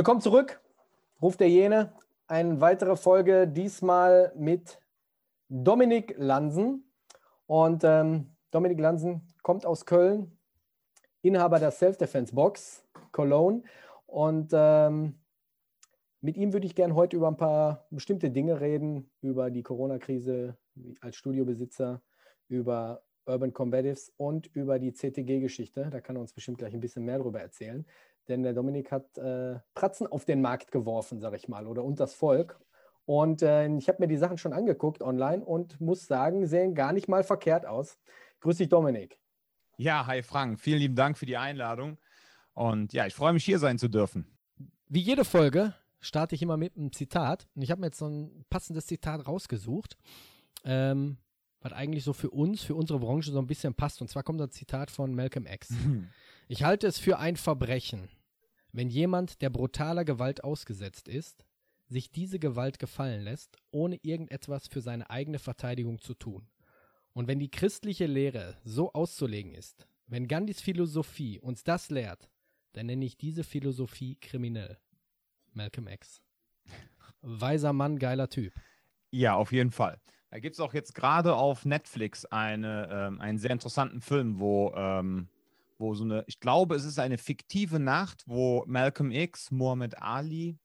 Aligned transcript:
Willkommen 0.00 0.22
zurück. 0.22 0.62
Ruf 1.20 1.36
der 1.36 1.50
Jene. 1.50 1.92
Eine 2.26 2.58
weitere 2.62 2.96
Folge, 2.96 3.46
diesmal 3.46 4.32
mit 4.34 4.80
Dominik 5.50 6.14
Lansen. 6.16 6.90
Und 7.44 7.84
ähm, 7.84 8.34
Dominik 8.50 8.80
Lansen 8.80 9.28
kommt 9.42 9.66
aus 9.66 9.84
Köln, 9.84 10.38
Inhaber 11.20 11.58
der 11.58 11.70
Self-Defense-Box 11.70 12.82
Cologne. 13.12 13.62
Und 14.06 14.52
ähm, 14.54 15.20
mit 16.22 16.38
ihm 16.38 16.54
würde 16.54 16.64
ich 16.64 16.74
gerne 16.74 16.94
heute 16.94 17.18
über 17.18 17.28
ein 17.28 17.36
paar 17.36 17.86
bestimmte 17.90 18.30
Dinge 18.30 18.58
reden, 18.58 19.10
über 19.20 19.50
die 19.50 19.62
Corona-Krise 19.62 20.56
als 21.02 21.16
Studiobesitzer, 21.16 22.00
über 22.48 23.02
Urban 23.26 23.52
Combatives 23.52 24.14
und 24.16 24.46
über 24.56 24.78
die 24.78 24.94
CTG-Geschichte. 24.94 25.90
Da 25.90 26.00
kann 26.00 26.16
er 26.16 26.22
uns 26.22 26.32
bestimmt 26.32 26.56
gleich 26.56 26.72
ein 26.72 26.80
bisschen 26.80 27.04
mehr 27.04 27.18
darüber 27.18 27.42
erzählen 27.42 27.84
denn 28.28 28.42
der 28.42 28.52
Dominik 28.52 28.92
hat 28.92 29.18
äh, 29.18 29.58
Pratzen 29.74 30.06
auf 30.06 30.24
den 30.24 30.40
Markt 30.40 30.70
geworfen, 30.70 31.20
sag 31.20 31.34
ich 31.34 31.48
mal, 31.48 31.66
oder 31.66 31.84
und 31.84 32.00
das 32.00 32.14
Volk. 32.14 32.60
Und 33.06 33.42
äh, 33.42 33.66
ich 33.76 33.88
habe 33.88 34.00
mir 34.00 34.08
die 34.08 34.16
Sachen 34.16 34.38
schon 34.38 34.52
angeguckt 34.52 35.02
online 35.02 35.44
und 35.44 35.80
muss 35.80 36.06
sagen, 36.06 36.46
sehen 36.46 36.74
gar 36.74 36.92
nicht 36.92 37.08
mal 37.08 37.24
verkehrt 37.24 37.66
aus. 37.66 37.98
Grüß 38.40 38.58
dich, 38.58 38.68
Dominik. 38.68 39.18
Ja, 39.76 40.06
hi 40.06 40.22
Frank, 40.22 40.60
vielen 40.60 40.78
lieben 40.78 40.94
Dank 40.94 41.18
für 41.18 41.26
die 41.26 41.36
Einladung. 41.36 41.98
Und 42.52 42.92
ja, 42.92 43.06
ich 43.06 43.14
freue 43.14 43.32
mich, 43.32 43.44
hier 43.44 43.58
sein 43.58 43.78
zu 43.78 43.88
dürfen. 43.88 44.26
Wie 44.88 45.00
jede 45.00 45.24
Folge 45.24 45.74
starte 46.00 46.34
ich 46.34 46.42
immer 46.42 46.56
mit 46.56 46.76
einem 46.76 46.92
Zitat. 46.92 47.48
Und 47.54 47.62
ich 47.62 47.70
habe 47.70 47.80
mir 47.80 47.86
jetzt 47.88 47.98
so 47.98 48.06
ein 48.06 48.44
passendes 48.50 48.86
Zitat 48.86 49.26
rausgesucht, 49.26 49.96
ähm, 50.64 51.18
was 51.60 51.72
eigentlich 51.72 52.04
so 52.04 52.12
für 52.12 52.30
uns, 52.30 52.62
für 52.62 52.74
unsere 52.74 52.98
Branche 52.98 53.30
so 53.30 53.38
ein 53.38 53.46
bisschen 53.46 53.74
passt. 53.74 54.00
Und 54.00 54.08
zwar 54.08 54.22
kommt 54.22 54.40
das 54.40 54.50
Zitat 54.50 54.90
von 54.90 55.14
Malcolm 55.14 55.46
X. 55.46 55.70
Ich 56.52 56.64
halte 56.64 56.88
es 56.88 56.98
für 56.98 57.20
ein 57.20 57.36
Verbrechen, 57.36 58.08
wenn 58.72 58.90
jemand, 58.90 59.40
der 59.40 59.50
brutaler 59.50 60.04
Gewalt 60.04 60.42
ausgesetzt 60.42 61.06
ist, 61.06 61.44
sich 61.86 62.10
diese 62.10 62.40
Gewalt 62.40 62.80
gefallen 62.80 63.22
lässt, 63.22 63.56
ohne 63.70 64.00
irgendetwas 64.02 64.66
für 64.66 64.80
seine 64.80 65.08
eigene 65.10 65.38
Verteidigung 65.38 66.00
zu 66.00 66.12
tun. 66.12 66.48
Und 67.12 67.28
wenn 67.28 67.38
die 67.38 67.52
christliche 67.52 68.06
Lehre 68.06 68.56
so 68.64 68.92
auszulegen 68.94 69.54
ist, 69.54 69.86
wenn 70.08 70.26
Gandhis 70.26 70.60
Philosophie 70.60 71.38
uns 71.38 71.62
das 71.62 71.88
lehrt, 71.88 72.28
dann 72.72 72.86
nenne 72.86 73.04
ich 73.04 73.16
diese 73.16 73.44
Philosophie 73.44 74.16
kriminell. 74.16 74.76
Malcolm 75.52 75.86
X. 75.86 76.20
Weiser 77.22 77.72
Mann, 77.72 77.96
geiler 77.96 78.28
Typ. 78.28 78.52
Ja, 79.12 79.36
auf 79.36 79.52
jeden 79.52 79.70
Fall. 79.70 80.00
Da 80.30 80.40
gibt 80.40 80.54
es 80.56 80.60
auch 80.60 80.74
jetzt 80.74 80.96
gerade 80.96 81.36
auf 81.36 81.64
Netflix 81.64 82.24
eine, 82.24 82.88
ähm, 82.90 83.20
einen 83.20 83.38
sehr 83.38 83.52
interessanten 83.52 84.00
Film, 84.00 84.40
wo 84.40 84.74
ähm, 84.74 85.28
wo 85.80 85.94
so 85.94 86.04
eine, 86.04 86.24
ich 86.26 86.38
glaube, 86.38 86.76
es 86.76 86.84
ist 86.84 86.98
eine 86.98 87.18
fiktive 87.18 87.80
Nacht, 87.80 88.22
wo 88.26 88.64
Malcolm 88.66 89.10
X, 89.10 89.50
Muhammad 89.50 90.00
Ali 90.00 90.58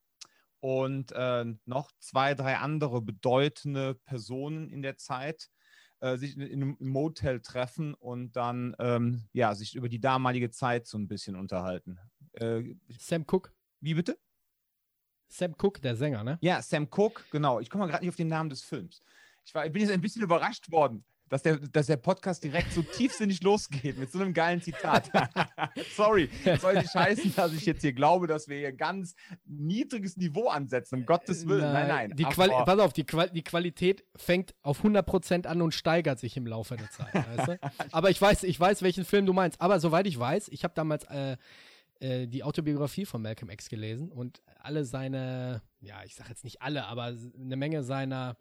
und 0.59 1.12
äh, 1.14 1.46
noch 1.66 1.92
zwei, 2.00 2.36
drei 2.36 2.58
andere 2.58 3.02
bedeutende 3.02 3.96
Personen 3.96 4.70
in 4.70 4.81
der 4.81 4.98
Zeit 4.98 5.50
äh, 6.02 6.18
sich 6.18 6.36
in, 6.36 6.42
in, 6.42 6.62
einem 6.62 6.78
Motel 6.80 7.42
treffen 7.42 7.94
und 7.94 8.36
dann 8.36 8.76
ähm, 8.80 9.24
ja, 9.31 9.56
sich 9.56 9.76
über 9.76 9.90
die 9.90 10.00
damalige 10.00 10.52
Zeit 10.52 10.86
so 10.86 10.98
ein 10.98 11.08
bisschen 11.08 11.36
unterhalten. 11.36 11.97
Äh, 12.34 12.76
Sam 13.00 13.26
Cook. 13.28 13.53
Wie 13.80 13.94
bitte? 13.94 14.20
Sam 15.30 15.56
Cook, 15.58 15.82
der 15.82 15.96
Sänger, 15.96 16.24
ne? 16.24 16.38
Ja, 16.42 16.62
Sam 16.62 16.88
Cook, 16.92 17.26
genau. 17.32 17.59
Ich 17.59 17.70
komme 17.70 17.88
gerade 17.88 18.03
nicht 18.03 18.09
auf 18.09 18.16
den 18.18 18.28
Namen 18.28 18.50
des 18.50 18.62
Films. 18.62 19.02
Ich, 19.46 19.56
war, 19.56 19.66
ich 19.66 19.72
bin 19.72 19.82
jetzt 19.82 19.92
ein 19.92 20.02
bisschen 20.02 20.22
überrascht 20.22 20.72
worden 20.72 21.06
dass 21.30 21.41
der, 21.41 21.58
dass 21.58 21.88
der 21.88 21.97
Podcast 21.97 22.44
direkt 22.44 22.72
so 22.72 22.81
tiefsinnig 22.81 23.41
losgeht 23.41 23.97
mit 23.97 24.12
so 24.12 24.19
einem 24.19 24.34
geilen 24.34 24.62
Zitat. 24.62 25.09
Sorry, 25.96 26.30
soll 26.59 26.75
nicht 26.75 26.94
heißen, 26.94 27.34
dass 27.36 27.53
ich 27.53 27.66
jetzt 27.66 27.81
hier 27.81 27.94
glaube, 27.94 28.28
dass 28.28 28.47
wir 28.47 28.58
hier 28.58 28.72
ganz 28.72 29.16
niedriges 29.46 30.18
Niveau 30.18 30.50
ansetzen, 30.50 31.00
um 31.00 31.06
Gottes 31.06 31.47
Willen. 31.47 31.74
Nein, 31.74 31.88
nein. 31.88 32.14
Die 32.16 32.24
Quali 32.24 32.52
pass 32.52 32.80
auf, 32.80 32.94
die, 32.94 33.06
Qual 33.06 33.30
die, 33.30 33.44
Qualität 33.44 34.06
fängt 34.16 34.53
auf 34.62 34.84
100% 34.84 35.47
an 35.47 35.62
und 35.62 35.74
steigert 35.74 36.19
sich 36.19 36.38
im 36.38 36.46
Laufe 36.46 36.75
der 36.78 36.90
Zeit. 36.91 37.14
Weißt 37.14 37.47
du? 37.47 37.59
Aber 37.91 38.09
ich 38.09 38.22
weiß, 38.22 38.44
ich 38.44 38.59
weiß, 38.59 38.81
welchen 38.84 39.06
Film 39.06 39.25
du 39.25 39.34
meinst. 39.34 39.62
Aber 39.62 39.80
soweit 39.80 40.06
ich 40.08 40.19
weiß, 40.19 40.50
ich 40.50 40.64
habe 40.64 40.74
damals 40.75 41.06
äh, 41.06 41.38
äh, 42.00 42.28
die 42.28 42.44
Autobiografie 42.44 43.06
von 43.06 43.22
Malcolm 43.22 43.50
X 43.50 43.69
gelesen 43.69 44.12
und 44.12 44.41
alle 44.59 44.85
seine, 44.85 45.62
ja, 45.80 46.03
ich 46.03 46.16
sage 46.16 46.30
jetzt 46.30 46.44
nicht 46.44 46.62
alle, 46.62 46.85
aber 46.85 47.16
eine 47.40 47.56
Menge 47.56 47.84
seiner 47.84 48.38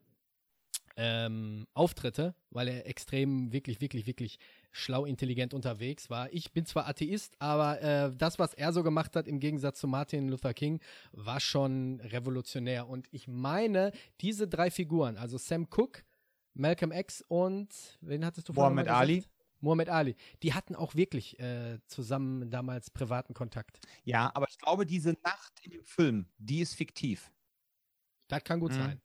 ähm, 0.96 1.66
Auftritte, 1.74 2.34
weil 2.50 2.68
er 2.68 2.86
extrem, 2.86 3.52
wirklich, 3.52 3.80
wirklich, 3.80 4.06
wirklich 4.06 4.38
schlau, 4.70 5.04
intelligent 5.04 5.54
unterwegs 5.54 6.10
war. 6.10 6.32
Ich 6.32 6.52
bin 6.52 6.66
zwar 6.66 6.86
Atheist, 6.86 7.34
aber 7.40 7.80
äh, 7.82 8.12
das, 8.16 8.38
was 8.38 8.54
er 8.54 8.72
so 8.72 8.82
gemacht 8.82 9.16
hat, 9.16 9.26
im 9.26 9.40
Gegensatz 9.40 9.80
zu 9.80 9.88
Martin 9.88 10.28
Luther 10.28 10.54
King, 10.54 10.80
war 11.12 11.40
schon 11.40 12.00
revolutionär. 12.00 12.88
Und 12.88 13.08
ich 13.10 13.28
meine, 13.28 13.92
diese 14.20 14.46
drei 14.46 14.70
Figuren, 14.70 15.16
also 15.16 15.38
Sam 15.38 15.68
Cooke, 15.70 16.02
Malcolm 16.54 16.92
X 16.92 17.24
und 17.26 17.68
wen 18.00 18.24
hattest 18.24 18.48
du 18.48 18.52
vorhin 18.52 18.74
Muhammad 18.74 18.88
Ali. 18.88 19.24
Muhammad 19.60 19.88
Ali. 19.88 20.14
Die 20.42 20.52
hatten 20.52 20.76
auch 20.76 20.94
wirklich 20.94 21.38
äh, 21.40 21.78
zusammen 21.86 22.50
damals 22.50 22.90
privaten 22.90 23.34
Kontakt. 23.34 23.80
Ja, 24.04 24.30
aber 24.34 24.46
ich 24.48 24.58
glaube, 24.58 24.86
diese 24.86 25.14
Nacht 25.24 25.52
in 25.62 25.72
dem 25.72 25.84
Film, 25.84 26.26
die 26.38 26.60
ist 26.60 26.74
fiktiv. 26.74 27.32
Das 28.28 28.44
kann 28.44 28.60
gut 28.60 28.72
mhm. 28.72 28.76
sein. 28.76 29.00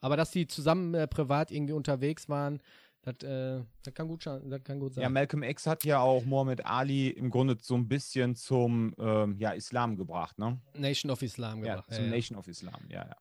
Aber 0.00 0.16
dass 0.16 0.30
die 0.30 0.46
zusammen 0.46 0.94
äh, 0.94 1.06
privat 1.06 1.50
irgendwie 1.50 1.72
unterwegs 1.72 2.28
waren, 2.28 2.60
das, 3.02 3.22
äh, 3.22 3.64
das, 3.82 3.94
kann 3.94 4.08
gut, 4.08 4.26
das 4.26 4.64
kann 4.64 4.80
gut 4.80 4.94
sein. 4.94 5.02
Ja, 5.02 5.08
Malcolm 5.08 5.42
X 5.42 5.66
hat 5.66 5.84
ja 5.84 6.00
auch 6.00 6.24
Muhammad 6.24 6.64
Ali 6.66 7.08
im 7.08 7.30
Grunde 7.30 7.56
so 7.60 7.74
ein 7.74 7.88
bisschen 7.88 8.34
zum 8.34 8.94
ähm, 8.98 9.36
ja, 9.38 9.52
Islam 9.52 9.96
gebracht, 9.96 10.38
ne? 10.38 10.60
Nation 10.74 11.10
of 11.10 11.22
Islam 11.22 11.62
gebracht. 11.62 11.86
Ja, 11.90 11.96
zum 11.96 12.04
ja, 12.06 12.10
Nation 12.10 12.38
of 12.38 12.48
Islam, 12.48 12.80
ja, 12.88 13.06
ja. 13.06 13.16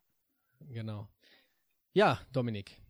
Genau. 0.69 1.07
Ja, 1.93 2.19
Dominik, 2.33 2.81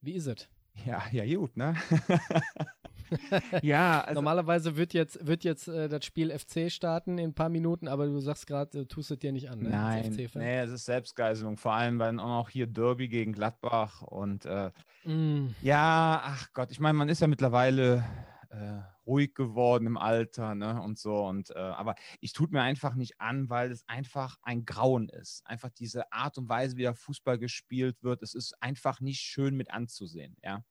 wie 0.00 0.12
ist 0.12 0.26
es? 0.26 0.48
Ja, 0.84 1.02
ja, 1.12 1.36
gut, 1.36 1.56
ne? 1.56 1.74
ja, 3.62 4.00
also 4.00 4.14
normalerweise 4.14 4.76
wird 4.76 4.94
jetzt, 4.94 5.26
wird 5.26 5.44
jetzt 5.44 5.68
äh, 5.68 5.88
das 5.88 6.04
Spiel 6.04 6.36
FC 6.36 6.70
starten 6.70 7.18
in 7.18 7.30
ein 7.30 7.34
paar 7.34 7.48
Minuten, 7.48 7.88
aber 7.88 8.06
du 8.06 8.18
sagst 8.20 8.46
gerade, 8.46 8.70
du 8.70 8.84
tust 8.86 9.10
es 9.10 9.18
dir 9.18 9.32
nicht 9.32 9.50
an. 9.50 9.60
Ne? 9.60 9.70
Nein, 9.70 10.30
nee, 10.34 10.58
es 10.58 10.70
ist 10.70 10.84
Selbstgeiselung, 10.84 11.56
vor 11.56 11.72
allem 11.72 11.98
weil 11.98 12.18
auch 12.20 12.48
hier 12.50 12.66
Derby 12.66 13.08
gegen 13.08 13.32
Gladbach 13.32 14.02
und 14.02 14.46
äh, 14.46 14.70
mm. 15.04 15.54
ja, 15.62 16.22
ach 16.24 16.48
Gott, 16.52 16.70
ich 16.70 16.80
meine, 16.80 16.94
man 16.94 17.08
ist 17.08 17.20
ja 17.20 17.26
mittlerweile 17.26 18.04
äh, 18.50 18.80
ruhig 19.06 19.34
geworden 19.34 19.86
im 19.86 19.96
Alter, 19.96 20.54
ne, 20.54 20.80
und 20.80 20.98
so 20.98 21.26
und 21.26 21.50
äh, 21.50 21.58
aber 21.58 21.94
ich 22.20 22.32
tut 22.32 22.52
mir 22.52 22.62
einfach 22.62 22.94
nicht 22.94 23.20
an, 23.20 23.50
weil 23.50 23.70
es 23.70 23.86
einfach 23.88 24.38
ein 24.42 24.64
Grauen 24.64 25.08
ist. 25.08 25.46
Einfach 25.46 25.70
diese 25.70 26.12
Art 26.12 26.38
und 26.38 26.48
Weise, 26.48 26.76
wie 26.76 26.82
der 26.82 26.94
Fußball 26.94 27.38
gespielt 27.38 28.02
wird, 28.02 28.22
es 28.22 28.34
ist 28.34 28.54
einfach 28.62 29.00
nicht 29.00 29.20
schön 29.20 29.56
mit 29.56 29.70
anzusehen, 29.70 30.36
ja. 30.42 30.64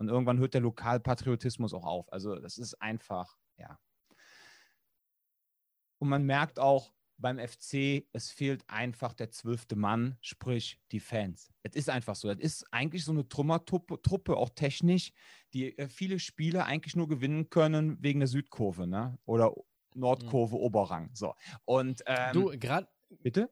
Und 0.00 0.08
irgendwann 0.08 0.38
hört 0.38 0.54
der 0.54 0.62
Lokalpatriotismus 0.62 1.74
auch 1.74 1.84
auf. 1.84 2.10
Also 2.10 2.34
das 2.36 2.56
ist 2.56 2.72
einfach, 2.80 3.36
ja. 3.58 3.78
Und 5.98 6.08
man 6.08 6.24
merkt 6.24 6.58
auch 6.58 6.94
beim 7.18 7.38
FC, 7.38 8.06
es 8.14 8.30
fehlt 8.30 8.64
einfach 8.66 9.12
der 9.12 9.30
zwölfte 9.30 9.76
Mann, 9.76 10.16
sprich 10.22 10.80
die 10.90 11.00
Fans. 11.00 11.52
Es 11.62 11.76
ist 11.76 11.90
einfach 11.90 12.16
so. 12.16 12.30
Es 12.30 12.38
ist 12.38 12.64
eigentlich 12.72 13.04
so 13.04 13.12
eine 13.12 13.28
Trümmertruppe, 13.28 14.38
auch 14.38 14.48
technisch, 14.48 15.12
die 15.52 15.76
äh, 15.76 15.86
viele 15.86 16.18
Spiele 16.18 16.64
eigentlich 16.64 16.96
nur 16.96 17.06
gewinnen 17.06 17.50
können 17.50 18.02
wegen 18.02 18.20
der 18.20 18.28
Südkurve, 18.28 18.86
ne? 18.86 19.18
Oder 19.26 19.54
Nordkurve, 19.94 20.56
mhm. 20.56 20.62
Oberrang. 20.62 21.10
So. 21.12 21.34
Und 21.66 22.02
ähm, 22.06 22.32
du 22.32 22.58
gerade 22.58 22.88
bitte 23.10 23.50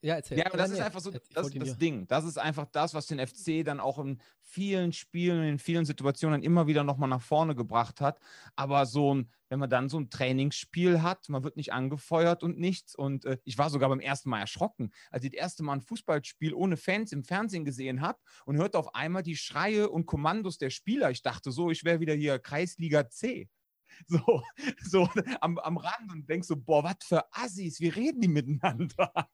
Ja, 0.00 0.16
erzähl. 0.16 0.38
Ja, 0.38 0.46
aber 0.46 0.58
das 0.58 0.70
ist 0.70 0.80
einfach 0.80 1.00
so, 1.00 1.10
das, 1.10 1.50
das 1.50 1.78
Ding. 1.78 2.06
Das 2.08 2.24
ist 2.24 2.38
einfach 2.38 2.66
das, 2.66 2.94
was 2.94 3.06
den 3.06 3.24
FC 3.24 3.64
dann 3.64 3.80
auch 3.80 3.98
in 3.98 4.20
vielen 4.42 4.92
Spielen, 4.92 5.44
in 5.44 5.58
vielen 5.58 5.84
Situationen 5.84 6.42
immer 6.42 6.66
wieder 6.66 6.84
nochmal 6.84 7.08
nach 7.08 7.22
vorne 7.22 7.54
gebracht 7.54 8.00
hat. 8.00 8.18
Aber 8.56 8.86
so 8.86 9.14
ein, 9.14 9.30
wenn 9.48 9.58
man 9.58 9.70
dann 9.70 9.88
so 9.88 9.98
ein 9.98 10.10
Trainingsspiel 10.10 11.02
hat, 11.02 11.28
man 11.28 11.44
wird 11.44 11.56
nicht 11.56 11.72
angefeuert 11.72 12.42
und 12.42 12.58
nichts. 12.58 12.94
Und 12.94 13.24
äh, 13.24 13.38
ich 13.44 13.58
war 13.58 13.70
sogar 13.70 13.88
beim 13.88 14.00
ersten 14.00 14.30
Mal 14.30 14.40
erschrocken, 14.40 14.92
als 15.10 15.24
ich 15.24 15.30
das 15.30 15.40
erste 15.40 15.62
Mal 15.62 15.74
ein 15.74 15.82
Fußballspiel 15.82 16.54
ohne 16.54 16.76
Fans 16.76 17.12
im 17.12 17.24
Fernsehen 17.24 17.64
gesehen 17.64 18.00
habe 18.00 18.18
und 18.44 18.56
hörte 18.56 18.78
auf 18.78 18.94
einmal 18.94 19.22
die 19.22 19.36
Schreie 19.36 19.88
und 19.88 20.06
Kommandos 20.06 20.58
der 20.58 20.70
Spieler. 20.70 21.10
Ich 21.10 21.22
dachte 21.22 21.52
so, 21.52 21.70
ich 21.70 21.84
wäre 21.84 22.00
wieder 22.00 22.14
hier 22.14 22.38
Kreisliga 22.38 23.08
C. 23.08 23.48
so, 24.06 24.42
so 24.82 25.08
am, 25.40 25.58
am 25.58 25.76
Rand 25.76 26.12
und 26.12 26.28
denkst 26.28 26.48
so, 26.48 26.56
boah, 26.56 26.84
was 26.84 26.96
für 27.02 27.24
Assis, 27.32 27.80
wie 27.80 27.88
reden 27.88 28.20
die 28.20 28.28
miteinander? 28.28 29.12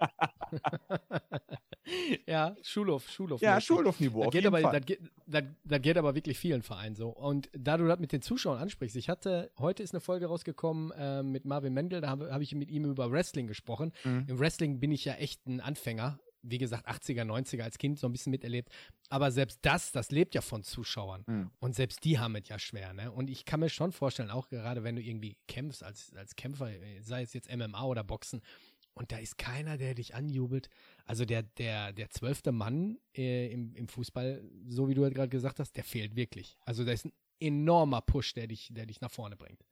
ja, 2.27 2.57
Schulhof, 2.63 3.09
Schulhof. 3.09 3.41
Ja, 3.41 3.61
Schulhofniveau. 3.61 4.25
Das, 4.25 4.33
geht 4.33 4.47
aber, 4.47 4.61
das, 4.61 4.87
geht, 4.87 5.01
das, 5.27 5.45
das 5.65 5.83
geht 5.83 5.97
aber 5.97 6.15
wirklich 6.15 6.39
vielen 6.39 6.63
Vereinen 6.63 6.95
so. 6.95 7.09
Und 7.09 7.51
da 7.53 7.77
du 7.77 7.87
das 7.87 7.99
mit 7.99 8.13
den 8.13 8.23
Zuschauern 8.23 8.59
ansprichst, 8.59 8.97
ich 8.97 9.09
hatte, 9.09 9.51
heute 9.59 9.83
ist 9.83 9.95
eine 9.95 10.01
Folge 10.01 10.27
rausgekommen 10.27 10.93
äh, 10.93 11.23
mit 11.23 11.45
Marvin 11.45 11.75
Mendel, 11.75 12.01
da 12.01 12.09
habe 12.09 12.33
hab 12.33 12.41
ich 12.41 12.55
mit 12.55 12.71
ihm 12.71 12.85
über 12.85 13.11
Wrestling 13.11 13.47
gesprochen. 13.47 13.93
Mhm. 14.05 14.27
Im 14.29 14.39
Wrestling 14.39 14.81
bin 14.81 14.93
ich 14.93 15.05
ja 15.05 15.15
echt 15.15 15.47
ein 15.47 15.61
Anfänger 15.61 16.19
wie 16.43 16.59
gesagt, 16.59 16.89
80er, 16.89 17.25
90er 17.25 17.63
als 17.63 17.79
Kind 17.79 17.99
so 17.99 18.07
ein 18.09 18.13
bisschen 18.13 18.31
miterlebt. 18.31 18.71
Aber 19.09 19.31
selbst 19.31 19.61
das, 19.63 19.93
das 19.93 20.11
lebt 20.11 20.35
ja 20.35 20.41
von 20.41 20.63
Zuschauern. 20.63 21.25
Mhm. 21.27 21.51
Und 21.61 21.75
selbst 21.75 22.05
die 22.05 22.19
haben 22.19 22.37
es 22.37 22.49
ja 22.49 22.59
schwer. 22.59 22.93
Ne? 22.93 23.11
Und 23.11 23.31
ich 23.31 23.45
kann 23.45 23.61
mir 23.61 23.69
schon 23.69 23.93
vorstellen, 23.93 24.31
auch 24.31 24.49
gerade 24.49 24.85
wenn 24.85 24.97
du 24.97 25.03
irgendwie 25.03 25.37
kämpfst 25.49 25.83
als, 25.83 26.15
als 26.15 26.37
Kämpfer, 26.37 26.71
sei 27.01 27.23
es 27.23 27.33
jetzt 27.33 27.55
MMA 27.55 27.85
oder 27.85 28.05
Boxen, 28.05 28.43
und 28.95 29.11
da 29.11 29.19
ist 29.19 29.39
keiner, 29.39 29.79
der 29.79 29.95
dich 29.95 30.15
anjubelt. 30.15 30.69
Also 31.07 31.25
der, 31.25 31.43
der, 31.43 31.93
der 31.93 32.11
zwölfte 32.11 32.53
Mann 32.53 32.99
äh, 33.17 33.51
im, 33.51 33.75
im 33.75 33.89
Fußball, 33.89 34.43
so 34.69 34.89
wie 34.89 34.95
du 34.95 35.03
halt 35.03 35.15
gerade 35.15 35.31
gesagt 35.31 35.61
hast, 35.61 35.77
der 35.77 35.85
fehlt 35.85 36.15
wirklich. 36.15 36.59
Also 36.61 36.85
da 36.85 36.93
ist 36.93 37.07
ein 37.07 37.13
enormer 37.41 38.03
Push, 38.03 38.35
der 38.35 38.47
dich, 38.47 38.69
der 38.71 38.87
dich 38.87 39.01
nach 39.01 39.11
vorne 39.11 39.37
bringt. 39.37 39.65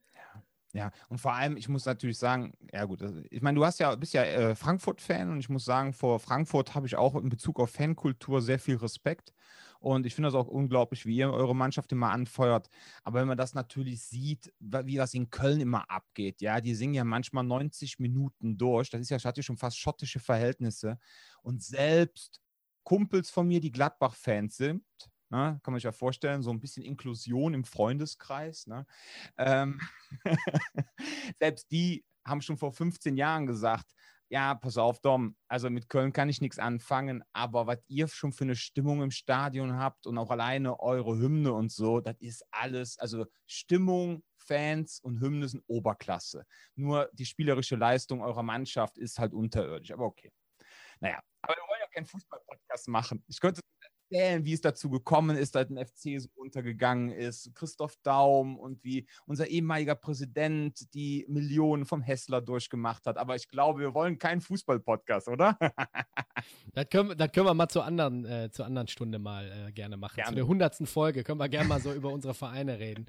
Ja, 0.73 0.91
und 1.09 1.17
vor 1.19 1.33
allem, 1.33 1.57
ich 1.57 1.67
muss 1.67 1.85
natürlich 1.85 2.17
sagen, 2.17 2.53
ja 2.71 2.85
gut, 2.85 3.01
also 3.01 3.21
ich 3.29 3.41
meine, 3.41 3.57
du 3.57 3.65
hast 3.65 3.79
ja, 3.79 3.93
bist 3.95 4.13
ja 4.13 4.23
äh, 4.23 4.55
Frankfurt-Fan 4.55 5.29
und 5.29 5.39
ich 5.39 5.49
muss 5.49 5.65
sagen, 5.65 5.91
vor 5.91 6.19
Frankfurt 6.19 6.75
habe 6.75 6.87
ich 6.87 6.95
auch 6.95 7.15
in 7.15 7.27
Bezug 7.27 7.59
auf 7.59 7.71
Fankultur 7.71 8.41
sehr 8.41 8.57
viel 8.59 8.77
Respekt. 8.77 9.33
Und 9.81 10.05
ich 10.05 10.13
finde 10.15 10.27
das 10.27 10.35
auch 10.35 10.47
unglaublich, 10.47 11.05
wie 11.05 11.17
ihr 11.17 11.31
eure 11.33 11.55
Mannschaft 11.55 11.91
immer 11.91 12.11
anfeuert. 12.11 12.69
Aber 13.03 13.19
wenn 13.19 13.27
man 13.27 13.37
das 13.37 13.53
natürlich 13.55 14.01
sieht, 14.03 14.53
wie 14.59 14.95
das 14.95 15.13
in 15.13 15.29
Köln 15.29 15.59
immer 15.59 15.89
abgeht, 15.89 16.41
ja, 16.41 16.61
die 16.61 16.75
singen 16.75 16.93
ja 16.93 17.03
manchmal 17.03 17.43
90 17.43 17.99
Minuten 17.99 18.57
durch. 18.57 18.89
Das 18.91 19.01
ist 19.01 19.09
ja, 19.09 19.17
hat 19.21 19.37
ja 19.37 19.43
schon 19.43 19.57
fast 19.57 19.77
schottische 19.79 20.19
Verhältnisse. 20.19 20.99
Und 21.41 21.63
selbst 21.63 22.39
Kumpels 22.83 23.29
von 23.29 23.47
mir, 23.47 23.59
die 23.59 23.71
Gladbach-Fans 23.71 24.55
sind, 24.55 24.83
Ne? 25.31 25.59
Kann 25.63 25.71
man 25.71 25.79
sich 25.79 25.85
ja 25.85 25.93
vorstellen, 25.93 26.43
so 26.43 26.51
ein 26.51 26.59
bisschen 26.59 26.83
Inklusion 26.83 27.53
im 27.53 27.63
Freundeskreis. 27.63 28.67
Ne? 28.67 28.85
Ähm 29.37 29.79
Selbst 31.39 31.71
die 31.71 32.03
haben 32.25 32.41
schon 32.41 32.57
vor 32.57 32.73
15 32.73 33.15
Jahren 33.15 33.47
gesagt, 33.47 33.85
ja, 34.27 34.55
pass 34.55 34.77
auf, 34.77 34.99
Dom, 34.99 35.35
also 35.47 35.69
mit 35.69 35.89
Köln 35.89 36.13
kann 36.13 36.29
ich 36.29 36.39
nichts 36.39 36.59
anfangen, 36.59 37.23
aber 37.33 37.67
was 37.67 37.79
ihr 37.87 38.07
schon 38.07 38.31
für 38.31 38.45
eine 38.45 38.55
Stimmung 38.55 39.01
im 39.01 39.11
Stadion 39.11 39.77
habt 39.77 40.07
und 40.07 40.17
auch 40.17 40.31
alleine 40.31 40.79
eure 40.79 41.17
Hymne 41.17 41.51
und 41.51 41.71
so, 41.71 41.99
das 41.99 42.15
ist 42.19 42.45
alles, 42.51 42.97
also 42.97 43.25
Stimmung, 43.45 44.23
Fans 44.37 44.99
und 45.01 45.19
Hymne 45.19 45.47
sind 45.49 45.63
Oberklasse. 45.67 46.45
Nur 46.75 47.09
die 47.13 47.25
spielerische 47.25 47.75
Leistung 47.75 48.21
eurer 48.21 48.43
Mannschaft 48.43 48.97
ist 48.97 49.19
halt 49.19 49.33
unterirdisch, 49.33 49.91
aber 49.91 50.05
okay. 50.05 50.31
Naja, 51.01 51.19
aber 51.41 51.55
wir 51.55 51.63
wollen 51.67 51.81
ja 51.81 51.87
keinen 51.87 52.05
Fußball-Podcast 52.05 52.87
machen. 52.87 53.23
Ich 53.27 53.39
könnte 53.39 53.61
erzählen, 54.11 54.45
wie 54.45 54.53
es 54.53 54.61
dazu 54.61 54.89
gekommen 54.89 55.37
ist, 55.37 55.55
dass 55.55 55.69
ein 55.69 55.77
FC 55.77 56.19
so 56.19 56.29
untergegangen 56.35 57.11
ist. 57.11 57.53
Christoph 57.55 57.95
Daum 58.03 58.57
und 58.57 58.83
wie 58.83 59.07
unser 59.25 59.47
ehemaliger 59.47 59.95
Präsident 59.95 60.93
die 60.93 61.25
Millionen 61.27 61.85
vom 61.85 62.01
Hessler 62.01 62.41
durchgemacht 62.41 63.05
hat. 63.05 63.17
Aber 63.17 63.35
ich 63.35 63.47
glaube, 63.47 63.79
wir 63.79 63.93
wollen 63.93 64.17
keinen 64.17 64.41
Fußball-Podcast, 64.41 65.27
oder? 65.27 65.57
das, 66.73 66.89
können, 66.89 67.17
das 67.17 67.31
können 67.31 67.45
wir 67.45 67.53
mal 67.53 67.69
zur 67.69 67.85
anderen, 67.85 68.25
äh, 68.25 68.49
zur 68.51 68.65
anderen 68.65 68.87
Stunde 68.87 69.19
mal 69.19 69.67
äh, 69.67 69.71
gerne 69.71 69.97
machen. 69.97 70.15
Gerne. 70.15 70.29
Zu 70.29 70.35
der 70.35 70.47
hundertsten 70.47 70.87
Folge 70.87 71.23
können 71.23 71.39
wir 71.39 71.49
gerne 71.49 71.67
mal 71.67 71.81
so 71.81 71.93
über 71.93 72.11
unsere 72.11 72.33
Vereine 72.33 72.79
reden. 72.79 73.05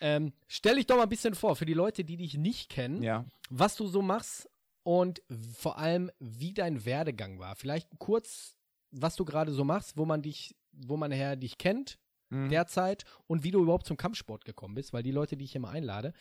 Ähm, 0.00 0.32
stell 0.46 0.76
dich 0.76 0.86
doch 0.86 0.96
mal 0.96 1.04
ein 1.04 1.08
bisschen 1.08 1.34
vor, 1.34 1.56
für 1.56 1.66
die 1.66 1.74
Leute, 1.74 2.04
die 2.04 2.16
dich 2.16 2.34
nicht 2.34 2.68
kennen, 2.68 3.02
ja. 3.02 3.24
was 3.50 3.74
du 3.74 3.88
so 3.88 4.00
machst 4.00 4.48
und 4.84 5.22
vor 5.56 5.78
allem, 5.78 6.12
wie 6.20 6.54
dein 6.54 6.84
Werdegang 6.84 7.40
war. 7.40 7.56
Vielleicht 7.56 7.88
kurz 7.98 8.57
was 8.90 9.16
du 9.16 9.24
gerade 9.24 9.52
so 9.52 9.64
machst, 9.64 9.96
wo 9.96 10.04
man 10.04 10.22
dich, 10.22 10.54
wo 10.72 10.96
man 10.96 11.12
her 11.12 11.36
dich 11.36 11.58
kennt 11.58 11.98
mhm. 12.30 12.48
derzeit 12.48 13.04
und 13.26 13.44
wie 13.44 13.50
du 13.50 13.62
überhaupt 13.62 13.86
zum 13.86 13.96
Kampfsport 13.96 14.44
gekommen 14.44 14.74
bist, 14.74 14.92
weil 14.92 15.02
die 15.02 15.10
Leute, 15.10 15.36
die 15.36 15.44
ich 15.44 15.54
immer 15.54 15.70
einlade, 15.70 16.12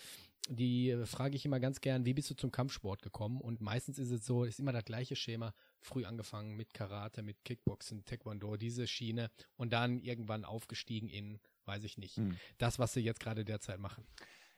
die 0.49 0.91
äh, 0.91 1.05
frage 1.05 1.35
ich 1.35 1.45
immer 1.45 1.59
ganz 1.59 1.81
gern, 1.81 2.05
wie 2.05 2.13
bist 2.13 2.29
du 2.29 2.35
zum 2.35 2.51
Kampfsport 2.51 3.01
gekommen? 3.01 3.41
Und 3.41 3.61
meistens 3.61 3.99
ist 3.99 4.11
es 4.11 4.25
so, 4.25 4.43
ist 4.43 4.59
immer 4.59 4.71
das 4.71 4.85
gleiche 4.85 5.15
Schema, 5.15 5.53
früh 5.79 6.05
angefangen 6.05 6.55
mit 6.55 6.73
Karate, 6.73 7.21
mit 7.21 7.43
Kickboxen, 7.43 8.05
Taekwondo, 8.05 8.55
diese 8.55 8.87
Schiene 8.87 9.29
und 9.55 9.73
dann 9.73 9.99
irgendwann 9.99 10.45
aufgestiegen 10.45 11.09
in, 11.09 11.39
weiß 11.65 11.83
ich 11.83 11.97
nicht, 11.97 12.17
mhm. 12.17 12.37
das, 12.57 12.79
was 12.79 12.93
sie 12.93 13.01
jetzt 13.01 13.19
gerade 13.19 13.43
derzeit 13.43 13.79
machen. 13.79 14.05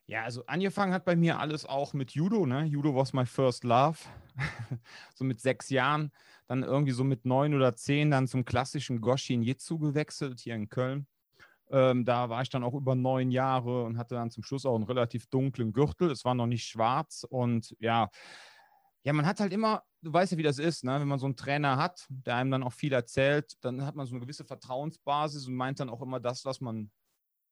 Ja, 0.09 0.23
also 0.23 0.43
angefangen 0.47 0.91
hat 0.91 1.05
bei 1.05 1.15
mir 1.15 1.37
alles 1.37 1.67
auch 1.67 1.93
mit 1.93 2.13
Judo. 2.13 2.47
Ne? 2.47 2.63
Judo 2.63 2.95
was 2.95 3.13
my 3.13 3.27
first 3.27 3.63
love. 3.63 3.99
so 5.13 5.23
mit 5.23 5.39
sechs 5.39 5.69
Jahren, 5.69 6.11
dann 6.47 6.63
irgendwie 6.63 6.93
so 6.93 7.03
mit 7.03 7.25
neun 7.25 7.53
oder 7.53 7.75
zehn 7.75 8.09
dann 8.09 8.27
zum 8.27 8.43
klassischen 8.43 9.01
Goshin 9.01 9.43
Jitsu 9.43 9.77
gewechselt 9.77 10.39
hier 10.39 10.55
in 10.55 10.67
Köln. 10.67 11.05
Ähm, 11.69 12.05
da 12.05 12.27
war 12.27 12.41
ich 12.41 12.49
dann 12.49 12.63
auch 12.63 12.73
über 12.73 12.95
neun 12.95 13.29
Jahre 13.29 13.83
und 13.83 13.99
hatte 13.99 14.15
dann 14.15 14.31
zum 14.31 14.41
Schluss 14.41 14.65
auch 14.65 14.73
einen 14.73 14.85
relativ 14.85 15.27
dunklen 15.27 15.73
Gürtel. 15.73 16.09
Es 16.09 16.25
war 16.25 16.33
noch 16.33 16.47
nicht 16.47 16.65
schwarz 16.65 17.23
und 17.29 17.75
ja, 17.79 18.09
ja, 19.03 19.13
man 19.13 19.27
hat 19.27 19.39
halt 19.39 19.53
immer, 19.53 19.83
du 20.01 20.11
weißt 20.11 20.31
ja, 20.31 20.39
wie 20.39 20.43
das 20.43 20.57
ist, 20.57 20.83
ne? 20.83 20.99
wenn 20.99 21.07
man 21.07 21.19
so 21.19 21.27
einen 21.27 21.35
Trainer 21.35 21.77
hat, 21.77 22.07
der 22.09 22.35
einem 22.37 22.49
dann 22.49 22.63
auch 22.63 22.73
viel 22.73 22.93
erzählt, 22.93 23.53
dann 23.61 23.85
hat 23.85 23.95
man 23.95 24.07
so 24.07 24.15
eine 24.15 24.21
gewisse 24.21 24.43
Vertrauensbasis 24.43 25.45
und 25.45 25.53
meint 25.53 25.79
dann 25.79 25.89
auch 25.89 26.01
immer 26.01 26.19
das, 26.19 26.45
was 26.45 26.61
man 26.61 26.89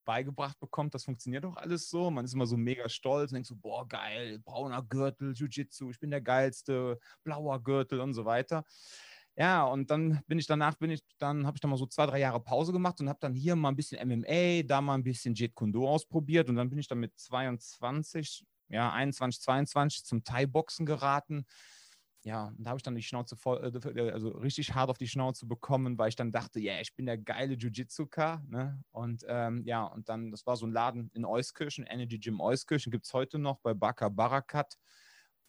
beigebracht 0.07 0.57
bekommt, 0.59 0.95
das 0.95 1.03
funktioniert 1.03 1.43
doch 1.43 1.57
alles 1.57 1.89
so. 1.89 2.09
Man 2.09 2.25
ist 2.25 2.33
immer 2.33 2.47
so 2.47 2.55
mega 2.57 2.87
stolz 2.87 3.31
und 3.31 3.35
denkt 3.35 3.47
so, 3.47 3.55
boah, 3.57 3.87
geil, 3.87 4.39
brauner 4.39 4.81
Gürtel, 4.81 5.33
Jiu-Jitsu, 5.33 5.91
ich 5.91 5.99
bin 5.99 6.09
der 6.09 6.21
geilste, 6.21 6.97
blauer 7.23 7.61
Gürtel 7.61 7.99
und 7.99 8.13
so 8.13 8.23
weiter. 8.25 8.63
Ja, 9.35 9.65
und 9.65 9.91
dann 9.91 10.21
bin 10.25 10.39
ich 10.39 10.47
danach, 10.47 10.75
bin 10.75 10.89
ich, 10.89 11.01
dann 11.19 11.45
habe 11.45 11.57
ich 11.57 11.61
dann 11.61 11.69
mal 11.69 11.77
so 11.77 11.85
zwei, 11.85 12.07
drei 12.07 12.19
Jahre 12.19 12.39
Pause 12.39 12.71
gemacht 12.71 12.99
und 13.01 13.09
habe 13.09 13.19
dann 13.21 13.35
hier 13.35 13.55
mal 13.55 13.69
ein 13.69 13.75
bisschen 13.75 13.99
MMA, 13.99 14.63
da 14.63 14.81
mal 14.81 14.95
ein 14.95 15.03
bisschen 15.03 15.35
Jeet 15.35 15.53
Kune 15.53 15.77
ausprobiert 15.77 16.49
und 16.49 16.55
dann 16.55 16.69
bin 16.69 16.79
ich 16.79 16.87
dann 16.87 16.99
mit 16.99 17.19
22, 17.19 18.45
ja, 18.69 18.91
21, 18.91 19.41
22 19.41 20.05
zum 20.05 20.23
Thai-Boxen 20.23 20.85
geraten 20.85 21.45
ja, 22.27 22.47
und 22.47 22.61
da 22.65 22.71
habe 22.71 22.77
ich 22.77 22.83
dann 22.83 22.93
die 22.93 23.01
Schnauze 23.01 23.37
voll, 23.37 23.63
äh, 23.63 23.89
äh, 23.89 24.11
also 24.11 24.27
richtig 24.31 24.75
hart 24.75 24.89
auf 24.89 24.97
die 24.97 25.07
Schnauze 25.07 25.45
bekommen, 25.45 25.97
weil 25.97 26.09
ich 26.09 26.17
dann 26.17 26.33
dachte, 26.33 26.59
ja, 26.59 26.73
yeah, 26.73 26.81
ich 26.81 26.93
bin 26.93 27.05
der 27.05 27.17
geile 27.17 27.53
Jiu-Jitsu-Ka. 27.53 28.43
Ne? 28.49 28.83
Und 28.91 29.23
ähm, 29.29 29.63
ja, 29.65 29.85
und 29.85 30.09
dann, 30.09 30.31
das 30.31 30.45
war 30.45 30.57
so 30.57 30.65
ein 30.65 30.73
Laden 30.73 31.09
in 31.13 31.23
Euskirchen, 31.23 31.85
Energy 31.85 32.19
Gym 32.19 32.41
Euskirchen, 32.41 32.91
gibt 32.91 33.05
es 33.05 33.13
heute 33.13 33.39
noch 33.39 33.59
bei 33.59 33.73
Baka 33.73 34.09
Barakat. 34.09 34.77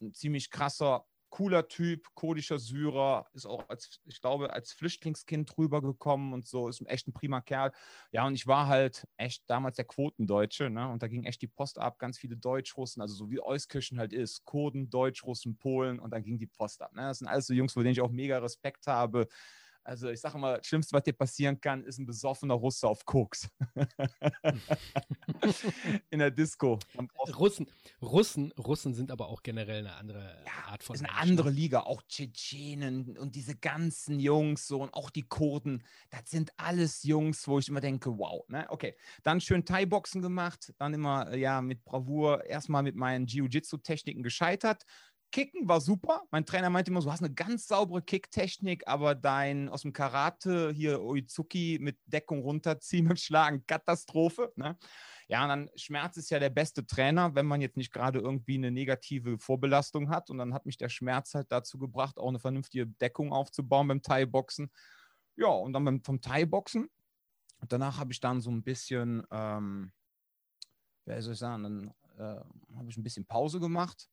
Ein 0.00 0.14
ziemlich 0.14 0.50
krasser 0.50 1.04
cooler 1.30 1.68
Typ, 1.68 2.06
kurdischer 2.14 2.58
Syrer, 2.58 3.26
ist 3.34 3.46
auch 3.46 3.68
als, 3.68 4.00
ich 4.04 4.20
glaube, 4.20 4.52
als 4.52 4.72
Flüchtlingskind 4.72 5.56
rübergekommen 5.58 6.32
und 6.32 6.46
so, 6.46 6.68
ist 6.68 6.82
echt 6.86 7.08
ein 7.08 7.12
prima 7.12 7.40
Kerl. 7.40 7.72
Ja, 8.12 8.26
und 8.26 8.34
ich 8.34 8.46
war 8.46 8.66
halt 8.66 9.06
echt 9.16 9.44
damals 9.48 9.76
der 9.76 9.84
Quotendeutsche, 9.84 10.70
ne? 10.70 10.88
Und 10.88 11.02
da 11.02 11.08
ging 11.08 11.24
echt 11.24 11.42
die 11.42 11.48
Post 11.48 11.78
ab, 11.78 11.98
ganz 11.98 12.18
viele 12.18 12.36
Deutschrussen, 12.36 13.00
also 13.00 13.14
so 13.14 13.30
wie 13.30 13.40
Euskirchen 13.40 13.98
halt 13.98 14.12
ist, 14.12 14.44
Kurden, 14.44 14.90
Deutschrussen, 14.90 15.56
Polen 15.58 15.98
und 15.98 16.10
dann 16.12 16.22
ging 16.22 16.38
die 16.38 16.46
Post 16.46 16.82
ab. 16.82 16.94
Ne? 16.94 17.02
Das 17.02 17.18
sind 17.18 17.28
alles 17.28 17.46
so 17.46 17.54
Jungs, 17.54 17.72
vor 17.72 17.82
denen 17.82 17.92
ich 17.92 18.00
auch 18.00 18.10
mega 18.10 18.38
Respekt 18.38 18.86
habe. 18.86 19.28
Also 19.84 20.10
ich 20.10 20.20
sage 20.20 20.38
mal, 20.38 20.58
das 20.58 20.66
Schlimmste, 20.66 20.94
was 20.94 21.02
dir 21.02 21.12
passieren 21.12 21.60
kann, 21.60 21.84
ist 21.84 21.98
ein 21.98 22.06
besoffener 22.06 22.54
Russe 22.54 22.86
auf 22.86 23.04
Koks. 23.04 23.48
In 26.10 26.18
der 26.18 26.30
Disco. 26.30 26.78
Russen, 27.38 27.66
Russen, 28.02 28.52
Russen 28.52 28.94
sind 28.94 29.10
aber 29.10 29.28
auch 29.28 29.42
generell 29.42 29.86
eine 29.86 29.96
andere 29.96 30.36
ja, 30.44 30.72
Art 30.72 30.82
von. 30.82 30.94
Ist 30.94 31.02
eine 31.02 31.12
Menschen. 31.12 31.30
andere 31.30 31.50
Liga. 31.50 31.80
Auch 31.80 32.02
Tschetschenen 32.02 33.16
und 33.16 33.34
diese 33.34 33.56
ganzen 33.56 34.20
Jungs 34.20 34.66
so 34.66 34.82
und 34.82 34.92
auch 34.94 35.10
die 35.10 35.26
Kurden. 35.26 35.82
Das 36.10 36.30
sind 36.30 36.52
alles 36.56 37.02
Jungs, 37.02 37.46
wo 37.48 37.58
ich 37.58 37.68
immer 37.68 37.80
denke, 37.80 38.18
wow. 38.18 38.46
Ne? 38.48 38.66
Okay, 38.68 38.94
dann 39.22 39.40
schön 39.40 39.64
Thai-Boxen 39.64 40.22
gemacht, 40.22 40.72
dann 40.78 40.94
immer 40.94 41.34
ja 41.34 41.62
mit 41.62 41.84
Bravour 41.84 42.44
erstmal 42.44 42.82
mit 42.82 42.96
meinen 42.96 43.26
Jiu-Jitsu-Techniken 43.26 44.22
gescheitert 44.22 44.84
Kicken 45.30 45.68
war 45.68 45.80
super. 45.80 46.22
Mein 46.30 46.46
Trainer 46.46 46.70
meinte 46.70 46.90
immer, 46.90 47.00
du 47.00 47.12
hast 47.12 47.22
eine 47.22 47.32
ganz 47.32 47.66
saubere 47.66 48.02
Kicktechnik, 48.02 48.86
aber 48.86 49.14
dein 49.14 49.68
aus 49.68 49.82
dem 49.82 49.92
Karate 49.92 50.72
hier 50.72 51.02
Oizuki 51.02 51.78
mit 51.80 51.98
Deckung 52.06 52.40
runterziehen 52.40 53.08
und 53.08 53.20
schlagen, 53.20 53.64
Katastrophe. 53.66 54.52
Ne? 54.56 54.78
Ja, 55.28 55.42
und 55.42 55.48
dann 55.50 55.70
Schmerz 55.76 56.16
ist 56.16 56.30
ja 56.30 56.38
der 56.38 56.48
beste 56.48 56.86
Trainer, 56.86 57.34
wenn 57.34 57.44
man 57.44 57.60
jetzt 57.60 57.76
nicht 57.76 57.92
gerade 57.92 58.18
irgendwie 58.18 58.54
eine 58.54 58.70
negative 58.70 59.38
Vorbelastung 59.38 60.08
hat. 60.08 60.30
Und 60.30 60.38
dann 60.38 60.54
hat 60.54 60.64
mich 60.64 60.78
der 60.78 60.88
Schmerz 60.88 61.34
halt 61.34 61.52
dazu 61.52 61.78
gebracht, 61.78 62.18
auch 62.18 62.28
eine 62.28 62.40
vernünftige 62.40 62.86
Deckung 62.86 63.32
aufzubauen 63.32 63.88
beim 63.88 64.02
Thai-Boxen. 64.02 64.70
Ja, 65.36 65.48
und 65.48 65.74
dann 65.74 65.84
beim, 65.84 66.02
vom 66.02 66.22
Thai-Boxen. 66.22 66.88
Danach 67.68 67.98
habe 67.98 68.12
ich 68.12 68.20
dann 68.20 68.40
so 68.40 68.50
ein 68.50 68.62
bisschen, 68.62 69.24
ähm, 69.30 69.92
wie 71.04 71.20
soll 71.20 71.34
ich 71.34 71.38
sagen, 71.38 71.62
dann 71.64 71.94
äh, 72.18 72.40
habe 72.76 72.88
ich 72.88 72.96
ein 72.96 73.02
bisschen 73.02 73.26
Pause 73.26 73.60
gemacht 73.60 74.08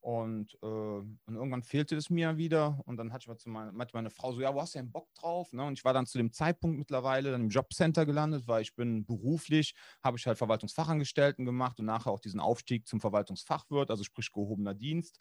und, 0.00 0.54
äh, 0.62 0.66
und, 0.66 1.20
irgendwann 1.26 1.62
fehlte 1.62 1.94
es 1.94 2.08
mir 2.08 2.38
wieder. 2.38 2.80
Und 2.86 2.96
dann 2.96 3.12
hatte 3.12 3.24
ich 3.24 3.28
mal 3.28 3.36
zu 3.36 3.50
meiner, 3.50 3.70
meinte 3.72 3.94
meine 3.94 4.08
Frau 4.08 4.32
so, 4.32 4.40
ja, 4.40 4.54
wo 4.54 4.60
hast 4.62 4.74
du 4.74 4.78
denn 4.78 4.90
Bock 4.90 5.12
drauf? 5.14 5.52
Ne? 5.52 5.62
Und 5.62 5.74
ich 5.74 5.84
war 5.84 5.92
dann 5.92 6.06
zu 6.06 6.16
dem 6.16 6.32
Zeitpunkt 6.32 6.78
mittlerweile 6.78 7.30
dann 7.30 7.42
im 7.42 7.48
Jobcenter 7.50 8.06
gelandet, 8.06 8.46
weil 8.46 8.62
ich 8.62 8.74
bin 8.74 9.04
beruflich, 9.04 9.74
habe 10.02 10.16
ich 10.16 10.26
halt 10.26 10.38
Verwaltungsfachangestellten 10.38 11.44
gemacht 11.44 11.78
und 11.80 11.86
nachher 11.86 12.10
auch 12.10 12.20
diesen 12.20 12.40
Aufstieg 12.40 12.86
zum 12.86 13.00
Verwaltungsfachwirt, 13.00 13.90
also 13.90 14.02
sprich 14.02 14.32
gehobener 14.32 14.74
Dienst. 14.74 15.20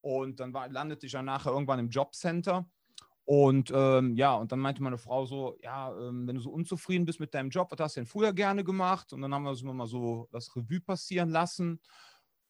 Und 0.00 0.38
dann 0.38 0.54
war, 0.54 0.68
landete 0.68 1.06
ich 1.06 1.12
dann 1.12 1.24
nachher 1.24 1.52
irgendwann 1.52 1.80
im 1.80 1.88
Jobcenter. 1.88 2.66
Und 3.24 3.72
ähm, 3.74 4.16
ja, 4.16 4.34
und 4.34 4.50
dann 4.50 4.58
meinte 4.58 4.82
meine 4.82 4.98
Frau 4.98 5.26
so, 5.26 5.56
ja, 5.62 5.96
ähm, 5.96 6.26
wenn 6.26 6.34
du 6.34 6.40
so 6.40 6.50
unzufrieden 6.50 7.04
bist 7.06 7.20
mit 7.20 7.34
deinem 7.34 7.50
Job, 7.50 7.70
was 7.70 7.78
hast 7.78 7.96
du 7.96 8.00
denn 8.00 8.06
früher 8.06 8.32
gerne 8.32 8.64
gemacht? 8.64 9.12
Und 9.12 9.22
dann 9.22 9.32
haben 9.32 9.44
wir 9.44 9.54
so 9.54 9.72
mal 9.72 9.86
so 9.86 10.28
das 10.32 10.54
Revue 10.56 10.80
passieren 10.80 11.28
lassen. 11.28 11.80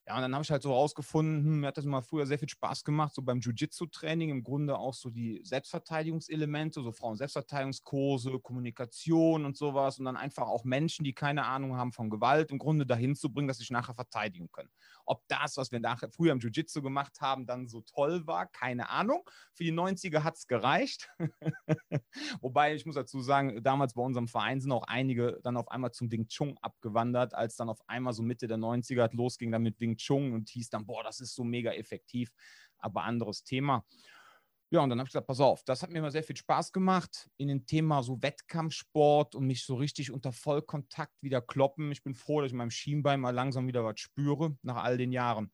Ja, 0.07 0.17
und 0.17 0.23
dann 0.23 0.35
habe 0.35 0.43
ich 0.43 0.51
halt 0.51 0.63
so 0.63 0.73
rausgefunden, 0.73 1.45
hm, 1.45 1.61
mir 1.61 1.69
hat 1.69 1.77
das 1.79 1.85
mal 1.85 2.03
früher 2.03 2.27
sehr 2.27 2.39
viel 2.39 2.49
Spaß 2.49 2.83
gemacht, 2.83 3.15
so 3.15 3.23
beim 3.23 3.39
Jiu-Jitsu-Training 3.39 4.31
im 4.31 4.43
Grunde 4.43 4.77
auch 4.77 4.95
so 4.95 5.11
die 5.11 5.41
Selbstverteidigungselemente, 5.45 6.83
so 6.83 6.91
Frauen-Selbstverteidigungskurse, 6.91 8.41
Kommunikation 8.41 9.45
und 9.45 9.57
sowas 9.57 10.01
und 10.01 10.05
dann 10.07 10.17
einfach 10.17 10.49
auch 10.49 10.65
Menschen, 10.65 11.05
die 11.05 11.13
keine 11.15 11.45
Ahnung 11.47 11.77
haben 11.77 11.93
von 11.93 12.11
Gewalt, 12.11 12.51
im 12.51 12.59
Grunde 12.59 12.85
dahin 12.85 13.15
zu 13.15 13.33
bringen, 13.33 13.47
dass 13.47 13.59
sie 13.59 13.63
sich 13.63 13.71
nachher 13.71 13.95
verteidigen 13.95 14.51
können. 14.51 14.71
Ob 15.07 15.23
das, 15.29 15.57
was 15.57 15.71
wir 15.71 15.79
nachher 15.79 16.11
früher 16.11 16.33
im 16.33 16.41
Jiu-Jitsu 16.41 16.83
gemacht 16.83 17.21
haben, 17.21 17.47
dann 17.47 17.69
so 17.69 17.81
toll 17.83 18.27
war, 18.27 18.47
keine 18.47 18.91
Ahnung. 18.91 19.23
Für 19.55 19.63
die 19.63 19.73
90er 19.73 20.25
hat 20.25 20.35
es 20.37 20.49
gereicht. 20.49 21.11
Wobei, 22.41 22.75
ich 22.75 22.87
muss 22.87 22.95
dazu 22.95 23.21
sagen, 23.21 23.63
damals 23.63 23.95
bei 23.95 24.03
unserem 24.03 24.29
Verein 24.29 24.61
sind 24.61 24.73
auch 24.73 24.85
einige 24.85 25.39
dann 25.43 25.57
auf 25.57 25.71
einmal 25.71 25.93
zum 25.93 26.09
Ding 26.09 26.27
Chung 26.29 26.57
abgewandert, 26.61 27.35
als 27.35 27.57
dann 27.57 27.69
auf 27.69 27.81
einmal 27.89 28.13
so 28.13 28.23
Mitte 28.23 28.47
der 28.49 28.59
90er 28.59 29.15
losging 29.15 29.51
dann 29.53 29.63
mit 29.63 29.79
Wing 29.93 29.97
Chun 29.97 30.33
und 30.33 30.49
hieß 30.49 30.71
dann, 30.71 30.87
boah, 30.87 31.03
das 31.03 31.21
ist 31.21 31.35
so 31.35 31.45
mega 31.45 31.73
effektiv, 31.73 32.33
aber 32.79 33.03
anderes 33.03 33.45
Thema. 33.45 33.85
Ja, 34.71 34.81
und 34.81 34.89
dann 34.89 34.99
habe 34.99 35.07
ich 35.07 35.13
gesagt, 35.13 35.27
pass 35.27 35.41
auf, 35.41 35.63
das 35.65 35.83
hat 35.83 35.91
mir 35.91 35.99
immer 35.99 36.11
sehr 36.11 36.23
viel 36.23 36.37
Spaß 36.37 36.73
gemacht 36.73 37.29
in 37.37 37.49
dem 37.49 37.67
Thema 37.67 38.03
so 38.03 38.23
Wettkampfsport 38.23 39.35
und 39.35 39.47
mich 39.47 39.67
so 39.67 39.75
richtig 39.75 40.11
unter 40.11 40.33
Vollkontakt 40.33 41.13
wieder 41.23 41.43
kloppen. 41.43 41.93
Ich 41.93 42.03
bin 42.03 42.15
froh, 42.15 42.41
dass 42.41 42.47
ich 42.47 42.53
in 42.53 42.59
meinem 42.59 42.71
Schienbein 42.71 43.21
mal 43.21 43.35
langsam 43.35 43.67
wieder 43.67 43.85
was 43.85 44.01
spüre 44.01 44.57
nach 44.63 44.83
all 44.83 44.97
den 44.97 45.13
Jahren. 45.13 45.53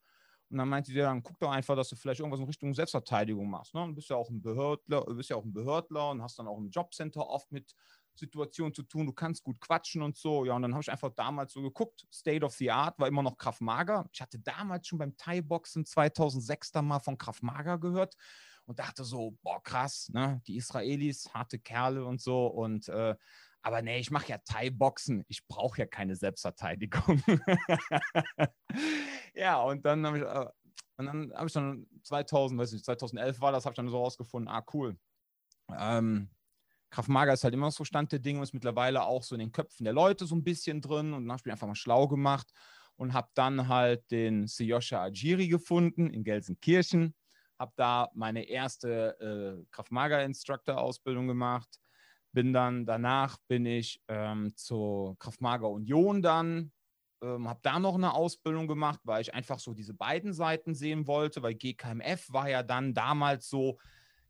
Und 0.51 0.59
dann 0.59 0.69
meinte 0.69 0.93
sie, 0.93 0.99
dann 0.99 1.23
guck 1.23 1.39
doch 1.41 1.51
einfach, 1.51 1.75
dass 1.75 1.89
du 1.89 1.97
vielleicht 1.97 2.21
irgendwas 2.21 2.41
in 2.41 2.47
Richtung 2.47 2.73
Selbstverteidigung 2.73 3.51
machst. 3.51 3.75
Ne? 3.75 3.85
Du 3.89 3.95
bist 3.95 4.09
ja 4.09 4.17
auch 4.17 4.31
ein 4.31 4.41
Behördler, 4.41 5.05
bist 5.07 5.31
ja 5.31 5.37
auch 5.37 5.45
ein 5.45 5.53
Behördler 5.53 6.11
und 6.11 6.23
hast 6.23 6.39
dann 6.39 6.47
auch 6.47 6.57
im 6.57 6.71
Jobcenter 6.71 7.27
oft 7.29 7.51
mit 7.51 7.75
Situationen 8.19 8.75
zu 8.75 8.83
tun. 8.83 9.07
Du 9.07 9.13
kannst 9.13 9.43
gut 9.43 9.61
quatschen 9.61 10.03
und 10.03 10.17
so. 10.17 10.45
Ja, 10.45 10.55
und 10.55 10.63
dann 10.63 10.73
habe 10.73 10.83
ich 10.83 10.91
einfach 10.91 11.11
damals 11.15 11.53
so 11.53 11.63
geguckt. 11.63 12.07
State 12.13 12.45
of 12.45 12.55
the 12.55 12.71
Art 12.71 12.99
war 12.99 13.09
immer 13.09 13.23
noch 13.23 13.37
Kraft 13.37 13.61
Mager. 13.61 14.09
Ich 14.13 14.21
hatte 14.21 14.39
damals 14.39 14.87
schon 14.87 14.99
beim 14.99 15.17
Thai-Boxen 15.17 15.85
2006 15.85 16.73
da 16.73 16.83
mal 16.83 17.01
von 17.01 17.19
Kraft 17.19 17.43
Mager 17.43 17.79
gehört 17.79 18.17
und 18.67 18.79
dachte 18.79 19.05
so, 19.05 19.37
boah, 19.43 19.63
krass, 19.63 20.11
ne? 20.13 20.43
Die 20.47 20.57
Israelis, 20.57 21.33
harte 21.33 21.59
Kerle 21.59 22.05
und 22.05 22.21
so. 22.21 22.47
Und 22.47 22.89
äh, 22.89 23.15
aber 23.63 23.83
nee, 23.83 23.99
ich 23.99 24.11
mache 24.11 24.29
ja 24.29 24.39
Thai-Boxen. 24.39 25.25
Ich 25.29 25.47
brauche 25.47 25.79
ja 25.79 25.87
keine 25.87 26.17
Selbstverteidigung. 26.17 27.23
ja, 29.35 29.61
und 29.61 29.85
dann 29.85 30.07
habe 30.07 30.19
ich, 30.19 30.25
äh, 30.25 30.47
und 30.97 31.07
dann 31.07 31.33
habe 31.35 31.47
ich 31.47 31.53
dann 31.53 31.87
2000, 32.03 32.61
weiß 32.61 32.73
ich, 32.73 32.85
2011 32.85 33.41
war 33.41 33.53
das, 33.53 33.65
habe 33.65 33.73
ich 33.73 33.77
dann 33.77 33.89
so 33.89 33.99
rausgefunden, 33.99 34.49
ah, 34.49 34.65
cool. 34.73 34.99
Ähm, 35.77 36.31
Kraftmager 36.91 37.33
ist 37.33 37.45
halt 37.45 37.55
immer 37.55 37.71
so 37.71 37.85
Stand 37.85 38.13
der 38.13 38.19
Dinge 38.19 38.39
und 38.39 38.45
ist 38.45 38.55
mittlerweile 38.55 39.05
auch 39.05 39.23
so 39.23 39.35
in 39.35 39.41
den 39.41 39.53
Köpfen 39.53 39.85
der 39.85 39.93
Leute 39.93 40.27
so 40.27 40.35
ein 40.35 40.45
bisschen 40.45 40.81
drin. 40.81 41.13
Und 41.13 41.25
dann 41.25 41.33
habe 41.33 41.41
ich 41.41 41.45
mich 41.45 41.53
einfach 41.53 41.67
mal 41.67 41.75
schlau 41.75 42.09
gemacht 42.09 42.51
und 42.97 43.13
habe 43.13 43.29
dann 43.35 43.69
halt 43.69 44.11
den 44.11 44.47
Siyosha 44.47 45.03
Ajiri 45.03 45.49
gefunden 45.49 46.11
in 46.11 46.25
Gelsenkirchen 46.25 47.15
habe 47.59 47.73
da 47.77 48.09
meine 48.15 48.45
erste 48.45 49.19
äh, 49.21 49.67
Kraftmager-Instructor-Ausbildung 49.73 51.27
gemacht. 51.27 51.69
Bin 52.33 52.53
dann 52.53 52.87
danach 52.87 53.37
bin 53.49 53.67
ich 53.67 54.01
ähm, 54.09 54.55
zur 54.55 55.19
Kraftmager 55.19 55.69
Union 55.69 56.23
dann, 56.23 56.73
ähm, 57.23 57.49
habe 57.49 57.61
da 57.63 57.81
noch 57.81 57.97
eine 57.97 58.15
Ausbildung 58.15 58.69
gemacht, 58.69 59.01
weil 59.03 59.23
ich 59.23 59.35
einfach 59.35 59.59
so 59.59 59.75
diese 59.75 59.95
beiden 59.95 60.33
Seiten 60.33 60.75
sehen 60.75 61.07
wollte, 61.07 61.43
weil 61.43 61.55
GKMF 61.55 62.33
war 62.33 62.49
ja 62.49 62.63
dann 62.63 62.95
damals 62.95 63.49
so, 63.49 63.79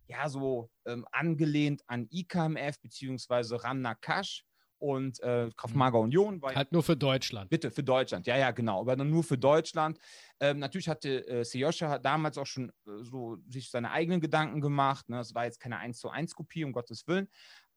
ja, 0.08 0.28
so 0.28 0.70
ähm, 0.86 1.06
angelehnt 1.12 1.82
an 1.86 2.08
IKMF 2.10 2.80
beziehungsweise 2.80 3.62
Ran 3.62 3.82
Nakash 3.82 4.44
und 4.78 5.20
äh, 5.20 5.50
Kraftmager 5.56 5.98
mhm. 5.98 6.04
Union. 6.04 6.42
War 6.42 6.54
halt 6.54 6.72
nur 6.72 6.82
für 6.82 6.96
Deutschland. 6.96 7.50
Bitte, 7.50 7.70
für 7.70 7.82
Deutschland. 7.82 8.26
Ja, 8.26 8.36
ja, 8.36 8.50
genau. 8.50 8.80
Aber 8.80 8.96
nur 8.96 9.24
für 9.24 9.38
Deutschland. 9.38 9.98
Ähm, 10.40 10.58
natürlich 10.58 10.88
hatte 10.88 11.26
äh, 11.26 11.44
Seyosha 11.44 11.98
damals 11.98 12.38
auch 12.38 12.46
schon 12.46 12.70
äh, 12.86 13.02
so 13.02 13.38
sich 13.48 13.70
seine 13.70 13.90
eigenen 13.90 14.20
Gedanken 14.20 14.60
gemacht. 14.60 15.08
Ne? 15.08 15.16
Das 15.16 15.34
war 15.34 15.44
jetzt 15.44 15.60
keine 15.60 15.78
1 15.78 15.98
zu 15.98 16.10
1 16.10 16.34
Kopie, 16.34 16.64
um 16.64 16.72
Gottes 16.72 17.06
Willen. 17.06 17.28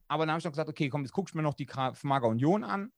Aber 0.08 0.26
dann 0.26 0.32
habe 0.32 0.40
ich 0.40 0.46
noch 0.46 0.52
gesagt, 0.52 0.70
okay, 0.70 0.90
komm, 0.90 1.04
jetzt 1.04 1.14
guck 1.14 1.30
ich 1.30 1.36
mir 1.36 1.42
noch 1.42 1.54
die 1.54 1.66
Kraftmager 1.66 2.28
Union 2.28 2.64
an. 2.64 2.92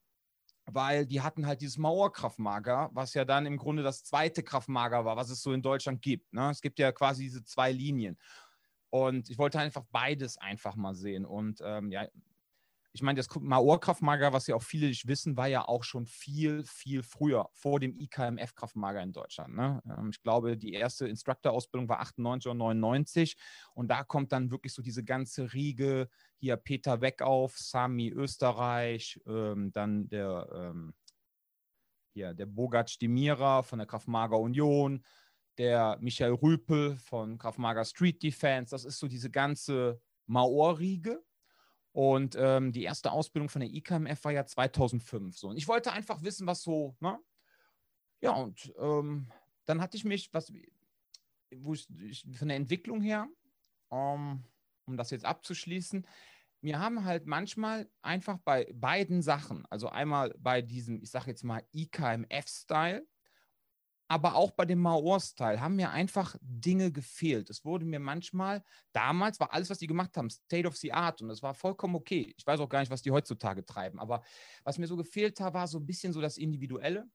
Weil 0.66 1.06
die 1.06 1.22
hatten 1.22 1.46
halt 1.46 1.60
dieses 1.60 1.78
Mauerkraftmager, 1.78 2.90
was 2.94 3.14
ja 3.14 3.26
dann 3.26 3.46
im 3.46 3.58
Grunde 3.58 3.84
das 3.84 4.04
zweite 4.04 4.44
Kraftmager 4.44 5.04
war, 5.04 5.18
was 5.18 5.30
es 5.30 5.42
so 5.42 5.52
in 5.52 5.62
Deutschland 5.62 6.02
gibt. 6.02 6.32
Ne? 6.32 6.50
Es 6.52 6.62
gibt 6.62 6.80
ja 6.80 6.94
quasi 6.94 7.24
diese 7.24 7.44
zwei 7.44 7.72
Linien. 7.72 8.18
Und 8.94 9.32
ich 9.32 9.40
wollte 9.40 9.58
einfach 9.58 9.86
beides 9.92 10.38
einfach 10.38 10.76
mal 10.76 10.94
sehen. 10.94 11.26
Und 11.26 11.62
ähm, 11.66 11.92
ja, 11.92 12.08
ich 12.92 13.02
meine, 13.02 13.18
das 13.18 13.28
Maor-Kraftmager, 13.36 14.34
was 14.34 14.46
ja 14.46 14.56
auch 14.56 14.62
viele 14.62 14.86
nicht 14.86 15.08
wissen, 15.08 15.36
war 15.36 15.48
ja 15.48 15.68
auch 15.68 15.84
schon 15.84 16.06
viel, 16.06 16.64
viel 16.64 17.02
früher, 17.02 17.50
vor 17.54 17.80
dem 17.80 17.98
IKMF-Kraftmager 17.98 19.02
in 19.02 19.12
Deutschland. 19.12 19.56
Ne? 19.56 19.82
Ähm, 19.90 20.12
ich 20.12 20.22
glaube, 20.22 20.58
die 20.60 20.74
erste 20.74 21.08
Instructor-Ausbildung 21.08 21.90
war 21.90 22.02
98 22.02 22.52
oder 22.52 22.54
99 22.54 23.36
und 23.74 23.88
da 23.88 24.04
kommt 24.04 24.32
dann 24.32 24.52
wirklich 24.52 24.74
so 24.74 24.84
diese 24.84 25.04
ganze 25.04 25.54
Riege, 25.54 26.08
hier 26.38 26.56
Peter 26.56 27.02
Weckauf, 27.02 27.58
Sami 27.58 28.10
Österreich, 28.10 29.20
ähm, 29.26 29.72
dann 29.72 30.08
der, 30.08 30.48
ähm, 30.54 30.94
hier, 32.14 32.36
der 32.36 32.46
Bogat 32.46 33.02
Demira 33.02 33.64
von 33.64 33.80
der 33.80 33.88
Kraftmager 33.88 34.40
Union, 34.40 35.04
der 35.58 35.98
Michael 36.00 36.34
Rüpel 36.34 36.98
von 36.98 37.38
Kraftmager 37.38 37.86
Street 37.86 38.22
Defense, 38.22 38.72
das 38.72 38.86
ist 38.86 39.00
so 39.00 39.08
diese 39.08 39.30
ganze 39.30 40.02
Maor-Riege 40.26 41.24
und 41.94 42.36
ähm, 42.40 42.72
die 42.72 42.84
erste 42.84 43.12
Ausbildung 43.12 43.50
von 43.50 43.62
der 43.62 43.70
IKMF 43.70 44.24
war 44.24 44.32
ja 44.32 44.46
2005. 44.46 45.38
So. 45.38 45.50
Und 45.50 45.58
ich 45.58 45.68
wollte 45.68 45.92
einfach 45.92 46.24
wissen, 46.24 46.48
was 46.48 46.64
so, 46.64 46.96
ne? 47.00 47.20
Ja, 48.22 48.32
und 48.32 48.74
ähm, 48.80 49.32
dann 49.66 49.82
hatte 49.82 49.98
ich 49.98 50.04
mich, 50.04 50.34
was, 50.34 50.52
wo 51.56 51.74
ich, 51.74 51.88
ich 52.00 52.26
von 52.38 52.48
der 52.48 52.58
Entwicklung 52.58 53.02
her, 53.02 53.28
um, 53.90 54.44
um 54.86 54.98
das 54.98 55.12
jetzt 55.12 55.26
abzuschließen, 55.26 56.08
wir 56.62 56.80
haben 56.80 57.04
halt 57.04 57.28
manchmal 57.28 57.90
einfach 58.02 58.40
bei 58.40 58.72
beiden 58.74 59.22
Sachen, 59.22 59.66
also 59.70 59.90
einmal 59.90 60.34
bei 60.40 60.62
diesem, 60.62 61.04
ich 61.04 61.12
sage 61.12 61.30
jetzt 61.30 61.44
mal 61.44 61.62
IKMF-Style, 61.74 63.06
aber 64.08 64.36
auch 64.36 64.52
bei 64.52 64.66
dem 64.66 64.80
Maor-Style 64.80 65.62
haben 65.62 65.76
mir 65.76 65.92
einfach 65.92 66.36
Dinge 66.42 66.92
gefehlt. 66.92 67.50
Es 67.50 67.66
wurde 67.66 67.86
mir 67.86 68.00
manchmal, 68.00 68.64
damals 68.92 69.40
war 69.40 69.54
alles, 69.54 69.70
was 69.70 69.80
die 69.80 69.88
gemacht 69.88 70.16
haben, 70.18 70.30
State 70.30 70.68
of 70.68 70.76
the 70.78 70.94
Art 70.94 71.22
und 71.22 71.30
das 71.30 71.42
war 71.42 71.54
vollkommen 71.54 71.96
okay. 71.96 72.34
Ich 72.38 72.46
weiß 72.46 72.60
auch 72.60 72.70
gar 72.70 72.80
nicht, 72.80 72.92
was 72.92 73.02
die 73.02 73.12
heutzutage 73.12 73.66
treiben, 73.66 74.00
aber 74.00 74.24
was 74.64 74.78
mir 74.78 74.88
so 74.88 74.98
gefehlt 74.98 75.40
hat, 75.40 75.54
war 75.54 75.68
so 75.68 75.80
ein 75.80 75.86
bisschen 75.86 76.14
so 76.14 76.22
das 76.22 76.38
Individuelle. 76.38 77.08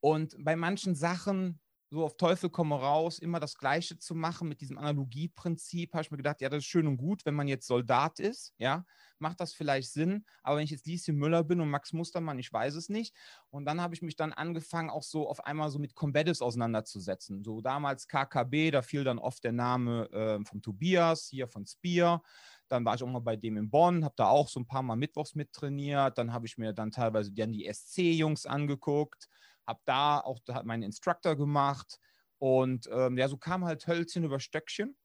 Und 0.00 0.36
bei 0.38 0.56
manchen 0.56 0.94
Sachen 0.94 1.60
so 1.90 2.04
auf 2.04 2.16
Teufel 2.16 2.50
komme 2.50 2.74
raus, 2.76 3.18
immer 3.18 3.40
das 3.40 3.56
Gleiche 3.56 3.98
zu 3.98 4.14
machen 4.14 4.48
mit 4.48 4.60
diesem 4.60 4.78
Analogieprinzip, 4.78 5.92
habe 5.92 6.02
ich 6.02 6.10
mir 6.10 6.16
gedacht, 6.16 6.40
ja, 6.40 6.48
das 6.48 6.58
ist 6.58 6.66
schön 6.66 6.86
und 6.86 6.96
gut, 6.96 7.24
wenn 7.24 7.34
man 7.34 7.48
jetzt 7.48 7.66
Soldat 7.66 8.18
ist, 8.20 8.54
ja, 8.58 8.84
macht 9.18 9.40
das 9.40 9.54
vielleicht 9.54 9.92
Sinn, 9.92 10.24
aber 10.42 10.56
wenn 10.56 10.64
ich 10.64 10.70
jetzt 10.70 10.86
Lieschen 10.86 11.16
Müller 11.16 11.44
bin 11.44 11.60
und 11.60 11.70
Max 11.70 11.92
Mustermann, 11.92 12.38
ich 12.38 12.52
weiß 12.52 12.74
es 12.74 12.88
nicht. 12.88 13.14
Und 13.50 13.64
dann 13.64 13.80
habe 13.80 13.94
ich 13.94 14.02
mich 14.02 14.16
dann 14.16 14.32
angefangen, 14.32 14.90
auch 14.90 15.02
so 15.02 15.28
auf 15.28 15.44
einmal 15.44 15.70
so 15.70 15.78
mit 15.78 15.94
Combatives 15.94 16.42
auseinanderzusetzen. 16.42 17.44
So 17.44 17.60
damals 17.60 18.08
KKB, 18.08 18.70
da 18.70 18.82
fiel 18.82 19.04
dann 19.04 19.18
oft 19.18 19.42
der 19.44 19.52
Name 19.52 20.10
äh, 20.10 20.44
vom 20.44 20.62
Tobias, 20.62 21.28
hier 21.28 21.48
von 21.48 21.66
Spear. 21.66 22.22
Dann 22.68 22.84
war 22.84 22.94
ich 22.94 23.02
auch 23.02 23.08
mal 23.08 23.20
bei 23.20 23.36
dem 23.36 23.56
in 23.56 23.70
Bonn, 23.70 24.04
habe 24.04 24.14
da 24.16 24.26
auch 24.28 24.48
so 24.48 24.60
ein 24.60 24.66
paar 24.66 24.82
Mal 24.82 24.96
mittwochs 24.96 25.34
mittrainiert. 25.34 26.18
Dann 26.18 26.32
habe 26.32 26.46
ich 26.46 26.58
mir 26.58 26.72
dann 26.72 26.90
teilweise 26.90 27.32
dann 27.32 27.52
die 27.52 27.66
SC-Jungs 27.66 28.46
angeguckt 28.46 29.28
habe 29.66 29.80
da 29.84 30.20
auch 30.20 30.38
da 30.44 30.62
meinen 30.62 30.82
Instructor 30.82 31.36
gemacht 31.36 31.98
Und 32.38 32.88
ähm, 32.92 33.16
ja, 33.18 33.28
so 33.28 33.36
kam 33.38 33.64
halt 33.64 33.86
Hölzchen 33.86 34.24
über 34.24 34.40
Stöckchen. 34.40 34.96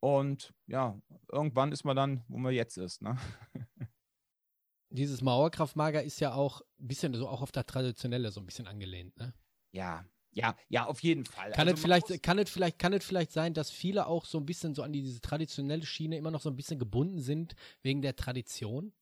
Und 0.00 0.52
ja, 0.66 1.00
irgendwann 1.30 1.72
ist 1.72 1.84
man 1.84 1.96
dann, 1.96 2.24
wo 2.28 2.36
man 2.38 2.52
jetzt 2.52 2.76
ist. 2.76 3.02
Ne? 3.02 3.16
Dieses 4.90 5.22
Mauerkraftmager 5.22 6.02
ist 6.04 6.20
ja 6.20 6.34
auch 6.34 6.60
ein 6.78 6.86
bisschen 6.88 7.14
so 7.14 7.26
auch 7.28 7.42
auf 7.42 7.50
das 7.52 7.66
Traditionelle 7.66 8.30
so 8.30 8.40
ein 8.40 8.46
bisschen 8.46 8.66
angelehnt, 8.66 9.16
ne? 9.16 9.34
Ja, 9.72 10.04
ja, 10.34 10.56
ja, 10.68 10.86
auf 10.86 11.00
jeden 11.00 11.24
Fall. 11.26 11.50
Kann, 11.50 11.68
also 11.68 11.74
es 11.74 11.80
vielleicht, 11.80 12.22
kann, 12.22 12.38
es 12.38 12.50
vielleicht, 12.50 12.78
kann 12.78 12.92
es 12.94 13.04
vielleicht 13.04 13.32
sein, 13.32 13.54
dass 13.54 13.70
viele 13.70 14.06
auch 14.06 14.24
so 14.24 14.38
ein 14.38 14.46
bisschen 14.46 14.74
so 14.74 14.82
an 14.82 14.92
diese 14.92 15.20
traditionelle 15.20 15.84
Schiene 15.84 16.16
immer 16.16 16.30
noch 16.30 16.40
so 16.40 16.48
ein 16.50 16.56
bisschen 16.56 16.78
gebunden 16.78 17.20
sind 17.20 17.54
wegen 17.82 18.00
der 18.02 18.16
Tradition? 18.16 18.92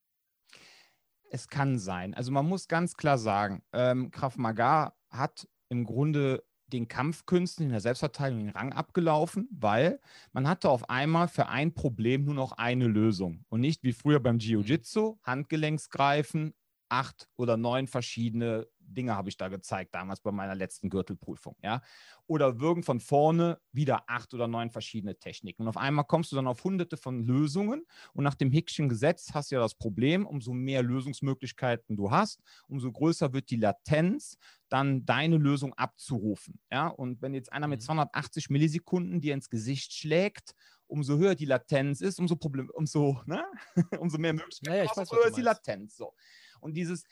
Es 1.30 1.48
kann 1.48 1.78
sein. 1.78 2.12
Also 2.14 2.32
man 2.32 2.46
muss 2.46 2.66
ganz 2.68 2.96
klar 2.96 3.16
sagen, 3.16 3.62
ähm, 3.72 4.10
Krav 4.10 4.36
Maga 4.36 4.94
hat 5.10 5.48
im 5.68 5.84
Grunde 5.84 6.44
den 6.66 6.88
Kampfkünsten 6.88 7.66
in 7.66 7.72
der 7.72 7.80
Selbstverteidigung 7.80 8.46
den 8.46 8.54
Rang 8.54 8.72
abgelaufen, 8.72 9.48
weil 9.52 10.00
man 10.32 10.48
hatte 10.48 10.68
auf 10.68 10.88
einmal 10.90 11.28
für 11.28 11.48
ein 11.48 11.72
Problem 11.72 12.24
nur 12.24 12.34
noch 12.34 12.52
eine 12.52 12.86
Lösung 12.86 13.44
und 13.48 13.60
nicht 13.60 13.82
wie 13.82 13.92
früher 13.92 14.20
beim 14.20 14.38
Jiu-Jitsu, 14.38 15.18
Handgelenksgreifen, 15.22 16.54
acht 16.88 17.28
oder 17.36 17.56
neun 17.56 17.86
verschiedene 17.86 18.66
Dinge 18.94 19.16
habe 19.16 19.28
ich 19.28 19.36
da 19.36 19.48
gezeigt, 19.48 19.94
damals 19.94 20.20
bei 20.20 20.32
meiner 20.32 20.54
letzten 20.54 20.90
Gürtelprüfung, 20.90 21.56
ja. 21.62 21.82
Oder 22.26 22.60
würgen 22.60 22.82
von 22.82 23.00
vorne 23.00 23.60
wieder 23.72 24.04
acht 24.08 24.34
oder 24.34 24.48
neun 24.48 24.70
verschiedene 24.70 25.18
Techniken. 25.18 25.62
Und 25.62 25.68
auf 25.68 25.76
einmal 25.76 26.04
kommst 26.04 26.32
du 26.32 26.36
dann 26.36 26.46
auf 26.46 26.62
hunderte 26.64 26.96
von 26.96 27.24
Lösungen 27.24 27.86
und 28.12 28.24
nach 28.24 28.34
dem 28.34 28.50
Hickschen 28.50 28.88
Gesetz 28.88 29.30
hast 29.32 29.50
du 29.50 29.56
ja 29.56 29.60
das 29.60 29.74
Problem, 29.74 30.26
umso 30.26 30.52
mehr 30.52 30.82
Lösungsmöglichkeiten 30.82 31.96
du 31.96 32.10
hast, 32.10 32.40
umso 32.68 32.92
größer 32.92 33.32
wird 33.32 33.50
die 33.50 33.56
Latenz, 33.56 34.38
dann 34.68 35.04
deine 35.04 35.36
Lösung 35.36 35.74
abzurufen, 35.74 36.60
ja. 36.70 36.88
Und 36.88 37.22
wenn 37.22 37.34
jetzt 37.34 37.52
einer 37.52 37.68
mit 37.68 37.82
280 37.82 38.48
mhm. 38.48 38.52
Millisekunden 38.54 39.20
dir 39.20 39.34
ins 39.34 39.50
Gesicht 39.50 39.92
schlägt, 39.92 40.54
umso 40.90 41.16
höher 41.16 41.34
die 41.34 41.46
Latenz 41.46 42.00
ist, 42.00 42.18
umso 42.18 42.36
Problem, 42.36 42.70
umso, 42.74 43.20
ne? 43.26 43.44
umso 44.00 44.18
mehr 44.18 44.32
Möglichkeiten, 44.32 44.76
ja, 44.76 44.84
ja, 44.84 44.90
umso 44.94 45.16
höher 45.16 45.28
ist 45.28 45.36
die 45.36 45.42
Latenz. 45.42 45.96
So. 45.96 46.14
Und 46.60 46.74
dieses, 46.74 47.04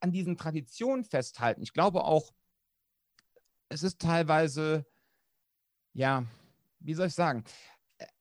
an 0.00 0.12
diesen 0.12 0.36
Traditionen 0.36 1.04
festhalten. 1.04 1.62
Ich 1.62 1.72
glaube 1.72 2.04
auch, 2.04 2.32
es 3.68 3.82
ist 3.82 4.00
teilweise, 4.00 4.86
ja, 5.92 6.24
wie 6.78 6.94
soll 6.94 7.08
ich 7.08 7.14
sagen, 7.14 7.44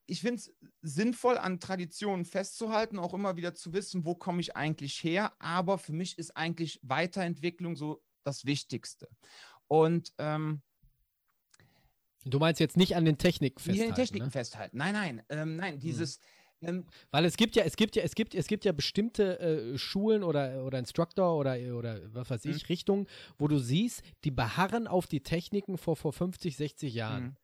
ich 0.05 0.21
finde 0.21 0.35
es 0.35 0.53
sinnvoll, 0.81 1.37
an 1.37 1.59
Traditionen 1.59 2.25
festzuhalten, 2.25 2.99
auch 2.99 3.13
immer 3.13 3.37
wieder 3.37 3.55
zu 3.55 3.73
wissen, 3.73 4.05
wo 4.05 4.15
komme 4.15 4.41
ich 4.41 4.55
eigentlich 4.55 5.03
her. 5.03 5.33
Aber 5.39 5.77
für 5.77 5.93
mich 5.93 6.17
ist 6.17 6.35
eigentlich 6.35 6.79
Weiterentwicklung 6.83 7.75
so 7.75 8.03
das 8.23 8.45
Wichtigste. 8.45 9.09
Und 9.67 10.13
ähm, 10.17 10.61
Du 12.25 12.39
meinst 12.39 12.61
jetzt 12.61 12.77
nicht 12.77 12.95
an 12.95 13.03
den 13.03 13.17
Techniken 13.17 13.59
festhalten? 13.59 13.79
Nicht 13.79 13.89
an 13.89 13.95
den 13.95 14.01
Techniken 14.01 14.25
ne? 14.25 14.31
festhalten. 14.31 14.77
Nein, 14.77 14.93
nein, 14.93 15.23
ähm, 15.27 15.55
nein. 15.57 15.73
Hm. 15.73 15.79
Dieses, 15.81 16.17
hm 16.17 16.23
ähm, 16.67 16.85
Weil 17.11 17.25
es 17.25 17.37
gibt 17.37 17.55
ja, 17.55 17.63
es 17.63 17.75
gibt 17.75 17.95
ja, 17.95 18.03
es 18.03 18.15
gibt, 18.15 18.35
es 18.35 18.47
gibt 18.47 18.65
ja 18.65 18.71
bestimmte 18.71 19.39
äh, 19.39 19.77
Schulen 19.77 20.23
oder, 20.23 20.65
oder 20.65 20.79
Instructor 20.79 21.37
oder, 21.37 21.57
oder 21.75 22.01
was 22.13 22.29
weiß 22.29 22.45
ich, 22.45 22.63
mhm. 22.63 22.67
Richtungen, 22.67 23.07
wo 23.37 23.47
du 23.47 23.59
siehst, 23.59 24.03
die 24.23 24.31
beharren 24.31 24.87
auf 24.87 25.07
die 25.07 25.21
Techniken 25.21 25.77
vor, 25.77 25.95
vor 25.95 26.13
50, 26.13 26.55
60 26.55 26.93
Jahren. 26.93 27.23
Mhm. 27.23 27.35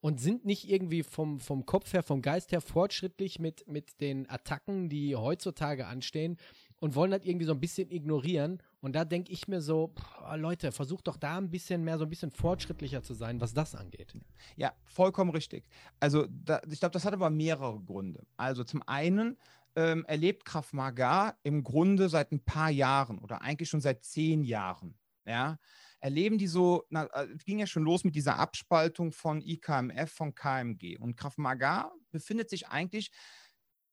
Und 0.00 0.20
sind 0.20 0.44
nicht 0.44 0.68
irgendwie 0.68 1.02
vom, 1.02 1.40
vom 1.40 1.66
Kopf 1.66 1.92
her, 1.92 2.02
vom 2.02 2.22
Geist 2.22 2.52
her 2.52 2.60
fortschrittlich 2.60 3.40
mit, 3.40 3.66
mit 3.66 4.00
den 4.00 4.28
Attacken, 4.28 4.88
die 4.88 5.16
heutzutage 5.16 5.86
anstehen 5.86 6.36
und 6.78 6.94
wollen 6.94 7.10
das 7.10 7.24
irgendwie 7.24 7.46
so 7.46 7.52
ein 7.52 7.60
bisschen 7.60 7.90
ignorieren. 7.90 8.62
Und 8.80 8.94
da 8.94 9.04
denke 9.04 9.32
ich 9.32 9.48
mir 9.48 9.60
so, 9.60 9.94
boah, 9.94 10.36
Leute, 10.36 10.72
versucht 10.72 11.06
doch 11.06 11.16
da 11.16 11.38
ein 11.38 11.50
bisschen 11.50 11.82
mehr, 11.84 11.98
so 11.98 12.04
ein 12.04 12.10
bisschen 12.10 12.30
fortschrittlicher 12.30 13.02
zu 13.02 13.14
sein, 13.14 13.40
was 13.40 13.54
das 13.54 13.74
angeht. 13.74 14.14
Ja, 14.56 14.72
vollkommen 14.84 15.30
richtig. 15.30 15.68
Also 16.00 16.26
da, 16.28 16.60
ich 16.70 16.80
glaube, 16.80 16.92
das 16.92 17.04
hat 17.04 17.14
aber 17.14 17.30
mehrere 17.30 17.80
Gründe. 17.80 18.26
Also 18.36 18.64
zum 18.64 18.82
einen 18.86 19.36
ähm, 19.74 20.04
erlebt 20.06 20.44
Krav 20.44 20.72
Maga 20.72 21.36
im 21.42 21.62
Grunde 21.62 22.08
seit 22.08 22.32
ein 22.32 22.44
paar 22.44 22.70
Jahren 22.70 23.18
oder 23.18 23.42
eigentlich 23.42 23.68
schon 23.68 23.80
seit 23.80 24.04
zehn 24.04 24.44
Jahren. 24.44 24.98
Ja, 25.24 25.58
erleben 26.00 26.38
die 26.38 26.46
so, 26.46 26.84
na, 26.88 27.04
äh, 27.06 27.26
es 27.34 27.44
ging 27.44 27.58
ja 27.58 27.66
schon 27.66 27.82
los 27.82 28.04
mit 28.04 28.14
dieser 28.14 28.38
Abspaltung 28.38 29.12
von 29.12 29.40
IKMF, 29.40 30.12
von 30.12 30.34
KMG. 30.34 30.98
Und 30.98 31.16
Krav 31.16 31.36
Maga 31.36 31.90
befindet 32.12 32.48
sich 32.48 32.68
eigentlich 32.68 33.10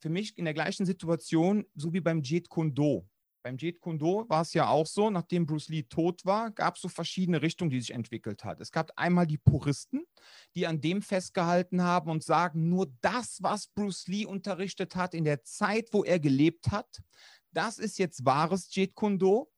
für 0.04 0.10
mich 0.10 0.38
in 0.38 0.44
der 0.44 0.54
gleichen 0.54 0.86
Situation, 0.86 1.66
so 1.76 1.94
wie 1.94 2.02
beim 2.02 2.22
Jeet 2.22 2.50
Kune 2.50 2.74
Do. 2.74 3.08
Beim 3.42 3.56
Jeet 3.58 3.80
Kune 3.80 3.98
Do 3.98 4.26
war 4.28 4.42
es 4.42 4.54
ja 4.54 4.68
auch 4.68 4.86
so, 4.86 5.10
nachdem 5.10 5.46
Bruce 5.46 5.70
Lee 5.70 5.84
tot 5.84 6.26
war, 6.26 6.52
gab 6.52 6.76
es 6.76 6.82
so 6.82 6.90
verschiedene 6.90 7.42
Richtungen, 7.42 7.70
die 7.70 7.80
sich 7.80 7.92
entwickelt 7.92 8.44
hat. 8.44 8.60
Es 8.60 8.74
gab 8.74 8.92
einmal 8.98 9.26
die 9.28 9.38
Puristen, 9.38 10.04
die 10.56 10.68
an 10.68 10.82
dem 10.82 11.02
festgehalten 11.02 11.82
haben 11.84 12.12
und 12.12 12.22
sagen, 12.22 12.68
nur 12.68 12.92
das, 13.00 13.38
was 13.42 13.68
Bruce 13.68 14.08
Lee 14.08 14.26
unterrichtet 14.26 14.98
hat 14.98 15.14
in 15.14 15.24
der 15.24 15.44
Zeit, 15.44 15.88
wo 15.94 16.04
er 16.04 16.20
gelebt 16.20 16.72
hat, 16.72 17.02
das 17.54 17.80
ist 17.80 17.98
jetzt 17.98 18.26
wahres 18.26 18.76
Jeet 18.76 18.96
Kune 18.96 19.18
Do. 19.18 19.53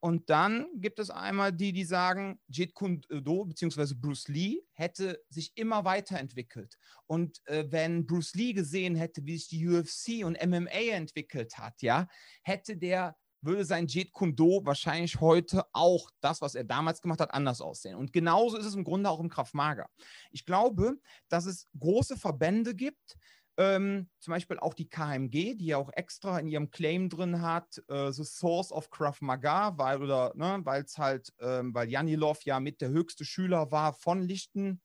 Und 0.00 0.30
dann 0.30 0.68
gibt 0.74 0.98
es 0.98 1.10
einmal 1.10 1.52
die, 1.52 1.72
die 1.72 1.84
sagen, 1.84 2.40
Jeet 2.48 2.74
Kune 2.74 3.00
Do 3.08 3.44
bzw. 3.44 3.94
Bruce 3.94 4.28
Lee 4.28 4.62
hätte 4.72 5.20
sich 5.28 5.52
immer 5.56 5.84
weiterentwickelt. 5.84 6.78
Und 7.06 7.40
äh, 7.46 7.66
wenn 7.70 8.06
Bruce 8.06 8.34
Lee 8.34 8.52
gesehen 8.52 8.94
hätte, 8.94 9.24
wie 9.24 9.36
sich 9.36 9.48
die 9.48 9.66
UFC 9.66 10.24
und 10.24 10.38
MMA 10.44 10.92
entwickelt 10.92 11.58
hat, 11.58 11.82
ja, 11.82 12.06
hätte 12.42 12.76
der 12.76 13.16
würde 13.40 13.64
sein 13.64 13.86
Jeet 13.86 14.12
Kune 14.12 14.34
Do 14.34 14.64
wahrscheinlich 14.64 15.20
heute 15.20 15.64
auch 15.72 16.10
das, 16.20 16.40
was 16.40 16.54
er 16.54 16.64
damals 16.64 17.00
gemacht 17.00 17.20
hat, 17.20 17.32
anders 17.32 17.60
aussehen. 17.60 17.94
Und 17.96 18.12
genauso 18.12 18.56
ist 18.56 18.66
es 18.66 18.74
im 18.74 18.84
Grunde 18.84 19.10
auch 19.10 19.20
im 19.20 19.28
Kraft 19.28 19.54
Mager. 19.54 19.88
Ich 20.30 20.44
glaube, 20.44 20.98
dass 21.28 21.46
es 21.46 21.68
große 21.78 22.16
Verbände 22.16 22.74
gibt, 22.74 23.16
ähm, 23.58 24.08
zum 24.20 24.32
Beispiel 24.32 24.58
auch 24.60 24.72
die 24.72 24.88
KMG, 24.88 25.56
die 25.56 25.66
ja 25.66 25.78
auch 25.78 25.90
extra 25.92 26.38
in 26.38 26.46
ihrem 26.46 26.70
Claim 26.70 27.08
drin 27.08 27.42
hat, 27.42 27.82
äh, 27.88 28.12
The 28.12 28.24
Source 28.24 28.70
of 28.70 28.88
Krav 28.90 29.20
Maga, 29.20 29.76
weil 29.76 30.00
oder 30.00 30.32
ne, 30.36 30.60
weil 30.62 30.84
es 30.84 30.96
halt, 30.96 31.34
ähm, 31.40 31.74
weil 31.74 31.90
Janilov 31.90 32.44
ja 32.44 32.60
mit 32.60 32.80
der 32.80 32.90
höchste 32.90 33.24
Schüler 33.24 33.72
war 33.72 33.92
von 33.92 34.22
Lichtenfeld. 34.22 34.78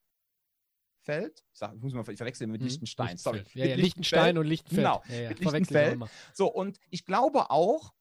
Ich, 1.05 1.59
sag, 1.59 1.75
ich 1.75 1.81
muss 1.81 1.93
mal 1.93 2.03
verwechseln 2.03 2.49
mit 2.49 2.61
hm, 2.61 2.67
Lichtenstein. 2.67 3.17
Sorry. 3.17 3.43
Ja, 3.53 3.65
ja, 3.67 3.75
Lichtenstein 3.75 4.39
und 4.39 4.47
Lichtenfeld. 4.47 4.87
Genau, 4.87 5.03
ja, 5.07 5.21
ja. 5.21 5.29
mit 5.29 5.39
Lichtenfeld. 5.39 5.99
So, 6.33 6.47
und 6.51 6.79
ich 6.89 7.05
glaube 7.05 7.51
auch, 7.51 7.93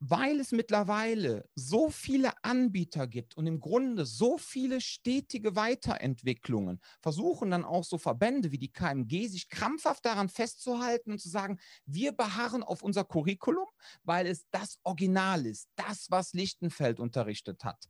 weil 0.00 0.38
es 0.40 0.52
mittlerweile 0.52 1.48
so 1.54 1.90
viele 1.90 2.32
Anbieter 2.44 3.06
gibt 3.06 3.36
und 3.36 3.46
im 3.46 3.60
Grunde 3.60 4.06
so 4.06 4.38
viele 4.38 4.80
stetige 4.80 5.56
Weiterentwicklungen, 5.56 6.80
versuchen 7.00 7.50
dann 7.50 7.64
auch 7.64 7.84
so 7.84 7.98
Verbände 7.98 8.52
wie 8.52 8.58
die 8.58 8.72
KMG 8.72 9.26
sich 9.28 9.48
krampfhaft 9.48 10.04
daran 10.04 10.28
festzuhalten 10.28 11.12
und 11.12 11.20
zu 11.20 11.28
sagen, 11.28 11.58
wir 11.84 12.12
beharren 12.12 12.62
auf 12.62 12.82
unser 12.82 13.04
Curriculum, 13.04 13.66
weil 14.04 14.26
es 14.26 14.46
das 14.50 14.78
Original 14.84 15.46
ist, 15.46 15.68
das, 15.76 16.10
was 16.10 16.32
Lichtenfeld 16.32 17.00
unterrichtet 17.00 17.64
hat 17.64 17.88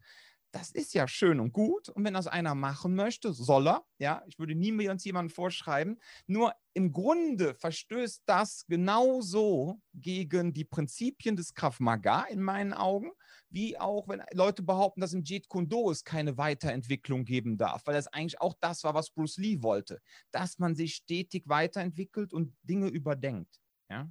das 0.50 0.70
ist 0.70 0.94
ja 0.94 1.06
schön 1.06 1.40
und 1.40 1.52
gut. 1.52 1.88
Und 1.88 2.04
wenn 2.04 2.14
das 2.14 2.26
einer 2.26 2.54
machen 2.54 2.94
möchte, 2.94 3.32
soll 3.32 3.68
er. 3.68 3.84
Ja, 3.98 4.22
ich 4.26 4.38
würde 4.38 4.54
niemals 4.54 5.04
jemanden 5.04 5.30
vorschreiben. 5.30 6.00
Nur 6.26 6.54
im 6.72 6.92
Grunde 6.92 7.54
verstößt 7.54 8.22
das 8.26 8.64
genauso 8.66 9.80
gegen 9.94 10.52
die 10.52 10.64
Prinzipien 10.64 11.36
des 11.36 11.54
Krav 11.54 11.80
Maga 11.80 12.22
in 12.24 12.40
meinen 12.40 12.72
Augen, 12.72 13.10
wie 13.50 13.78
auch 13.78 14.08
wenn 14.08 14.22
Leute 14.32 14.62
behaupten, 14.62 15.00
dass 15.00 15.12
im 15.12 15.22
Jeet 15.22 15.48
Kune 15.48 15.68
Do 15.68 15.90
es 15.90 16.04
keine 16.04 16.38
Weiterentwicklung 16.38 17.24
geben 17.24 17.58
darf, 17.58 17.86
weil 17.86 17.94
das 17.94 18.06
eigentlich 18.08 18.40
auch 18.40 18.54
das 18.60 18.84
war, 18.84 18.94
was 18.94 19.10
Bruce 19.10 19.36
Lee 19.38 19.62
wollte, 19.62 20.00
dass 20.30 20.58
man 20.58 20.74
sich 20.74 20.94
stetig 20.94 21.44
weiterentwickelt 21.46 22.32
und 22.32 22.56
Dinge 22.62 22.88
überdenkt. 22.88 23.60
Ja. 23.90 24.08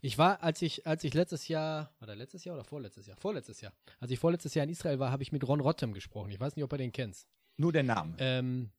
Ich 0.00 0.18
war, 0.18 0.42
als 0.42 0.62
ich, 0.62 0.86
als 0.86 1.04
ich 1.04 1.14
letztes 1.14 1.48
Jahr, 1.48 1.94
war 1.98 2.06
der 2.06 2.16
letztes 2.16 2.44
Jahr 2.44 2.56
oder 2.56 2.64
vorletztes 2.64 3.06
Jahr? 3.06 3.16
Vorletztes 3.16 3.60
Jahr. 3.60 3.72
Als 4.00 4.10
ich 4.10 4.18
vorletztes 4.18 4.54
Jahr 4.54 4.64
in 4.64 4.70
Israel 4.70 4.98
war, 4.98 5.10
habe 5.10 5.22
ich 5.22 5.32
mit 5.32 5.46
Ron 5.46 5.60
Rottem 5.60 5.92
gesprochen. 5.92 6.30
Ich 6.30 6.40
weiß 6.40 6.56
nicht, 6.56 6.64
ob 6.64 6.72
er 6.72 6.78
den 6.78 6.92
kennst. 6.92 7.28
Nur 7.56 7.72
der 7.72 7.82
Name. 7.82 8.14
Ähm, 8.18 8.70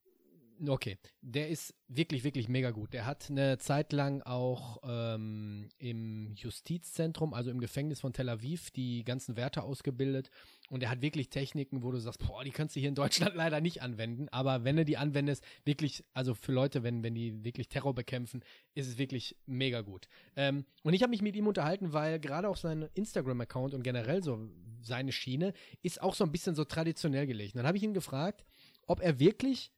okay. 0.67 0.97
Der 1.21 1.49
ist 1.49 1.73
wirklich, 1.87 2.23
wirklich 2.23 2.49
mega 2.49 2.71
gut. 2.71 2.93
Der 2.93 3.05
hat 3.05 3.29
eine 3.29 3.57
Zeit 3.57 3.93
lang 3.93 4.21
auch 4.21 4.79
ähm, 4.83 5.69
im 5.77 6.33
Justizzentrum, 6.35 7.33
also 7.33 7.51
im 7.51 7.59
Gefängnis 7.59 8.01
von 8.01 8.13
Tel 8.13 8.29
Aviv, 8.29 8.71
die 8.71 9.03
ganzen 9.03 9.37
Werte 9.37 9.63
ausgebildet. 9.63 10.29
Und 10.69 10.83
er 10.83 10.89
hat 10.89 11.01
wirklich 11.01 11.29
Techniken, 11.29 11.83
wo 11.83 11.91
du 11.91 11.99
sagst, 11.99 12.25
boah, 12.25 12.43
die 12.43 12.51
kannst 12.51 12.75
du 12.75 12.79
hier 12.79 12.89
in 12.89 12.95
Deutschland 12.95 13.35
leider 13.35 13.61
nicht 13.61 13.81
anwenden. 13.81 14.27
Aber 14.29 14.63
wenn 14.63 14.75
du 14.75 14.85
die 14.85 14.97
anwendest, 14.97 15.43
wirklich, 15.65 16.03
also 16.13 16.33
für 16.33 16.51
Leute, 16.51 16.83
wenn, 16.83 17.03
wenn 17.03 17.15
die 17.15 17.43
wirklich 17.43 17.69
Terror 17.69 17.93
bekämpfen, 17.93 18.43
ist 18.73 18.87
es 18.87 18.97
wirklich 18.97 19.35
mega 19.45 19.81
gut. 19.81 20.07
Ähm, 20.35 20.65
und 20.83 20.93
ich 20.93 21.03
habe 21.03 21.11
mich 21.11 21.21
mit 21.21 21.35
ihm 21.35 21.47
unterhalten, 21.47 21.93
weil 21.93 22.19
gerade 22.19 22.49
auf 22.49 22.57
seinem 22.57 22.89
Instagram-Account 22.93 23.73
und 23.73 23.83
generell 23.83 24.23
so 24.23 24.49
seine 24.81 25.11
Schiene 25.11 25.53
ist 25.81 26.01
auch 26.01 26.15
so 26.15 26.23
ein 26.23 26.31
bisschen 26.31 26.55
so 26.55 26.63
traditionell 26.63 27.27
gelegt. 27.27 27.55
Und 27.55 27.59
dann 27.59 27.67
habe 27.67 27.77
ich 27.77 27.83
ihn 27.83 27.93
gefragt, 27.93 28.45
ob 28.87 29.01
er 29.01 29.19
wirklich 29.19 29.71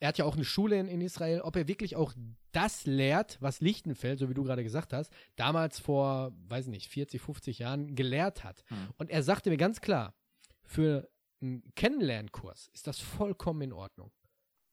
er 0.00 0.08
hat 0.08 0.18
ja 0.18 0.24
auch 0.24 0.36
eine 0.36 0.44
Schule 0.44 0.78
in, 0.78 0.86
in, 0.86 1.00
Israel, 1.00 1.40
ob 1.40 1.56
er 1.56 1.68
wirklich 1.68 1.96
auch 1.96 2.12
das 2.52 2.86
lehrt, 2.86 3.38
was 3.40 3.60
Lichtenfeld, 3.60 4.18
so 4.18 4.28
wie 4.28 4.34
du 4.34 4.44
gerade 4.44 4.62
gesagt 4.62 4.92
hast, 4.92 5.12
damals 5.36 5.78
vor, 5.78 6.32
weiß 6.48 6.68
nicht, 6.68 6.88
40, 6.88 7.20
50 7.20 7.58
Jahren 7.58 7.94
gelehrt 7.94 8.44
hat. 8.44 8.64
Mhm. 8.70 8.88
Und 8.98 9.10
er 9.10 9.22
sagte 9.22 9.50
mir 9.50 9.56
ganz 9.56 9.80
klar, 9.80 10.14
für 10.62 11.08
einen 11.40 11.62
Kennenlernkurs 11.74 12.70
ist 12.72 12.86
das 12.86 13.00
vollkommen 13.00 13.62
in 13.62 13.72
Ordnung. 13.72 14.12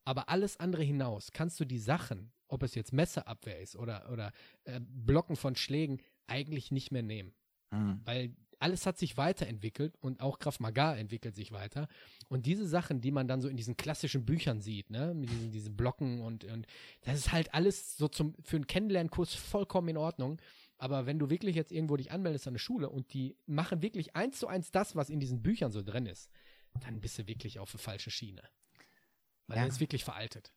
Aber 0.04 0.28
alles 0.28 0.58
andere 0.58 0.82
hinaus 0.82 1.32
kannst 1.32 1.60
du 1.60 1.64
die 1.64 1.78
Sachen, 1.78 2.32
ob 2.48 2.62
es 2.62 2.74
jetzt 2.74 2.92
Messerabwehr 2.92 3.60
ist 3.60 3.76
oder, 3.76 4.10
oder 4.10 4.32
äh, 4.64 4.80
Blocken 4.80 5.36
von 5.36 5.56
Schlägen, 5.56 6.00
eigentlich 6.26 6.70
nicht 6.70 6.92
mehr 6.92 7.02
nehmen. 7.02 7.34
Mhm. 7.70 8.00
Weil 8.04 8.36
alles 8.62 8.86
hat 8.86 8.96
sich 8.96 9.16
weiterentwickelt 9.16 9.96
und 10.00 10.20
auch 10.20 10.38
Krav 10.38 10.60
Maga 10.60 10.94
entwickelt 10.94 11.34
sich 11.34 11.52
weiter. 11.52 11.88
Und 12.28 12.46
diese 12.46 12.66
Sachen, 12.66 13.00
die 13.00 13.10
man 13.10 13.28
dann 13.28 13.42
so 13.42 13.48
in 13.48 13.56
diesen 13.56 13.76
klassischen 13.76 14.24
Büchern 14.24 14.60
sieht, 14.60 14.90
ne, 14.90 15.14
mit 15.14 15.30
diesen, 15.30 15.50
diesen 15.50 15.76
Blocken 15.76 16.20
und, 16.20 16.44
und 16.44 16.66
das 17.02 17.16
ist 17.16 17.32
halt 17.32 17.52
alles 17.54 17.96
so 17.96 18.08
zum, 18.08 18.34
für 18.42 18.56
einen 18.56 18.66
Kennenlernkurs 18.66 19.34
vollkommen 19.34 19.88
in 19.88 19.96
Ordnung. 19.96 20.40
Aber 20.78 21.06
wenn 21.06 21.18
du 21.18 21.28
wirklich 21.28 21.56
jetzt 21.56 21.72
irgendwo 21.72 21.96
dich 21.96 22.10
anmeldest 22.10 22.46
an 22.46 22.52
eine 22.52 22.58
Schule 22.58 22.88
und 22.88 23.12
die 23.12 23.36
machen 23.46 23.82
wirklich 23.82 24.16
eins 24.16 24.38
zu 24.38 24.46
eins 24.46 24.70
das, 24.70 24.96
was 24.96 25.10
in 25.10 25.20
diesen 25.20 25.42
Büchern 25.42 25.72
so 25.72 25.82
drin 25.82 26.06
ist, 26.06 26.30
dann 26.80 27.00
bist 27.00 27.18
du 27.18 27.26
wirklich 27.26 27.58
auf 27.58 27.70
der 27.70 27.80
falschen 27.80 28.10
Schiene. 28.10 28.42
Weil 29.46 29.56
ja. 29.56 29.62
der 29.62 29.72
ist 29.72 29.80
wirklich 29.80 30.04
veraltet. 30.04 30.52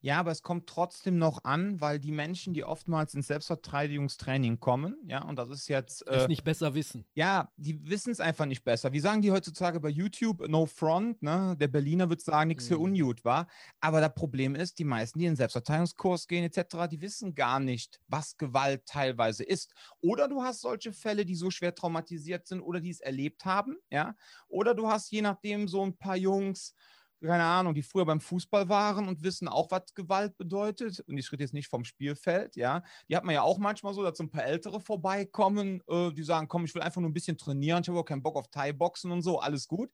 Ja, 0.00 0.20
aber 0.20 0.30
es 0.30 0.42
kommt 0.42 0.68
trotzdem 0.68 1.18
noch 1.18 1.42
an, 1.42 1.80
weil 1.80 1.98
die 1.98 2.12
Menschen, 2.12 2.54
die 2.54 2.62
oftmals 2.62 3.14
ins 3.14 3.26
Selbstverteidigungstraining 3.26 4.60
kommen, 4.60 4.96
ja, 5.06 5.24
und 5.24 5.36
das 5.36 5.48
ist 5.50 5.66
jetzt. 5.66 6.06
Äh, 6.06 6.16
es 6.18 6.28
nicht 6.28 6.44
besser 6.44 6.74
wissen. 6.74 7.04
Ja, 7.14 7.50
die 7.56 7.84
wissen 7.88 8.10
es 8.10 8.20
einfach 8.20 8.46
nicht 8.46 8.62
besser. 8.62 8.92
Wie 8.92 9.00
sagen 9.00 9.22
die 9.22 9.32
heutzutage 9.32 9.80
bei 9.80 9.88
YouTube? 9.88 10.46
No 10.48 10.66
front, 10.66 11.20
ne? 11.22 11.56
Der 11.58 11.66
Berliner 11.66 12.08
wird 12.08 12.20
sagen, 12.20 12.48
nichts 12.48 12.64
mhm. 12.64 12.68
für 12.68 12.78
ungut, 12.78 13.24
war. 13.24 13.48
Aber 13.80 14.00
das 14.00 14.14
Problem 14.14 14.54
ist, 14.54 14.78
die 14.78 14.84
meisten, 14.84 15.18
die 15.18 15.24
in 15.24 15.32
den 15.32 15.36
Selbstverteidigungskurs 15.36 16.28
gehen, 16.28 16.44
etc., 16.44 16.86
die 16.88 17.00
wissen 17.00 17.34
gar 17.34 17.58
nicht, 17.58 18.00
was 18.06 18.36
Gewalt 18.36 18.86
teilweise 18.86 19.42
ist. 19.42 19.74
Oder 20.00 20.28
du 20.28 20.42
hast 20.42 20.60
solche 20.60 20.92
Fälle, 20.92 21.24
die 21.24 21.34
so 21.34 21.50
schwer 21.50 21.74
traumatisiert 21.74 22.46
sind 22.46 22.60
oder 22.60 22.80
die 22.80 22.90
es 22.90 23.00
erlebt 23.00 23.44
haben, 23.44 23.76
ja. 23.90 24.14
Oder 24.46 24.74
du 24.74 24.88
hast 24.88 25.10
je 25.10 25.22
nachdem 25.22 25.66
so 25.66 25.84
ein 25.84 25.96
paar 25.96 26.16
Jungs, 26.16 26.74
keine 27.22 27.44
Ahnung, 27.44 27.74
die 27.74 27.82
früher 27.82 28.04
beim 28.04 28.20
Fußball 28.20 28.68
waren 28.68 29.08
und 29.08 29.22
wissen 29.22 29.48
auch, 29.48 29.70
was 29.70 29.94
Gewalt 29.94 30.36
bedeutet. 30.36 31.00
Und 31.00 31.18
ich 31.18 31.30
rede 31.32 31.42
jetzt 31.44 31.54
nicht 31.54 31.68
vom 31.68 31.84
Spielfeld, 31.84 32.56
ja. 32.56 32.82
Die 33.08 33.16
hat 33.16 33.24
man 33.24 33.34
ja 33.34 33.42
auch 33.42 33.58
manchmal 33.58 33.94
so, 33.94 34.02
dass 34.02 34.18
so 34.18 34.24
ein 34.24 34.30
paar 34.30 34.44
Ältere 34.44 34.80
vorbeikommen, 34.80 35.82
äh, 35.88 36.12
die 36.12 36.22
sagen, 36.22 36.48
komm, 36.48 36.64
ich 36.64 36.74
will 36.74 36.82
einfach 36.82 37.00
nur 37.00 37.10
ein 37.10 37.14
bisschen 37.14 37.38
trainieren, 37.38 37.82
ich 37.82 37.88
habe 37.88 37.98
auch 37.98 38.04
keinen 38.04 38.22
Bock 38.22 38.36
auf 38.36 38.48
Thai-Boxen 38.48 39.10
und 39.10 39.22
so, 39.22 39.40
alles 39.40 39.66
gut. 39.68 39.90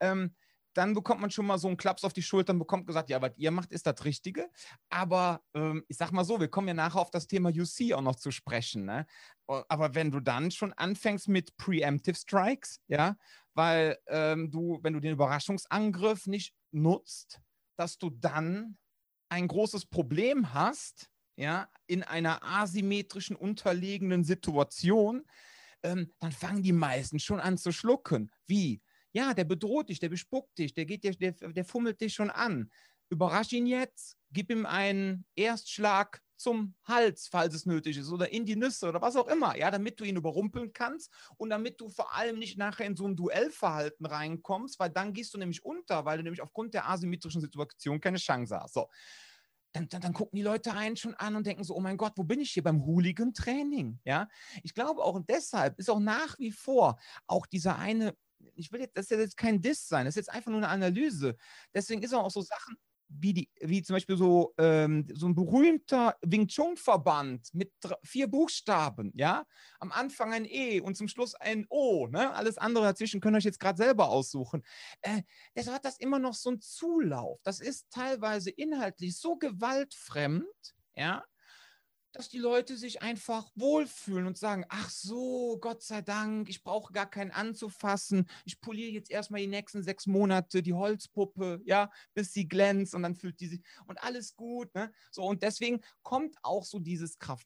Ähm, 0.00 0.34
dann 0.74 0.94
bekommt 0.94 1.20
man 1.20 1.30
schon 1.30 1.46
mal 1.46 1.58
so 1.58 1.68
einen 1.68 1.76
Klaps 1.76 2.04
auf 2.04 2.12
die 2.12 2.22
Schultern, 2.22 2.58
bekommt 2.58 2.86
gesagt, 2.86 3.08
ja, 3.08 3.22
was 3.22 3.32
ihr 3.36 3.50
macht, 3.50 3.72
ist 3.72 3.86
das 3.86 4.04
Richtige. 4.04 4.50
Aber 4.90 5.42
ähm, 5.54 5.84
ich 5.88 5.96
sag 5.96 6.12
mal 6.12 6.24
so, 6.24 6.40
wir 6.40 6.48
kommen 6.48 6.68
ja 6.68 6.74
nachher 6.74 7.00
auf 7.00 7.10
das 7.10 7.26
Thema 7.26 7.50
UC 7.50 7.92
auch 7.94 8.02
noch 8.02 8.16
zu 8.16 8.30
sprechen. 8.30 8.84
Ne? 8.84 9.06
Aber 9.46 9.94
wenn 9.94 10.10
du 10.10 10.20
dann 10.20 10.50
schon 10.50 10.72
anfängst 10.72 11.28
mit 11.28 11.56
Preemptive 11.56 12.16
Strikes, 12.16 12.80
ja, 12.88 13.16
weil 13.54 13.96
ähm, 14.08 14.50
du, 14.50 14.80
wenn 14.82 14.92
du 14.92 15.00
den 15.00 15.12
Überraschungsangriff 15.12 16.26
nicht 16.26 16.54
nutzt, 16.72 17.40
dass 17.76 17.98
du 17.98 18.10
dann 18.10 18.76
ein 19.28 19.48
großes 19.48 19.86
Problem 19.86 20.52
hast, 20.52 21.10
ja, 21.36 21.68
in 21.86 22.02
einer 22.02 22.42
asymmetrischen 22.42 23.36
unterlegenen 23.36 24.24
Situation, 24.24 25.24
ähm, 25.82 26.12
dann 26.20 26.32
fangen 26.32 26.62
die 26.62 26.72
meisten 26.72 27.18
schon 27.18 27.40
an 27.40 27.58
zu 27.58 27.72
schlucken. 27.72 28.30
Wie? 28.46 28.80
Ja, 29.14 29.32
der 29.32 29.44
bedroht 29.44 29.88
dich, 29.88 30.00
der 30.00 30.08
bespuckt 30.08 30.58
dich, 30.58 30.74
der 30.74 30.84
geht 30.84 31.04
dir, 31.04 31.12
der, 31.12 31.32
der 31.32 31.64
fummelt 31.64 32.00
dich 32.00 32.14
schon 32.14 32.30
an. 32.30 32.70
Überrasch 33.10 33.52
ihn 33.52 33.66
jetzt, 33.66 34.16
gib 34.32 34.50
ihm 34.50 34.66
einen 34.66 35.24
Erstschlag 35.36 36.20
zum 36.36 36.74
Hals, 36.82 37.28
falls 37.28 37.54
es 37.54 37.64
nötig 37.64 37.96
ist, 37.96 38.10
oder 38.10 38.30
in 38.32 38.44
die 38.44 38.56
Nüsse 38.56 38.88
oder 38.88 39.00
was 39.00 39.14
auch 39.14 39.28
immer, 39.28 39.56
ja, 39.56 39.70
damit 39.70 40.00
du 40.00 40.04
ihn 40.04 40.16
überrumpeln 40.16 40.72
kannst 40.72 41.12
und 41.36 41.50
damit 41.50 41.80
du 41.80 41.88
vor 41.88 42.14
allem 42.14 42.40
nicht 42.40 42.58
nachher 42.58 42.86
in 42.86 42.96
so 42.96 43.06
ein 43.06 43.14
Duellverhalten 43.14 44.04
reinkommst, 44.04 44.80
weil 44.80 44.90
dann 44.90 45.12
gehst 45.12 45.32
du 45.32 45.38
nämlich 45.38 45.64
unter, 45.64 46.04
weil 46.04 46.18
du 46.18 46.24
nämlich 46.24 46.42
aufgrund 46.42 46.74
der 46.74 46.88
asymmetrischen 46.88 47.40
Situation 47.40 48.00
keine 48.00 48.18
Chance 48.18 48.58
hast. 48.58 48.74
So. 48.74 48.88
Dann, 49.72 49.88
dann, 49.88 50.00
dann, 50.00 50.12
gucken 50.12 50.36
die 50.36 50.42
Leute 50.42 50.72
einen 50.72 50.96
schon 50.96 51.14
an 51.14 51.34
und 51.34 51.46
denken 51.46 51.64
so, 51.64 51.74
oh 51.74 51.80
mein 51.80 51.96
Gott, 51.96 52.12
wo 52.16 52.24
bin 52.24 52.40
ich 52.40 52.50
hier 52.50 52.62
beim 52.62 52.84
Hooligan-Training? 52.84 54.00
Ja, 54.04 54.28
ich 54.62 54.74
glaube 54.74 55.02
auch 55.02 55.14
und 55.14 55.28
deshalb 55.28 55.78
ist 55.78 55.90
auch 55.90 55.98
nach 55.98 56.38
wie 56.38 56.52
vor 56.52 56.98
auch 57.26 57.46
dieser 57.46 57.78
eine, 57.78 58.14
ich 58.54 58.72
will 58.72 58.80
jetzt, 58.80 58.96
das 58.96 59.10
ist 59.10 59.18
jetzt 59.18 59.36
kein 59.36 59.60
Diss 59.60 59.88
sein, 59.88 60.04
das 60.06 60.12
ist 60.16 60.26
jetzt 60.26 60.34
einfach 60.34 60.50
nur 60.50 60.58
eine 60.58 60.68
Analyse. 60.68 61.36
Deswegen 61.74 62.02
ist 62.02 62.14
auch 62.14 62.30
so 62.30 62.40
Sachen, 62.42 62.76
wie, 63.08 63.32
die, 63.32 63.50
wie 63.60 63.82
zum 63.82 63.94
Beispiel 63.94 64.16
so, 64.16 64.54
ähm, 64.58 65.06
so 65.14 65.26
ein 65.26 65.34
berühmter 65.34 66.16
Wing 66.22 66.48
Chun-Verband 66.48 67.52
mit 67.52 67.72
vier 68.02 68.28
Buchstaben, 68.28 69.12
ja, 69.14 69.46
am 69.78 69.92
Anfang 69.92 70.32
ein 70.32 70.44
E 70.44 70.80
und 70.80 70.96
zum 70.96 71.08
Schluss 71.08 71.34
ein 71.34 71.66
O, 71.68 72.06
ne? 72.08 72.32
Alles 72.34 72.58
andere 72.58 72.84
dazwischen 72.84 73.20
könnt 73.20 73.34
ihr 73.36 73.38
euch 73.38 73.44
jetzt 73.44 73.60
gerade 73.60 73.76
selber 73.76 74.08
aussuchen. 74.08 74.62
Äh, 75.02 75.22
deshalb 75.54 75.76
hat 75.76 75.84
das 75.84 75.98
immer 75.98 76.18
noch 76.18 76.34
so 76.34 76.50
einen 76.50 76.60
Zulauf. 76.60 77.40
Das 77.44 77.60
ist 77.60 77.90
teilweise 77.90 78.50
inhaltlich 78.50 79.18
so 79.18 79.36
gewaltfremd, 79.36 80.44
ja, 80.96 81.24
dass 82.14 82.28
die 82.28 82.38
Leute 82.38 82.76
sich 82.76 83.02
einfach 83.02 83.50
wohlfühlen 83.56 84.26
und 84.26 84.38
sagen, 84.38 84.64
ach 84.68 84.88
so, 84.88 85.58
Gott 85.60 85.82
sei 85.82 86.00
Dank, 86.00 86.48
ich 86.48 86.62
brauche 86.62 86.92
gar 86.92 87.10
keinen 87.10 87.32
anzufassen. 87.32 88.28
Ich 88.44 88.60
poliere 88.60 88.92
jetzt 88.92 89.10
erstmal 89.10 89.40
die 89.40 89.48
nächsten 89.48 89.82
sechs 89.82 90.06
Monate 90.06 90.62
die 90.62 90.74
Holzpuppe, 90.74 91.60
ja, 91.64 91.90
bis 92.14 92.32
sie 92.32 92.46
glänzt 92.46 92.94
und 92.94 93.02
dann 93.02 93.16
fühlt 93.16 93.40
die 93.40 93.48
sich 93.48 93.62
und 93.86 94.00
alles 94.00 94.36
gut, 94.36 94.72
ne? 94.76 94.92
So, 95.10 95.24
und 95.24 95.42
deswegen 95.42 95.80
kommt 96.02 96.36
auch 96.42 96.64
so 96.64 96.78
dieses 96.78 97.18
Krav 97.18 97.42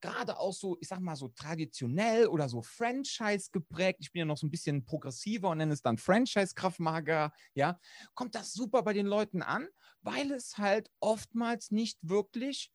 gerade 0.00 0.38
auch 0.38 0.52
so, 0.52 0.76
ich 0.80 0.88
sag 0.88 1.00
mal 1.00 1.14
so 1.14 1.28
traditionell 1.28 2.26
oder 2.26 2.48
so 2.48 2.62
Franchise 2.62 3.50
geprägt. 3.52 3.98
Ich 4.00 4.10
bin 4.10 4.20
ja 4.20 4.24
noch 4.26 4.36
so 4.36 4.46
ein 4.46 4.50
bisschen 4.50 4.84
progressiver 4.84 5.50
und 5.50 5.58
nenne 5.58 5.72
es 5.72 5.82
dann 5.82 5.96
Franchise 5.96 6.54
Krav 6.54 6.78
ja, 7.54 7.78
kommt 8.14 8.34
das 8.34 8.52
super 8.52 8.82
bei 8.82 8.92
den 8.92 9.06
Leuten 9.06 9.42
an, 9.42 9.68
weil 10.00 10.32
es 10.32 10.58
halt 10.58 10.90
oftmals 10.98 11.70
nicht 11.70 11.98
wirklich 12.02 12.72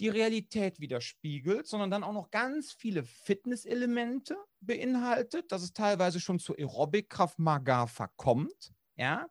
die 0.00 0.08
Realität 0.08 0.80
widerspiegelt, 0.80 1.66
sondern 1.66 1.90
dann 1.90 2.02
auch 2.02 2.12
noch 2.12 2.30
ganz 2.30 2.72
viele 2.72 3.04
Fitnesselemente 3.04 4.36
beinhaltet, 4.60 5.52
dass 5.52 5.62
es 5.62 5.72
teilweise 5.72 6.20
schon 6.20 6.38
zu 6.38 6.56
Aerobic 6.56 7.10
Kraft 7.10 7.38
Maga 7.38 7.86
verkommt. 7.86 8.72
Ja? 8.96 9.28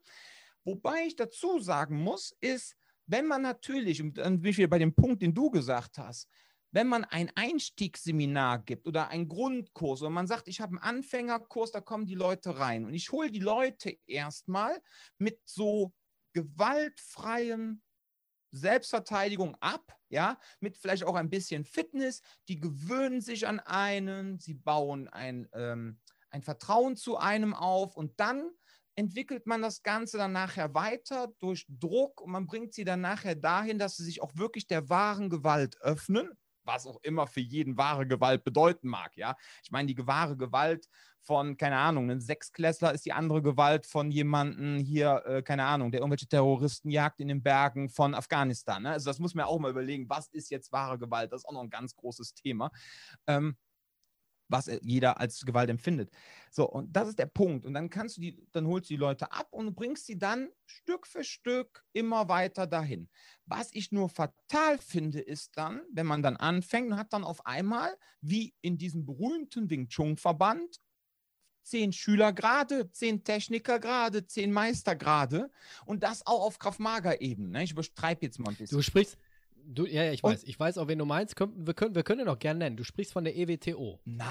Wobei 0.63 1.05
ich 1.07 1.15
dazu 1.15 1.59
sagen 1.59 2.01
muss, 2.01 2.35
ist, 2.39 2.75
wenn 3.07 3.25
man 3.25 3.41
natürlich, 3.41 4.01
und 4.01 4.19
dann 4.19 4.41
bin 4.41 4.51
ich 4.51 4.57
wieder 4.57 4.67
bei 4.67 4.77
dem 4.77 4.93
Punkt, 4.93 5.23
den 5.23 5.33
du 5.33 5.49
gesagt 5.49 5.97
hast, 5.97 6.29
wenn 6.71 6.87
man 6.87 7.03
ein 7.03 7.31
Einstiegsseminar 7.33 8.59
gibt 8.59 8.87
oder 8.87 9.07
einen 9.07 9.27
Grundkurs 9.27 10.01
oder 10.01 10.11
man 10.11 10.27
sagt, 10.27 10.47
ich 10.47 10.61
habe 10.61 10.73
einen 10.73 10.97
Anfängerkurs, 10.97 11.71
da 11.71 11.81
kommen 11.81 12.05
die 12.05 12.13
Leute 12.13 12.59
rein 12.59 12.85
und 12.85 12.93
ich 12.93 13.11
hole 13.11 13.31
die 13.31 13.39
Leute 13.39 13.97
erstmal 14.05 14.79
mit 15.17 15.39
so 15.45 15.93
gewaltfreiem 16.33 17.81
Selbstverteidigung 18.51 19.55
ab, 19.59 19.95
ja, 20.09 20.39
mit 20.59 20.77
vielleicht 20.77 21.03
auch 21.03 21.15
ein 21.15 21.29
bisschen 21.29 21.65
Fitness. 21.65 22.21
Die 22.47 22.59
gewöhnen 22.59 23.21
sich 23.21 23.47
an 23.47 23.59
einen, 23.59 24.39
sie 24.39 24.53
bauen 24.53 25.07
ein, 25.07 25.47
ähm, 25.53 25.99
ein 26.29 26.41
Vertrauen 26.41 26.95
zu 26.95 27.17
einem 27.17 27.53
auf 27.53 27.95
und 27.95 28.19
dann 28.19 28.51
entwickelt 28.95 29.47
man 29.47 29.61
das 29.61 29.81
Ganze 29.81 30.17
dann 30.17 30.33
nachher 30.33 30.73
weiter 30.73 31.33
durch 31.39 31.65
Druck 31.69 32.21
und 32.21 32.31
man 32.31 32.47
bringt 32.47 32.73
sie 32.73 32.83
dann 32.83 33.01
nachher 33.01 33.35
dahin, 33.35 33.79
dass 33.79 33.95
sie 33.95 34.03
sich 34.03 34.21
auch 34.21 34.35
wirklich 34.35 34.67
der 34.67 34.89
wahren 34.89 35.29
Gewalt 35.29 35.79
öffnen 35.81 36.29
was 36.63 36.85
auch 36.85 36.99
immer 37.03 37.27
für 37.27 37.39
jeden 37.39 37.77
wahre 37.77 38.07
Gewalt 38.07 38.43
bedeuten 38.43 38.87
mag, 38.87 39.15
ja. 39.15 39.35
Ich 39.63 39.71
meine, 39.71 39.87
die 39.93 40.07
wahre 40.07 40.37
Gewalt 40.37 40.87
von, 41.21 41.57
keine 41.57 41.77
Ahnung, 41.77 42.09
ein 42.09 42.21
Sechsklässler 42.21 42.93
ist 42.93 43.05
die 43.05 43.13
andere 43.13 43.41
Gewalt 43.41 43.85
von 43.85 44.11
jemandem 44.11 44.77
hier, 44.79 45.23
äh, 45.25 45.41
keine 45.41 45.65
Ahnung, 45.65 45.91
der 45.91 45.99
irgendwelche 45.99 46.27
Terroristen 46.27 46.89
jagt 46.89 47.19
in 47.19 47.27
den 47.27 47.43
Bergen 47.43 47.89
von 47.89 48.15
Afghanistan. 48.15 48.83
Ne? 48.83 48.91
Also 48.91 49.09
das 49.09 49.19
muss 49.19 49.35
man 49.35 49.45
auch 49.45 49.59
mal 49.59 49.71
überlegen, 49.71 50.09
was 50.09 50.27
ist 50.29 50.49
jetzt 50.49 50.71
wahre 50.71 50.97
Gewalt? 50.97 51.31
Das 51.31 51.41
ist 51.41 51.45
auch 51.45 51.53
noch 51.53 51.63
ein 51.63 51.69
ganz 51.69 51.95
großes 51.95 52.33
Thema. 52.33 52.71
Ähm, 53.27 53.55
was 54.49 54.69
jeder 54.81 55.19
als 55.19 55.45
Gewalt 55.45 55.69
empfindet. 55.69 56.11
So, 56.51 56.69
und 56.69 56.91
das 56.91 57.07
ist 57.07 57.19
der 57.19 57.27
Punkt. 57.27 57.65
Und 57.65 57.73
dann 57.75 57.89
kannst 57.89 58.17
du 58.17 58.21
die, 58.21 58.45
dann 58.51 58.67
holst 58.67 58.89
du 58.89 58.95
die 58.95 58.99
Leute 58.99 59.31
ab 59.31 59.47
und 59.51 59.75
bringst 59.75 60.07
sie 60.07 60.17
dann 60.17 60.49
Stück 60.65 61.07
für 61.07 61.23
Stück 61.23 61.85
immer 61.93 62.27
weiter 62.27 62.67
dahin. 62.67 63.07
Was 63.45 63.69
ich 63.73 63.91
nur 63.91 64.09
fatal 64.09 64.77
finde, 64.79 65.19
ist 65.19 65.55
dann, 65.55 65.81
wenn 65.93 66.07
man 66.07 66.23
dann 66.23 66.35
anfängt 66.35 66.91
und 66.91 66.97
hat 66.97 67.13
dann 67.13 67.23
auf 67.23 67.45
einmal, 67.45 67.95
wie 68.21 68.53
in 68.61 68.77
diesem 68.77 69.05
berühmten 69.05 69.69
Wing 69.69 69.87
Chun-Verband, 69.87 70.81
zehn 71.61 71.93
Schüler 71.93 72.33
gerade, 72.33 72.91
zehn 72.91 73.23
Techniker 73.23 73.79
gerade, 73.79 74.25
zehn 74.25 74.51
Meister 74.51 74.95
gerade 74.95 75.51
und 75.85 76.03
das 76.03 76.25
auch 76.25 76.41
auf 76.41 76.57
Kraftmager-Ebene. 76.57 77.49
Ne? 77.49 77.63
Ich 77.63 77.71
übertreibe 77.71 78.25
jetzt 78.25 78.39
mal 78.39 78.49
ein 78.49 78.55
bisschen. 78.55 78.77
Du 78.77 78.81
sprichst, 78.81 79.17
Du, 79.71 79.85
ja, 79.85 80.03
ja, 80.03 80.11
ich 80.11 80.23
weiß. 80.23 80.43
Ich 80.45 80.59
weiß 80.59 80.79
auch, 80.79 80.87
wen 80.87 80.97
du 80.97 81.05
meinst. 81.05 81.39
Wir 81.39 81.73
können, 81.75 81.93
wir 81.93 82.03
können 82.03 82.21
ihn 82.21 82.27
auch 82.27 82.39
gerne 82.39 82.59
nennen. 82.59 82.75
Du 82.75 82.83
sprichst 82.83 83.13
von 83.13 83.23
der 83.23 83.37
EWTO. 83.37 83.99
Nein. 84.03 84.25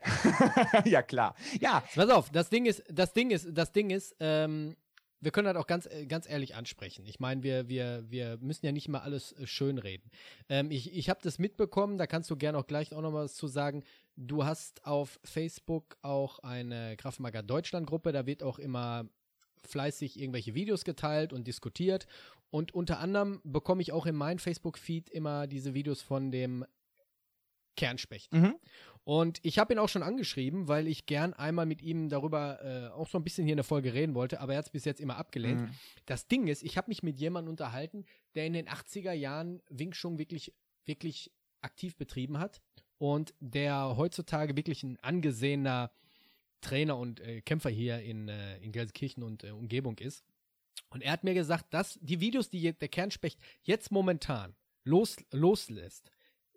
ja, 0.86 1.02
klar. 1.02 1.34
Ja. 1.60 1.84
Pass 1.94 2.08
auf, 2.08 2.30
das 2.30 2.48
Ding 2.48 2.64
ist, 2.64 2.82
das 2.88 3.12
Ding 3.12 3.30
ist, 3.30 3.48
das 3.52 3.72
Ding 3.72 3.90
ist, 3.90 4.16
ähm, 4.20 4.74
wir 5.20 5.32
können 5.32 5.46
halt 5.48 5.58
auch 5.58 5.66
ganz, 5.66 5.84
äh, 5.84 6.06
ganz 6.06 6.26
ehrlich 6.26 6.54
ansprechen. 6.54 7.04
Ich 7.04 7.20
meine, 7.20 7.42
wir, 7.42 7.68
wir, 7.68 8.04
wir 8.08 8.38
müssen 8.38 8.64
ja 8.64 8.72
nicht 8.72 8.88
immer 8.88 9.02
alles 9.02 9.32
äh, 9.32 9.46
schönreden. 9.46 10.10
Ähm, 10.48 10.70
ich 10.70 10.94
ich 10.94 11.10
habe 11.10 11.20
das 11.22 11.38
mitbekommen, 11.38 11.98
da 11.98 12.06
kannst 12.06 12.30
du 12.30 12.36
gerne 12.36 12.56
auch 12.56 12.66
gleich 12.66 12.94
auch 12.94 13.02
noch 13.02 13.12
was 13.12 13.34
zu 13.34 13.48
sagen. 13.48 13.84
Du 14.16 14.46
hast 14.46 14.86
auf 14.86 15.20
Facebook 15.24 15.98
auch 16.00 16.38
eine 16.38 16.96
Kraftmager 16.96 17.42
Deutschland 17.42 17.86
Gruppe, 17.86 18.12
da 18.12 18.24
wird 18.24 18.42
auch 18.42 18.58
immer 18.58 19.10
fleißig 19.66 20.18
irgendwelche 20.18 20.54
Videos 20.54 20.84
geteilt 20.84 21.34
und 21.34 21.46
diskutiert. 21.46 22.06
Und 22.50 22.74
unter 22.74 22.98
anderem 22.98 23.40
bekomme 23.44 23.82
ich 23.82 23.92
auch 23.92 24.06
in 24.06 24.16
meinem 24.16 24.38
Facebook-Feed 24.38 25.08
immer 25.08 25.46
diese 25.46 25.74
Videos 25.74 26.02
von 26.02 26.30
dem 26.30 26.64
Kernspecht. 27.76 28.32
Mhm. 28.32 28.56
Und 29.04 29.38
ich 29.42 29.58
habe 29.58 29.72
ihn 29.72 29.78
auch 29.78 29.88
schon 29.88 30.02
angeschrieben, 30.02 30.68
weil 30.68 30.86
ich 30.86 31.06
gern 31.06 31.32
einmal 31.32 31.64
mit 31.64 31.80
ihm 31.82 32.08
darüber 32.08 32.62
äh, 32.62 32.88
auch 32.88 33.08
so 33.08 33.18
ein 33.18 33.24
bisschen 33.24 33.44
hier 33.44 33.54
in 33.54 33.58
der 33.58 33.64
Folge 33.64 33.94
reden 33.94 34.14
wollte, 34.14 34.40
aber 34.40 34.52
er 34.52 34.58
hat 34.58 34.66
es 34.66 34.70
bis 34.70 34.84
jetzt 34.84 35.00
immer 35.00 35.16
abgelehnt. 35.16 35.62
Mhm. 35.62 35.70
Das 36.06 36.28
Ding 36.28 36.48
ist, 36.48 36.62
ich 36.62 36.76
habe 36.76 36.90
mich 36.90 37.02
mit 37.02 37.18
jemandem 37.18 37.50
unterhalten, 37.50 38.04
der 38.34 38.46
in 38.46 38.52
den 38.52 38.68
80er 38.68 39.12
Jahren 39.12 39.62
Wing 39.70 39.92
Chun 39.92 40.18
wirklich, 40.18 40.52
wirklich 40.84 41.32
aktiv 41.62 41.96
betrieben 41.96 42.38
hat 42.38 42.60
und 42.98 43.34
der 43.40 43.96
heutzutage 43.96 44.56
wirklich 44.56 44.82
ein 44.82 44.98
angesehener 45.00 45.90
Trainer 46.60 46.98
und 46.98 47.20
äh, 47.20 47.40
Kämpfer 47.40 47.70
hier 47.70 48.00
in, 48.00 48.28
äh, 48.28 48.58
in 48.58 48.72
Gelsenkirchen 48.72 49.22
und 49.22 49.44
äh, 49.44 49.50
Umgebung 49.50 49.98
ist. 49.98 50.24
Und 50.90 51.02
er 51.02 51.12
hat 51.12 51.24
mir 51.24 51.34
gesagt, 51.34 51.72
dass 51.72 51.98
die 52.02 52.20
Videos, 52.20 52.50
die 52.50 52.72
der 52.72 52.88
Kernspecht 52.88 53.38
jetzt 53.62 53.90
momentan 53.90 54.54
los, 54.84 55.16
loslässt, 55.30 56.10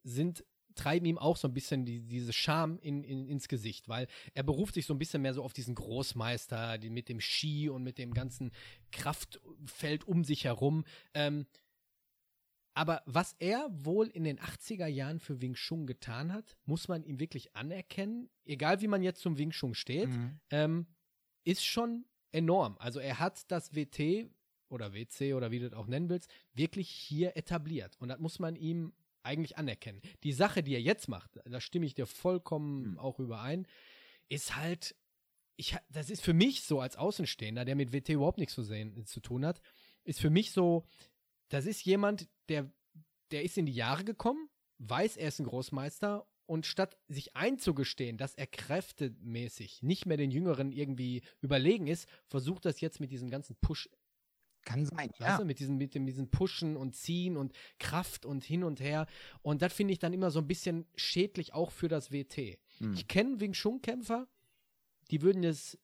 sind 0.04 0.43
treiben 0.76 1.06
ihm 1.06 1.17
auch 1.17 1.38
so 1.38 1.48
ein 1.48 1.54
bisschen 1.54 1.86
die, 1.86 2.02
diese 2.02 2.34
Scham 2.34 2.80
in, 2.80 3.04
in, 3.04 3.28
ins 3.28 3.48
Gesicht, 3.48 3.88
weil 3.89 4.08
er 4.34 4.43
beruft 4.43 4.74
sich 4.74 4.86
so 4.86 4.93
ein 4.93 5.00
bisschen 5.00 5.22
mehr 5.22 5.34
so 5.34 5.43
auf 5.43 5.54
diesen 5.54 5.76
Großmeister, 5.76 6.78
die, 6.78 6.89
mit 6.89 7.10
dem 7.10 7.22
Ski 7.22 7.69
und 7.69 7.84
mit 7.84 7.98
dem 7.98 8.13
ganzen 8.13 8.52
Kraftfeld 8.91 10.04
um 10.08 10.24
sich 10.24 10.46
herum. 10.46 10.84
Ähm, 11.13 11.46
aber 12.76 13.04
was 13.06 13.36
er 13.38 13.69
wohl 13.72 14.08
in 14.08 14.24
den 14.24 14.39
80er 14.39 14.88
Jahren 14.88 15.19
für 15.19 15.41
Wing 15.41 15.54
Chun 15.54 15.86
getan 15.86 16.34
hat, 16.34 16.58
muss 16.65 16.88
man 16.88 17.04
ihm 17.04 17.19
wirklich 17.19 17.56
anerkennen, 17.56 18.30
egal 18.46 18.82
wie 18.82 18.88
man 18.88 19.04
jetzt 19.04 19.22
zum 19.22 19.38
Wing 19.38 19.52
Chun 19.52 19.76
steht, 19.76 20.10
mhm. 20.10 20.39
ähm, 20.50 20.88
ist 21.43 21.63
schon 21.63 22.06
enorm. 22.34 22.76
Also 22.80 23.00
er 23.00 23.19
hat 23.19 23.50
das 23.52 23.74
WT 23.74 24.30
oder 24.69 24.93
WC 24.93 25.34
oder 25.34 25.52
wie 25.52 25.60
du 25.60 25.69
das 25.69 25.78
auch 25.78 25.88
nennen 25.88 26.10
willst, 26.10 26.30
wirklich 26.54 26.89
hier 26.89 27.38
etabliert. 27.38 27.96
Und 28.00 28.10
das 28.10 28.19
muss 28.19 28.39
man 28.39 28.56
ihm 28.56 28.93
eigentlich 29.22 29.58
anerkennen. 29.58 30.02
Die 30.24 30.34
Sache, 30.34 30.63
die 30.63 30.74
er 30.74 30.82
jetzt 30.82 31.08
macht, 31.08 31.39
da 31.46 31.62
stimme 31.62 31.86
ich 31.86 31.93
dir 31.93 32.06
vollkommen 32.06 32.91
mhm. 32.91 33.00
auch 33.00 33.19
überein, 33.19 33.67
ist 34.28 34.56
halt, 34.56 34.96
ich, 35.56 35.78
das 35.89 36.10
ist 36.10 36.22
für 36.22 36.34
mich 36.34 36.63
so 36.63 36.82
als 36.82 36.98
Außenstehender, 36.98 37.63
der 37.63 37.76
mit 37.76 37.93
WT 37.93 38.10
überhaupt 38.10 38.39
nichts 38.39 38.56
zu, 38.56 38.63
sehen, 38.63 39.06
zu 39.06 39.22
tun 39.22 39.46
hat, 39.46 39.62
ist 40.04 40.19
für 40.19 40.30
mich 40.30 40.52
so, 40.52 40.86
das 41.50 41.65
ist 41.65 41.86
jemand, 41.86 42.28
der, 42.50 42.69
der 43.32 43.43
ist 43.43 43.58
in 43.58 43.65
die 43.65 43.74
Jahre 43.74 44.04
gekommen, 44.04 44.50
weiß, 44.80 45.17
er 45.17 45.30
ist 45.30 45.39
ein 45.39 45.46
Großmeister 45.46 46.28
und 46.45 46.65
statt 46.65 46.97
sich 47.08 47.36
einzugestehen, 47.36 48.17
dass 48.17 48.36
er 48.36 48.47
kräftemäßig 48.47 49.84
nicht 49.84 50.06
mehr 50.06 50.17
den 50.17 50.32
Jüngeren 50.32 50.71
irgendwie 50.71 51.21
überlegen 51.41 51.88
ist, 51.88 52.08
versucht 52.27 52.65
das 52.65 52.82
jetzt 52.82 52.99
mit 52.99 53.12
diesem 53.12 53.29
ganzen 53.29 53.56
Push 53.56 53.89
kann 54.65 54.86
sein, 54.86 55.10
ja. 55.19 55.27
Weißt 55.27 55.39
du, 55.41 55.45
mit 55.45 55.60
diesem, 55.60 55.77
mit 55.77 55.93
dem, 55.93 56.06
diesem 56.06 56.29
Pushen 56.29 56.77
und 56.77 56.95
Ziehen 56.95 57.38
und 57.38 57.53
Kraft 57.79 58.25
und 58.25 58.43
hin 58.43 58.63
und 58.63 58.79
her. 58.79 59.08
Und 59.41 59.62
das 59.62 59.73
finde 59.73 59.93
ich 59.93 59.99
dann 59.99 60.13
immer 60.13 60.32
so 60.32 60.39
ein 60.39 60.47
bisschen 60.47 60.86
schädlich 60.95 61.53
auch 61.53 61.71
für 61.71 61.88
das 61.88 62.12
WT. 62.12 62.58
Hm. 62.77 62.93
Ich 62.93 63.08
kenne 63.08 63.39
Wing 63.39 63.53
Chun 63.53 63.82
Kämpfer, 63.82 64.27
die 65.12 65.21
würden 65.21 65.43
es 65.43 65.77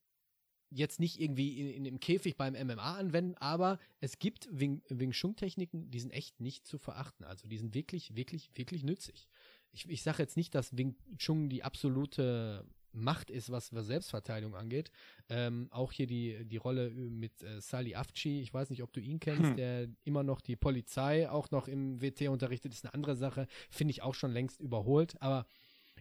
jetzt 0.71 0.99
nicht 0.99 1.19
irgendwie 1.19 1.59
in, 1.59 1.67
in, 1.67 1.85
im 1.85 1.99
Käfig 1.99 2.37
beim 2.37 2.53
MMA 2.53 2.97
anwenden, 2.97 3.35
aber 3.35 3.79
es 4.01 4.19
gibt 4.19 4.47
Wing, 4.51 4.81
Wing 4.87 5.11
Chun 5.11 5.35
Techniken, 5.35 5.89
die 5.89 5.99
sind 5.99 6.11
echt 6.11 6.39
nicht 6.39 6.67
zu 6.67 6.77
verachten. 6.77 7.25
Also 7.25 7.47
die 7.47 7.57
sind 7.57 7.73
wirklich, 7.73 8.15
wirklich, 8.15 8.51
wirklich 8.53 8.83
nützlich. 8.83 9.27
Ich, 9.71 9.89
ich 9.89 10.03
sage 10.03 10.23
jetzt 10.23 10.37
nicht, 10.37 10.55
dass 10.55 10.77
Wing 10.77 10.95
Chun 11.17 11.49
die 11.49 11.63
absolute 11.63 12.65
Macht 12.91 13.29
ist, 13.29 13.51
was, 13.51 13.73
was 13.73 13.85
Selbstverteidigung 13.85 14.55
angeht. 14.55 14.91
Ähm, 15.29 15.67
auch 15.71 15.91
hier 15.91 16.07
die, 16.07 16.43
die 16.45 16.57
Rolle 16.57 16.89
mit 16.89 17.43
äh, 17.43 17.61
Sali 17.61 17.95
Afci, 17.95 18.41
ich 18.41 18.53
weiß 18.53 18.71
nicht, 18.71 18.81
ob 18.81 18.91
du 18.93 18.99
ihn 18.99 19.19
kennst, 19.19 19.49
hm. 19.51 19.55
der 19.55 19.87
immer 20.03 20.23
noch 20.23 20.41
die 20.41 20.55
Polizei 20.55 21.29
auch 21.29 21.51
noch 21.51 21.67
im 21.67 22.01
WT 22.01 22.29
unterrichtet, 22.29 22.73
ist 22.73 22.85
eine 22.85 22.93
andere 22.93 23.15
Sache, 23.15 23.47
finde 23.69 23.91
ich 23.91 24.01
auch 24.01 24.15
schon 24.15 24.31
längst 24.31 24.59
überholt. 24.59 25.21
Aber 25.21 25.45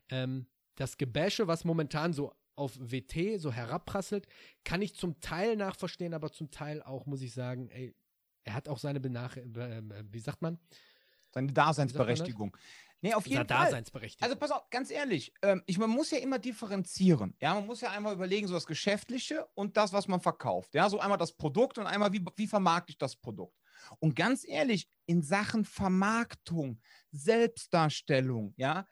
ähm, 0.09 0.47
das 0.77 0.97
Gebäsche, 0.97 1.47
was 1.47 1.65
momentan 1.65 2.13
so 2.13 2.33
auf 2.57 2.77
WT 2.81 3.39
so 3.39 3.53
herabprasselt, 3.53 4.27
kann 4.65 4.83
ich 4.83 4.95
zum 4.95 5.21
Teil 5.21 5.57
nachverstehen, 5.57 6.15
aber 6.15 6.33
zum 6.33 6.51
Teil 6.51 6.83
auch, 6.83 7.07
muss 7.07 7.23
ich 7.23 7.33
sagen, 7.33 7.69
ey, 7.69 7.95
er 8.45 8.55
hat 8.55 8.69
auch 8.69 8.79
seine 8.79 8.99
Benach 8.99 9.37
äh, 9.37 9.83
wie 10.11 10.21
sagt 10.21 10.43
man? 10.43 10.59
Seine 11.31 11.53
Daseinsberechtigung. 11.53 12.57
Nee, 13.01 13.15
auf 13.15 13.27
jeden 13.27 13.47
Fall. 13.47 13.67
Daseinsberechtigung. 13.67 14.25
Also 14.25 14.37
pass 14.37 14.51
auf, 14.51 14.69
ganz 14.71 14.91
ehrlich, 14.91 15.33
ähm, 15.43 15.63
ich, 15.67 15.79
man 15.79 15.91
muss 15.91 16.11
ja 16.11 16.19
immer 16.19 16.39
differenzieren. 16.39 17.37
Ja, 17.41 17.55
man 17.55 17.67
muss 17.67 17.81
ja 17.81 17.91
einmal 17.91 18.15
überlegen, 18.15 18.49
so 18.49 18.55
das 18.55 18.67
Geschäftliche 18.67 19.47
und 19.55 19.77
das, 19.77 19.93
was 19.93 20.09
man 20.09 20.21
verkauft. 20.21 20.75
Ja, 20.75 20.91
so 20.91 20.99
einmal 20.99 21.19
das 21.19 21.33
Produkt 21.33 21.79
und 21.79 21.87
einmal, 21.87 22.13
wie, 22.13 22.25
wie 22.37 22.47
vermarkte 22.47 22.91
ich 22.91 22.99
das 22.99 23.17
Produkt. 23.17 23.57
Und 24.01 24.17
ganz 24.17 24.45
ehrlich, 24.47 24.89
in 25.07 25.23
Sachen 25.23 25.65
Vermarktung, 25.65 26.81
Selbstdarstellung, 27.13 28.55
ja, 28.57 28.87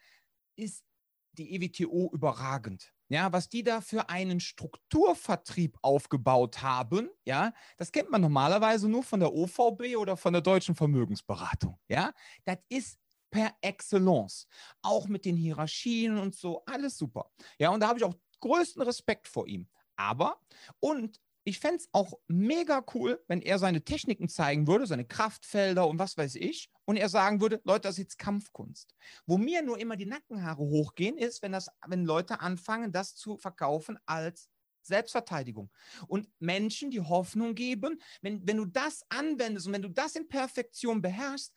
ist 0.57 0.85
die 1.33 1.55
EWTO 1.55 2.11
überragend. 2.12 2.92
Ja, 3.09 3.33
was 3.33 3.49
die 3.49 3.62
da 3.62 3.81
für 3.81 4.09
einen 4.09 4.40
Strukturvertrieb 4.40 5.79
aufgebaut 5.81 6.62
haben, 6.62 7.09
ja, 7.25 7.53
das 7.77 7.92
kennt 7.92 8.11
man 8.11 8.21
normalerweise 8.21 8.88
nur 8.88 9.05
von 9.05 9.21
der 9.21 9.33
OVB 9.33 9.97
oder 9.97 10.16
von 10.16 10.33
der 10.33 10.42
Deutschen 10.42 10.75
Vermögensberatung. 10.75 11.79
Ja, 11.88 12.12
das 12.45 12.59
ist 12.69 12.99
per 13.37 13.55
Excellence. 13.61 14.46
Auch 14.81 15.09
mit 15.09 15.27
den 15.27 15.37
Hierarchien 15.37 16.16
und 16.16 16.35
so, 16.35 16.64
alles 16.64 16.96
super. 16.96 17.31
Ja, 17.59 17.68
und 17.68 17.81
da 17.81 17.88
habe 17.88 17.99
ich 17.99 18.05
auch 18.05 18.14
größten 18.40 18.81
Respekt 18.81 19.29
vor 19.29 19.46
ihm. 19.46 19.68
Aber, 19.94 20.40
und 20.81 21.20
ich 21.44 21.61
fände 21.61 21.77
es 21.77 21.88
auch 21.92 22.14
mega 22.29 22.83
cool, 22.94 23.22
wenn 23.29 23.42
er 23.42 23.59
seine 23.59 23.85
Techniken 23.85 24.31
zeigen 24.31 24.66
würde, 24.66 24.87
seine 24.87 25.05
Kraftfelder 25.05 25.87
und 25.87 25.99
was 25.99 26.16
weiß 26.16 26.37
ich, 26.37 26.70
und 26.87 26.96
er 26.96 27.11
sagen 27.11 27.42
würde, 27.42 27.61
Leute, 27.64 27.83
das 27.83 27.96
ist 27.96 28.05
jetzt 28.05 28.18
Kampfkunst. 28.18 28.94
Wo 29.27 29.37
mir 29.37 29.62
nur 29.62 29.79
immer 29.79 29.96
die 29.96 30.07
Nackenhaare 30.07 30.62
hochgehen, 30.62 31.18
ist, 31.18 31.42
wenn, 31.42 31.53
das, 31.53 31.68
wenn 31.87 32.07
Leute 32.07 32.40
anfangen, 32.40 32.90
das 32.90 33.16
zu 33.16 33.37
verkaufen 33.37 33.99
als 34.07 34.49
Selbstverteidigung. 34.87 35.70
Und 36.07 36.29
Menschen 36.38 36.90
die 36.90 37.01
Hoffnung 37.01 37.55
geben, 37.55 38.01
wenn, 38.22 38.46
wenn 38.46 38.57
du 38.57 38.64
das 38.64 39.05
anwendest 39.09 39.66
und 39.66 39.72
wenn 39.72 39.83
du 39.83 39.90
das 39.90 40.16
in 40.16 40.29
Perfektion 40.29 41.03
beherrschst, 41.03 41.53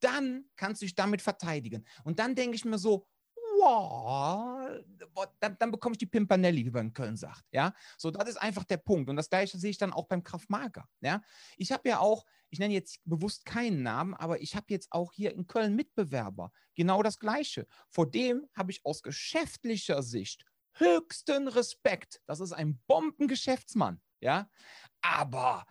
dann 0.00 0.44
kannst 0.56 0.82
du 0.82 0.86
dich 0.86 0.94
damit 0.94 1.22
verteidigen. 1.22 1.84
Und 2.04 2.18
dann 2.18 2.34
denke 2.34 2.56
ich 2.56 2.64
mir 2.64 2.78
so, 2.78 3.06
wow, 3.64 4.68
dann, 5.40 5.56
dann, 5.58 5.70
bekomme 5.70 5.94
ich 5.94 5.98
die 5.98 6.06
Pimpanelli, 6.06 6.66
wie 6.66 6.70
man 6.70 6.86
in 6.86 6.92
Köln 6.92 7.16
sagt. 7.16 7.44
Ja, 7.52 7.74
so 7.96 8.10
das 8.10 8.28
ist 8.28 8.36
einfach 8.36 8.64
der 8.64 8.76
Punkt. 8.78 9.08
Und 9.08 9.16
das 9.16 9.30
gleiche 9.30 9.58
sehe 9.58 9.70
ich 9.70 9.78
dann 9.78 9.92
auch 9.92 10.06
beim 10.06 10.22
Kraftmager. 10.22 10.86
Ja, 11.00 11.22
ich 11.56 11.72
habe 11.72 11.88
ja 11.88 11.98
auch, 11.98 12.24
ich 12.50 12.58
nenne 12.58 12.74
jetzt 12.74 13.00
bewusst 13.04 13.44
keinen 13.44 13.82
Namen, 13.82 14.14
aber 14.14 14.40
ich 14.40 14.56
habe 14.56 14.66
jetzt 14.68 14.92
auch 14.92 15.12
hier 15.12 15.32
in 15.32 15.46
Köln 15.46 15.74
Mitbewerber. 15.74 16.52
Genau 16.74 17.02
das 17.02 17.18
Gleiche. 17.18 17.66
Vor 17.88 18.10
dem 18.10 18.46
habe 18.54 18.70
ich 18.70 18.84
aus 18.84 19.02
geschäftlicher 19.02 20.02
Sicht 20.02 20.44
höchsten 20.74 21.48
Respekt. 21.48 22.20
Das 22.26 22.40
ist 22.40 22.52
ein 22.52 22.78
Bombengeschäftsmann, 22.86 24.00
ja. 24.20 24.48
Aber 25.02 25.66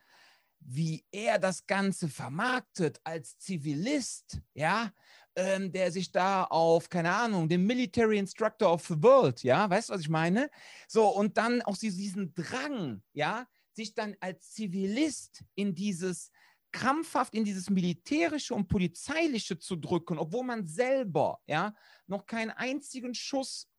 wie 0.59 1.05
er 1.11 1.39
das 1.39 1.65
Ganze 1.65 2.07
vermarktet 2.07 2.99
als 3.03 3.37
Zivilist, 3.37 4.41
ja, 4.53 4.93
ähm, 5.35 5.71
der 5.71 5.91
sich 5.91 6.11
da 6.11 6.45
auf, 6.45 6.89
keine 6.89 7.13
Ahnung, 7.13 7.49
den 7.49 7.65
Military 7.65 8.17
Instructor 8.17 8.71
of 8.71 8.85
the 8.87 9.01
World, 9.01 9.43
ja, 9.43 9.69
weißt 9.69 9.89
du, 9.89 9.93
was 9.93 10.01
ich 10.01 10.09
meine? 10.09 10.49
So, 10.87 11.07
und 11.07 11.37
dann 11.37 11.61
auch 11.63 11.77
diesen 11.77 12.33
Drang, 12.33 13.01
ja, 13.13 13.47
sich 13.71 13.93
dann 13.93 14.15
als 14.19 14.51
Zivilist 14.51 15.43
in 15.55 15.73
dieses 15.73 16.31
krampfhaft 16.71 17.35
in 17.35 17.45
dieses 17.45 17.69
militärische 17.69 18.53
und 18.53 18.67
polizeiliche 18.67 19.59
zu 19.59 19.75
drücken, 19.75 20.17
obwohl 20.17 20.43
man 20.43 20.67
selber, 20.67 21.39
ja, 21.45 21.73
noch 22.07 22.25
keinen 22.25 22.51
einzigen 22.51 23.13
Schuss 23.13 23.69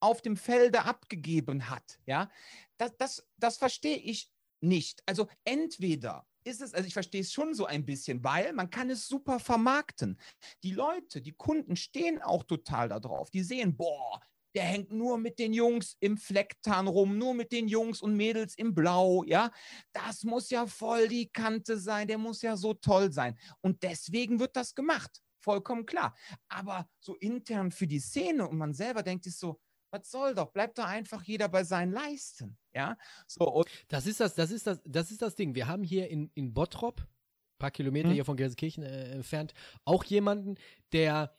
auf 0.00 0.22
dem 0.22 0.36
Felde 0.36 0.84
abgegeben 0.84 1.70
hat. 1.70 1.98
Ja, 2.06 2.30
das, 2.76 2.96
das, 2.96 3.28
das 3.36 3.56
verstehe 3.56 3.96
ich 3.96 4.30
nicht. 4.60 5.02
Also 5.06 5.28
entweder 5.44 6.26
ist 6.44 6.60
es, 6.60 6.74
also 6.74 6.86
ich 6.86 6.94
verstehe 6.94 7.20
es 7.20 7.32
schon 7.32 7.54
so 7.54 7.66
ein 7.66 7.84
bisschen, 7.84 8.24
weil 8.24 8.52
man 8.52 8.70
kann 8.70 8.90
es 8.90 9.06
super 9.06 9.38
vermarkten. 9.38 10.18
Die 10.62 10.72
Leute, 10.72 11.20
die 11.20 11.34
Kunden 11.34 11.76
stehen 11.76 12.20
auch 12.22 12.44
total 12.44 12.88
darauf. 12.88 13.30
Die 13.30 13.42
sehen, 13.42 13.76
boah, 13.76 14.20
der 14.54 14.64
hängt 14.64 14.90
nur 14.90 15.18
mit 15.18 15.38
den 15.38 15.52
Jungs 15.52 15.96
im 16.00 16.16
Flecktarn 16.16 16.88
rum, 16.88 17.18
nur 17.18 17.34
mit 17.34 17.52
den 17.52 17.68
Jungs 17.68 18.00
und 18.00 18.16
Mädels 18.16 18.56
im 18.56 18.74
Blau, 18.74 19.22
ja. 19.24 19.50
Das 19.92 20.24
muss 20.24 20.50
ja 20.50 20.66
voll 20.66 21.08
die 21.08 21.28
Kante 21.28 21.78
sein, 21.78 22.08
der 22.08 22.18
muss 22.18 22.42
ja 22.42 22.56
so 22.56 22.74
toll 22.74 23.12
sein. 23.12 23.38
Und 23.60 23.82
deswegen 23.82 24.40
wird 24.40 24.56
das 24.56 24.74
gemacht. 24.74 25.22
Vollkommen 25.40 25.86
klar. 25.86 26.16
Aber 26.48 26.88
so 26.98 27.14
intern 27.16 27.70
für 27.70 27.86
die 27.86 28.00
Szene 28.00 28.48
und 28.48 28.58
man 28.58 28.74
selber 28.74 29.02
denkt 29.02 29.24
sich 29.24 29.36
so, 29.36 29.60
Was 29.90 30.10
soll 30.10 30.34
doch? 30.34 30.50
Bleibt 30.50 30.78
doch 30.78 30.84
einfach 30.84 31.22
jeder 31.22 31.48
bei 31.48 31.64
seinen 31.64 31.92
Leisten. 31.92 32.58
Ja, 32.74 32.96
so. 33.26 33.64
das 33.88 34.06
ist 34.06 34.20
das, 34.20 34.34
das 34.34 34.50
ist 34.50 34.66
das, 34.66 34.80
das 34.84 35.10
ist 35.10 35.22
das 35.22 35.34
Ding. 35.34 35.54
Wir 35.54 35.66
haben 35.66 35.82
hier 35.82 36.08
in, 36.10 36.30
in 36.34 36.52
Bottrop, 36.52 37.00
ein 37.00 37.58
paar 37.58 37.70
Kilometer 37.70 38.08
hm. 38.08 38.14
hier 38.14 38.24
von 38.24 38.36
Gelsenkirchen 38.36 38.82
äh, 38.82 39.10
entfernt, 39.10 39.54
auch 39.84 40.04
jemanden, 40.04 40.56
der 40.92 41.34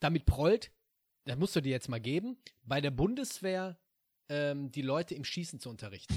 damit 0.00 0.24
prollt, 0.24 0.72
das 1.24 1.36
musst 1.36 1.54
du 1.54 1.60
dir 1.60 1.70
jetzt 1.70 1.88
mal 1.88 2.00
geben, 2.00 2.38
bei 2.62 2.80
der 2.80 2.90
Bundeswehr 2.90 3.78
ähm, 4.28 4.72
die 4.72 4.82
Leute 4.82 5.14
im 5.14 5.24
Schießen 5.24 5.60
zu 5.60 5.68
unterrichten. 5.68 6.14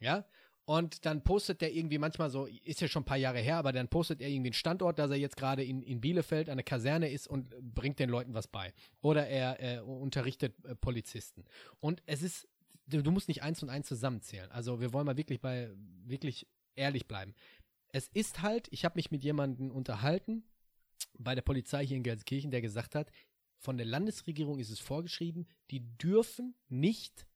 Ja, 0.00 0.26
und 0.66 1.04
dann 1.04 1.22
postet 1.22 1.60
der 1.60 1.74
irgendwie 1.74 1.98
manchmal 1.98 2.30
so, 2.30 2.46
ist 2.46 2.80
ja 2.80 2.88
schon 2.88 3.02
ein 3.02 3.06
paar 3.06 3.18
Jahre 3.18 3.38
her, 3.38 3.56
aber 3.58 3.72
dann 3.72 3.88
postet 3.88 4.22
er 4.22 4.28
irgendwie 4.28 4.48
einen 4.48 4.54
Standort, 4.54 4.98
dass 4.98 5.10
er 5.10 5.16
jetzt 5.16 5.36
gerade 5.36 5.62
in, 5.62 5.82
in 5.82 6.00
Bielefeld 6.00 6.48
an 6.48 6.56
der 6.56 6.64
Kaserne 6.64 7.10
ist 7.10 7.26
und 7.26 7.50
bringt 7.74 7.98
den 7.98 8.08
Leuten 8.08 8.32
was 8.32 8.46
bei. 8.46 8.72
Oder 9.02 9.26
er 9.26 9.60
äh, 9.60 9.80
unterrichtet 9.80 10.54
äh, 10.64 10.74
Polizisten. 10.74 11.44
Und 11.80 12.02
es 12.06 12.22
ist, 12.22 12.48
du, 12.86 13.02
du, 13.02 13.10
musst 13.10 13.28
nicht 13.28 13.42
eins 13.42 13.62
und 13.62 13.68
eins 13.68 13.88
zusammenzählen. 13.88 14.50
Also 14.52 14.80
wir 14.80 14.94
wollen 14.94 15.04
mal 15.04 15.18
wirklich 15.18 15.40
bei, 15.40 15.70
wirklich 16.06 16.46
ehrlich 16.76 17.06
bleiben. 17.06 17.34
Es 17.92 18.08
ist 18.08 18.40
halt, 18.40 18.68
ich 18.70 18.86
habe 18.86 18.96
mich 18.96 19.10
mit 19.10 19.22
jemandem 19.22 19.70
unterhalten 19.70 20.44
bei 21.18 21.34
der 21.34 21.42
Polizei 21.42 21.86
hier 21.86 21.98
in 21.98 22.02
Gelsenkirchen, 22.02 22.50
der 22.50 22.62
gesagt 22.62 22.94
hat, 22.94 23.10
von 23.58 23.76
der 23.76 23.86
Landesregierung 23.86 24.58
ist 24.58 24.70
es 24.70 24.80
vorgeschrieben, 24.80 25.46
die 25.70 25.80
dürfen 25.98 26.54
nicht 26.68 27.26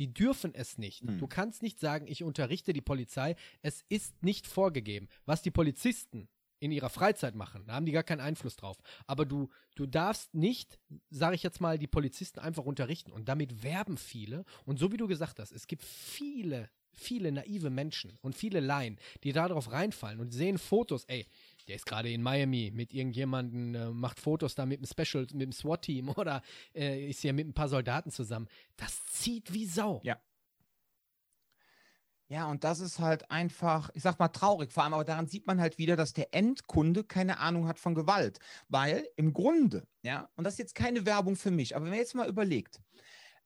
die 0.00 0.12
dürfen 0.12 0.54
es 0.54 0.78
nicht. 0.78 1.02
Hm. 1.02 1.18
Du 1.18 1.28
kannst 1.28 1.62
nicht 1.62 1.78
sagen, 1.78 2.06
ich 2.08 2.24
unterrichte 2.24 2.72
die 2.72 2.80
Polizei. 2.80 3.36
Es 3.60 3.84
ist 3.90 4.22
nicht 4.22 4.46
vorgegeben. 4.46 5.08
Was 5.26 5.42
die 5.42 5.50
Polizisten 5.50 6.26
in 6.58 6.72
ihrer 6.72 6.88
Freizeit 6.88 7.34
machen, 7.34 7.64
da 7.66 7.74
haben 7.74 7.84
die 7.84 7.92
gar 7.92 8.02
keinen 8.02 8.20
Einfluss 8.20 8.56
drauf. 8.56 8.78
Aber 9.06 9.26
du, 9.26 9.50
du 9.74 9.86
darfst 9.86 10.34
nicht, 10.34 10.78
sage 11.10 11.34
ich 11.34 11.42
jetzt 11.42 11.60
mal, 11.60 11.78
die 11.78 11.86
Polizisten 11.86 12.40
einfach 12.40 12.64
unterrichten. 12.64 13.12
Und 13.12 13.28
damit 13.28 13.62
werben 13.62 13.98
viele. 13.98 14.46
Und 14.64 14.78
so 14.78 14.90
wie 14.90 14.96
du 14.96 15.06
gesagt 15.06 15.38
hast, 15.38 15.52
es 15.52 15.66
gibt 15.66 15.84
viele, 15.84 16.70
viele 16.92 17.30
naive 17.30 17.68
Menschen 17.68 18.18
und 18.22 18.34
viele 18.34 18.60
Laien, 18.60 18.98
die 19.22 19.32
darauf 19.32 19.70
reinfallen 19.70 20.18
und 20.18 20.32
sehen 20.32 20.56
Fotos, 20.56 21.04
ey, 21.04 21.26
der 21.68 21.76
ist 21.76 21.86
gerade 21.86 22.10
in 22.10 22.22
Miami 22.22 22.70
mit 22.74 22.92
irgendjemandem, 22.92 23.74
äh, 23.74 23.90
macht 23.90 24.20
Fotos 24.20 24.54
da 24.54 24.66
mit 24.66 24.80
dem 24.80 24.86
Special, 24.86 25.26
mit 25.32 25.42
dem 25.42 25.52
SWAT-Team 25.52 26.08
oder 26.16 26.42
äh, 26.74 27.08
ist 27.08 27.20
hier 27.20 27.32
mit 27.32 27.46
ein 27.46 27.54
paar 27.54 27.68
Soldaten 27.68 28.10
zusammen. 28.10 28.48
Das 28.76 29.04
zieht 29.06 29.52
wie 29.52 29.66
Sau. 29.66 30.00
Ja. 30.04 30.20
Ja, 32.30 32.48
und 32.48 32.62
das 32.62 32.78
ist 32.78 33.00
halt 33.00 33.28
einfach, 33.28 33.90
ich 33.92 34.04
sag 34.04 34.20
mal, 34.20 34.28
traurig. 34.28 34.72
Vor 34.72 34.84
allem, 34.84 34.94
aber 34.94 35.02
daran 35.02 35.26
sieht 35.26 35.48
man 35.48 35.60
halt 35.60 35.78
wieder, 35.78 35.96
dass 35.96 36.12
der 36.12 36.32
Endkunde 36.32 37.02
keine 37.02 37.40
Ahnung 37.40 37.66
hat 37.66 37.80
von 37.80 37.96
Gewalt. 37.96 38.38
Weil 38.68 39.04
im 39.16 39.32
Grunde, 39.32 39.88
ja, 40.02 40.30
und 40.36 40.44
das 40.44 40.54
ist 40.54 40.58
jetzt 40.60 40.74
keine 40.76 41.04
Werbung 41.06 41.34
für 41.34 41.50
mich, 41.50 41.74
aber 41.74 41.86
wenn 41.86 41.90
man 41.90 41.98
jetzt 41.98 42.14
mal 42.14 42.28
überlegt, 42.28 42.80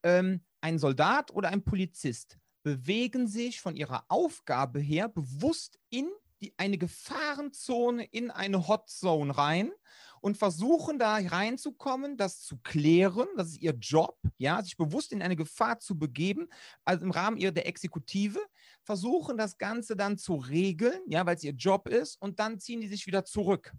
ähm, 0.02 0.42
ein 0.60 0.78
Soldat 0.78 1.30
oder 1.30 1.48
ein 1.48 1.64
Polizist 1.64 2.38
bewegen 2.62 3.26
sich 3.26 3.60
von 3.62 3.74
ihrer 3.74 4.04
Aufgabe 4.08 4.80
her 4.80 5.08
bewusst 5.08 5.78
in 5.88 6.10
die, 6.44 6.54
eine 6.56 6.78
Gefahrenzone 6.78 8.04
in 8.04 8.30
eine 8.30 8.68
Hotzone 8.68 9.36
rein 9.36 9.72
und 10.20 10.38
versuchen 10.38 10.98
da 10.98 11.16
reinzukommen, 11.16 12.16
das 12.16 12.40
zu 12.40 12.56
klären. 12.58 13.28
Das 13.36 13.48
ist 13.48 13.60
ihr 13.60 13.74
Job, 13.78 14.18
ja, 14.38 14.62
sich 14.62 14.76
bewusst 14.76 15.12
in 15.12 15.22
eine 15.22 15.36
Gefahr 15.36 15.80
zu 15.80 15.98
begeben, 15.98 16.48
also 16.84 17.04
im 17.04 17.10
Rahmen 17.10 17.36
ihrer 17.36 17.52
der 17.52 17.66
Exekutive, 17.66 18.40
versuchen 18.82 19.36
das 19.36 19.58
Ganze 19.58 19.96
dann 19.96 20.16
zu 20.18 20.36
regeln, 20.36 21.00
ja, 21.06 21.26
weil 21.26 21.36
es 21.36 21.44
ihr 21.44 21.52
Job 21.52 21.88
ist, 21.88 22.20
und 22.20 22.40
dann 22.40 22.58
ziehen 22.58 22.80
die 22.80 22.88
sich 22.88 23.06
wieder 23.06 23.24
zurück. 23.24 23.72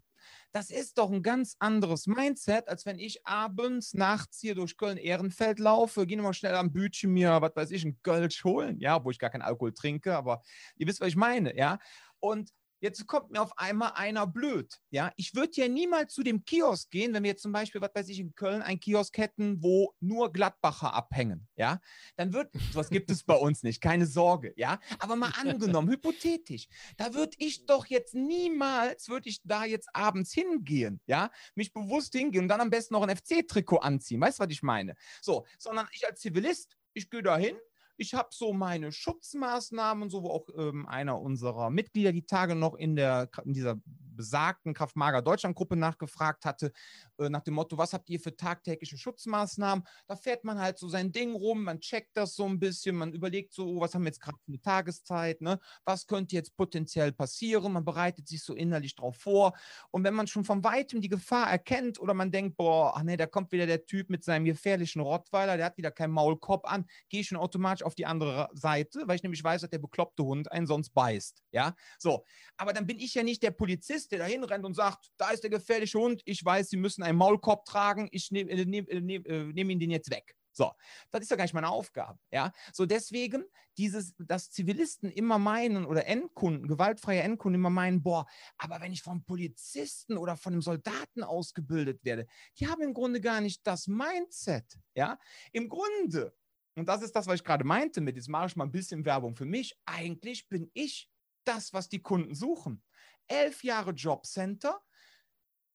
Das 0.51 0.69
ist 0.69 0.97
doch 0.97 1.12
ein 1.12 1.21
ganz 1.21 1.56
anderes 1.60 2.08
Mindset, 2.08 2.67
als 2.67 2.86
wenn 2.86 2.97
ich 2.99 3.25
abends, 3.25 3.93
nachts 3.93 4.39
hier 4.39 4.56
durch 4.56 4.78
Köln-Ehrenfeld 4.78 5.60
laufe, 5.60 6.06
gehe 6.06 6.17
nochmal 6.17 6.34
schnell 6.34 6.56
am 6.56 6.71
Bütchen 6.71 7.12
mir, 7.12 7.41
was 7.41 7.56
weiß 7.56 7.71
ich, 7.71 7.84
ein 7.84 7.99
Gölsch 8.04 8.43
holen, 8.43 8.80
ja, 8.80 9.04
wo 9.04 9.12
ich 9.12 9.19
gar 9.19 9.30
keinen 9.30 9.41
Alkohol 9.41 9.73
trinke, 9.73 10.15
aber 10.15 10.41
ihr 10.78 10.88
wisst, 10.88 11.01
was 11.01 11.10
ich 11.10 11.15
meine, 11.15 11.58
ja. 11.58 11.80
Und 12.26 12.52
Jetzt 12.86 13.08
kommt 13.08 13.32
mir 13.32 13.42
auf 13.42 13.58
einmal 13.58 13.94
einer 13.96 14.28
blöd. 14.28 14.80
Ja, 14.92 15.12
ich 15.16 15.34
würde 15.34 15.54
ja 15.56 15.68
niemals 15.68 16.14
zu 16.14 16.22
dem 16.22 16.44
Kiosk 16.44 16.92
gehen, 16.92 17.14
wenn 17.14 17.24
wir 17.24 17.32
jetzt 17.32 17.42
zum 17.42 17.52
Beispiel, 17.52 17.82
was 17.82 17.90
weiß 17.96 18.10
ich, 18.10 18.20
in 18.20 18.36
Köln 18.36 18.62
ein 18.62 18.80
Kiosk 18.80 19.18
hätten, 19.18 19.64
wo 19.64 19.96
nur 20.02 20.32
Gladbacher 20.32 20.94
abhängen. 20.94 21.48
Ja, 21.56 21.80
dann 22.16 22.34
wird, 22.34 22.54
was 22.74 22.90
gibt 22.90 23.10
es 23.10 23.24
bei 23.24 23.34
uns 23.34 23.64
nicht, 23.64 23.82
keine 23.82 24.06
Sorge. 24.06 24.54
Ja, 24.56 24.80
aber 25.00 25.16
mal 25.16 25.32
angenommen, 25.42 25.90
hypothetisch, 25.90 26.68
da 26.98 27.14
würde 27.14 27.36
ich 27.40 27.66
doch 27.66 27.88
jetzt 27.88 28.14
niemals, 28.14 29.10
würde 29.10 29.30
ich 29.30 29.42
da 29.44 29.66
jetzt 29.66 29.90
abends 29.94 30.34
hingehen. 30.34 31.02
Ja, 31.08 31.32
mich 31.56 31.74
bewusst 31.74 32.14
hingehen 32.14 32.44
und 32.44 32.50
dann 32.50 32.62
am 32.62 32.70
besten 32.70 32.94
noch 32.94 33.08
ein 33.08 33.18
FC-Trikot 33.18 33.78
anziehen. 33.78 34.22
Weißt 34.22 34.38
du, 34.38 34.44
was 34.44 34.52
ich 34.52 34.62
meine? 34.62 34.96
So, 35.22 35.48
sondern 35.58 35.88
ich 35.92 36.06
als 36.06 36.20
Zivilist, 36.20 36.78
ich 36.94 37.10
gehe 37.10 37.24
da 37.24 37.38
hin, 37.38 37.58
ich 37.97 38.13
habe 38.13 38.29
so 38.31 38.53
meine 38.53 38.91
Schutzmaßnahmen, 38.91 40.10
so 40.10 40.23
wo 40.23 40.29
auch 40.29 40.47
ähm, 40.58 40.86
einer 40.88 41.19
unserer 41.19 41.69
Mitglieder 41.69 42.12
die 42.12 42.25
Tage 42.25 42.55
noch 42.55 42.75
in, 42.75 42.95
der, 42.95 43.29
in 43.43 43.53
dieser 43.53 43.79
besagten 44.15 44.73
Kraftmager 44.73 45.21
Deutschland 45.21 45.55
Gruppe 45.55 45.75
nachgefragt 45.75 46.45
hatte, 46.45 46.71
äh, 47.19 47.29
nach 47.29 47.41
dem 47.41 47.53
Motto, 47.53 47.77
was 47.77 47.93
habt 47.93 48.10
ihr 48.10 48.19
für 48.19 48.36
tagtägliche 48.36 48.97
Schutzmaßnahmen? 48.97 49.86
Da 50.08 50.15
fährt 50.15 50.43
man 50.43 50.60
halt 50.60 50.77
so 50.77 50.89
sein 50.89 51.12
Ding 51.12 51.34
rum, 51.34 51.63
man 51.63 51.79
checkt 51.79 52.15
das 52.17 52.36
so 52.36 52.45
ein 52.45 52.60
bisschen, 52.60 52.95
man 52.95 53.13
überlegt 53.13 53.53
so, 53.53 53.65
oh, 53.67 53.81
was 53.81 53.93
haben 53.93 54.03
wir 54.03 54.10
jetzt 54.10 54.21
gerade 54.21 54.38
für 54.38 54.47
eine 54.49 54.62
Tageszeit, 54.62 55.41
ne? 55.41 55.60
Was 55.86 56.08
könnte 56.08 56.36
jetzt 56.36 56.55
potenziell 56.55 57.12
passieren? 57.12 57.73
Man 57.73 57.86
bereitet 57.86 58.27
sich 58.27 58.43
so 58.43 58.53
innerlich 58.53 58.95
drauf 58.95 59.17
vor. 59.17 59.53
Und 59.91 60.03
wenn 60.03 60.13
man 60.13 60.27
schon 60.27 60.45
von 60.45 60.63
weitem 60.63 61.01
die 61.01 61.10
Gefahr 61.10 61.49
erkennt 61.49 61.99
oder 61.99 62.13
man 62.13 62.31
denkt, 62.31 62.58
boah, 62.58 62.93
ach 62.95 63.03
nee, 63.03 63.17
da 63.17 63.25
kommt 63.25 63.51
wieder 63.51 63.65
der 63.65 63.86
Typ 63.86 64.10
mit 64.10 64.23
seinem 64.23 64.45
gefährlichen 64.45 65.01
Rottweiler, 65.01 65.58
der 65.58 65.67
hat 65.67 65.77
wieder 65.77 65.91
keinen 65.91 66.12
Maulkorb 66.12 66.69
an, 66.69 66.86
gehe 67.10 67.21
ich 67.21 67.27
schon 67.27 67.38
automatisch 67.38 67.85
auf 67.86 67.95
die 67.95 68.06
andere 68.06 68.50
Seite, 68.54 69.04
weil 69.06 69.15
ich 69.15 69.24
nämlich 69.24 69.43
weiß, 69.43 69.62
dass 69.62 69.69
der 69.69 69.80
bekloppte 69.80 70.24
Hund 70.24 70.52
einen 70.52 70.67
sonst 70.67 70.93
beißt. 70.93 71.43
Ja, 71.52 71.76
so. 71.98 72.26
Aber 72.58 72.74
dann 72.74 72.88
bin 72.88 73.00
ich 73.00 73.13
ja 73.13 73.24
nicht 73.24 73.43
der 73.43 73.52
Polizist, 73.52 74.12
der 74.12 74.19
da 74.19 74.26
hinrennt 74.26 74.65
und 74.65 74.74
sagt, 74.74 75.12
da 75.17 75.30
ist 75.30 75.43
der 75.43 75.50
gefährliche 75.50 76.00
Hund, 76.00 76.21
ich 76.26 76.43
weiß, 76.43 76.69
Sie 76.69 76.78
müssen 76.78 77.04
einen 77.04 77.17
Maulkorb 77.17 77.65
tragen, 77.65 78.08
ich 78.12 78.32
nehme 78.32 78.52
äh, 78.52 78.65
nehm, 78.65 78.88
äh, 78.88 79.02
nehm, 79.02 79.26
äh, 79.26 79.43
nehm 79.54 79.69
ihn 79.69 79.80
den 79.80 79.91
jetzt 79.91 80.10
weg. 80.10 80.36
So, 80.56 80.71
das 81.12 81.24
ist 81.24 81.32
ja 81.32 81.36
gar 81.36 81.43
nicht 81.43 81.54
meine 81.54 81.69
Aufgabe. 81.69 82.17
Ja, 82.32 82.54
so 82.71 82.86
deswegen 82.86 83.43
dieses, 83.78 84.15
dass 84.17 84.52
Zivilisten 84.52 85.12
immer 85.12 85.38
meinen 85.38 85.86
oder 85.86 86.08
Endkunden, 86.08 86.67
gewaltfreie 86.67 87.21
Endkunden 87.21 87.60
immer 87.60 87.69
meinen, 87.69 88.02
boah, 88.02 88.26
aber 88.58 88.80
wenn 88.80 88.93
ich 88.93 89.02
vom 89.02 89.26
Polizisten 89.26 90.17
oder 90.17 90.38
von 90.38 90.54
einem 90.54 90.62
Soldaten 90.62 91.24
ausgebildet 91.24 92.06
werde, 92.06 92.26
die 92.58 92.67
haben 92.67 92.82
im 92.82 92.93
Grunde 92.93 93.19
gar 93.19 93.41
nicht 93.41 93.67
das 93.67 93.88
Mindset. 93.88 94.80
Ja, 94.93 95.19
im 95.52 95.67
Grunde 95.67 96.34
und 96.76 96.88
das 96.88 97.02
ist 97.02 97.16
das, 97.16 97.28
was 97.28 97.36
ich 97.36 97.44
gerade 97.44 97.64
meinte 97.64 98.02
mit, 98.02 98.16
jetzt 98.16 98.30
mache 98.30 98.48
ich 98.48 98.56
mal 98.56 98.66
ein 98.66 98.72
bisschen 98.72 99.06
Werbung 99.06 99.36
für 99.36 99.46
mich. 99.46 99.78
Eigentlich 99.86 100.50
bin 100.50 100.70
ich 100.74 101.10
das, 101.46 101.74
was 101.74 101.90
die 101.90 102.02
Kunden 102.02 102.36
suchen. 102.36 102.84
Elf 103.28 103.64
Jahre 103.64 103.92
Jobcenter. 103.92 104.82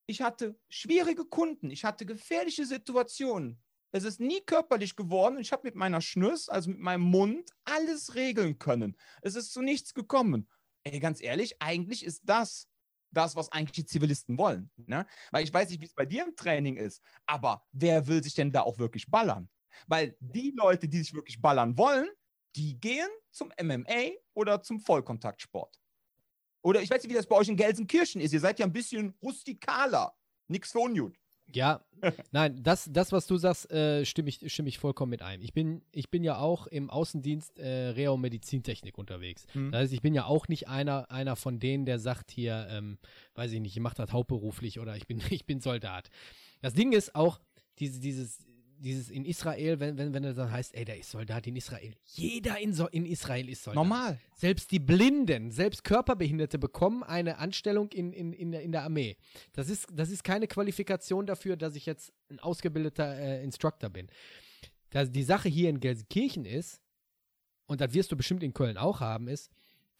Ich 0.06 0.20
hatte 0.22 0.58
schwierige 0.68 1.24
Kunden. 1.24 1.70
Ich 1.70 1.84
hatte 1.84 2.04
gefährliche 2.04 2.66
Situationen. 2.66 3.62
Es 3.92 4.04
ist 4.04 4.20
nie 4.20 4.40
körperlich 4.40 4.94
geworden. 4.94 5.38
Ich 5.38 5.52
habe 5.52 5.62
mit 5.64 5.74
meiner 5.74 6.00
Schnüss, 6.00 6.48
also 6.48 6.70
mit 6.70 6.78
meinem 6.78 7.02
Mund, 7.02 7.50
alles 7.64 8.14
regeln 8.14 8.58
können. 8.58 8.96
Es 9.22 9.34
ist 9.34 9.52
zu 9.52 9.62
nichts 9.62 9.94
gekommen. 9.94 10.48
Ey, 10.84 11.00
ganz 11.00 11.20
ehrlich, 11.20 11.60
eigentlich 11.60 12.04
ist 12.04 12.22
das 12.24 12.68
das, 13.12 13.34
was 13.36 13.50
eigentlich 13.50 13.72
die 13.72 13.86
Zivilisten 13.86 14.38
wollen. 14.38 14.70
Ne? 14.76 15.06
Weil 15.30 15.44
ich 15.44 15.52
weiß 15.52 15.70
nicht, 15.70 15.80
wie 15.80 15.86
es 15.86 15.94
bei 15.94 16.06
dir 16.06 16.24
im 16.24 16.36
Training 16.36 16.76
ist, 16.76 17.02
aber 17.26 17.66
wer 17.72 18.06
will 18.06 18.22
sich 18.22 18.34
denn 18.34 18.52
da 18.52 18.62
auch 18.62 18.78
wirklich 18.78 19.10
ballern? 19.10 19.48
Weil 19.86 20.16
die 20.20 20.52
Leute, 20.56 20.88
die 20.88 20.98
sich 20.98 21.14
wirklich 21.14 21.40
ballern 21.40 21.76
wollen, 21.76 22.08
die 22.56 22.78
gehen 22.80 23.08
zum 23.30 23.52
MMA 23.62 24.10
oder 24.34 24.62
zum 24.62 24.80
Vollkontaktsport. 24.80 25.80
Oder 26.62 26.82
ich 26.82 26.90
weiß 26.90 27.02
nicht, 27.02 27.10
wie 27.10 27.16
das 27.16 27.26
bei 27.26 27.36
euch 27.36 27.48
in 27.48 27.56
Gelsenkirchen 27.56 28.20
ist. 28.20 28.32
Ihr 28.32 28.40
seid 28.40 28.58
ja 28.58 28.66
ein 28.66 28.72
bisschen 28.72 29.14
rustikaler. 29.22 30.14
Nix 30.48 30.72
für 30.72 30.80
Unjut. 30.80 31.16
Ja, 31.52 31.84
nein, 32.32 32.62
das, 32.62 32.88
das, 32.92 33.12
was 33.12 33.26
du 33.26 33.36
sagst, 33.36 33.70
äh, 33.70 34.04
stimme, 34.04 34.28
ich, 34.28 34.52
stimme 34.52 34.68
ich 34.68 34.78
vollkommen 34.78 35.10
mit 35.10 35.22
ein. 35.22 35.42
Ich 35.42 35.52
bin, 35.52 35.82
ich 35.92 36.10
bin 36.10 36.22
ja 36.22 36.38
auch 36.38 36.66
im 36.66 36.90
Außendienst 36.90 37.58
äh, 37.58 37.90
Reha- 37.90 38.10
und 38.10 38.20
Medizintechnik 38.20 38.98
unterwegs. 38.98 39.46
Mhm. 39.54 39.72
Das 39.72 39.82
heißt, 39.82 39.92
ich 39.92 40.02
bin 40.02 40.14
ja 40.14 40.26
auch 40.26 40.48
nicht 40.48 40.68
einer, 40.68 41.10
einer 41.10 41.36
von 41.36 41.58
denen, 41.58 41.86
der 41.86 41.98
sagt 41.98 42.30
hier, 42.30 42.68
ähm, 42.70 42.98
weiß 43.34 43.52
ich 43.52 43.60
nicht, 43.60 43.76
ich 43.76 43.82
mache 43.82 43.96
das 43.96 44.12
hauptberuflich 44.12 44.78
oder 44.78 44.96
ich 44.96 45.06
bin, 45.06 45.20
ich 45.30 45.46
bin 45.46 45.60
Soldat. 45.60 46.10
Das 46.60 46.74
Ding 46.74 46.92
ist 46.92 47.14
auch, 47.14 47.40
diese, 47.78 48.00
dieses, 48.00 48.38
dieses 48.80 49.10
in 49.10 49.24
Israel, 49.24 49.78
wenn, 49.78 49.98
wenn, 49.98 50.14
wenn 50.14 50.24
er 50.24 50.34
dann 50.34 50.50
heißt, 50.50 50.74
ey, 50.74 50.84
der 50.84 50.98
ist 50.98 51.10
Soldat 51.10 51.46
in 51.46 51.56
Israel. 51.56 51.94
Jeder 52.04 52.58
in, 52.58 52.72
so 52.72 52.88
in 52.88 53.06
Israel 53.06 53.48
ist 53.48 53.64
Soldat. 53.64 53.76
Normal. 53.76 54.18
Selbst 54.34 54.70
die 54.70 54.78
Blinden, 54.78 55.50
selbst 55.50 55.84
Körperbehinderte 55.84 56.58
bekommen 56.58 57.02
eine 57.02 57.38
Anstellung 57.38 57.90
in, 57.92 58.12
in, 58.12 58.32
in, 58.32 58.52
der, 58.52 58.62
in 58.62 58.72
der 58.72 58.82
Armee. 58.82 59.16
Das 59.52 59.68
ist, 59.68 59.86
das 59.92 60.10
ist 60.10 60.24
keine 60.24 60.46
Qualifikation 60.46 61.26
dafür, 61.26 61.56
dass 61.56 61.76
ich 61.76 61.86
jetzt 61.86 62.12
ein 62.30 62.40
ausgebildeter 62.40 63.16
äh, 63.18 63.44
Instructor 63.44 63.90
bin. 63.90 64.08
Das, 64.90 65.10
die 65.10 65.22
Sache 65.22 65.48
hier 65.48 65.68
in 65.68 65.80
Gelsenkirchen 65.80 66.44
ist, 66.44 66.80
und 67.66 67.80
das 67.80 67.92
wirst 67.92 68.10
du 68.10 68.16
bestimmt 68.16 68.42
in 68.42 68.52
Köln 68.52 68.76
auch 68.76 69.00
haben, 69.00 69.28
ist, 69.28 69.50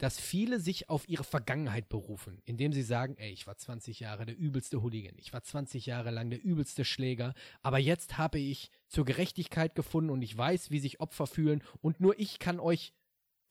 dass 0.00 0.18
viele 0.18 0.60
sich 0.60 0.88
auf 0.88 1.06
ihre 1.08 1.24
Vergangenheit 1.24 1.90
berufen, 1.90 2.40
indem 2.46 2.72
sie 2.72 2.82
sagen, 2.82 3.16
ey, 3.18 3.30
ich 3.30 3.46
war 3.46 3.58
20 3.58 4.00
Jahre 4.00 4.24
der 4.24 4.36
übelste 4.36 4.82
Hooligan, 4.82 5.14
ich 5.18 5.34
war 5.34 5.42
20 5.42 5.84
Jahre 5.84 6.10
lang 6.10 6.30
der 6.30 6.42
übelste 6.42 6.86
Schläger, 6.86 7.34
aber 7.60 7.78
jetzt 7.78 8.16
habe 8.16 8.38
ich 8.38 8.70
zur 8.88 9.04
Gerechtigkeit 9.04 9.74
gefunden 9.74 10.08
und 10.08 10.22
ich 10.22 10.36
weiß, 10.36 10.70
wie 10.70 10.78
sich 10.78 11.00
Opfer 11.00 11.26
fühlen 11.26 11.62
und 11.82 12.00
nur 12.00 12.18
ich 12.18 12.38
kann 12.38 12.60
euch 12.60 12.94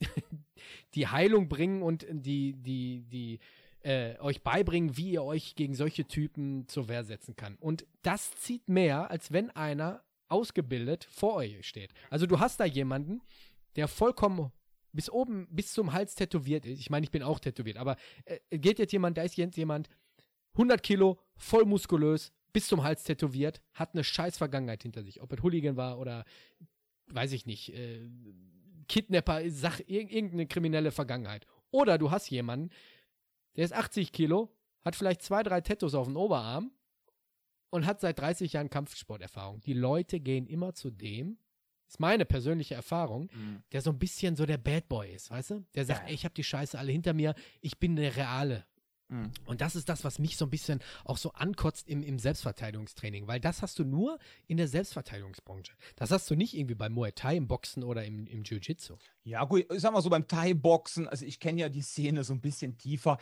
die 0.96 1.08
Heilung 1.08 1.50
bringen 1.50 1.84
und 1.84 2.08
die, 2.10 2.54
die, 2.54 3.04
die, 3.04 3.40
äh, 3.82 4.18
euch 4.18 4.41
beibringen, 4.41 4.97
wie 4.97 5.12
ihr 5.12 5.24
euch 5.24 5.56
gegen 5.56 5.76
solche 5.76 6.06
Typen 6.06 6.68
zur 6.68 6.88
Wehr 6.88 7.04
setzen 7.04 7.36
kann. 7.36 7.58
Und 7.58 7.86
das 8.02 8.32
zieht 8.32 8.68
mehr, 8.68 9.12
als 9.12 9.32
wenn 9.32 9.52
einer 9.52 10.04
ausgebildet 10.30 11.08
vor 11.12 11.36
euch 11.36 11.68
steht. 11.68 11.93
Also 12.10 12.26
du 12.26 12.39
hast 12.39 12.60
da 12.60 12.66
jemanden, 12.66 13.22
der 13.76 13.88
vollkommen 13.88 14.52
bis 14.92 15.10
oben, 15.10 15.48
bis 15.50 15.74
zum 15.74 15.94
Hals 15.94 16.16
tätowiert 16.16 16.66
ist. 16.66 16.80
Ich 16.80 16.90
meine, 16.90 17.04
ich 17.04 17.12
bin 17.12 17.24
auch 17.24 17.40
tätowiert, 17.40 17.78
aber 17.78 17.96
äh, 18.26 18.58
geht 18.58 18.80
jetzt 18.80 18.92
jemand, 18.92 19.18
da 19.18 19.24
ist 19.24 19.38
jetzt 19.38 19.58
jemand, 19.58 19.90
100 20.54 20.82
Kilo, 20.84 21.20
voll 21.36 21.66
muskulös, 21.66 22.34
bis 22.52 22.68
zum 22.68 22.84
Hals 22.84 23.04
tätowiert, 23.04 23.62
hat 23.74 23.94
eine 23.94 24.04
scheiß 24.04 24.38
Vergangenheit 24.38 24.84
hinter 24.84 25.04
sich. 25.04 25.22
Ob 25.22 25.32
es 25.32 25.44
Hooligan 25.44 25.78
war 25.78 26.00
oder, 26.00 26.26
weiß 27.08 27.32
ich 27.34 27.46
nicht, 27.46 27.74
äh, 27.74 28.10
Kidnapper, 28.88 29.50
sag, 29.50 29.82
irgendeine 29.88 30.48
kriminelle 30.48 30.92
Vergangenheit. 30.92 31.46
Oder 31.72 31.98
du 31.98 32.10
hast 32.10 32.30
jemanden, 32.30 32.72
der 33.56 33.66
ist 33.66 33.74
80 33.74 34.12
Kilo, 34.12 34.50
hat 34.84 34.96
vielleicht 34.96 35.22
zwei, 35.22 35.44
drei 35.44 35.62
Tattoos 35.62 35.94
auf 35.94 36.08
dem 36.08 36.18
Oberarm 36.18 36.72
und 37.70 37.86
hat 37.86 38.02
seit 38.02 38.20
30 38.20 38.54
Jahren 38.54 38.70
Kampfsporterfahrung. 38.70 39.62
Die 39.62 39.74
Leute 39.74 40.20
gehen 40.20 40.48
immer 40.48 40.74
zu 40.74 40.90
dem, 40.90 41.38
ist 41.90 42.00
meine 42.00 42.26
persönliche 42.26 42.76
Erfahrung, 42.76 43.30
mhm. 43.34 43.64
der 43.72 43.82
so 43.82 43.90
ein 43.90 44.00
bisschen 44.00 44.36
so 44.36 44.46
der 44.46 44.58
Bad 44.58 44.88
Boy 44.88 45.12
ist, 45.14 45.32
weißt 45.32 45.50
du? 45.52 45.66
Der 45.74 45.86
sagt, 45.86 46.02
ja. 46.02 46.08
ey, 46.08 46.14
ich 46.14 46.24
habe 46.24 46.36
die 46.36 46.44
Scheiße 46.44 46.78
alle 46.78 46.92
hinter 46.92 47.14
mir, 47.14 47.34
ich 47.62 47.80
bin 47.80 47.96
der 47.96 48.16
Reale. 48.16 48.66
Mhm. 49.08 49.32
Und 49.46 49.62
das 49.62 49.76
ist 49.76 49.90
das, 49.90 50.04
was 50.04 50.20
mich 50.20 50.38
so 50.38 50.46
ein 50.46 50.52
bisschen 50.52 50.82
auch 51.04 51.18
so 51.18 51.32
ankotzt 51.34 51.90
im, 51.90 52.04
im 52.04 52.20
Selbstverteidigungstraining, 52.20 53.28
weil 53.28 53.40
das 53.40 53.64
hast 53.64 53.80
du 53.80 53.84
nur 53.84 54.20
in 54.46 54.58
der 54.58 54.68
Selbstverteidigungsbranche. 54.68 55.74
Das 55.96 56.12
hast 56.12 56.30
du 56.30 56.36
nicht 56.36 56.56
irgendwie 56.56 56.76
beim 56.76 56.94
Muay 56.94 57.12
Thai, 57.12 57.38
im 57.38 57.48
Boxen 57.48 57.84
oder 57.84 58.06
im, 58.06 58.28
im 58.28 58.44
Jiu-Jitsu. 58.44 58.96
Ja, 59.24 59.44
gut, 59.46 59.66
ich 59.74 59.82
sag 59.82 59.92
mal 59.92 60.02
so 60.02 60.12
beim 60.12 60.28
Thai-Boxen, 60.28 61.08
also 61.08 61.26
ich 61.26 61.40
kenne 61.40 61.62
ja 61.62 61.70
die 61.70 61.82
Szene 61.82 62.24
so 62.24 62.34
ein 62.34 62.42
bisschen 62.42 62.78
tiefer 62.78 63.18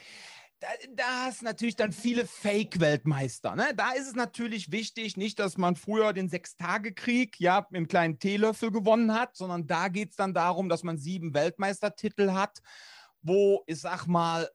da, 0.60 0.68
da 0.96 1.26
hast 1.26 1.44
natürlich 1.44 1.76
dann 1.76 1.92
viele 1.92 2.26
Fake-Weltmeister. 2.26 3.56
Ne? 3.56 3.74
Da 3.76 3.92
ist 3.92 4.08
es 4.08 4.16
natürlich 4.16 4.72
wichtig, 4.72 5.18
nicht, 5.18 5.40
dass 5.40 5.58
man 5.58 5.76
früher 5.76 6.14
den 6.14 6.30
Sechstagekrieg 6.30 7.40
ja 7.40 7.66
mit 7.70 7.78
einem 7.78 7.88
kleinen 7.88 8.20
Teelöffel 8.20 8.72
gewonnen 8.72 9.14
hat, 9.14 9.36
sondern 9.36 9.68
da 9.68 9.88
geht 9.88 10.12
es 10.12 10.16
dann 10.16 10.34
darum, 10.34 10.70
dass 10.70 10.84
man 10.84 10.98
sieben 10.98 11.34
Weltmeistertitel 11.34 12.32
hat, 12.32 12.60
wo 13.22 13.64
ich 13.68 13.80
sag 13.80 14.08
mal 14.08 14.50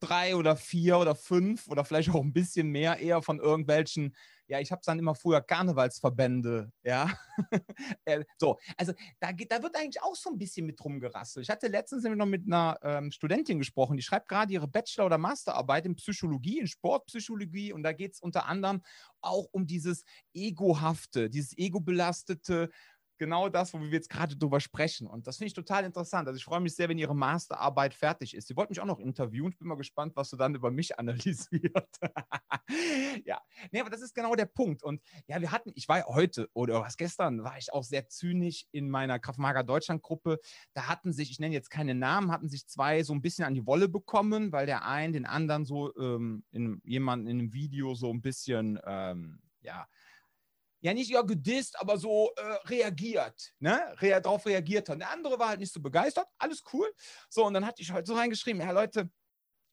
drei 0.00 0.34
oder 0.34 0.56
vier 0.56 0.98
oder 0.98 1.14
fünf 1.14 1.68
oder 1.68 1.84
vielleicht 1.84 2.10
auch 2.10 2.22
ein 2.22 2.32
bisschen 2.32 2.68
mehr 2.68 2.98
eher 2.98 3.22
von 3.22 3.38
irgendwelchen 3.38 4.16
ja, 4.52 4.60
ich 4.60 4.70
habe 4.70 4.80
es 4.80 4.84
dann 4.84 4.98
immer 4.98 5.14
früher 5.14 5.40
Karnevalsverbände, 5.40 6.70
ja. 6.84 7.10
Äh, 8.04 8.24
so, 8.36 8.58
also 8.76 8.92
da, 9.20 9.32
geht, 9.32 9.50
da 9.50 9.62
wird 9.62 9.76
eigentlich 9.76 10.02
auch 10.02 10.14
so 10.14 10.30
ein 10.30 10.38
bisschen 10.38 10.66
mit 10.66 10.84
rumgerasselt. 10.84 11.44
Ich 11.44 11.50
hatte 11.50 11.68
letztens 11.68 12.02
nämlich 12.02 12.18
noch 12.18 12.26
mit 12.26 12.46
einer 12.46 12.78
ähm, 12.82 13.10
Studentin 13.10 13.58
gesprochen, 13.58 13.96
die 13.96 14.02
schreibt 14.02 14.28
gerade 14.28 14.52
ihre 14.52 14.68
Bachelor- 14.68 15.06
oder 15.06 15.18
Masterarbeit 15.18 15.86
in 15.86 15.96
Psychologie, 15.96 16.60
in 16.60 16.66
Sportpsychologie 16.66 17.72
und 17.72 17.82
da 17.82 17.92
geht 17.92 18.14
es 18.14 18.20
unter 18.20 18.46
anderem 18.46 18.82
auch 19.20 19.48
um 19.52 19.66
dieses 19.66 20.04
Egohafte, 20.34 21.30
dieses 21.30 21.56
Ego-belastete, 21.56 22.70
genau 23.18 23.48
das, 23.48 23.72
wo 23.72 23.80
wir 23.80 23.88
jetzt 23.88 24.10
gerade 24.10 24.36
drüber 24.36 24.60
sprechen. 24.60 25.06
Und 25.06 25.26
das 25.26 25.36
finde 25.36 25.48
ich 25.48 25.54
total 25.54 25.84
interessant. 25.84 26.28
Also 26.28 26.36
ich 26.36 26.44
freue 26.44 26.60
mich 26.60 26.74
sehr, 26.74 26.88
wenn 26.88 26.98
Ihre 26.98 27.14
Masterarbeit 27.14 27.94
fertig 27.94 28.34
ist. 28.34 28.48
Sie 28.48 28.56
wollten 28.56 28.72
mich 28.72 28.80
auch 28.80 28.86
noch 28.86 28.98
interviewen. 28.98 29.52
Ich 29.52 29.58
bin 29.58 29.68
mal 29.68 29.76
gespannt, 29.76 30.16
was 30.16 30.30
du 30.30 30.36
dann 30.36 30.54
über 30.54 30.70
mich 30.70 30.98
analysiert. 30.98 31.88
ja, 33.24 33.40
nee, 33.70 33.80
aber 33.80 33.90
das 33.90 34.02
ist 34.02 34.14
genau 34.14 34.34
der 34.34 34.46
Punkt. 34.46 34.82
Und 34.82 35.02
ja, 35.26 35.40
wir 35.40 35.52
hatten, 35.52 35.72
ich 35.74 35.88
war 35.88 36.04
heute 36.06 36.48
oder 36.52 36.80
was 36.80 36.96
gestern, 36.96 37.44
war 37.44 37.58
ich 37.58 37.72
auch 37.72 37.84
sehr 37.84 38.08
zynisch 38.08 38.66
in 38.72 38.90
meiner 38.90 39.18
Kraftmager 39.18 39.64
Deutschland 39.64 40.02
Gruppe. 40.02 40.38
Da 40.74 40.88
hatten 40.88 41.12
sich, 41.12 41.30
ich 41.30 41.38
nenne 41.38 41.54
jetzt 41.54 41.70
keine 41.70 41.94
Namen, 41.94 42.32
hatten 42.32 42.48
sich 42.48 42.66
zwei 42.66 43.02
so 43.02 43.12
ein 43.12 43.22
bisschen 43.22 43.44
an 43.44 43.54
die 43.54 43.66
Wolle 43.66 43.88
bekommen, 43.88 44.52
weil 44.52 44.66
der 44.66 44.86
einen 44.86 45.12
den 45.12 45.26
anderen 45.26 45.64
so 45.64 45.94
ähm, 45.96 46.44
in 46.50 46.80
jemanden 46.84 47.26
in 47.26 47.38
einem 47.38 47.52
Video 47.52 47.94
so 47.94 48.12
ein 48.12 48.20
bisschen, 48.20 48.78
ähm, 48.84 49.40
ja, 49.60 49.86
ja 50.82 50.92
nicht 50.92 51.10
ja 51.10 51.22
gedisst, 51.22 51.80
aber 51.80 51.96
so 51.96 52.32
äh, 52.36 52.42
reagiert, 52.68 53.54
ne? 53.60 53.80
Re 54.00 54.20
darauf 54.20 54.44
reagiert 54.44 54.88
hat. 54.88 55.00
Der 55.00 55.10
andere 55.10 55.38
war 55.38 55.48
halt 55.48 55.60
nicht 55.60 55.72
so 55.72 55.80
begeistert, 55.80 56.26
alles 56.38 56.62
cool. 56.72 56.92
So, 57.30 57.46
und 57.46 57.54
dann 57.54 57.64
hatte 57.64 57.80
ich 57.80 57.90
halt 57.92 58.06
so 58.06 58.14
reingeschrieben, 58.14 58.60
ja 58.60 58.72
Leute, 58.72 59.10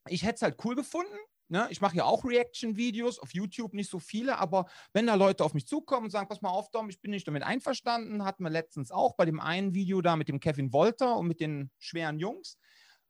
ich 0.08 0.24
hätte 0.24 0.36
es 0.36 0.42
halt 0.44 0.58
cool 0.64 0.76
gefunden. 0.76 1.18
Ne? 1.52 1.68
Ich 1.72 1.82
mache 1.82 1.98
ja 1.98 2.04
auch 2.06 2.24
Reaction-Videos 2.24 3.18
auf 3.18 3.34
YouTube, 3.34 3.74
nicht 3.74 3.90
so 3.90 3.98
viele, 3.98 4.38
aber 4.38 4.68
wenn 4.94 5.08
da 5.08 5.16
Leute 5.16 5.44
auf 5.44 5.56
mich 5.56 5.66
zukommen 5.66 6.06
und 6.06 6.12
sagen, 6.12 6.30
pass 6.30 6.44
mal 6.44 6.52
auf, 6.52 6.70
Dom, 6.70 6.90
ich 6.90 7.02
bin 7.02 7.10
nicht 7.10 7.28
damit 7.28 7.42
einverstanden, 7.42 8.24
hatten 8.24 8.44
wir 8.44 8.52
letztens 8.52 8.92
auch 8.92 9.16
bei 9.16 9.26
dem 9.26 9.40
einen 9.40 9.74
Video 9.74 10.02
da 10.02 10.16
mit 10.16 10.30
dem 10.30 10.40
Kevin 10.40 10.72
Wolter 10.72 11.18
und 11.18 11.28
mit 11.28 11.40
den 11.40 11.72
schweren 11.80 12.20
Jungs. 12.20 12.60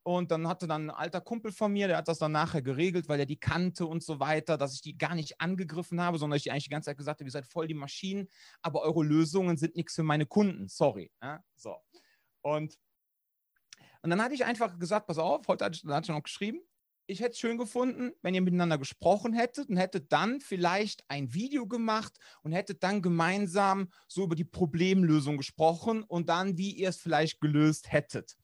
Und 0.02 0.30
dann 0.30 0.48
hatte 0.48 0.66
dann 0.66 0.88
ein 0.88 0.96
alter 0.96 1.20
Kumpel 1.20 1.52
von 1.52 1.72
mir, 1.72 1.86
der 1.86 1.98
hat 1.98 2.08
das 2.08 2.18
dann 2.18 2.32
nachher 2.32 2.62
geregelt, 2.62 3.08
weil 3.08 3.20
er 3.20 3.26
die 3.26 3.38
kannte 3.38 3.86
und 3.86 4.02
so 4.02 4.18
weiter, 4.18 4.56
dass 4.56 4.74
ich 4.74 4.80
die 4.80 4.96
gar 4.96 5.14
nicht 5.14 5.40
angegriffen 5.40 6.00
habe, 6.00 6.18
sondern 6.18 6.38
ich 6.38 6.44
die 6.44 6.50
eigentlich 6.50 6.64
die 6.64 6.70
ganze 6.70 6.86
Zeit 6.86 6.96
gesagt 6.96 7.20
habe, 7.20 7.28
ihr 7.28 7.32
seid 7.32 7.46
voll 7.46 7.66
die 7.66 7.74
Maschinen, 7.74 8.28
aber 8.62 8.80
eure 8.82 9.04
Lösungen 9.04 9.58
sind 9.58 9.76
nichts 9.76 9.94
für 9.94 10.02
meine 10.02 10.24
Kunden. 10.24 10.68
Sorry. 10.68 11.12
Ja? 11.22 11.44
So. 11.54 11.76
Und, 12.40 12.78
und 14.02 14.10
dann 14.10 14.22
hatte 14.22 14.34
ich 14.34 14.44
einfach 14.44 14.78
gesagt, 14.78 15.06
pass 15.06 15.18
auf, 15.18 15.46
heute 15.48 15.70
dann 15.70 15.94
hatte 15.94 16.10
ich 16.10 16.16
noch 16.16 16.22
geschrieben, 16.22 16.60
ich 17.10 17.20
hätte 17.20 17.32
es 17.32 17.38
schön 17.38 17.58
gefunden, 17.58 18.12
wenn 18.22 18.34
ihr 18.34 18.40
miteinander 18.40 18.78
gesprochen 18.78 19.32
hättet 19.32 19.68
und 19.68 19.76
hättet 19.76 20.12
dann 20.12 20.40
vielleicht 20.40 21.02
ein 21.08 21.34
Video 21.34 21.66
gemacht 21.66 22.16
und 22.42 22.52
hättet 22.52 22.84
dann 22.84 23.02
gemeinsam 23.02 23.90
so 24.06 24.22
über 24.22 24.36
die 24.36 24.44
Problemlösung 24.44 25.36
gesprochen 25.36 26.04
und 26.04 26.28
dann, 26.28 26.56
wie 26.56 26.70
ihr 26.70 26.88
es 26.88 26.98
vielleicht 26.98 27.40
gelöst 27.40 27.90
hättet. 27.90 28.36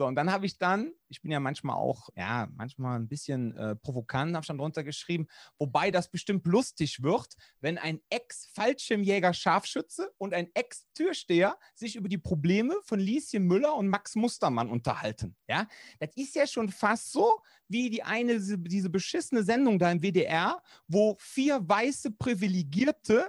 So, 0.00 0.06
und 0.06 0.14
dann 0.14 0.32
habe 0.32 0.46
ich 0.46 0.56
dann, 0.56 0.94
ich 1.10 1.20
bin 1.20 1.30
ja 1.30 1.40
manchmal 1.40 1.76
auch, 1.76 2.08
ja, 2.16 2.48
manchmal 2.56 2.98
ein 2.98 3.06
bisschen 3.06 3.54
äh, 3.54 3.76
provokant, 3.76 4.34
habe 4.34 4.42
ich 4.42 4.46
dann 4.46 4.56
drunter 4.56 4.82
geschrieben, 4.82 5.26
wobei 5.58 5.90
das 5.90 6.10
bestimmt 6.10 6.46
lustig 6.46 7.02
wird, 7.02 7.34
wenn 7.60 7.76
ein 7.76 8.00
Ex-Fallschirmjäger-Scharfschütze 8.08 10.10
und 10.16 10.32
ein 10.32 10.48
Ex-Türsteher 10.54 11.58
sich 11.74 11.96
über 11.96 12.08
die 12.08 12.16
Probleme 12.16 12.76
von 12.82 12.98
Lieschen 12.98 13.46
Müller 13.46 13.76
und 13.76 13.88
Max 13.88 14.14
Mustermann 14.14 14.70
unterhalten. 14.70 15.36
Ja, 15.46 15.68
das 15.98 16.16
ist 16.16 16.34
ja 16.34 16.46
schon 16.46 16.70
fast 16.70 17.12
so 17.12 17.42
wie 17.68 17.90
die 17.90 18.02
eine, 18.02 18.38
diese, 18.38 18.56
diese 18.56 18.88
beschissene 18.88 19.42
Sendung 19.42 19.78
da 19.78 19.92
im 19.92 20.00
WDR, 20.00 20.62
wo 20.88 21.18
vier 21.20 21.60
weiße 21.68 22.12
Privilegierte 22.12 23.28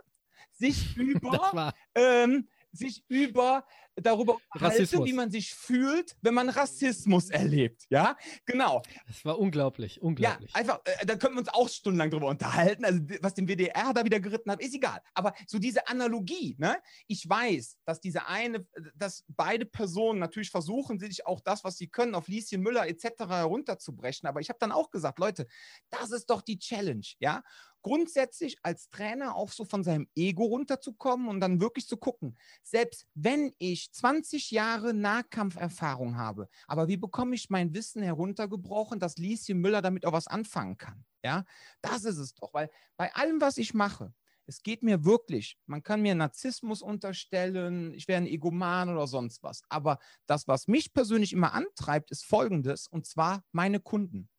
sich 0.51 0.95
über 1.19 1.73
ähm, 1.95 2.47
sich 2.71 3.03
über 3.07 3.65
darüber 3.95 4.37
unterhalten, 4.53 5.05
wie 5.05 5.13
man 5.13 5.31
sich 5.31 5.53
fühlt, 5.53 6.15
wenn 6.21 6.33
man 6.33 6.49
Rassismus 6.49 7.29
erlebt. 7.29 7.85
Ja, 7.89 8.17
genau. 8.45 8.81
Das 9.07 9.23
war 9.25 9.39
unglaublich, 9.39 10.01
unglaublich. 10.01 10.51
Ja, 10.51 10.55
einfach, 10.55 10.81
äh, 10.85 11.05
da 11.05 11.15
können 11.15 11.35
wir 11.35 11.39
uns 11.39 11.49
auch 11.49 11.69
stundenlang 11.69 12.09
drüber 12.09 12.27
unterhalten. 12.27 12.85
Also, 12.85 13.01
was 13.21 13.33
den 13.33 13.47
WDR 13.47 13.93
da 13.93 14.05
wieder 14.05 14.19
geritten 14.19 14.51
hat, 14.51 14.61
ist 14.61 14.73
egal. 14.73 15.01
Aber 15.13 15.33
so 15.47 15.59
diese 15.59 15.87
Analogie, 15.87 16.55
ne? 16.57 16.77
Ich 17.07 17.27
weiß, 17.27 17.77
dass 17.85 17.99
diese 17.99 18.27
eine, 18.27 18.65
dass 18.95 19.25
beide 19.27 19.65
Personen 19.65 20.19
natürlich 20.19 20.51
versuchen, 20.51 20.99
sich 20.99 21.25
auch 21.25 21.41
das, 21.41 21.63
was 21.63 21.77
sie 21.77 21.87
können, 21.87 22.15
auf 22.15 22.27
Lieschen 22.27 22.61
Müller 22.61 22.87
etc. 22.87 23.27
herunterzubrechen. 23.27 24.27
Aber 24.27 24.39
ich 24.39 24.49
habe 24.49 24.59
dann 24.59 24.71
auch 24.71 24.91
gesagt, 24.91 25.19
Leute, 25.19 25.47
das 25.89 26.11
ist 26.11 26.29
doch 26.29 26.41
die 26.41 26.59
Challenge, 26.59 27.05
ja? 27.19 27.43
Grundsätzlich 27.81 28.57
als 28.63 28.89
Trainer 28.89 29.35
auch 29.35 29.51
so 29.51 29.65
von 29.65 29.83
seinem 29.83 30.07
Ego 30.15 30.45
runterzukommen 30.45 31.27
und 31.27 31.39
dann 31.39 31.61
wirklich 31.61 31.87
zu 31.87 31.97
gucken, 31.97 32.37
selbst 32.63 33.07
wenn 33.13 33.53
ich 33.57 33.91
20 33.91 34.51
Jahre 34.51 34.93
Nahkampferfahrung 34.93 36.17
habe, 36.17 36.47
aber 36.67 36.87
wie 36.87 36.97
bekomme 36.97 37.35
ich 37.35 37.49
mein 37.49 37.73
Wissen 37.73 38.01
heruntergebrochen, 38.01 38.99
dass 38.99 39.17
Lieschen 39.17 39.59
Müller 39.59 39.81
damit 39.81 40.05
auch 40.05 40.13
was 40.13 40.27
anfangen 40.27 40.77
kann? 40.77 41.05
Ja, 41.23 41.45
das 41.81 42.03
ist 42.03 42.17
es 42.17 42.33
doch, 42.33 42.53
weil 42.53 42.69
bei 42.97 43.13
allem, 43.13 43.41
was 43.41 43.57
ich 43.57 43.73
mache, 43.73 44.13
es 44.47 44.63
geht 44.63 44.83
mir 44.83 45.05
wirklich, 45.05 45.57
man 45.65 45.83
kann 45.83 46.01
mir 46.01 46.15
Narzissmus 46.15 46.81
unterstellen, 46.81 47.93
ich 47.93 48.07
wäre 48.07 48.21
ein 48.21 48.27
Egoman 48.27 48.89
oder 48.89 49.07
sonst 49.07 49.43
was. 49.43 49.61
Aber 49.69 49.99
das, 50.25 50.47
was 50.47 50.67
mich 50.67 50.93
persönlich 50.93 51.31
immer 51.31 51.53
antreibt, 51.53 52.11
ist 52.11 52.25
Folgendes, 52.25 52.87
und 52.87 53.05
zwar 53.05 53.45
meine 53.51 53.79
Kunden. 53.79 54.29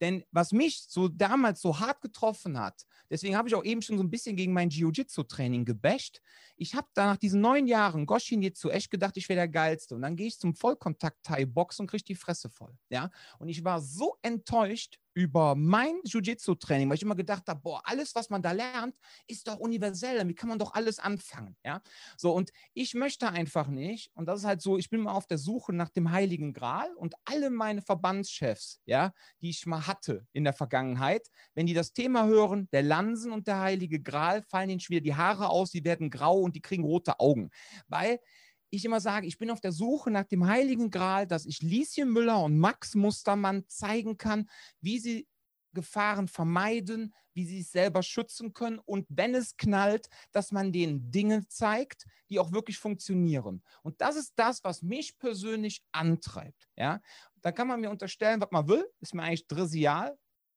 Denn 0.00 0.24
was 0.30 0.52
mich 0.52 0.84
so 0.88 1.08
damals 1.08 1.60
so 1.60 1.78
hart 1.78 2.00
getroffen 2.00 2.58
hat, 2.58 2.84
deswegen 3.10 3.36
habe 3.36 3.48
ich 3.48 3.54
auch 3.54 3.64
eben 3.64 3.82
schon 3.82 3.96
so 3.96 4.02
ein 4.02 4.10
bisschen 4.10 4.36
gegen 4.36 4.52
mein 4.52 4.70
Jiu-Jitsu-Training 4.70 5.64
gebasht. 5.64 6.20
Ich 6.56 6.74
habe 6.74 6.88
da 6.94 7.06
nach 7.06 7.16
diesen 7.16 7.40
neun 7.40 7.66
Jahren 7.66 8.06
Goshin 8.06 8.42
Jitsu 8.42 8.68
echt 8.70 8.90
gedacht, 8.90 9.16
ich 9.16 9.28
wäre 9.28 9.38
der 9.38 9.48
Geilste. 9.48 9.94
Und 9.94 10.02
dann 10.02 10.16
gehe 10.16 10.26
ich 10.26 10.38
zum 10.38 10.54
Vollkontakt-Thai-Box 10.54 11.80
und 11.80 11.86
kriege 11.86 12.04
die 12.04 12.14
Fresse 12.14 12.50
voll. 12.50 12.76
Ja? 12.90 13.10
Und 13.38 13.48
ich 13.48 13.64
war 13.64 13.80
so 13.80 14.16
enttäuscht, 14.22 14.98
über 15.14 15.54
mein 15.54 16.00
Jiu-Jitsu-Training, 16.04 16.88
weil 16.88 16.96
ich 16.96 17.02
immer 17.02 17.14
gedacht 17.14 17.44
habe, 17.48 17.60
boah, 17.60 17.80
alles, 17.84 18.14
was 18.14 18.30
man 18.30 18.42
da 18.42 18.52
lernt, 18.52 18.96
ist 19.26 19.48
doch 19.48 19.58
universell, 19.58 20.18
damit 20.18 20.36
kann 20.36 20.48
man 20.48 20.58
doch 20.58 20.74
alles 20.74 20.98
anfangen, 20.98 21.56
ja. 21.64 21.80
So, 22.16 22.32
und 22.32 22.50
ich 22.74 22.94
möchte 22.94 23.30
einfach 23.30 23.68
nicht, 23.68 24.10
und 24.14 24.26
das 24.26 24.40
ist 24.40 24.46
halt 24.46 24.60
so, 24.60 24.76
ich 24.78 24.90
bin 24.90 25.00
mal 25.00 25.12
auf 25.12 25.26
der 25.26 25.38
Suche 25.38 25.72
nach 25.72 25.90
dem 25.90 26.10
Heiligen 26.10 26.52
Gral 26.52 26.92
und 26.96 27.14
alle 27.24 27.50
meine 27.50 27.82
Verbandschefs, 27.82 28.80
ja, 28.84 29.12
die 29.40 29.50
ich 29.50 29.66
mal 29.66 29.86
hatte 29.86 30.26
in 30.32 30.44
der 30.44 30.52
Vergangenheit, 30.52 31.28
wenn 31.54 31.66
die 31.66 31.74
das 31.74 31.92
Thema 31.92 32.26
hören, 32.26 32.68
der 32.72 32.82
Lansen 32.82 33.32
und 33.32 33.46
der 33.46 33.60
Heilige 33.60 34.00
Gral, 34.00 34.42
fallen 34.42 34.70
ihnen 34.70 34.80
schwer 34.80 35.00
die 35.00 35.14
Haare 35.14 35.48
aus, 35.48 35.70
die 35.70 35.84
werden 35.84 36.10
grau 36.10 36.38
und 36.40 36.56
die 36.56 36.60
kriegen 36.62 36.84
rote 36.84 37.20
Augen, 37.20 37.50
weil 37.88 38.18
ich 38.74 38.84
immer 38.84 39.00
sage, 39.00 39.26
ich 39.26 39.38
bin 39.38 39.50
auf 39.50 39.60
der 39.60 39.72
Suche 39.72 40.10
nach 40.10 40.24
dem 40.24 40.46
Heiligen 40.46 40.90
Gral, 40.90 41.26
dass 41.26 41.46
ich 41.46 41.62
Lieschen 41.62 42.12
Müller 42.12 42.42
und 42.42 42.58
Max 42.58 42.94
Mustermann 42.94 43.64
zeigen 43.68 44.16
kann, 44.16 44.48
wie 44.80 44.98
sie 44.98 45.26
Gefahren 45.74 46.28
vermeiden, 46.28 47.12
wie 47.34 47.44
sie 47.44 47.58
sich 47.58 47.70
selber 47.70 48.02
schützen 48.02 48.54
können 48.54 48.78
und 48.78 49.06
wenn 49.10 49.34
es 49.34 49.56
knallt, 49.56 50.08
dass 50.32 50.52
man 50.52 50.72
denen 50.72 51.10
Dinge 51.10 51.46
zeigt, 51.48 52.06
die 52.30 52.38
auch 52.38 52.52
wirklich 52.52 52.78
funktionieren. 52.78 53.62
Und 53.82 54.00
das 54.00 54.16
ist 54.16 54.32
das, 54.36 54.64
was 54.64 54.82
mich 54.82 55.18
persönlich 55.18 55.82
antreibt. 55.92 56.68
Ja, 56.76 57.00
da 57.42 57.52
kann 57.52 57.68
man 57.68 57.80
mir 57.80 57.90
unterstellen, 57.90 58.40
was 58.40 58.50
man 58.52 58.68
will, 58.68 58.86
ist 59.00 59.14
mir 59.14 59.22
eigentlich 59.22 59.46
trivial. 59.46 60.16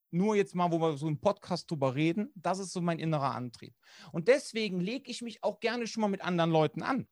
Nur 0.10 0.38
jetzt 0.38 0.56
mal, 0.56 0.72
wo 0.72 0.80
wir 0.80 0.96
so 0.96 1.08
im 1.10 1.20
Podcast 1.20 1.70
drüber 1.70 1.94
reden, 1.94 2.32
das 2.34 2.60
ist 2.60 2.72
so 2.72 2.80
mein 2.80 2.98
innerer 2.98 3.36
Antrieb. 3.36 3.76
Und 4.14 4.30
deswegen 4.30 4.80
lege 4.80 5.12
ich 5.12 5.22
mich 5.22 5.44
auch 5.44 5.60
gerne 5.60 5.86
schon 5.86 6.00
mal 6.00 6.08
mit 6.08 6.22
anderen 6.22 6.50
Leuten 6.50 6.82
an. 6.82 7.10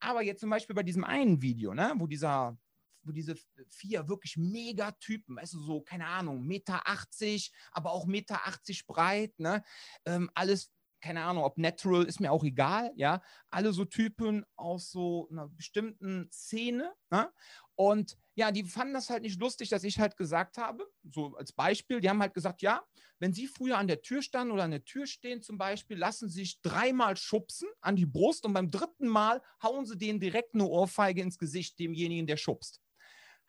Aber 0.00 0.22
jetzt 0.22 0.40
zum 0.40 0.50
Beispiel 0.50 0.74
bei 0.76 0.82
diesem 0.82 1.04
einen 1.04 1.42
Video, 1.42 1.74
ne, 1.74 1.92
wo 1.96 2.06
dieser 2.06 2.58
wo 3.02 3.12
diese 3.12 3.36
vier 3.68 4.08
wirklich 4.08 4.36
Megatypen, 4.36 5.36
weißt 5.36 5.54
du, 5.54 5.60
so, 5.60 5.80
keine 5.80 6.06
Ahnung, 6.06 6.44
Meter 6.44 6.86
80, 6.86 7.52
aber 7.72 7.92
auch 7.92 8.06
Meter 8.06 8.46
80 8.46 8.86
breit, 8.86 9.38
ne? 9.38 9.62
Ähm, 10.04 10.30
alles, 10.34 10.72
keine 11.00 11.22
Ahnung, 11.24 11.44
ob 11.44 11.58
natural, 11.58 12.04
ist 12.04 12.20
mir 12.20 12.30
auch 12.32 12.44
egal, 12.44 12.92
ja. 12.96 13.22
Alle 13.50 13.72
so 13.72 13.84
Typen 13.84 14.44
aus 14.56 14.90
so 14.90 15.28
einer 15.30 15.48
bestimmten 15.48 16.28
Szene, 16.30 16.92
ne? 17.10 17.32
Und 17.76 18.18
ja, 18.38 18.52
die 18.52 18.62
fanden 18.62 18.94
das 18.94 19.10
halt 19.10 19.24
nicht 19.24 19.40
lustig, 19.40 19.68
dass 19.68 19.82
ich 19.82 19.98
halt 19.98 20.16
gesagt 20.16 20.58
habe, 20.58 20.88
so 21.02 21.34
als 21.34 21.52
Beispiel, 21.52 22.00
die 22.00 22.08
haben 22.08 22.20
halt 22.20 22.34
gesagt, 22.34 22.62
ja, 22.62 22.84
wenn 23.18 23.32
Sie 23.32 23.48
früher 23.48 23.76
an 23.76 23.88
der 23.88 24.00
Tür 24.00 24.22
standen 24.22 24.52
oder 24.52 24.62
an 24.62 24.70
der 24.70 24.84
Tür 24.84 25.08
stehen 25.08 25.42
zum 25.42 25.58
Beispiel, 25.58 25.98
lassen 25.98 26.28
Sie 26.28 26.42
sich 26.42 26.60
dreimal 26.62 27.16
schubsen 27.16 27.68
an 27.80 27.96
die 27.96 28.06
Brust 28.06 28.46
und 28.46 28.52
beim 28.52 28.70
dritten 28.70 29.08
Mal 29.08 29.42
hauen 29.60 29.86
Sie 29.86 29.98
denen 29.98 30.20
direkt 30.20 30.54
eine 30.54 30.64
Ohrfeige 30.66 31.20
ins 31.20 31.36
Gesicht, 31.36 31.80
demjenigen, 31.80 32.28
der 32.28 32.36
schubst. 32.36 32.80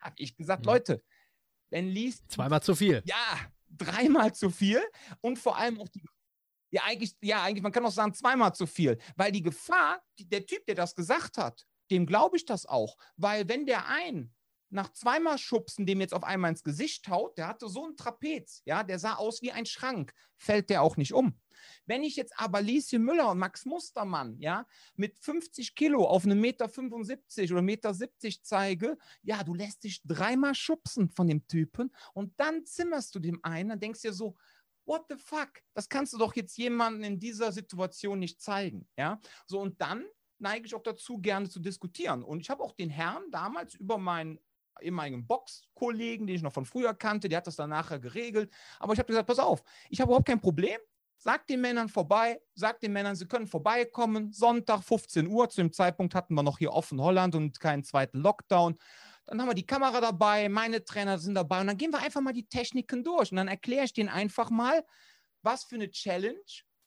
Habe 0.00 0.16
ich 0.18 0.36
gesagt, 0.36 0.64
mhm. 0.64 0.72
Leute, 0.72 1.04
wenn 1.70 1.86
liest. 1.86 2.28
Zweimal 2.28 2.60
zu 2.60 2.74
viel. 2.74 3.00
Ja, 3.04 3.38
dreimal 3.68 4.34
zu 4.34 4.50
viel 4.50 4.82
und 5.20 5.38
vor 5.38 5.56
allem 5.56 5.80
auch 5.80 5.88
die 5.88 6.02
ja, 6.72 6.82
eigentlich, 6.84 7.16
ja, 7.20 7.44
eigentlich, 7.44 7.62
man 7.62 7.72
kann 7.72 7.86
auch 7.86 7.92
sagen, 7.92 8.14
zweimal 8.14 8.54
zu 8.54 8.66
viel. 8.66 8.98
Weil 9.16 9.30
die 9.30 9.42
Gefahr, 9.42 10.02
die, 10.18 10.28
der 10.28 10.46
Typ, 10.46 10.66
der 10.66 10.74
das 10.74 10.96
gesagt 10.96 11.36
hat, 11.36 11.64
dem 11.92 12.06
glaube 12.06 12.36
ich 12.36 12.44
das 12.44 12.66
auch. 12.66 12.96
Weil 13.16 13.48
wenn 13.48 13.66
der 13.66 13.88
ein 13.88 14.32
nach 14.70 14.92
zweimal 14.92 15.38
Schubsen 15.38 15.86
dem 15.86 16.00
jetzt 16.00 16.14
auf 16.14 16.24
einmal 16.24 16.50
ins 16.50 16.64
Gesicht 16.64 17.08
haut, 17.08 17.36
der 17.38 17.48
hatte 17.48 17.68
so 17.68 17.86
ein 17.86 17.96
Trapez, 17.96 18.62
ja, 18.64 18.82
der 18.82 18.98
sah 18.98 19.14
aus 19.14 19.42
wie 19.42 19.52
ein 19.52 19.66
Schrank, 19.66 20.12
fällt 20.36 20.70
der 20.70 20.82
auch 20.82 20.96
nicht 20.96 21.12
um. 21.12 21.38
Wenn 21.86 22.02
ich 22.02 22.16
jetzt 22.16 22.32
aber 22.38 22.62
Lieschen 22.62 23.02
Müller 23.02 23.30
und 23.30 23.38
Max 23.38 23.66
Mustermann, 23.66 24.38
ja, 24.38 24.66
mit 24.94 25.18
50 25.18 25.74
Kilo 25.74 26.06
auf 26.06 26.24
einen 26.24 26.40
Meter 26.40 26.68
75 26.68 27.52
oder 27.52 27.62
Meter 27.62 27.92
70 27.92 28.42
zeige, 28.42 28.96
ja, 29.22 29.42
du 29.44 29.54
lässt 29.54 29.84
dich 29.84 30.00
dreimal 30.04 30.54
schubsen 30.54 31.10
von 31.10 31.26
dem 31.26 31.46
Typen 31.46 31.94
und 32.14 32.38
dann 32.38 32.64
zimmerst 32.64 33.14
du 33.14 33.18
dem 33.18 33.40
einen, 33.42 33.70
dann 33.70 33.80
denkst 33.80 34.02
du 34.02 34.08
dir 34.08 34.14
so, 34.14 34.36
what 34.86 35.04
the 35.08 35.16
fuck? 35.16 35.50
Das 35.74 35.88
kannst 35.88 36.12
du 36.12 36.18
doch 36.18 36.34
jetzt 36.34 36.56
jemandem 36.56 37.04
in 37.04 37.20
dieser 37.20 37.52
Situation 37.52 38.18
nicht 38.18 38.40
zeigen, 38.40 38.88
ja? 38.96 39.20
So 39.46 39.60
und 39.60 39.80
dann 39.80 40.04
neige 40.40 40.66
ich 40.66 40.74
auch 40.74 40.82
dazu, 40.82 41.18
gerne 41.18 41.48
zu 41.48 41.60
diskutieren. 41.60 42.24
Und 42.24 42.40
ich 42.40 42.50
habe 42.50 42.62
auch 42.62 42.72
den 42.72 42.90
Herrn 42.90 43.22
damals 43.30 43.74
über 43.74 43.98
meinen 43.98 44.40
ehemaligen 44.80 45.26
Boxkollegen, 45.26 46.26
den 46.26 46.36
ich 46.36 46.42
noch 46.42 46.52
von 46.52 46.64
früher 46.64 46.94
kannte, 46.94 47.28
der 47.28 47.38
hat 47.38 47.46
das 47.46 47.56
dann 47.56 47.70
nachher 47.70 47.98
geregelt. 47.98 48.52
Aber 48.78 48.92
ich 48.92 48.98
habe 48.98 49.08
gesagt, 49.08 49.26
pass 49.26 49.38
auf, 49.38 49.62
ich 49.88 50.00
habe 50.00 50.08
überhaupt 50.08 50.26
kein 50.26 50.40
Problem. 50.40 50.78
Sag 51.22 51.46
den 51.48 51.60
Männern 51.60 51.90
vorbei, 51.90 52.40
sag 52.54 52.80
den 52.80 52.92
Männern, 52.92 53.14
sie 53.14 53.26
können 53.26 53.46
vorbeikommen. 53.46 54.32
Sonntag 54.32 54.82
15 54.82 55.26
Uhr, 55.26 55.50
zu 55.50 55.60
dem 55.60 55.70
Zeitpunkt 55.70 56.14
hatten 56.14 56.34
wir 56.34 56.42
noch 56.42 56.58
hier 56.58 56.72
offen 56.72 56.98
Holland 57.00 57.34
und 57.34 57.60
keinen 57.60 57.84
zweiten 57.84 58.20
Lockdown. 58.20 58.78
Dann 59.26 59.40
haben 59.40 59.48
wir 59.48 59.54
die 59.54 59.66
Kamera 59.66 60.00
dabei, 60.00 60.48
meine 60.48 60.82
Trainer 60.82 61.18
sind 61.18 61.34
dabei 61.34 61.60
und 61.60 61.66
dann 61.66 61.76
gehen 61.76 61.92
wir 61.92 61.98
einfach 61.98 62.22
mal 62.22 62.32
die 62.32 62.48
Techniken 62.48 63.04
durch 63.04 63.30
und 63.30 63.36
dann 63.36 63.48
erkläre 63.48 63.84
ich 63.84 63.92
denen 63.92 64.08
einfach 64.08 64.48
mal, 64.50 64.82
was 65.42 65.64
für 65.64 65.74
eine 65.74 65.90
Challenge 65.90 66.40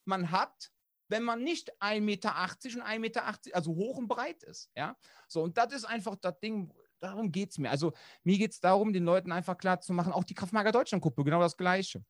man 0.06 0.32
hat, 0.32 0.72
wenn 1.10 1.24
man 1.24 1.44
nicht 1.44 1.72
1,80 1.80 2.02
Meter 2.02 2.30
und 2.36 2.84
1,80 2.84 3.00
Meter, 3.00 3.24
also 3.54 3.76
hoch 3.76 3.98
und 3.98 4.08
breit 4.08 4.42
ist. 4.44 4.72
Ja? 4.76 4.98
So, 5.28 5.44
und 5.44 5.58
das 5.58 5.74
ist 5.74 5.86
einfach 5.86 6.16
das 6.16 6.40
Ding, 6.40 6.74
darum 7.04 7.32
geht 7.32 7.52
es 7.52 7.58
mir. 7.58 7.70
Also 7.70 7.94
mir 8.24 8.38
geht 8.38 8.52
es 8.52 8.60
darum, 8.60 8.94
den 8.94 9.04
Leuten 9.04 9.32
einfach 9.32 9.58
klar 9.58 9.82
zu 9.82 9.94
machen, 9.94 10.14
auch 10.14 10.24
die 10.24 10.34
Kraftmager 10.34 10.72
Deutschland-Gruppe, 10.72 11.24
genau 11.24 11.40
das 11.40 11.58
Gleiche. 11.58 12.04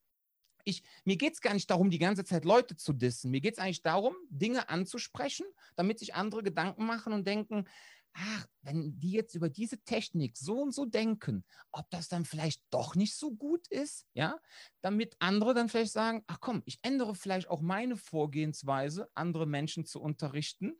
Ich, 0.65 0.81
mir 1.03 1.17
geht 1.17 1.33
es 1.33 1.41
gar 1.41 1.53
nicht 1.53 1.69
darum, 1.69 1.89
die 1.89 1.99
ganze 1.99 2.23
Zeit 2.23 2.45
Leute 2.45 2.77
zu 2.77 2.93
dissen. 2.93 3.31
Mir 3.31 3.41
geht 3.41 3.55
es 3.55 3.59
eigentlich 3.59 3.81
darum, 3.81 4.15
Dinge 4.29 4.69
anzusprechen, 4.69 5.45
damit 5.75 5.99
sich 5.99 6.15
andere 6.15 6.41
Gedanken 6.41 6.85
machen 6.85 7.11
und 7.11 7.27
denken, 7.27 7.65
ach, 8.13 8.45
wenn 8.61 8.99
die 8.99 9.11
jetzt 9.11 9.35
über 9.35 9.49
diese 9.49 9.83
Technik 9.83 10.37
so 10.37 10.61
und 10.61 10.73
so 10.73 10.85
denken, 10.85 11.43
ob 11.71 11.89
das 11.89 12.07
dann 12.07 12.25
vielleicht 12.25 12.61
doch 12.69 12.95
nicht 12.95 13.15
so 13.15 13.31
gut 13.31 13.67
ist, 13.67 14.05
ja, 14.13 14.39
damit 14.81 15.15
andere 15.19 15.53
dann 15.53 15.67
vielleicht 15.67 15.91
sagen, 15.91 16.23
ach 16.27 16.39
komm, 16.39 16.61
ich 16.65 16.79
ändere 16.83 17.15
vielleicht 17.15 17.49
auch 17.49 17.61
meine 17.61 17.97
Vorgehensweise, 17.97 19.09
andere 19.15 19.47
Menschen 19.47 19.85
zu 19.85 19.99
unterrichten, 19.99 20.79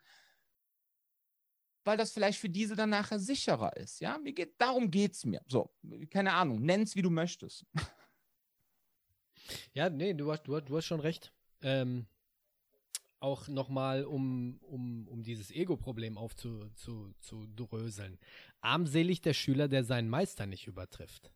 weil 1.83 1.97
das 1.97 2.11
vielleicht 2.11 2.39
für 2.39 2.49
diese 2.49 2.75
dann 2.75 2.89
nachher 2.89 3.19
sicherer 3.19 3.75
ist, 3.77 3.99
ja. 3.99 4.17
Mir 4.17 4.33
geht, 4.33 4.59
darum 4.59 4.89
geht 4.89 5.13
es 5.13 5.25
mir. 5.25 5.41
So, 5.47 5.69
keine 6.09 6.33
Ahnung, 6.33 6.61
nenn's 6.61 6.95
wie 6.95 7.01
du 7.01 7.09
möchtest. 7.09 7.65
Ja, 9.73 9.89
nee, 9.89 10.13
du 10.13 10.31
hast, 10.31 10.43
du 10.43 10.55
hast, 10.55 10.69
du 10.69 10.77
hast 10.77 10.85
schon 10.85 11.01
recht. 11.01 11.33
Ähm, 11.61 12.07
auch 13.19 13.47
nochmal, 13.47 14.03
um, 14.03 14.59
um, 14.61 15.07
um 15.07 15.23
dieses 15.23 15.49
Ego-Problem 15.49 16.17
aufzudröseln. 16.17 18.19
Armselig 18.59 19.21
der 19.21 19.33
Schüler, 19.33 19.69
der 19.69 19.85
seinen 19.85 20.09
Meister 20.09 20.45
nicht 20.45 20.67
übertrifft. 20.67 21.31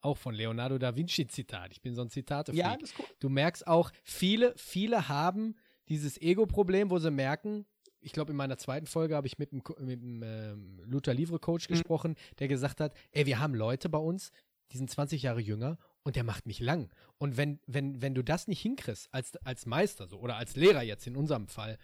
Auch 0.00 0.18
von 0.18 0.34
Leonardo 0.34 0.76
da 0.78 0.96
Vinci 0.96 1.28
Zitat. 1.28 1.72
Ich 1.72 1.82
bin 1.82 1.94
so 1.94 2.02
ein 2.02 2.10
Zitate. 2.10 2.52
Ja, 2.52 2.76
das 2.76 2.90
ist 2.90 2.98
cool. 2.98 3.06
Du 3.20 3.28
merkst 3.28 3.66
auch, 3.66 3.92
viele, 4.02 4.54
viele 4.56 5.08
haben 5.08 5.56
dieses 5.88 6.20
Ego-Problem, 6.20 6.90
wo 6.90 6.98
sie 6.98 7.12
merken, 7.12 7.64
ich 8.00 8.12
glaube, 8.12 8.30
in 8.30 8.36
meiner 8.36 8.58
zweiten 8.58 8.86
Folge 8.86 9.16
habe 9.16 9.26
ich 9.26 9.38
mit 9.38 9.52
dem, 9.52 9.62
mit 9.80 10.00
dem 10.00 10.22
ähm, 10.22 10.80
Luther 10.84 11.14
Livre 11.14 11.38
Coach 11.38 11.68
mhm. 11.68 11.74
gesprochen, 11.74 12.14
der 12.38 12.48
gesagt 12.48 12.80
hat, 12.80 12.94
ey, 13.12 13.26
wir 13.26 13.38
haben 13.38 13.54
Leute 13.54 13.88
bei 13.88 13.98
uns, 13.98 14.30
die 14.72 14.78
sind 14.78 14.90
20 14.90 15.22
Jahre 15.22 15.40
jünger 15.40 15.78
und 16.02 16.16
der 16.16 16.24
macht 16.24 16.46
mich 16.46 16.60
lang. 16.60 16.90
Und 17.18 17.36
wenn, 17.36 17.60
wenn, 17.66 18.00
wenn 18.02 18.14
du 18.14 18.22
das 18.22 18.48
nicht 18.48 18.60
hinkriegst, 18.60 19.08
als, 19.12 19.36
als 19.44 19.66
Meister 19.66 20.06
so, 20.06 20.18
oder 20.18 20.36
als 20.36 20.56
Lehrer 20.56 20.82
jetzt 20.82 21.06
in 21.06 21.16
unserem 21.16 21.48
Fall, 21.48 21.78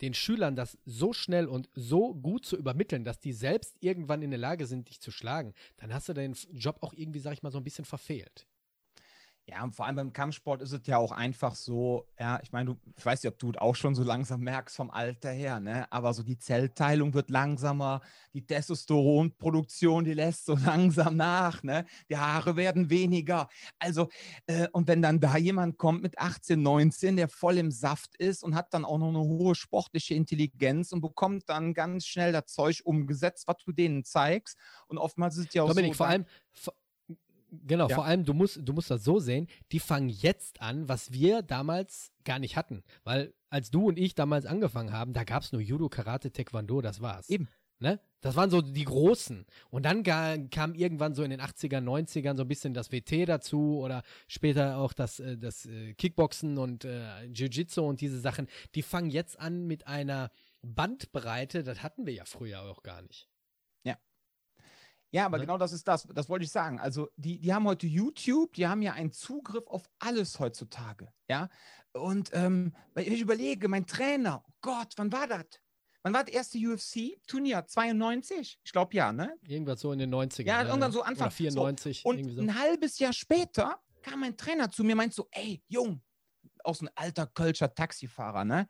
den 0.00 0.14
Schülern 0.14 0.56
das 0.56 0.78
so 0.84 1.12
schnell 1.12 1.46
und 1.46 1.68
so 1.74 2.14
gut 2.14 2.44
zu 2.44 2.56
übermitteln, 2.56 3.04
dass 3.04 3.20
die 3.20 3.32
selbst 3.32 3.76
irgendwann 3.80 4.22
in 4.22 4.30
der 4.30 4.38
Lage 4.38 4.66
sind, 4.66 4.88
dich 4.88 5.00
zu 5.00 5.10
schlagen, 5.10 5.54
dann 5.76 5.94
hast 5.94 6.08
du 6.08 6.12
deinen 6.12 6.34
Job 6.52 6.78
auch 6.80 6.92
irgendwie, 6.94 7.20
sag 7.20 7.32
ich 7.32 7.42
mal, 7.42 7.52
so 7.52 7.58
ein 7.58 7.64
bisschen 7.64 7.84
verfehlt. 7.84 8.46
Ja, 9.46 9.62
und 9.62 9.74
vor 9.74 9.84
allem 9.84 9.96
beim 9.96 10.12
Kampfsport 10.14 10.62
ist 10.62 10.72
es 10.72 10.86
ja 10.86 10.96
auch 10.96 11.12
einfach 11.12 11.54
so, 11.54 12.06
ja, 12.18 12.40
ich 12.42 12.50
meine, 12.52 12.70
du, 12.70 12.80
ich 12.96 13.04
weiß 13.04 13.22
nicht, 13.22 13.30
ob 13.30 13.38
du 13.38 13.50
es 13.50 13.58
auch 13.58 13.76
schon 13.76 13.94
so 13.94 14.02
langsam 14.02 14.40
merkst 14.40 14.74
vom 14.74 14.90
Alter 14.90 15.30
her, 15.32 15.60
ne? 15.60 15.90
Aber 15.92 16.14
so 16.14 16.22
die 16.22 16.38
Zellteilung 16.38 17.12
wird 17.12 17.28
langsamer, 17.28 18.00
die 18.32 18.46
Testosteronproduktion, 18.46 20.04
die 20.04 20.14
lässt 20.14 20.46
so 20.46 20.56
langsam 20.64 21.16
nach, 21.16 21.62
ne? 21.62 21.84
Die 22.08 22.16
Haare 22.16 22.56
werden 22.56 22.88
weniger. 22.88 23.50
Also, 23.78 24.08
äh, 24.46 24.68
und 24.72 24.88
wenn 24.88 25.02
dann 25.02 25.20
da 25.20 25.36
jemand 25.36 25.76
kommt 25.76 26.02
mit 26.02 26.18
18, 26.18 26.62
19, 26.62 27.16
der 27.16 27.28
voll 27.28 27.58
im 27.58 27.70
Saft 27.70 28.16
ist 28.16 28.42
und 28.44 28.54
hat 28.54 28.72
dann 28.72 28.86
auch 28.86 28.96
noch 28.96 29.08
eine 29.08 29.20
hohe 29.20 29.54
sportliche 29.54 30.14
Intelligenz 30.14 30.90
und 30.90 31.02
bekommt 31.02 31.50
dann 31.50 31.74
ganz 31.74 32.06
schnell 32.06 32.32
das 32.32 32.46
Zeug 32.46 32.80
umgesetzt, 32.84 33.46
was 33.46 33.58
du 33.62 33.72
denen 33.72 34.04
zeigst. 34.04 34.56
Und 34.86 34.96
oftmals 34.96 35.36
ist 35.36 35.48
es 35.48 35.54
ja 35.54 35.64
auch 35.64 35.68
Dominik, 35.68 35.92
so. 35.92 35.98
vor 35.98 36.06
allem, 36.06 36.24
Genau, 37.66 37.88
ja. 37.88 37.94
vor 37.94 38.04
allem, 38.04 38.24
du 38.24 38.34
musst, 38.34 38.60
du 38.62 38.72
musst 38.72 38.90
das 38.90 39.04
so 39.04 39.18
sehen, 39.18 39.46
die 39.72 39.80
fangen 39.80 40.08
jetzt 40.08 40.60
an, 40.60 40.88
was 40.88 41.12
wir 41.12 41.42
damals 41.42 42.12
gar 42.24 42.38
nicht 42.38 42.56
hatten. 42.56 42.82
Weil 43.04 43.34
als 43.50 43.70
du 43.70 43.88
und 43.88 43.98
ich 43.98 44.14
damals 44.14 44.46
angefangen 44.46 44.92
haben, 44.92 45.12
da 45.12 45.24
gab 45.24 45.42
es 45.42 45.52
nur 45.52 45.60
Judo, 45.60 45.88
Karate, 45.88 46.32
Taekwondo, 46.32 46.80
das 46.80 47.00
war's. 47.00 47.28
Eben. 47.28 47.48
Ne? 47.80 48.00
Das 48.20 48.36
waren 48.36 48.50
so 48.50 48.62
die 48.62 48.84
großen. 48.84 49.44
Und 49.70 49.84
dann 49.84 50.02
kam 50.02 50.74
irgendwann 50.74 51.14
so 51.14 51.22
in 51.22 51.30
den 51.30 51.40
80er, 51.40 51.80
90ern 51.80 52.36
so 52.36 52.42
ein 52.42 52.48
bisschen 52.48 52.72
das 52.72 52.90
WT 52.90 53.28
dazu 53.28 53.78
oder 53.78 54.02
später 54.28 54.78
auch 54.78 54.92
das, 54.92 55.20
äh, 55.20 55.36
das 55.36 55.66
äh, 55.66 55.94
Kickboxen 55.94 56.56
und 56.56 56.84
äh, 56.84 57.24
Jiu-Jitsu 57.26 57.82
und 57.82 58.00
diese 58.00 58.18
Sachen. 58.20 58.48
Die 58.74 58.82
fangen 58.82 59.10
jetzt 59.10 59.38
an 59.38 59.66
mit 59.66 59.86
einer 59.86 60.30
Bandbreite, 60.62 61.62
das 61.62 61.82
hatten 61.82 62.06
wir 62.06 62.14
ja 62.14 62.24
früher 62.24 62.62
auch 62.62 62.82
gar 62.82 63.02
nicht. 63.02 63.28
Ja, 65.14 65.26
aber 65.26 65.38
ne? 65.38 65.44
genau 65.44 65.58
das 65.58 65.72
ist 65.72 65.86
das. 65.86 66.08
Das 66.12 66.28
wollte 66.28 66.44
ich 66.44 66.50
sagen. 66.50 66.80
Also, 66.80 67.08
die, 67.16 67.38
die 67.38 67.54
haben 67.54 67.66
heute 67.68 67.86
YouTube, 67.86 68.52
die 68.54 68.66
haben 68.66 68.82
ja 68.82 68.94
einen 68.94 69.12
Zugriff 69.12 69.64
auf 69.68 69.84
alles 70.00 70.40
heutzutage. 70.40 71.08
Ja. 71.28 71.48
Und 71.92 72.30
ähm, 72.32 72.74
ich 72.96 73.20
überlege, 73.20 73.68
mein 73.68 73.86
Trainer, 73.86 74.44
oh 74.44 74.52
Gott, 74.60 74.94
wann 74.96 75.12
war 75.12 75.28
das? 75.28 75.44
Wann 76.02 76.12
war 76.12 76.24
das 76.24 76.34
erste 76.34 76.58
UFC-Turnier? 76.58 77.64
92? 77.64 78.58
Ich 78.64 78.72
glaube 78.72 78.96
ja, 78.96 79.12
ne? 79.12 79.36
Irgendwas 79.46 79.80
so 79.80 79.92
in 79.92 80.00
den 80.00 80.12
90ern. 80.12 80.46
Ja, 80.46 80.64
irgendwann 80.64 80.90
so 80.90 81.02
Anfang. 81.02 81.28
Oder 81.28 81.30
94. 81.30 82.02
So. 82.02 82.08
Und 82.08 82.30
so. 82.30 82.40
ein 82.40 82.58
halbes 82.58 82.98
Jahr 82.98 83.12
später 83.12 83.80
kam 84.02 84.18
mein 84.18 84.36
Trainer 84.36 84.68
zu 84.68 84.82
mir, 84.82 84.96
meint 84.96 85.14
so, 85.14 85.28
ey, 85.30 85.62
Jung, 85.68 86.02
auch 86.64 86.74
so 86.74 86.86
ein 86.86 86.90
alter 86.96 87.28
Kölscher 87.28 87.72
Taxifahrer, 87.72 88.44
ne? 88.44 88.66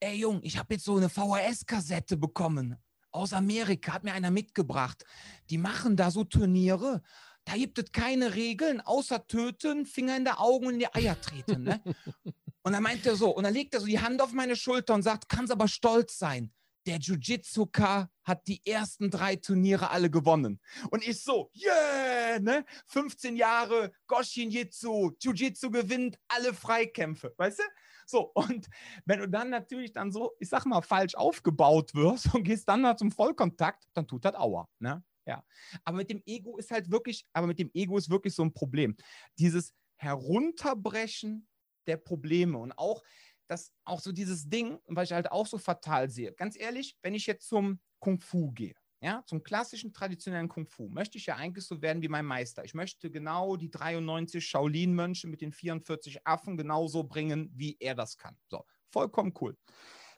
Ey, 0.00 0.16
Jung, 0.16 0.40
ich 0.42 0.56
habe 0.56 0.74
jetzt 0.74 0.84
so 0.84 0.96
eine 0.96 1.10
VHS-Kassette 1.10 2.16
bekommen 2.16 2.78
aus 3.18 3.32
Amerika, 3.32 3.92
hat 3.92 4.04
mir 4.04 4.12
einer 4.12 4.30
mitgebracht. 4.30 5.04
Die 5.50 5.58
machen 5.58 5.96
da 5.96 6.10
so 6.10 6.24
Turniere. 6.24 7.02
Da 7.44 7.54
gibt 7.54 7.78
es 7.78 7.92
keine 7.92 8.34
Regeln, 8.34 8.80
außer 8.80 9.26
töten, 9.26 9.86
Finger 9.86 10.16
in 10.16 10.24
der 10.24 10.40
Augen 10.40 10.66
und 10.66 10.74
in 10.74 10.78
die 10.80 10.94
Eier 10.94 11.20
treten. 11.20 11.64
Ne? 11.64 11.82
und 12.62 12.72
dann 12.72 12.82
meint 12.82 13.06
er 13.06 13.16
so, 13.16 13.30
und 13.30 13.44
dann 13.44 13.54
legt 13.54 13.74
er 13.74 13.80
so 13.80 13.86
die 13.86 14.00
Hand 14.00 14.20
auf 14.20 14.32
meine 14.32 14.54
Schulter 14.54 14.94
und 14.94 15.02
sagt, 15.02 15.28
kannst 15.28 15.52
aber 15.52 15.68
stolz 15.68 16.18
sein. 16.18 16.52
Der 16.86 16.98
Jiu-Jitsu-K 16.98 18.08
hat 18.22 18.46
die 18.46 18.64
ersten 18.66 19.10
drei 19.10 19.36
Turniere 19.36 19.90
alle 19.90 20.10
gewonnen. 20.10 20.60
Und 20.90 21.06
ich 21.06 21.22
so, 21.22 21.50
yeah, 21.54 22.38
ne? 22.38 22.64
15 22.86 23.36
Jahre, 23.36 23.92
Goshin-Jitsu, 24.06 25.12
Jiu-Jitsu 25.20 25.70
gewinnt 25.70 26.18
alle 26.28 26.54
Freikämpfe, 26.54 27.34
weißt 27.36 27.58
du? 27.58 27.62
So, 28.08 28.30
und 28.34 28.68
wenn 29.04 29.20
du 29.20 29.28
dann 29.28 29.50
natürlich 29.50 29.92
dann 29.92 30.10
so, 30.10 30.32
ich 30.40 30.48
sag 30.48 30.64
mal, 30.64 30.80
falsch 30.80 31.14
aufgebaut 31.14 31.94
wirst 31.94 32.32
und 32.34 32.44
gehst 32.44 32.68
dann 32.68 32.80
mal 32.80 32.96
zum 32.96 33.12
Vollkontakt, 33.12 33.84
dann 33.92 34.06
tut 34.06 34.24
das 34.24 34.34
Aua. 34.34 34.66
Ne? 34.78 35.04
Ja. 35.26 35.44
Aber 35.84 35.98
mit 35.98 36.08
dem 36.08 36.22
Ego 36.24 36.56
ist 36.56 36.70
halt 36.70 36.90
wirklich, 36.90 37.26
aber 37.34 37.46
mit 37.46 37.58
dem 37.58 37.70
Ego 37.74 37.98
ist 37.98 38.08
wirklich 38.08 38.34
so 38.34 38.42
ein 38.42 38.54
Problem. 38.54 38.96
Dieses 39.38 39.74
Herunterbrechen 39.96 41.46
der 41.86 41.98
Probleme 41.98 42.56
und 42.56 42.72
auch 42.72 43.02
das, 43.46 43.72
auch 43.84 44.00
so 44.00 44.12
dieses 44.12 44.48
Ding, 44.48 44.78
was 44.86 45.10
ich 45.10 45.12
halt 45.12 45.30
auch 45.30 45.46
so 45.46 45.58
fatal 45.58 46.08
sehe. 46.08 46.32
Ganz 46.32 46.58
ehrlich, 46.58 46.96
wenn 47.02 47.14
ich 47.14 47.26
jetzt 47.26 47.46
zum 47.46 47.80
Kung 47.98 48.20
Fu 48.20 48.52
gehe, 48.52 48.74
ja, 49.00 49.22
zum 49.26 49.42
klassischen 49.44 49.92
traditionellen 49.92 50.48
Kung 50.48 50.66
Fu 50.66 50.88
möchte 50.88 51.18
ich 51.18 51.26
ja 51.26 51.36
eigentlich 51.36 51.64
so 51.64 51.80
werden 51.80 52.02
wie 52.02 52.08
mein 52.08 52.24
Meister. 52.24 52.64
Ich 52.64 52.74
möchte 52.74 53.10
genau 53.10 53.56
die 53.56 53.70
93 53.70 54.44
Shaolin-Mönche 54.44 55.28
mit 55.28 55.40
den 55.40 55.52
44 55.52 56.26
Affen 56.26 56.56
genauso 56.56 57.04
bringen, 57.04 57.50
wie 57.54 57.76
er 57.78 57.94
das 57.94 58.18
kann. 58.18 58.36
So, 58.48 58.64
vollkommen 58.88 59.32
cool. 59.40 59.56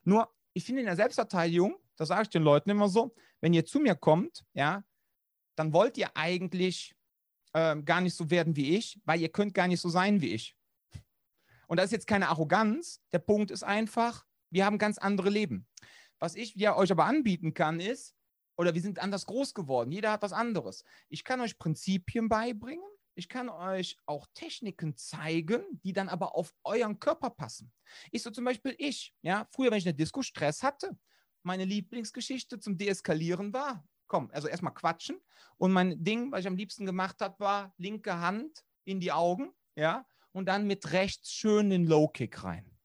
Nur, 0.04 0.32
ich 0.54 0.64
finde 0.64 0.80
in 0.80 0.86
der 0.86 0.96
Selbstverteidigung, 0.96 1.76
das 1.96 2.08
sage 2.08 2.22
ich 2.22 2.28
den 2.30 2.42
Leuten 2.42 2.70
immer 2.70 2.88
so, 2.88 3.14
wenn 3.40 3.52
ihr 3.52 3.66
zu 3.66 3.80
mir 3.80 3.94
kommt, 3.94 4.44
ja, 4.54 4.82
dann 5.56 5.74
wollt 5.74 5.98
ihr 5.98 6.16
eigentlich 6.16 6.94
äh, 7.52 7.76
gar 7.82 8.00
nicht 8.00 8.16
so 8.16 8.30
werden 8.30 8.56
wie 8.56 8.76
ich, 8.76 8.98
weil 9.04 9.20
ihr 9.20 9.28
könnt 9.28 9.52
gar 9.52 9.68
nicht 9.68 9.80
so 9.80 9.90
sein 9.90 10.22
wie 10.22 10.32
ich. 10.32 10.56
Und 11.66 11.76
das 11.76 11.86
ist 11.86 11.92
jetzt 11.92 12.06
keine 12.06 12.28
Arroganz. 12.28 13.00
Der 13.12 13.18
Punkt 13.18 13.50
ist 13.50 13.62
einfach, 13.62 14.24
wir 14.50 14.64
haben 14.64 14.78
ganz 14.78 14.96
andere 14.96 15.28
Leben. 15.28 15.68
Was 16.18 16.34
ich 16.34 16.54
ja 16.54 16.74
euch 16.76 16.90
aber 16.90 17.04
anbieten 17.04 17.54
kann, 17.54 17.78
ist, 17.78 18.16
oder 18.61 18.74
wir 18.74 18.82
sind 18.82 18.98
anders 18.98 19.24
groß 19.24 19.54
geworden. 19.54 19.90
Jeder 19.90 20.12
hat 20.12 20.20
was 20.20 20.34
anderes. 20.34 20.84
Ich 21.08 21.24
kann 21.24 21.40
euch 21.40 21.58
Prinzipien 21.58 22.28
beibringen. 22.28 22.84
Ich 23.14 23.30
kann 23.30 23.48
euch 23.48 23.96
auch 24.04 24.26
Techniken 24.34 24.98
zeigen, 24.98 25.64
die 25.82 25.94
dann 25.94 26.11
aber 26.11 26.34
auf 26.34 26.52
euren 26.62 27.00
Körper 27.00 27.30
passen. 27.30 27.72
Ich 28.11 28.22
so 28.22 28.30
zum 28.30 28.44
Beispiel 28.44 28.74
ich, 28.76 29.14
ja, 29.22 29.48
früher, 29.50 29.70
wenn 29.70 29.78
ich 29.78 29.86
eine 29.86 29.94
Disco 29.94 30.20
Stress 30.20 30.62
hatte, 30.62 30.98
meine 31.42 31.64
Lieblingsgeschichte 31.64 32.61
zum 32.61 32.76
Deeskalieren 32.76 33.54
war, 33.54 33.88
komm, 34.06 34.30
also 34.30 34.46
erstmal 34.46 34.74
quatschen. 34.74 35.18
Und 35.56 35.72
mein 35.72 36.04
Ding, 36.04 36.30
was 36.30 36.40
ich 36.40 36.46
am 36.46 36.56
liebsten 36.56 36.84
gemacht 36.84 37.22
habe, 37.22 37.40
war 37.40 37.72
linke 37.78 38.18
Hand 38.18 38.62
in 38.84 39.00
die 39.00 39.11
Augen, 39.11 39.54
ja, 39.74 40.06
und 40.32 40.46
dann 40.46 40.66
mit 40.66 40.92
rechts 40.92 41.32
schön 41.32 41.70
den 41.70 41.86
Low 41.86 42.08
Kick 42.08 42.44
rein. 42.44 42.78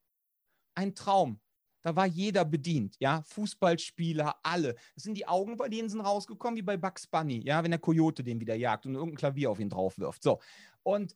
Ein 0.74 0.96
Traum 0.96 1.42
da 1.86 1.96
war 1.96 2.08
jeder 2.08 2.44
bedient, 2.46 2.96
ja, 3.00 3.22
Fußballspieler, 3.28 4.38
alle. 4.42 4.74
Das 4.96 5.04
sind 5.04 5.16
die 5.16 5.28
Augen 5.28 5.56
bei 5.56 5.70
denen 5.70 5.88
sind 5.88 6.02
rausgekommen 6.02 6.58
wie 6.58 6.64
bei 6.64 6.78
Bugs 6.78 7.06
Bunny, 7.06 7.46
ja, 7.46 7.64
wenn 7.64 7.70
der 7.70 7.80
Coyote 7.80 8.24
den 8.24 8.40
wieder 8.40 8.56
jagt 8.56 8.88
und 8.88 8.96
irgendein 8.96 9.18
Klavier 9.18 9.52
auf 9.52 9.60
ihn 9.60 9.70
drauf 9.70 10.00
wirft. 10.00 10.24
So. 10.24 10.40
Und 10.82 11.14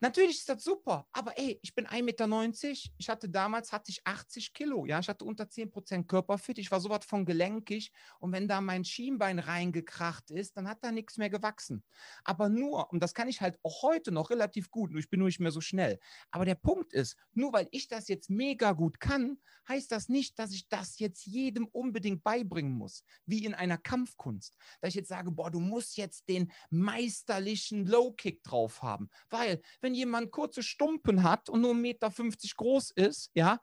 Natürlich 0.00 0.38
ist 0.38 0.48
das 0.48 0.62
super, 0.62 1.08
aber 1.12 1.36
ey, 1.38 1.58
ich 1.62 1.74
bin 1.74 1.86
1,90 1.86 2.02
Meter. 2.02 2.92
Ich 2.98 3.08
hatte 3.08 3.28
damals 3.28 3.72
hatte 3.72 3.90
ich 3.90 4.06
80 4.06 4.52
Kilo. 4.52 4.86
Ja, 4.86 5.00
ich 5.00 5.08
hatte 5.08 5.24
unter 5.24 5.44
10% 5.44 6.06
Körperfit. 6.06 6.58
Ich 6.58 6.70
war 6.70 6.80
sowas 6.80 7.04
von 7.04 7.26
gelenkig. 7.26 7.92
Und 8.20 8.32
wenn 8.32 8.46
da 8.46 8.60
mein 8.60 8.84
Schienbein 8.84 9.40
reingekracht 9.40 10.30
ist, 10.30 10.56
dann 10.56 10.68
hat 10.68 10.78
da 10.82 10.92
nichts 10.92 11.16
mehr 11.16 11.30
gewachsen. 11.30 11.82
Aber 12.24 12.48
nur, 12.48 12.92
und 12.92 13.02
das 13.02 13.12
kann 13.12 13.28
ich 13.28 13.40
halt 13.40 13.58
auch 13.62 13.82
heute 13.82 14.12
noch 14.12 14.30
relativ 14.30 14.70
gut, 14.70 14.90
nur 14.90 15.00
ich 15.00 15.10
bin 15.10 15.18
nur 15.18 15.28
nicht 15.28 15.40
mehr 15.40 15.50
so 15.50 15.60
schnell. 15.60 15.98
Aber 16.30 16.44
der 16.44 16.54
Punkt 16.54 16.92
ist, 16.92 17.16
nur 17.32 17.52
weil 17.52 17.68
ich 17.72 17.88
das 17.88 18.08
jetzt 18.08 18.30
mega 18.30 18.72
gut 18.72 19.00
kann, 19.00 19.38
heißt 19.68 19.92
das 19.92 20.08
nicht, 20.08 20.38
dass 20.38 20.52
ich 20.52 20.68
das 20.68 20.98
jetzt 20.98 21.26
jedem 21.26 21.66
unbedingt 21.66 22.22
beibringen 22.24 22.72
muss, 22.72 23.04
wie 23.26 23.44
in 23.44 23.54
einer 23.54 23.78
Kampfkunst. 23.78 24.56
Dass 24.80 24.90
ich 24.90 24.94
jetzt 24.94 25.08
sage, 25.08 25.30
boah, 25.30 25.50
du 25.50 25.60
musst 25.60 25.96
jetzt 25.96 26.28
den 26.28 26.50
meisterlichen 26.70 27.86
Low 27.86 28.12
Kick 28.12 28.42
drauf 28.42 28.82
haben. 28.82 29.10
Weil, 29.28 29.60
wenn 29.80 29.87
wenn 29.88 29.94
jemand 29.94 30.30
kurze 30.30 30.62
Stumpen 30.62 31.22
hat 31.22 31.48
und 31.48 31.62
nur 31.62 31.72
1,50 31.72 31.80
Meter 31.80 32.10
groß 32.58 32.90
ist, 32.90 33.30
ja, 33.32 33.58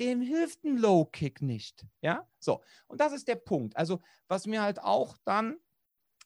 dem 0.00 0.20
hilft 0.20 0.64
ein 0.64 0.76
Low 0.76 1.06
Kick 1.06 1.40
nicht. 1.40 1.86
Ja, 2.02 2.28
so. 2.38 2.62
Und 2.88 3.00
das 3.00 3.14
ist 3.14 3.26
der 3.26 3.36
Punkt. 3.36 3.74
Also, 3.74 4.02
was 4.28 4.46
mir 4.46 4.60
halt 4.60 4.82
auch 4.82 5.16
dann 5.24 5.56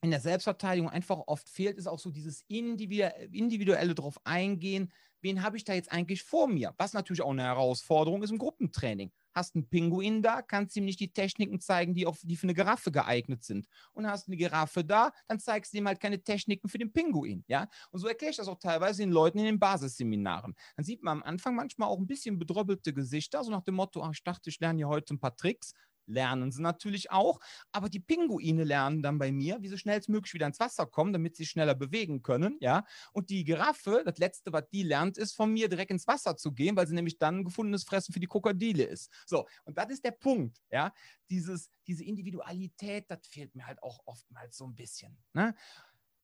in 0.03 0.11
der 0.11 0.19
Selbstverteidigung 0.19 0.91
einfach 0.91 1.23
oft 1.29 1.49
fehlt, 1.49 1.79
ist 1.79 1.87
auch 1.87 2.01
so 2.01 2.11
dieses 2.11 2.45
individuelle 2.49 3.95
drauf 3.95 4.19
eingehen. 4.25 4.93
Wen 5.21 5.45
habe 5.45 5.57
ich 5.57 5.65
da 5.65 5.75
jetzt 5.75 5.93
eigentlich 5.93 6.25
vor 6.25 6.49
mir? 6.49 6.75
Was 6.77 6.93
natürlich 6.93 7.23
auch 7.23 7.31
eine 7.31 7.45
Herausforderung 7.45 8.25
ist 8.25 8.31
im 8.31 8.39
Gruppentraining 8.39 9.13
hast 9.37 9.55
einen 9.55 9.68
Pinguin 9.68 10.22
da, 10.22 10.43
kannst 10.43 10.76
ihm 10.76 10.87
nicht 10.87 10.99
die 10.99 11.12
Techniken 11.12 11.61
zeigen, 11.61 11.95
die, 11.95 12.07
auf, 12.07 12.18
die 12.22 12.37
für 12.37 12.45
eine 12.45 12.55
Giraffe 12.55 12.91
geeignet 12.91 13.45
sind. 13.45 13.68
Und 13.93 14.07
hast 14.07 14.28
eine 14.28 14.37
Giraffe 14.37 14.82
da, 14.82 15.12
dann 15.28 15.39
zeigst 15.39 15.74
du 15.74 15.78
ihm 15.78 15.87
halt 15.87 16.01
keine 16.01 16.22
Techniken 16.22 16.68
für 16.68 16.78
den 16.78 16.93
Pinguin. 16.93 17.45
Ja? 17.47 17.68
Und 17.91 18.01
so 18.01 18.09
erkläre 18.09 18.30
ich 18.30 18.39
das 18.39 18.49
auch 18.49 18.59
teilweise 18.59 19.03
den 19.03 19.12
Leuten 19.12 19.39
in 19.39 19.45
den 19.45 19.61
Basisseminaren. 19.61 20.57
Dann 20.76 20.84
sieht 20.84 21.03
man 21.03 21.18
am 21.18 21.22
Anfang 21.22 21.55
manchmal 21.55 21.89
auch 21.89 21.99
ein 21.99 22.07
bisschen 22.07 22.39
bedröppelte 22.39 22.95
Gesichter, 22.95 23.45
so 23.45 23.51
nach 23.51 23.62
dem 23.62 23.74
Motto, 23.74 24.03
ach, 24.03 24.12
ich 24.12 24.24
dachte, 24.24 24.49
ich 24.49 24.59
lerne 24.59 24.78
hier 24.78 24.89
heute 24.89 25.14
ein 25.14 25.20
paar 25.20 25.37
Tricks 25.37 25.74
lernen 26.07 26.53
sie 26.53 26.63
natürlich 26.63 27.11
auch, 27.11 27.41
aber 27.73 27.89
die 27.89 28.01
Pinguine 28.01 28.65
lernen 28.65 29.03
dann 29.03 29.19
bei 29.19 29.33
mir, 29.33 29.59
wie 29.61 29.69
sie 29.69 29.79
schnellstmöglich 29.79 30.35
wieder 30.35 30.47
ins 30.47 30.61
Wasser 30.61 30.87
kommen, 30.87 31.13
damit 31.13 31.37
sie 31.37 31.47
schneller 31.47 31.75
bewegen 31.75 32.23
können, 32.23 32.57
ja. 32.61 32.85
Und 33.13 33.31
die 33.31 33.45
Giraffe, 33.45 34.03
das 34.05 34.19
letzte, 34.19 34.53
was 34.53 34.69
die 34.71 34.83
lernt, 34.83 35.19
ist 35.19 35.35
von 35.35 35.53
mir 35.53 35.69
direkt 35.69 35.91
ins 35.91 36.07
Wasser 36.07 36.37
zu 36.37 36.53
gehen, 36.53 36.77
weil 36.77 36.87
sie 36.87 36.95
nämlich 36.95 37.19
dann 37.19 37.39
ein 37.39 37.45
gefundenes 37.45 37.85
Fressen 37.85 38.13
für 38.13 38.21
die 38.21 38.27
Krokodile 38.27 38.85
ist. 38.85 39.13
So, 39.27 39.47
und 39.65 39.79
das 39.79 39.91
ist 39.91 40.05
der 40.05 40.13
Punkt, 40.13 40.63
ja. 40.71 40.93
Dieses, 41.31 41.71
diese 41.87 42.05
Individualität, 42.05 43.07
das 43.09 43.27
fehlt 43.27 43.55
mir 43.55 43.67
halt 43.67 43.83
auch 43.83 44.01
oftmals 44.05 44.57
so 44.57 44.67
ein 44.67 44.75
bisschen. 44.75 45.17
Ne? 45.33 45.55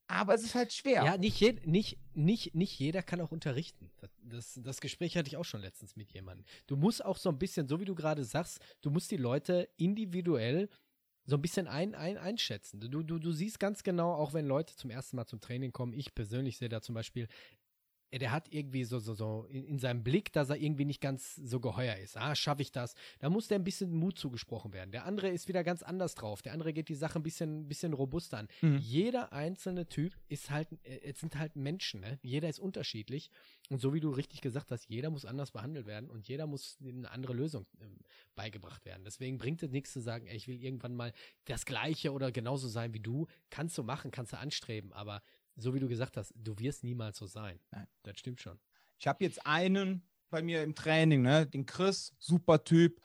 Aber 0.09 0.35
es 0.35 0.43
ist 0.43 0.55
halt 0.55 0.73
schwer. 0.73 1.05
Ja, 1.05 1.17
nicht, 1.17 1.41
je, 1.41 1.59
nicht, 1.65 1.99
nicht, 2.15 2.55
nicht 2.55 2.79
jeder 2.79 3.03
kann 3.03 3.21
auch 3.21 3.33
unterrichten. 3.33 3.91
Das, 3.97 4.11
das, 4.23 4.61
das, 4.63 4.81
Gespräch 4.81 5.17
hatte 5.17 5.29
ich 5.29 5.37
auch 5.37 5.45
schon 5.45 5.63
letztens 5.63 5.97
mit 5.97 6.13
jemandem. 6.13 6.45
Du 6.67 6.77
musst 6.77 7.05
auch 7.05 7.17
so 7.17 7.31
ein 7.31 7.39
bisschen, 7.39 7.67
so 7.67 7.81
wie 7.81 7.85
du 7.85 7.95
gerade 7.95 8.25
sagst, 8.25 8.61
du 8.83 8.91
musst 8.91 9.11
die 9.11 9.17
Leute 9.17 9.69
individuell 9.77 10.69
so 11.25 11.37
ein 11.37 11.43
bisschen 11.43 11.69
ein, 11.69 11.95
ein, 11.95 12.19
einschätzen. 12.19 12.81
Du, 12.81 13.03
du, 13.03 13.19
du 13.19 13.33
siehst 13.33 13.61
ganz 13.61 13.83
genau, 13.83 14.13
auch 14.13 14.33
wenn 14.35 14.47
Leute 14.47 14.75
zum 14.75 14.91
ersten 14.91 15.17
Mal 15.17 15.27
zum 15.27 15.41
Training 15.41 15.73
kommen, 15.73 15.93
ich 15.93 16.15
persönlich 16.15 16.59
sehe 16.59 16.69
da 16.69 16.83
zum 16.83 16.95
Beispiel 16.95 17.29
der 18.19 18.31
hat 18.31 18.53
irgendwie 18.53 18.85
so, 18.85 18.99
so, 18.99 19.15
so 19.15 19.47
in, 19.51 19.65
in, 19.65 19.79
seinem 19.79 20.03
Blick, 20.05 20.33
dass 20.33 20.51
er 20.51 20.57
irgendwie 20.57 20.85
nicht 20.85 21.01
ganz 21.01 21.37
so 21.37 21.61
geheuer 21.61 21.97
ist. 21.97 22.17
Ah, 22.17 22.35
schaffe 22.35 22.63
ich 22.63 22.71
das? 22.71 22.95
Da 23.21 23.31
muss 23.31 23.49
der 23.49 23.59
ein 23.59 23.65
bisschen 23.65 23.95
Mut 23.95 24.19
zugesprochen 24.19 24.73
werden. 24.73 24.93
Der 24.93 25.07
andere 25.07 25.29
ist 25.29 25.49
wieder 25.49 25.65
ganz 25.65 25.83
anders 25.83 26.15
drauf. 26.15 26.43
Der 26.43 26.53
andere 26.53 26.73
geht 26.73 26.89
die 26.89 26.95
Sache 26.95 27.19
ein 27.19 27.23
bisschen, 27.23 27.69
bisschen 27.69 27.95
robuster 27.95 28.39
an. 28.39 28.49
Mhm. 28.61 28.79
Jeder 28.79 29.33
einzelne 29.33 29.87
Typ 29.89 30.15
ist 30.29 30.51
halt, 30.51 30.69
äh, 30.83 31.01
es 31.03 31.21
sind 31.21 31.39
halt 31.39 31.57
Menschen, 31.57 32.01
ne? 32.01 32.19
Jeder 32.23 32.49
ist 32.49 32.59
unterschiedlich. 32.59 33.31
Und 33.71 33.81
so 33.81 33.95
wie 33.95 34.01
du 34.01 34.11
richtig 34.11 34.43
gesagt 34.43 34.71
hast, 34.71 34.89
jeder 34.89 35.09
muss 35.09 35.25
anders 35.25 35.51
behandelt 35.51 35.87
werden 35.87 36.11
und 36.11 36.29
jeder 36.29 36.47
muss 36.47 36.77
eine 36.85 37.11
andere 37.11 37.33
Lösung 37.33 37.67
äh, 37.81 37.87
beigebracht 38.35 38.85
werden. 38.85 39.05
Deswegen 39.05 39.39
bringt 39.39 39.63
es 39.63 39.71
nichts 39.71 39.93
zu 39.93 40.01
sagen, 40.01 40.27
ey, 40.27 40.37
ich 40.37 40.49
will 40.49 40.63
irgendwann 40.63 40.95
mal 40.95 41.13
das 41.47 41.65
Gleiche 41.65 42.13
oder 42.13 42.31
genauso 42.31 42.69
sein 42.69 42.93
wie 42.93 43.01
du. 43.01 43.27
Kannst 43.49 43.79
du 43.79 43.83
machen, 43.83 44.11
kannst 44.11 44.33
du 44.35 44.39
anstreben, 44.39 44.93
aber 44.93 45.23
so 45.57 45.75
wie 45.75 45.81
du 45.81 45.89
gesagt 45.89 46.17
hast, 46.17 46.33
du 46.37 46.59
wirst 46.59 46.85
niemals 46.85 47.19
so 47.19 47.27
sein. 47.27 47.61
Nein. 47.71 47.87
Das 48.03 48.19
stimmt 48.19 48.41
schon. 48.41 48.59
Ich 48.99 49.07
habe 49.07 49.25
jetzt 49.25 49.47
einen 49.47 50.09
bei 50.31 50.43
mir 50.43 50.63
im 50.63 50.75
Training, 50.75 51.23
ne? 51.23 51.47
den 51.47 51.67
Chris, 51.67 52.15
super 52.19 52.65
Typ, 52.65 53.01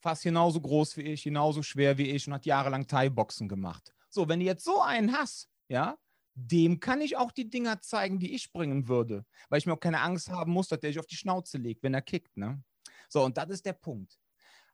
fast 0.00 0.24
genauso 0.24 0.60
groß 0.60 0.96
wie 0.96 1.02
ich, 1.02 1.22
genauso 1.22 1.62
schwer 1.62 1.96
wie 1.96 2.10
ich 2.10 2.26
und 2.26 2.34
hat 2.34 2.46
jahrelang 2.46 2.86
Thai-Boxen 2.86 3.48
gemacht. 3.48 3.94
So, 4.10 4.28
wenn 4.28 4.40
du 4.40 4.46
jetzt 4.46 4.64
so 4.64 4.82
einen 4.82 5.12
hast, 5.12 5.48
ja, 5.68 5.96
dem 6.34 6.80
kann 6.80 7.00
ich 7.00 7.16
auch 7.16 7.30
die 7.30 7.48
Dinger 7.48 7.80
zeigen, 7.80 8.18
die 8.18 8.34
ich 8.34 8.52
bringen 8.52 8.88
würde, 8.88 9.24
weil 9.48 9.58
ich 9.58 9.66
mir 9.66 9.74
auch 9.74 9.80
keine 9.80 10.00
Angst 10.00 10.30
haben 10.30 10.52
muss, 10.52 10.68
dass 10.68 10.80
der 10.80 10.90
sich 10.90 10.98
auf 10.98 11.06
die 11.06 11.16
Schnauze 11.16 11.58
legt, 11.58 11.82
wenn 11.82 11.94
er 11.94 12.02
kickt. 12.02 12.36
Ne? 12.36 12.62
So, 13.08 13.24
und 13.24 13.36
das 13.36 13.50
ist 13.50 13.66
der 13.66 13.74
Punkt. 13.74 14.18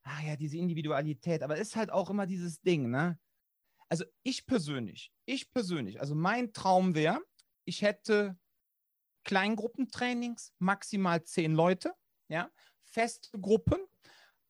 Ah 0.02 0.22
ja, 0.24 0.36
diese 0.36 0.56
Individualität, 0.56 1.42
aber 1.42 1.56
ist 1.56 1.76
halt 1.76 1.90
auch 1.90 2.08
immer 2.08 2.26
dieses 2.26 2.62
Ding, 2.62 2.88
ne? 2.90 3.18
Also 3.88 4.04
ich 4.22 4.46
persönlich, 4.46 5.12
ich 5.24 5.50
persönlich, 5.50 6.00
also 6.00 6.14
mein 6.14 6.52
Traum 6.52 6.94
wäre, 6.94 7.20
ich 7.64 7.82
hätte 7.82 8.38
Kleingruppentrainings, 9.24 10.54
maximal 10.58 11.22
zehn 11.24 11.54
Leute, 11.54 11.94
ja, 12.28 12.50
feste 12.84 13.38
Gruppen, 13.38 13.78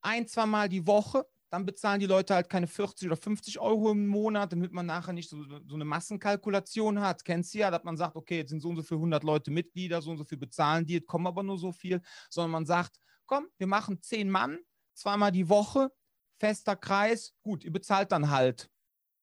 ein, 0.01 0.26
zweimal 0.26 0.68
die 0.68 0.86
Woche, 0.86 1.26
dann 1.51 1.64
bezahlen 1.64 2.01
die 2.01 2.07
Leute 2.07 2.34
halt 2.34 2.49
keine 2.49 2.66
40 2.66 3.09
oder 3.09 3.16
50 3.16 3.59
Euro 3.59 3.93
im 3.93 4.07
Monat, 4.07 4.53
damit 4.53 4.72
man 4.72 4.86
nachher 4.86 5.12
nicht 5.12 5.30
so, 5.30 5.43
so 5.45 5.74
eine 5.74 5.84
Massenkalkulation 5.84 7.01
hat. 7.01 7.24
Kennst 7.24 7.55
du 7.55 7.59
ja, 7.59 7.70
dass 7.70 7.84
man 7.84 7.97
sagt, 7.97 8.16
okay, 8.16 8.39
jetzt 8.39 8.51
sind 8.51 8.61
so 8.61 8.68
und 8.68 8.76
so 8.76 8.82
viele 8.82 9.01
100 9.01 9.24
Leute 9.24 9.51
Mitglieder, 9.51 10.03
so 10.03 10.11
und 10.11 10.18
so 10.18 10.24
viel 10.24 10.39
bezahlen 10.39 10.84
die, 10.84 10.95
jetzt 10.95 11.07
kommen 11.07 11.26
aber 11.26 11.43
nur 11.43 11.59
so 11.59 11.72
viel, 11.72 12.03
sondern 12.28 12.51
man 12.51 12.66
sagt, 12.66 13.01
komm, 13.26 13.49
wir 13.57 13.66
machen 13.66 14.03
zehn 14.03 14.30
Mann, 14.30 14.59
zweimal 14.95 15.32
die 15.32 15.49
Woche, 15.49 15.91
fester 16.39 16.76
Kreis, 16.76 17.34
gut, 17.43 17.64
ihr 17.64 17.72
bezahlt 17.72 18.12
dann 18.12 18.30
halt 18.30 18.70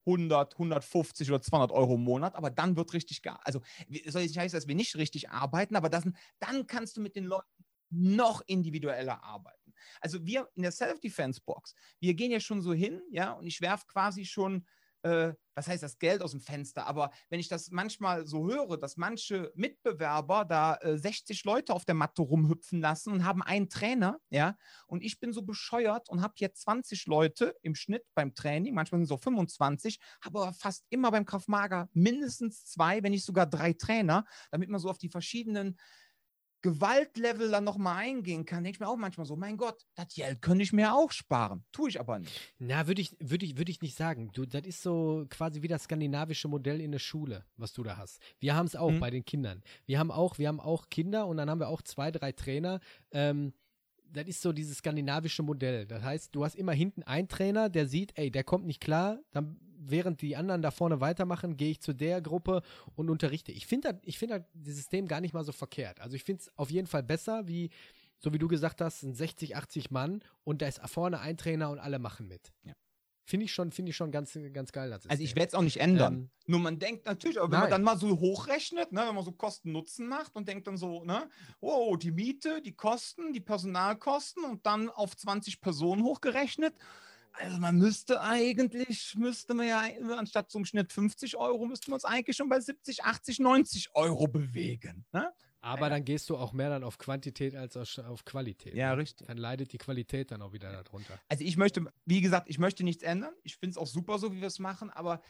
100, 0.06 0.54
150 0.58 1.30
oder 1.30 1.42
200 1.42 1.72
Euro 1.72 1.96
im 1.96 2.04
Monat, 2.04 2.36
aber 2.36 2.50
dann 2.50 2.76
wird 2.78 2.94
richtig 2.94 3.22
gar. 3.22 3.40
Also, 3.46 3.62
soll 4.08 4.22
ich 4.22 4.30
nicht 4.30 4.38
heißen, 4.38 4.58
dass 4.58 4.68
wir 4.68 4.76
nicht 4.76 4.96
richtig 4.96 5.30
arbeiten, 5.30 5.76
aber 5.76 5.90
das, 5.90 6.04
dann 6.40 6.68
kannst 6.68 6.98
du 6.98 7.02
mit 7.02 7.16
den 7.16 7.26
Leuten 7.26 7.66
noch 7.90 8.42
individueller 8.48 9.24
arbeiten. 9.24 9.74
Also 10.02 10.26
wir 10.26 10.50
in 10.56 10.64
der 10.64 10.72
Self-Defense-Box, 10.72 11.76
wir 12.00 12.14
gehen 12.16 12.32
ja 12.32 12.40
schon 12.40 12.62
so 12.62 12.74
hin, 12.74 13.02
ja, 13.12 13.34
und 13.34 13.46
ich 13.46 13.62
werfe 13.62 13.86
quasi 13.88 14.26
schon 14.26 14.66
äh, 15.06 15.34
was 15.54 15.68
heißt 15.68 15.84
das 15.84 16.00
Geld 16.00 16.22
aus 16.22 16.32
dem 16.32 16.42
Fenster, 16.42 16.88
aber 16.88 17.12
wenn 17.30 17.40
ich 17.40 17.48
das 17.48 17.70
manchmal 17.70 18.26
so 18.26 18.48
höre, 18.48 18.78
dass 18.78 18.98
manche 18.98 19.52
Mitbewerber 19.56 20.46
da 20.46 20.76
äh, 20.78 20.98
60 20.98 21.46
Leute 21.46 21.74
auf 21.74 21.86
der 21.86 21.96
Matte 21.96 22.24
rumhüpfen 22.24 22.82
lassen 22.82 23.14
und 23.14 23.24
haben 23.24 23.44
einen 23.44 23.70
Trainer, 23.70 24.20
ja, 24.30 24.58
und 24.88 25.04
ich 25.04 25.20
bin 25.20 25.32
so 25.32 25.44
bescheuert 25.44 26.10
und 26.10 26.22
habe 26.22 26.34
hier 26.38 26.52
20 26.52 27.06
Leute 27.06 27.56
im 27.62 27.76
Schnitt 27.76 28.04
beim 28.16 28.34
Training, 28.34 28.74
manchmal 28.74 29.00
sind 29.00 29.06
es 29.06 29.12
auch 29.12 29.22
25, 29.22 30.00
habe 30.22 30.42
aber 30.42 30.54
fast 30.54 30.86
immer 30.90 31.12
beim 31.12 31.26
Kraftmager 31.26 31.88
mindestens 31.94 32.66
zwei, 32.66 33.04
wenn 33.04 33.12
nicht 33.12 33.26
sogar 33.26 33.46
drei 33.46 33.74
Trainer, 33.74 34.26
damit 34.50 34.70
man 34.70 34.80
so 34.80 34.90
auf 34.90 34.98
die 34.98 35.10
verschiedenen 35.10 35.78
Gewaltlevel 36.66 37.52
dann 37.52 37.64
nochmal 37.64 37.98
eingehen 37.98 38.44
kann, 38.44 38.64
denke 38.64 38.78
ich 38.78 38.80
mir 38.80 38.88
auch 38.88 38.98
manchmal 38.98 39.28
so, 39.28 39.36
mein 39.36 39.56
Gott, 39.56 39.86
das 39.94 40.16
Geld 40.16 40.42
könnte 40.42 40.64
ich 40.64 40.74
mir 40.74 40.96
auch 40.96 41.12
sparen. 41.12 41.64
Tue 41.72 41.90
ich 41.90 42.00
aber 42.00 42.18
nicht. 42.18 42.42
Na, 42.58 42.88
würde 42.88 43.04
ich, 43.04 43.16
würde 43.20 43.46
ich, 43.46 43.56
würde 43.56 43.70
ich 43.70 43.84
nicht 43.84 43.96
sagen. 43.96 44.32
Du, 44.34 44.48
das 44.48 44.66
ist 44.66 44.82
so 44.82 45.28
quasi 45.30 45.62
wie 45.62 45.68
das 45.68 45.84
skandinavische 45.84 46.48
Modell 46.48 46.82
in 46.82 46.92
der 46.92 46.98
Schule, 46.98 47.46
was 47.56 47.72
du 47.74 47.84
da 47.84 47.98
hast. 47.98 48.20
Wir 48.40 48.56
haben 48.56 48.66
es 48.66 48.76
auch 48.76 48.90
mhm. 48.90 49.00
bei 49.00 49.12
den 49.12 49.24
Kindern. 49.24 49.62
Wir 49.86 50.00
haben 50.00 50.10
auch, 50.10 50.40
wir 50.40 50.48
haben 50.48 50.60
auch 50.60 50.90
Kinder 50.90 51.28
und 51.28 51.38
dann 51.38 51.52
haben 51.52 51.60
wir 51.60 51.68
auch 51.68 51.84
zwei, 51.84 52.10
drei 52.10 52.32
Trainer. 52.32 52.80
Ähm, 53.12 53.54
das 54.12 54.26
ist 54.26 54.42
so 54.42 54.52
dieses 54.52 54.80
skandinavische 54.80 55.44
Modell. 55.44 55.86
Das 55.86 56.02
heißt, 56.02 56.34
du 56.34 56.44
hast 56.44 56.56
immer 56.56 56.74
hinten 56.74 57.04
einen 57.04 57.28
Trainer, 57.28 57.70
der 57.70 57.86
sieht, 57.86 58.18
ey, 58.18 58.32
der 58.32 58.44
kommt 58.44 58.66
nicht 58.66 58.82
klar, 58.82 59.20
dann 59.32 59.60
während 59.90 60.22
die 60.22 60.36
anderen 60.36 60.62
da 60.62 60.72
vorne 60.72 61.02
weitermachen, 61.02 61.58
gehe 61.58 61.72
ich 61.72 61.82
zu 61.82 61.94
der 61.94 62.22
Gruppe 62.22 62.62
und 62.96 63.10
unterrichte. 63.10 63.52
Ich 63.52 63.68
finde 63.68 64.00
ich 64.04 64.18
finde 64.18 64.46
das 64.54 64.76
System 64.76 65.08
gar 65.08 65.22
nicht 65.22 65.34
mal 65.34 65.44
so 65.44 65.52
verkehrt. 65.52 66.00
Also 66.02 66.16
ich 66.16 66.24
finde 66.24 66.42
es 66.42 66.58
auf 66.58 66.70
jeden 66.70 66.88
Fall 66.88 67.04
besser, 67.04 67.48
wie, 67.48 67.70
so 68.20 68.34
wie 68.34 68.40
du 68.40 68.48
gesagt 68.48 68.82
hast, 68.82 69.02
sind 69.02 69.16
60, 69.16 69.56
80 69.56 69.92
Mann 69.92 70.22
und 70.44 70.62
da 70.62 70.68
ist 70.68 70.80
vorne 70.88 71.20
ein 71.20 71.38
Trainer 71.38 71.70
und 71.70 71.80
alle 71.80 72.00
machen 72.00 72.28
mit. 72.28 72.54
Ja. 72.64 72.74
Finde 73.28 73.46
ich 73.46 73.54
schon, 73.54 73.72
finde 73.72 73.90
ich 73.90 73.96
schon 73.96 74.12
ganz, 74.12 74.38
ganz 74.54 74.72
geil. 74.72 74.94
also 74.94 75.10
ich 75.10 75.36
werde 75.36 75.48
es 75.48 75.56
auch 75.56 75.64
nicht 75.64 75.80
ändern. 75.80 76.14
Ähm, 76.14 76.30
Nur 76.46 76.60
man 76.60 76.78
denkt 76.78 77.08
natürlich, 77.08 77.40
aber 77.40 77.52
wenn 77.52 77.60
nein. 77.60 77.62
man 77.62 77.72
dann 77.72 77.82
mal 77.82 77.98
so 77.98 78.20
hochrechnet, 78.20 78.92
ne, 78.92 79.04
wenn 79.08 79.16
man 79.16 79.26
so 79.26 79.32
Kosten-Nutzen 79.32 80.08
macht 80.08 80.36
und 80.36 80.48
denkt 80.48 80.68
dann 80.68 80.78
so, 80.78 81.04
ne, 81.04 81.28
oh, 81.60 81.96
die 81.96 82.12
Miete, 82.12 82.62
die 82.62 82.76
Kosten, 82.76 83.34
die 83.34 83.40
Personalkosten 83.40 84.44
und 84.44 84.64
dann 84.68 84.90
auf 84.90 85.18
20 85.18 85.60
Personen 85.60 86.04
hochgerechnet, 86.04 86.76
also 87.40 87.58
man 87.60 87.78
müsste 87.78 88.22
eigentlich, 88.22 89.16
müsste 89.16 89.54
man 89.54 89.68
ja, 89.68 89.84
anstatt 90.18 90.52
zum 90.52 90.66
Schnitt 90.66 90.92
50 90.92 91.38
Euro, 91.38 91.66
müsste 91.66 91.90
man 91.90 91.96
uns 91.96 92.06
eigentlich 92.06 92.38
schon 92.38 92.50
bei 92.50 92.60
70, 92.60 93.04
80, 93.04 93.40
90 93.40 93.90
Euro 93.94 94.28
bewegen. 94.28 95.06
Ne? 95.12 95.32
Aber 95.62 95.88
ja. 95.88 95.90
dann 95.90 96.06
gehst 96.06 96.30
du 96.30 96.38
auch 96.38 96.54
mehr 96.54 96.70
dann 96.70 96.84
auf 96.84 96.98
Quantität 96.98 97.56
als 97.56 97.76
auf 98.00 98.24
Qualität. 98.24 98.76
Ja, 98.76 98.92
ne? 98.92 99.02
richtig. 99.02 99.28
Dann 99.28 99.38
leidet 99.38 99.74
die 99.74 99.78
Qualität 99.78 100.32
dann 100.32 100.42
auch 100.42 100.54
wieder 100.54 100.72
darunter. 100.72 101.20
Also 101.28 101.44
ich 101.44 101.58
möchte, 101.58 101.86
wie 102.06 102.22
gesagt, 102.22 102.50
ich 102.50 102.60
möchte 102.60 102.84
nichts 102.84 103.04
ändern. 103.04 103.34
Ich 103.44 103.58
finde 103.58 103.72
es 103.72 103.78
auch 103.78 103.88
super 103.88 104.20
so, 104.20 104.32
wie 104.32 104.42
wir 104.42 104.48
es 104.48 104.60
machen, 104.60 104.92
aber 104.92 105.22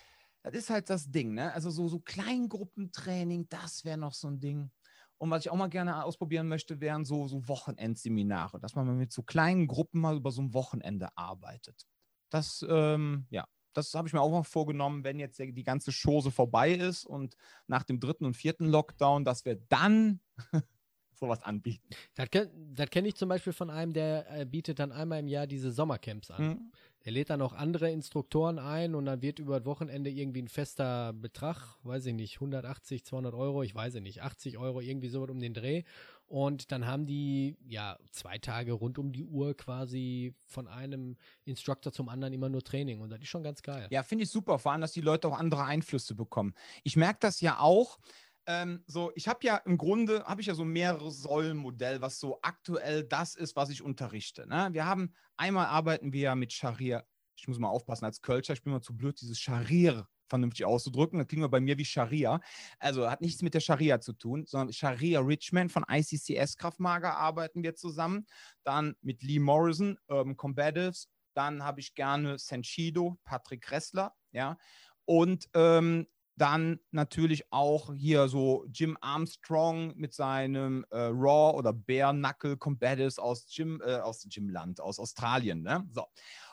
das 0.44 0.54
ist 0.54 0.70
halt 0.70 0.90
das 0.90 1.10
Ding, 1.10 1.34
ne? 1.34 1.54
Also 1.54 1.72
so, 1.72 1.88
so 1.88 2.00
Kleingruppentraining, 2.00 3.48
das 3.50 3.86
wäre 3.86 3.98
noch 3.98 4.14
so 4.14 4.28
ein 4.28 4.40
Ding. 4.40 4.70
Und 5.18 5.32
was 5.32 5.46
ich 5.46 5.52
auch 5.52 5.56
mal 5.56 5.70
gerne 5.70 6.04
ausprobieren 6.04 6.48
möchte, 6.48 6.82
wären 6.82 7.06
so, 7.06 7.28
so 7.28 7.48
Wochenendseminare, 7.48 8.60
dass 8.60 8.76
man 8.76 8.98
mit 8.98 9.14
so 9.14 9.24
kleinen 9.24 9.68
Gruppen 9.68 10.02
mal 10.02 10.18
über 10.18 10.32
so 10.32 10.42
ein 10.42 10.54
Wochenende 10.54 11.18
arbeitet. 11.18 11.88
Das, 12.36 12.66
ähm, 12.68 13.26
ja, 13.30 13.48
das 13.72 13.94
habe 13.94 14.10
ich 14.10 14.14
mir 14.14 14.20
auch 14.20 14.30
noch 14.30 14.46
vorgenommen, 14.46 15.06
wenn 15.06 15.20
jetzt 15.20 15.40
die 15.40 15.64
ganze 15.64 15.92
Chose 15.94 16.32
vorbei 16.32 16.74
ist 16.74 17.06
und 17.06 17.38
nach 17.68 17.84
dem 17.84 18.02
dritten 18.02 18.26
und 18.26 18.36
vierten 18.36 18.66
Lockdown, 18.68 19.24
dass 19.24 19.46
wir 19.46 19.56
dann 19.70 20.20
sowas 21.14 21.42
anbieten. 21.44 21.88
Das, 22.16 22.28
das 22.74 22.90
kenne 22.90 23.08
ich 23.08 23.16
zum 23.16 23.30
Beispiel 23.30 23.54
von 23.54 23.70
einem, 23.70 23.94
der 23.94 24.30
äh, 24.30 24.46
bietet 24.46 24.80
dann 24.80 24.92
einmal 24.92 25.20
im 25.20 25.30
Jahr 25.30 25.48
diese 25.48 25.72
Sommercamps 25.72 26.30
an. 26.30 26.46
Mhm. 26.46 26.72
Der 27.06 27.14
lädt 27.14 27.30
dann 27.30 27.42
auch 27.42 27.54
andere 27.54 27.90
Instruktoren 27.90 28.60
ein 28.60 28.96
und 28.96 29.06
dann 29.06 29.22
wird 29.22 29.40
über 29.40 29.60
das 29.60 29.66
Wochenende 29.66 30.10
irgendwie 30.10 30.42
ein 30.42 30.50
fester 30.50 31.14
Betrag, 31.14 31.78
weiß 31.84 32.08
ich 32.08 32.16
nicht, 32.16 32.36
180, 32.36 33.06
200 33.06 33.34
Euro, 33.34 33.64
ich 33.64 33.74
weiß 33.74 33.94
nicht, 33.96 34.24
80 34.24 34.58
Euro, 34.58 34.82
irgendwie 34.82 35.08
so 35.08 35.24
um 35.24 35.40
den 35.40 35.54
Dreh. 35.54 35.84
Und 36.28 36.72
dann 36.72 36.88
haben 36.88 37.06
die 37.06 37.56
ja 37.68 37.98
zwei 38.12 38.40
Tage 38.40 38.74
rund 38.74 38.98
um 38.98 39.12
die 39.12 39.24
Uhr 39.24 39.56
quasi 39.56 40.34
von 40.46 40.68
einem 40.68 41.18
Instructor 41.44 41.94
zum 41.94 42.10
anderen 42.10 42.34
immer 42.34 42.50
nur 42.50 42.64
Training. 42.64 43.02
Und 43.02 43.12
das 43.12 43.20
ist 43.20 43.28
schon 43.28 43.44
ganz 43.44 43.62
geil. 43.62 43.88
Ja, 43.92 44.02
finde 44.02 44.24
ich 44.24 44.32
super. 44.32 44.58
Vor 44.58 44.72
allem, 44.72 44.82
dass 44.82 44.92
die 44.92 45.02
Leute 45.02 45.28
auch 45.28 45.38
andere 45.38 45.64
Einflüsse 45.64 46.16
bekommen. 46.16 46.56
Ich 46.84 46.96
merke 46.96 47.20
das 47.22 47.42
ja 47.42 47.60
auch. 47.60 48.00
Ähm, 48.48 48.84
so, 48.88 49.12
ich 49.16 49.28
habe 49.28 49.40
ja 49.44 49.58
im 49.58 49.78
Grunde, 49.78 50.24
habe 50.26 50.42
ich 50.42 50.48
ja 50.48 50.56
so 50.56 50.66
mehrere 50.66 51.12
Säulenmodell, 51.12 52.02
was 52.02 52.20
so 52.20 52.40
aktuell 52.42 53.04
das 53.04 53.36
ist, 53.36 53.56
was 53.56 53.70
ich 53.70 53.82
unterrichte. 53.82 54.48
Ne? 54.48 54.70
Wir 54.72 54.86
haben, 54.86 55.14
einmal 55.38 55.68
arbeiten 55.68 56.14
wir 56.14 56.22
ja 56.22 56.36
mit 56.36 56.54
Scharia. 56.54 57.04
Ich 57.36 57.48
muss 57.48 57.60
mal 57.60 57.70
aufpassen, 57.70 58.06
als 58.06 58.22
Kölscher, 58.22 58.54
ich 58.54 58.64
bin 58.64 58.74
mal 58.74 58.82
zu 58.82 58.96
blöd, 58.96 59.20
dieses 59.20 59.40
Scharir 59.40 60.08
vernünftig 60.28 60.66
auszudrücken. 60.66 61.20
Das 61.20 61.28
klingt 61.28 61.44
wir 61.44 61.50
bei 61.50 61.60
mir 61.60 61.78
wie 61.78 61.86
Scharia. 61.86 62.40
Also 62.80 63.10
hat 63.10 63.22
nichts 63.22 63.42
mit 63.42 63.54
der 63.54 63.60
Scharia 63.60 64.00
zu 64.00 64.14
tun, 64.14 64.46
sondern 64.46 64.74
Scharia 64.74 65.20
Richmond 65.20 65.72
von 65.72 65.86
ICCS 65.90 66.58
Kraftmager 66.58 67.18
arbeiten 67.18 67.64
wir 67.64 67.76
zusammen. 67.76 68.26
Dann 68.64 68.96
mit 69.02 69.24
Lee 69.24 69.40
Morrison, 69.40 69.98
Urban 70.08 70.38
Combatives. 70.38 71.10
Dann 71.34 71.64
habe 71.64 71.82
ich 71.82 71.96
gerne 71.96 72.40
Senshido, 72.40 73.18
Patrick 73.26 73.62
Kressler, 73.62 74.14
ja. 74.32 74.58
Und 75.06 75.50
ähm, 75.54 76.08
dann 76.38 76.80
natürlich 76.92 77.52
auch 77.52 77.94
hier 77.94 78.28
so 78.28 78.66
Jim 78.72 78.98
Armstrong 79.00 79.96
mit 79.96 80.14
seinem 80.14 80.86
äh, 80.90 80.98
Raw 80.98 81.58
oder 81.58 81.72
Bare 81.72 82.14
Knuckle 82.14 82.58
Combatives 82.58 83.20
aus 83.20 83.46
Jim, 83.50 83.82
äh, 83.86 83.96
aus 83.96 84.28
Jimland, 84.30 84.82
aus 84.82 85.00
Australien. 85.00 85.62
Ne? 85.62 85.88
So. 85.92 86.06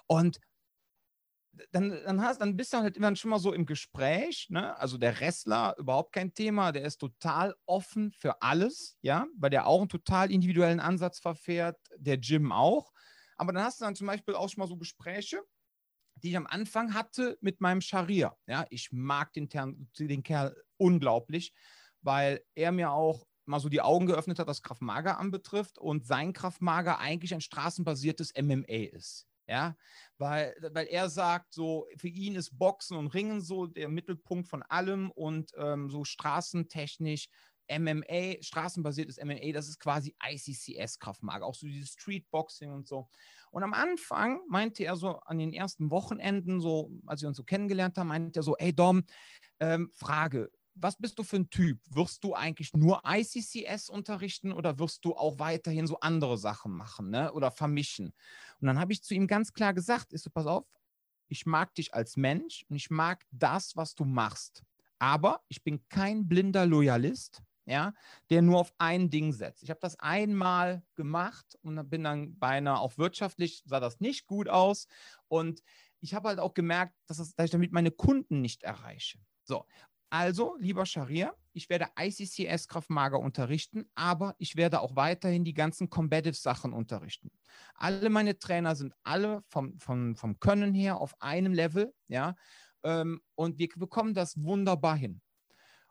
Und 0.07 0.39
dann, 1.71 1.91
dann, 1.91 2.23
hast, 2.23 2.41
dann 2.41 2.57
bist 2.57 2.73
du 2.73 2.79
halt 2.79 2.97
immer 2.97 3.15
schon 3.17 3.31
mal 3.31 3.39
so 3.39 3.53
im 3.53 3.67
Gespräch. 3.67 4.47
Ne? 4.51 4.77
Also 4.79 4.99
der 4.99 5.19
Wrestler, 5.21 5.75
überhaupt 5.79 6.13
kein 6.13 6.35
Thema, 6.35 6.73
der 6.73 6.85
ist 6.85 6.99
total 6.99 7.55
offen 7.67 8.13
für 8.13 8.41
alles, 8.43 8.97
ja, 9.03 9.27
weil 9.37 9.51
der 9.51 9.67
auch 9.67 9.81
einen 9.81 9.89
total 9.89 10.31
individuellen 10.31 10.81
Ansatz 10.81 11.21
verfährt, 11.21 11.79
der 11.97 12.17
Jim 12.17 12.53
auch. 12.53 12.93
Aber 13.37 13.53
dann 13.53 13.65
hast 13.65 13.81
du 13.81 13.85
dann 13.85 13.97
zum 13.97 14.07
Beispiel 14.07 14.35
auch 14.35 14.49
schon 14.49 14.61
mal 14.63 14.69
so 14.69 14.77
Gespräche, 14.77 15.43
die 16.17 16.31
ich 16.31 16.37
am 16.37 16.47
Anfang 16.47 16.95
hatte 16.95 17.37
mit 17.41 17.61
meinem 17.61 17.81
Scharia. 17.81 18.37
Ja, 18.47 18.67
ich 18.71 18.91
mag 18.93 19.33
den, 19.33 19.49
den 19.99 20.23
Kerl 20.23 20.57
unglaublich, 20.77 21.53
weil 22.01 22.45
er 22.55 22.73
mir 22.73 22.93
auch 22.93 23.27
mal 23.45 23.61
so 23.61 23.69
die 23.69 23.81
Augen 23.81 24.07
geöffnet 24.07 24.39
hat, 24.39 24.47
was 24.47 24.63
Kraftmager 24.63 25.19
anbetrifft 25.19 25.79
und 25.79 26.07
sein 26.07 26.33
Kraftmager 26.33 26.99
eigentlich 26.99 27.35
ein 27.35 27.41
straßenbasiertes 27.41 28.33
MMA 28.35 28.95
ist. 28.95 29.27
Ja, 29.49 29.77
weil, 30.19 30.55
weil 30.73 30.87
er 30.87 31.09
sagt, 31.11 31.53
so 31.53 31.87
für 31.97 32.09
ihn 32.09 32.37
ist 32.37 32.57
Boxen 32.59 32.97
und 32.97 33.09
Ringen 33.09 33.41
so 33.41 33.67
der 33.67 33.89
Mittelpunkt 33.89 34.49
von 34.49 34.63
allem 34.63 35.11
und 35.11 35.51
ähm, 35.57 35.91
so 35.91 36.05
straßentechnisch 36.05 37.29
MMA, 37.69 38.41
straßenbasiertes 38.41 39.19
MMA, 39.19 39.53
das 39.53 39.69
ist 39.69 39.79
quasi 39.79 40.15
ICCS-Kraftmager, 40.25 41.45
auch 41.45 41.55
so 41.55 41.67
dieses 41.67 41.91
Streetboxing 41.91 42.73
und 42.73 42.87
so. 42.87 43.09
Und 43.51 43.63
am 43.63 43.73
Anfang 43.75 44.41
meinte 44.49 44.85
er 44.85 44.97
so 44.97 45.17
an 45.21 45.39
den 45.39 45.53
ersten 45.53 45.91
Wochenenden, 45.91 46.61
so 46.61 46.91
als 47.07 47.23
wir 47.23 47.29
uns 47.29 47.37
so 47.37 47.45
kennengelernt 47.45 47.99
haben, 47.99 48.09
meinte 48.09 48.41
er 48.41 48.43
so, 48.43 48.57
ey 48.57 48.75
Dom, 48.75 49.05
ähm, 49.61 49.91
Frage, 49.93 50.51
was 50.75 50.97
bist 50.97 51.19
du 51.19 51.23
für 51.23 51.37
ein 51.37 51.51
Typ? 51.51 51.79
Wirst 51.91 52.25
du 52.25 52.35
eigentlich 52.35 52.73
nur 52.75 53.03
ICCS 53.07 53.89
unterrichten 53.89 54.53
oder 54.53 54.79
wirst 54.79 55.05
du 55.05 55.15
auch 55.15 55.39
weiterhin 55.39 55.87
so 55.87 55.99
andere 56.01 56.39
Sachen 56.39 56.73
machen 56.73 57.11
ne? 57.11 57.33
oder 57.33 57.51
vermischen? 57.51 58.13
Und 58.61 58.67
dann 58.67 58.79
habe 58.79 58.93
ich 58.93 59.03
zu 59.03 59.15
ihm 59.15 59.27
ganz 59.27 59.53
klar 59.53 59.75
gesagt, 59.75 60.13
ist 60.13 60.25
so, 60.25 60.31
pass 60.31 60.47
auf, 60.47 60.65
ich 61.29 61.47
mag 61.47 61.75
dich 61.75 61.95
als 61.95 62.17
Mensch 62.17 62.65
und 62.69 62.77
ich 62.77 62.91
mag 62.91 63.25
das, 63.31 63.77
was 63.77 63.95
du 63.95 64.05
machst. 64.05 64.63
Aber 64.99 65.43
ich 65.49 65.63
bin 65.63 65.87
kein 65.89 66.29
blinder 66.29 66.67
Loyalist, 66.67 67.43
ja, 67.65 67.95
der 68.31 68.43
nur 68.43 68.61
auf 68.61 68.73
ein 68.79 69.11
Ding 69.11 69.33
setzt. 69.33 69.63
Ich 69.63 69.71
habe 69.71 69.81
das 69.81 69.99
einmal 69.99 70.83
gemacht 70.95 71.59
und 71.63 71.89
bin 71.91 72.05
dann 72.05 72.39
beinahe 72.39 72.79
auch 72.79 72.99
wirtschaftlich, 72.99 73.63
sah 73.67 73.81
das 73.81 74.01
nicht 74.01 74.27
gut 74.27 74.49
aus. 74.49 74.87
Und 75.29 75.63
ich 76.01 76.15
habe 76.15 76.29
halt 76.29 76.39
auch 76.39 76.55
gemerkt, 76.55 76.95
dass, 77.07 77.19
das, 77.19 77.35
dass 77.35 77.47
ich 77.47 77.51
damit 77.51 77.73
meine 77.73 77.91
Kunden 77.91 78.41
nicht 78.41 78.63
erreiche. 78.63 79.19
So, 79.45 79.67
also, 80.13 80.57
lieber 80.59 80.85
Scharia, 80.85 81.35
ich 81.55 81.71
werde 81.71 81.87
ICCS 81.99 82.69
Kraftmager 82.69 83.19
unterrichten, 83.19 83.87
aber 83.95 84.35
ich 84.37 84.57
werde 84.57 84.83
auch 84.83 84.95
weiterhin 84.95 85.43
die 85.43 85.55
ganzen 85.55 85.89
Combative-Sachen 85.89 86.75
unterrichten. 86.75 87.31
Alle 87.77 88.11
meine 88.11 88.39
Trainer 88.39 88.77
sind 88.77 88.93
alle 89.05 89.43
vom, 89.49 89.79
vom, 89.79 90.15
vom 90.15 90.39
Können 90.39 90.75
her 90.75 91.01
auf 91.01 91.15
einem 91.23 91.55
Level, 91.55 91.95
ja, 92.09 92.37
ähm, 92.83 93.23
und 93.37 93.59
wir 93.59 93.71
bekommen 93.75 94.13
das 94.13 94.37
wunderbar 94.37 94.97
hin. 94.97 95.23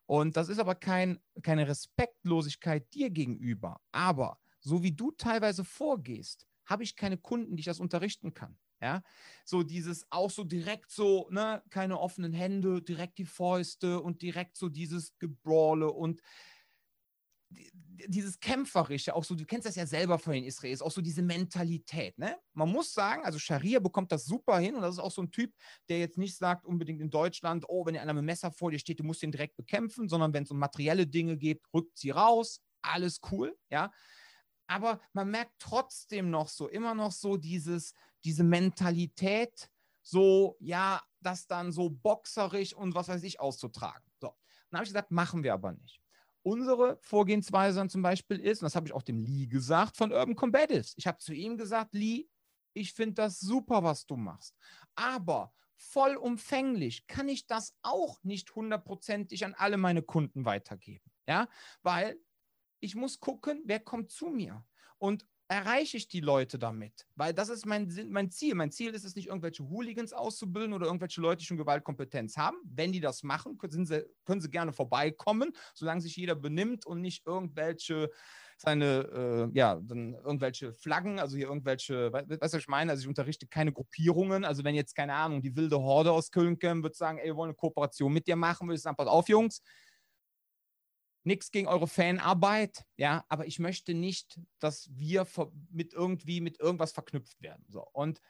Und 0.05 0.38
das 0.38 0.49
ist 0.49 0.59
aber 0.59 0.76
kein, 0.76 1.19
keine 1.41 1.67
Respektlosigkeit 1.67 2.93
dir 2.93 3.09
gegenüber. 3.09 3.82
Aber 3.91 4.38
so 4.59 4.84
wie 4.84 4.91
du 4.91 5.09
teilweise 5.09 5.65
vorgehst, 5.65 6.45
habe 6.67 6.84
ich 6.84 6.95
keine 6.95 7.17
Kunden, 7.17 7.55
die 7.55 7.61
ich 7.61 7.65
das 7.65 7.80
unterrichten 7.80 8.36
kann. 8.36 8.55
Ja, 8.82 9.03
so 9.45 9.61
dieses 9.63 10.07
auch 10.09 10.32
so 10.32 10.43
direkt 10.43 10.89
so, 10.91 11.27
ne, 11.29 11.61
keine 11.69 11.99
offenen 11.99 12.34
Hände, 12.34 12.82
direkt 12.82 13.19
die 13.19 13.25
Fäuste 13.25 14.01
und 14.01 14.23
direkt 14.23 14.57
so 14.57 14.69
dieses 14.69 15.17
Gebrawle 15.19 15.91
und 15.91 16.21
dieses 18.07 18.39
Kämpferische, 18.39 19.13
auch 19.13 19.23
so, 19.23 19.36
du 19.36 19.45
kennst 19.45 19.67
das 19.67 19.75
ja 19.75 19.86
selber 19.86 20.17
von 20.17 20.34
den 20.34 20.43
Israelis, 20.43 20.82
auch 20.82 20.91
so 20.91 21.01
diese 21.01 21.21
Mentalität, 21.21 22.17
ne? 22.17 22.38
Man 22.53 22.69
muss 22.69 22.93
sagen, 22.93 23.23
also 23.25 23.38
Scharia 23.39 23.79
bekommt 23.79 24.11
das 24.11 24.25
super 24.25 24.57
hin 24.59 24.75
und 24.75 24.82
das 24.82 24.95
ist 24.95 24.99
auch 24.99 25.11
so 25.11 25.21
ein 25.21 25.32
Typ, 25.32 25.53
der 25.89 25.99
jetzt 25.99 26.17
nicht 26.17 26.38
sagt, 26.38 26.65
unbedingt 26.65 27.01
in 27.01 27.09
Deutschland, 27.09 27.65
oh, 27.67 27.86
wenn 27.86 27.93
dir 27.93 28.01
einer 28.01 28.13
mit 28.13 28.23
Messer 28.23 28.51
vor 28.51 28.71
dir 28.71 28.79
steht, 28.79 28.99
du 28.99 29.03
musst 29.03 29.21
ihn 29.23 29.32
direkt 29.32 29.55
bekämpfen, 29.57 30.09
sondern 30.09 30.34
wenn 30.34 30.43
es 30.43 30.51
um 30.51 30.57
materielle 30.59 31.05
Dinge 31.07 31.38
geht, 31.38 31.61
rückt 31.73 31.97
sie 31.97 32.09
raus, 32.11 32.61
alles 32.82 33.19
cool, 33.32 33.55
ja? 33.69 33.91
Aber 34.67 35.01
man 35.13 35.29
merkt 35.29 35.53
trotzdem 35.59 36.29
noch 36.29 36.47
so, 36.47 36.67
immer 36.69 36.95
noch 36.95 37.11
so 37.11 37.38
dieses, 37.38 37.93
diese 38.24 38.43
Mentalität, 38.43 39.69
so, 40.01 40.57
ja, 40.59 41.01
das 41.19 41.47
dann 41.47 41.72
so 41.72 41.89
boxerisch 41.89 42.74
und 42.74 42.95
was 42.95 43.07
weiß 43.07 43.24
ich 43.24 43.39
auszutragen. 43.39 44.03
So. 44.19 44.36
Dann 44.69 44.80
habe 44.80 44.84
ich 44.86 44.89
gesagt, 44.89 45.11
machen 45.11 45.43
wir 45.43 45.53
aber 45.53 45.74
nicht. 45.74 46.01
Unsere 46.43 46.97
Vorgehensweise 47.01 47.78
dann 47.78 47.89
zum 47.89 48.01
Beispiel 48.01 48.39
ist, 48.39 48.61
und 48.61 48.65
das 48.65 48.76
habe 48.76 48.88
ich 48.88 48.93
auch 48.93 49.03
dem 49.03 49.19
Lee 49.19 49.45
gesagt, 49.45 49.95
von 49.95 50.11
Urban 50.11 50.36
Combatives. 50.36 50.93
Ich 50.97 51.05
habe 51.05 51.19
zu 51.19 51.34
ihm 51.34 51.57
gesagt, 51.57 51.93
Lee, 51.93 52.28
ich 52.74 52.93
finde 52.93 53.15
das 53.15 53.39
super, 53.39 53.84
was 53.84 54.05
du 54.07 54.17
machst. 54.17 54.55
Aber 54.95 55.53
vollumfänglich 55.76 57.05
kann 57.07 57.30
ich 57.30 57.45
das 57.45 57.76
auch 57.82 58.24
nicht 58.24 58.55
hundertprozentig 58.55 59.45
an 59.45 59.53
alle 59.53 59.78
meine 59.78 60.01
Kunden 60.01 60.45
weitergeben. 60.45 61.11
Ja, 61.28 61.47
weil 61.84 62.19
ich 62.80 62.95
muss 62.95 63.19
gucken, 63.19 63.61
wer 63.65 63.80
kommt 63.80 64.11
zu 64.11 64.28
mir. 64.28 64.65
Und 64.97 65.28
erreiche 65.52 65.97
ich 65.97 66.08
die 66.08 66.22
Leute 66.22 66.58
damit? 66.58 67.06
Weil 67.16 67.34
das 67.34 67.49
ist 67.49 67.66
mein, 67.66 67.91
mein 68.10 68.32
Ziel. 68.32 68.56
Mein 68.56 68.72
Ziel 68.72 68.93
ist 68.93 69.04
es 69.04 69.16
nicht, 69.16 69.28
irgendwelche 69.28 69.68
Hooligans 69.68 70.14
auszubilden 70.14 70.72
oder 70.72 70.86
irgendwelche 70.86 71.20
Leute, 71.20 71.39
die 71.39 71.45
schon 71.45 71.58
Gewaltkompetenz 71.58 72.38
haben. 72.38 72.56
Wenn 72.64 72.93
die 72.93 73.02
das 73.02 73.22
machen, 73.24 73.58
können 73.58 73.86
sie, 73.86 74.06
können 74.24 74.39
sie 74.39 74.49
gerne 74.49 74.72
vorbeikommen, 74.72 75.52
solange 75.74 75.99
sich 75.99 76.16
jeder 76.16 76.36
benimmt 76.36 76.86
und 76.86 77.02
nicht 77.02 77.28
irgendwelche 77.28 78.10
seine, 78.56 79.49
äh, 79.54 79.58
ja, 79.58 79.76
dann 79.82 80.14
irgendwelche 80.14 80.72
Flaggen, 80.72 81.20
also 81.20 81.36
hier 81.36 81.47
irgendwelche, 81.47 82.14
weißt 82.14 82.30
du, 82.30 82.39
was 82.39 82.54
ich 82.54 82.68
meine? 82.68 82.91
Also 82.91 83.02
ich 83.02 83.08
unterrichte 83.08 83.47
keine 83.47 83.74
Gruppierungen. 83.74 84.45
Also 84.45 84.64
wenn 84.64 84.76
jetzt, 84.76 84.95
keine 84.95 85.16
Ahnung, 85.16 85.41
die 85.41 85.56
wilde 85.56 85.80
Horde 85.80 86.12
aus 86.12 86.32
Köln 86.32 86.60
käme, 86.60 86.84
würde 86.84 86.95
sagen, 86.95 87.18
ey, 87.18 87.26
wir 87.26 87.36
wollen 87.36 87.49
eine 87.49 87.56
Kooperation 87.56 88.14
mit 88.14 88.28
dir 88.28 88.36
machen, 88.36 88.68
würde 88.68 88.76
ich 88.76 88.84
sagen, 88.84 88.95
pass 88.95 89.08
auf, 89.08 89.28
Jungs, 89.28 89.64
nichts 91.24 91.51
gegen 91.51 91.67
eure 91.67 91.88
Fanarbeit, 91.88 92.84
ja, 92.97 93.24
aber 93.30 93.45
ich 93.45 93.59
möchte 93.59 93.93
nicht, 93.93 94.39
dass 94.59 94.89
wir 94.91 95.28
mit 95.69 95.93
irgendwie 95.93 96.41
mit 96.41 96.59
irgendwas 96.59 96.91
verknüpft 96.91 97.41
werden. 97.41 97.65
So 97.69 97.86
und 97.93 98.22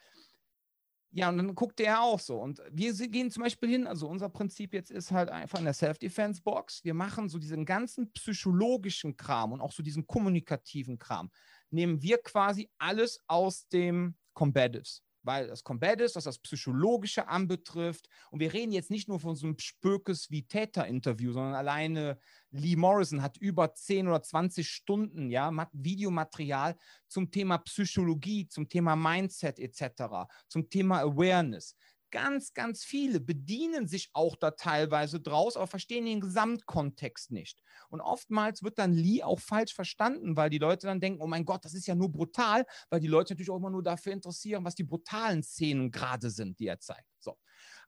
ja, 1.14 1.28
und 1.28 1.36
dann 1.36 1.54
guckte 1.54 1.84
er 1.84 2.00
auch 2.00 2.18
so. 2.18 2.40
Und 2.40 2.62
wir 2.70 2.94
gehen 3.08 3.30
zum 3.30 3.42
Beispiel 3.42 3.68
hin, 3.68 3.86
also 3.86 4.08
unser 4.08 4.30
Prinzip 4.30 4.72
jetzt 4.72 4.90
ist 4.90 5.10
halt 5.10 5.28
einfach 5.28 5.58
in 5.58 5.66
der 5.66 5.74
Self-Defense-Box. 5.74 6.84
Wir 6.84 6.94
machen 6.94 7.28
so 7.28 7.38
diesen 7.38 7.66
ganzen 7.66 8.10
psychologischen 8.12 9.14
Kram 9.14 9.52
und 9.52 9.60
auch 9.60 9.72
so 9.72 9.82
diesen 9.82 10.06
kommunikativen 10.06 10.98
Kram. 10.98 11.30
Nehmen 11.68 12.00
wir 12.00 12.16
quasi 12.16 12.70
alles 12.78 13.20
aus 13.26 13.68
dem 13.68 14.16
Combatives 14.32 15.02
weil 15.22 15.48
das 15.48 15.64
Combat 15.64 16.00
was 16.00 16.24
das 16.24 16.38
Psychologische 16.38 17.28
anbetrifft. 17.28 18.08
Und 18.30 18.40
wir 18.40 18.52
reden 18.52 18.72
jetzt 18.72 18.90
nicht 18.90 19.08
nur 19.08 19.20
von 19.20 19.36
so 19.36 19.46
einem 19.46 19.58
Spökes 19.58 20.30
wie 20.30 20.42
Täter-Interview, 20.42 21.32
sondern 21.32 21.54
alleine 21.54 22.18
Lee 22.50 22.76
Morrison 22.76 23.22
hat 23.22 23.36
über 23.38 23.74
10 23.74 24.08
oder 24.08 24.22
20 24.22 24.68
Stunden 24.68 25.30
ja, 25.30 25.50
Videomaterial 25.72 26.76
zum 27.08 27.30
Thema 27.30 27.58
Psychologie, 27.58 28.48
zum 28.48 28.68
Thema 28.68 28.96
Mindset 28.96 29.58
etc., 29.58 30.28
zum 30.48 30.68
Thema 30.68 31.00
Awareness 31.00 31.76
ganz, 32.12 32.54
ganz 32.54 32.84
viele 32.84 33.18
bedienen 33.18 33.88
sich 33.88 34.10
auch 34.12 34.36
da 34.36 34.52
teilweise 34.52 35.18
draus, 35.18 35.56
aber 35.56 35.66
verstehen 35.66 36.04
den 36.04 36.20
Gesamtkontext 36.20 37.32
nicht. 37.32 37.60
Und 37.88 38.00
oftmals 38.00 38.62
wird 38.62 38.78
dann 38.78 38.92
Lee 38.92 39.24
auch 39.24 39.40
falsch 39.40 39.74
verstanden, 39.74 40.36
weil 40.36 40.50
die 40.50 40.58
Leute 40.58 40.86
dann 40.86 41.00
denken, 41.00 41.20
oh 41.20 41.26
mein 41.26 41.44
Gott, 41.44 41.64
das 41.64 41.74
ist 41.74 41.88
ja 41.88 41.96
nur 41.96 42.12
brutal, 42.12 42.64
weil 42.90 43.00
die 43.00 43.08
Leute 43.08 43.32
natürlich 43.32 43.50
auch 43.50 43.56
immer 43.56 43.70
nur 43.70 43.82
dafür 43.82 44.12
interessieren, 44.12 44.64
was 44.64 44.76
die 44.76 44.84
brutalen 44.84 45.42
Szenen 45.42 45.90
gerade 45.90 46.30
sind, 46.30 46.60
die 46.60 46.68
er 46.68 46.78
zeigt. 46.78 47.08
So. 47.18 47.36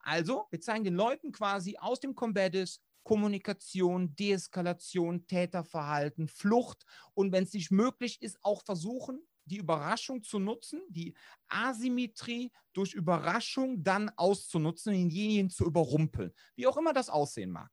Also, 0.01 0.47
wir 0.51 0.61
zeigen 0.61 0.85
den 0.85 0.95
Leuten 0.95 1.31
quasi 1.31 1.77
aus 1.79 2.01
dem 2.01 2.15
Combatis 2.15 2.81
Kommunikation, 3.05 4.17
Deeskalation, 4.17 5.27
Täterverhalten, 5.27 6.27
Flucht 6.27 6.85
und 7.13 7.33
wenn 7.33 7.45
es 7.45 7.53
nicht 7.53 7.71
möglich 7.71 8.21
ist, 8.23 8.39
auch 8.43 8.65
versuchen, 8.65 9.21
die 9.45 9.59
Überraschung 9.59 10.23
zu 10.23 10.39
nutzen, 10.39 10.81
die 10.89 11.15
Asymmetrie 11.49 12.51
durch 12.73 12.95
Überraschung 12.95 13.83
dann 13.83 14.11
auszunutzen 14.17 14.93
denjenigen 14.93 15.51
zu 15.51 15.65
überrumpeln, 15.65 16.33
wie 16.57 16.67
auch 16.67 16.77
immer 16.77 16.93
das 16.93 17.11
aussehen 17.11 17.51
mag. 17.51 17.71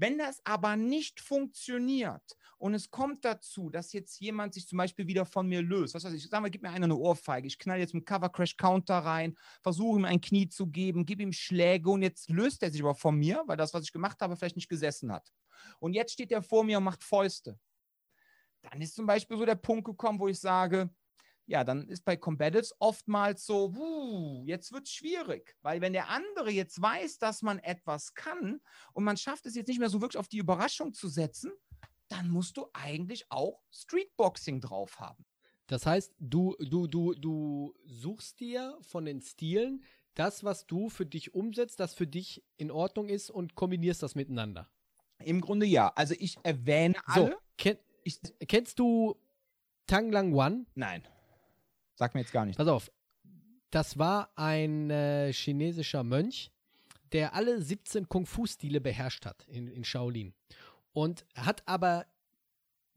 Wenn 0.00 0.16
das 0.16 0.40
aber 0.44 0.76
nicht 0.76 1.20
funktioniert 1.20 2.22
und 2.58 2.72
es 2.74 2.88
kommt 2.88 3.24
dazu, 3.24 3.68
dass 3.68 3.92
jetzt 3.92 4.20
jemand 4.20 4.54
sich 4.54 4.68
zum 4.68 4.78
Beispiel 4.78 5.08
wieder 5.08 5.26
von 5.26 5.48
mir 5.48 5.60
löst, 5.60 5.94
was 5.94 6.04
weiß 6.04 6.12
ich, 6.12 6.28
sagen 6.28 6.44
wir, 6.44 6.50
gib 6.50 6.62
mir 6.62 6.70
einer 6.70 6.84
eine 6.84 6.96
Ohrfeige, 6.96 7.48
ich 7.48 7.58
knall 7.58 7.80
jetzt 7.80 7.94
mit 7.94 8.06
Cover 8.06 8.28
Crash 8.28 8.56
Counter 8.56 8.98
rein, 8.98 9.36
versuche 9.60 9.98
ihm 9.98 10.04
ein 10.04 10.20
Knie 10.20 10.48
zu 10.48 10.68
geben, 10.68 11.04
gebe 11.04 11.24
ihm 11.24 11.32
Schläge 11.32 11.90
und 11.90 12.02
jetzt 12.02 12.30
löst 12.30 12.62
er 12.62 12.70
sich 12.70 12.80
aber 12.80 12.94
von 12.94 13.16
mir, 13.16 13.42
weil 13.46 13.56
das, 13.56 13.74
was 13.74 13.82
ich 13.82 13.92
gemacht 13.92 14.20
habe, 14.20 14.36
vielleicht 14.36 14.54
nicht 14.54 14.68
gesessen 14.68 15.10
hat. 15.12 15.32
Und 15.80 15.94
jetzt 15.94 16.12
steht 16.12 16.30
er 16.30 16.42
vor 16.42 16.62
mir 16.62 16.78
und 16.78 16.84
macht 16.84 17.02
Fäuste. 17.02 17.58
Dann 18.62 18.80
ist 18.80 18.94
zum 18.94 19.06
Beispiel 19.06 19.36
so 19.36 19.44
der 19.44 19.56
Punkt 19.56 19.84
gekommen, 19.84 20.20
wo 20.20 20.28
ich 20.28 20.38
sage, 20.38 20.90
ja, 21.48 21.64
dann 21.64 21.88
ist 21.88 22.04
bei 22.04 22.16
Combatives 22.16 22.74
oftmals 22.78 23.46
so, 23.46 23.70
uh, 23.70 24.44
jetzt 24.44 24.70
wird 24.70 24.86
es 24.86 24.92
schwierig, 24.92 25.56
weil 25.62 25.80
wenn 25.80 25.94
der 25.94 26.10
andere 26.10 26.50
jetzt 26.50 26.80
weiß, 26.80 27.18
dass 27.18 27.40
man 27.40 27.58
etwas 27.58 28.14
kann 28.14 28.60
und 28.92 29.04
man 29.04 29.16
schafft 29.16 29.46
es 29.46 29.54
jetzt 29.54 29.68
nicht 29.68 29.80
mehr 29.80 29.88
so 29.88 30.02
wirklich 30.02 30.18
auf 30.18 30.28
die 30.28 30.38
Überraschung 30.38 30.92
zu 30.92 31.08
setzen, 31.08 31.50
dann 32.08 32.28
musst 32.28 32.58
du 32.58 32.66
eigentlich 32.74 33.24
auch 33.30 33.62
Streetboxing 33.72 34.60
drauf 34.60 35.00
haben. 35.00 35.24
Das 35.68 35.86
heißt, 35.86 36.14
du, 36.18 36.54
du, 36.60 36.86
du, 36.86 37.14
du 37.14 37.74
suchst 37.86 38.40
dir 38.40 38.78
von 38.82 39.06
den 39.06 39.22
Stilen 39.22 39.84
das, 40.14 40.44
was 40.44 40.66
du 40.66 40.90
für 40.90 41.06
dich 41.06 41.34
umsetzt, 41.34 41.80
das 41.80 41.94
für 41.94 42.06
dich 42.06 42.44
in 42.56 42.70
Ordnung 42.70 43.08
ist 43.08 43.30
und 43.30 43.54
kombinierst 43.54 44.02
das 44.02 44.14
miteinander. 44.14 44.68
Im 45.24 45.40
Grunde 45.40 45.64
ja. 45.64 45.92
Also 45.94 46.14
ich 46.18 46.36
erwähne 46.42 46.94
alle. 47.06 47.30
So, 47.30 47.36
kenn, 47.56 47.78
ich, 48.04 48.20
kennst 48.46 48.78
du 48.78 49.16
Tang 49.86 50.10
Lang 50.10 50.34
Wan? 50.34 50.66
Nein. 50.74 51.06
Sag 51.98 52.14
mir 52.14 52.20
jetzt 52.20 52.32
gar 52.32 52.46
nicht. 52.46 52.56
Pass 52.56 52.68
auf. 52.68 52.92
Das 53.70 53.98
war 53.98 54.30
ein 54.36 54.88
äh, 54.88 55.32
chinesischer 55.32 56.04
Mönch, 56.04 56.52
der 57.12 57.34
alle 57.34 57.60
17 57.60 58.08
Kung-Fu-Stile 58.08 58.80
beherrscht 58.80 59.26
hat 59.26 59.44
in, 59.48 59.66
in 59.66 59.82
Shaolin. 59.82 60.32
Und 60.92 61.26
hat 61.34 61.66
aber, 61.66 62.06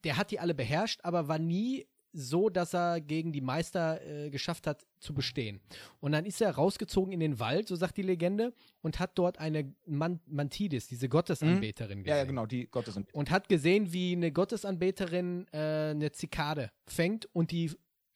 der 0.04 0.18
hat 0.18 0.30
die 0.30 0.40
alle 0.40 0.54
beherrscht, 0.54 1.00
aber 1.04 1.28
war 1.28 1.40
nie 1.40 1.88
so, 2.14 2.50
dass 2.50 2.76
er 2.76 3.02
gegen 3.02 3.32
die 3.32 3.42
Meister 3.42 4.06
äh, 4.06 4.30
geschafft 4.30 4.68
hat 4.68 4.86
zu 5.00 5.16
bestehen. 5.16 5.62
Und 6.00 6.12
dann 6.12 6.26
ist 6.26 6.40
er 6.40 6.52
rausgezogen 6.52 7.12
in 7.12 7.22
den 7.22 7.40
Wald, 7.40 7.70
so 7.70 7.76
sagt 7.76 7.98
die 7.98 8.02
Legende, 8.04 8.54
und 8.82 9.00
hat 9.00 9.18
dort 9.18 9.40
eine 9.40 9.74
Man 9.88 10.20
Mantidis, 10.28 10.88
diese 10.88 11.10
Gottesanbeterin, 11.10 12.00
mhm. 12.00 12.04
gesehen. 12.04 12.18
Ja, 12.18 12.24
ja, 12.24 12.26
genau, 12.26 12.46
die 12.46 12.68
Gottesanbeterin. 12.68 13.18
Und 13.18 13.32
hat 13.32 13.50
gesehen, 13.50 13.94
wie 13.94 14.12
eine 14.14 14.32
Gottesanbeterin 14.32 15.48
äh, 15.54 15.92
eine 15.92 16.12
Zikade 16.12 16.72
fängt 16.86 17.28
und 17.34 17.52
die 17.52 17.72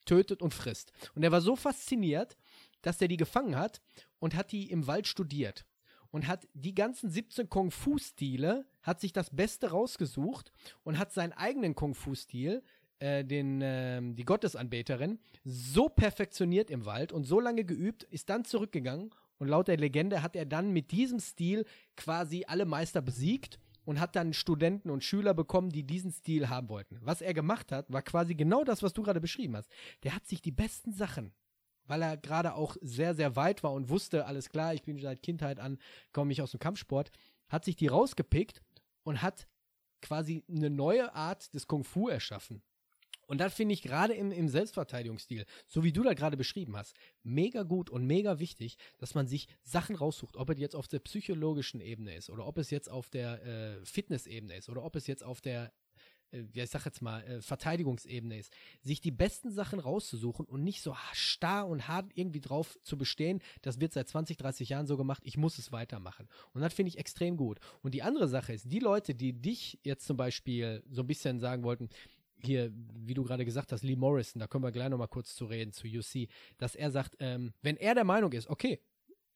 tötet 0.06 0.40
und 0.42 0.54
frisst. 0.54 0.92
Und 1.14 1.22
er 1.22 1.32
war 1.32 1.40
so 1.40 1.56
fasziniert, 1.56 2.36
dass 2.82 3.00
er 3.00 3.08
die 3.08 3.16
gefangen 3.16 3.56
hat 3.56 3.82
und 4.18 4.34
hat 4.34 4.52
die 4.52 4.70
im 4.70 4.86
Wald 4.86 5.06
studiert. 5.06 5.66
Und 6.10 6.28
hat 6.28 6.48
die 6.54 6.74
ganzen 6.74 7.10
17 7.10 7.50
Kung-Fu-Stile, 7.50 8.64
hat 8.82 9.00
sich 9.00 9.12
das 9.12 9.28
Beste 9.34 9.70
rausgesucht 9.70 10.52
und 10.82 10.98
hat 10.98 11.12
seinen 11.12 11.32
eigenen 11.32 11.74
Kung-Fu-Stil, 11.74 12.62
äh, 13.00 13.24
den, 13.24 13.60
äh, 13.60 14.00
die 14.00 14.24
Gottesanbeterin, 14.24 15.18
so 15.44 15.90
perfektioniert 15.90 16.70
im 16.70 16.86
Wald 16.86 17.12
und 17.12 17.24
so 17.24 17.40
lange 17.40 17.64
geübt, 17.64 18.04
ist 18.04 18.30
dann 18.30 18.46
zurückgegangen 18.46 19.10
und 19.38 19.48
laut 19.48 19.68
der 19.68 19.76
Legende 19.76 20.22
hat 20.22 20.36
er 20.36 20.46
dann 20.46 20.72
mit 20.72 20.92
diesem 20.92 21.20
Stil 21.20 21.66
quasi 21.96 22.44
alle 22.46 22.64
Meister 22.64 23.02
besiegt 23.02 23.58
und 23.86 23.98
hat 23.98 24.14
dann 24.14 24.34
Studenten 24.34 24.90
und 24.90 25.02
Schüler 25.02 25.32
bekommen, 25.32 25.70
die 25.70 25.84
diesen 25.84 26.12
Stil 26.12 26.50
haben 26.50 26.68
wollten. 26.68 26.98
Was 27.00 27.22
er 27.22 27.32
gemacht 27.32 27.72
hat, 27.72 27.90
war 27.90 28.02
quasi 28.02 28.34
genau 28.34 28.64
das, 28.64 28.82
was 28.82 28.92
du 28.92 29.02
gerade 29.02 29.22
beschrieben 29.22 29.56
hast. 29.56 29.70
Der 30.02 30.14
hat 30.14 30.26
sich 30.26 30.42
die 30.42 30.52
besten 30.52 30.92
Sachen 30.92 31.32
weil 31.88 32.02
er 32.02 32.16
gerade 32.16 32.54
auch 32.54 32.76
sehr, 32.80 33.14
sehr 33.14 33.36
weit 33.36 33.62
war 33.62 33.72
und 33.72 33.88
wusste, 33.88 34.26
alles 34.26 34.48
klar, 34.48 34.74
ich 34.74 34.82
bin 34.82 34.98
seit 34.98 35.22
Kindheit 35.22 35.60
an, 35.60 35.78
komme 36.12 36.32
ich 36.32 36.42
aus 36.42 36.50
dem 36.50 36.60
Kampfsport, 36.60 37.10
hat 37.48 37.64
sich 37.64 37.76
die 37.76 37.86
rausgepickt 37.86 38.62
und 39.04 39.22
hat 39.22 39.48
quasi 40.02 40.44
eine 40.48 40.70
neue 40.70 41.14
Art 41.14 41.54
des 41.54 41.66
Kung 41.66 41.84
Fu 41.84 42.08
erschaffen. 42.08 42.62
Und 43.26 43.38
das 43.38 43.54
finde 43.54 43.74
ich 43.74 43.82
gerade 43.82 44.14
im, 44.14 44.30
im 44.30 44.48
Selbstverteidigungsstil, 44.48 45.44
so 45.66 45.84
wie 45.84 45.92
du 45.92 46.02
da 46.02 46.14
gerade 46.14 46.36
beschrieben 46.36 46.76
hast, 46.76 46.94
mega 47.22 47.62
gut 47.62 47.90
und 47.90 48.06
mega 48.06 48.38
wichtig, 48.38 48.76
dass 48.98 49.14
man 49.14 49.26
sich 49.26 49.48
Sachen 49.62 49.96
raussucht, 49.96 50.36
ob 50.36 50.50
es 50.50 50.58
jetzt 50.58 50.76
auf 50.76 50.88
der 50.88 51.00
psychologischen 51.00 51.80
Ebene 51.80 52.14
ist 52.14 52.30
oder 52.30 52.46
ob 52.46 52.58
es 52.58 52.70
jetzt 52.70 52.90
auf 52.90 53.10
der 53.10 53.44
äh, 53.44 53.84
Fitnessebene 53.84 54.56
ist 54.56 54.68
oder 54.68 54.84
ob 54.84 54.96
es 54.96 55.06
jetzt 55.06 55.24
auf 55.24 55.40
der 55.40 55.72
äh, 56.32 56.44
ja, 56.52 56.64
ich 56.64 56.70
sag 56.70 56.84
jetzt 56.84 57.02
mal, 57.02 57.22
äh, 57.24 57.40
Verteidigungsebene 57.40 58.38
ist, 58.38 58.52
sich 58.80 59.00
die 59.00 59.10
besten 59.10 59.50
Sachen 59.50 59.78
rauszusuchen 59.78 60.46
und 60.46 60.64
nicht 60.64 60.82
so 60.82 60.94
starr 61.12 61.66
und 61.66 61.88
hart 61.88 62.10
irgendwie 62.14 62.40
drauf 62.40 62.78
zu 62.82 62.96
bestehen, 62.96 63.40
das 63.62 63.80
wird 63.80 63.92
seit 63.92 64.08
20, 64.08 64.36
30 64.36 64.68
Jahren 64.68 64.86
so 64.86 64.96
gemacht, 64.96 65.22
ich 65.24 65.36
muss 65.36 65.58
es 65.58 65.72
weitermachen. 65.72 66.28
Und 66.52 66.60
das 66.60 66.74
finde 66.74 66.88
ich 66.90 66.98
extrem 66.98 67.36
gut. 67.36 67.58
Und 67.82 67.94
die 67.94 68.02
andere 68.02 68.28
Sache 68.28 68.52
ist, 68.52 68.70
die 68.70 68.80
Leute, 68.80 69.14
die 69.14 69.32
dich 69.32 69.78
jetzt 69.82 70.06
zum 70.06 70.16
Beispiel 70.16 70.82
so 70.90 71.02
ein 71.02 71.06
bisschen 71.06 71.40
sagen 71.40 71.62
wollten, 71.62 71.88
hier, 72.46 72.72
wie 72.94 73.14
du 73.14 73.24
gerade 73.24 73.44
gesagt 73.44 73.72
hast, 73.72 73.82
Lee 73.82 73.96
Morrison, 73.96 74.40
da 74.40 74.46
können 74.46 74.64
wir 74.64 74.72
gleich 74.72 74.88
nochmal 74.88 75.08
kurz 75.08 75.34
zu 75.34 75.44
reden, 75.44 75.72
zu 75.72 75.86
UC, 75.86 76.28
dass 76.58 76.74
er 76.74 76.90
sagt, 76.90 77.16
ähm, 77.20 77.52
wenn 77.62 77.76
er 77.76 77.94
der 77.94 78.04
Meinung 78.04 78.32
ist, 78.32 78.48
okay, 78.48 78.80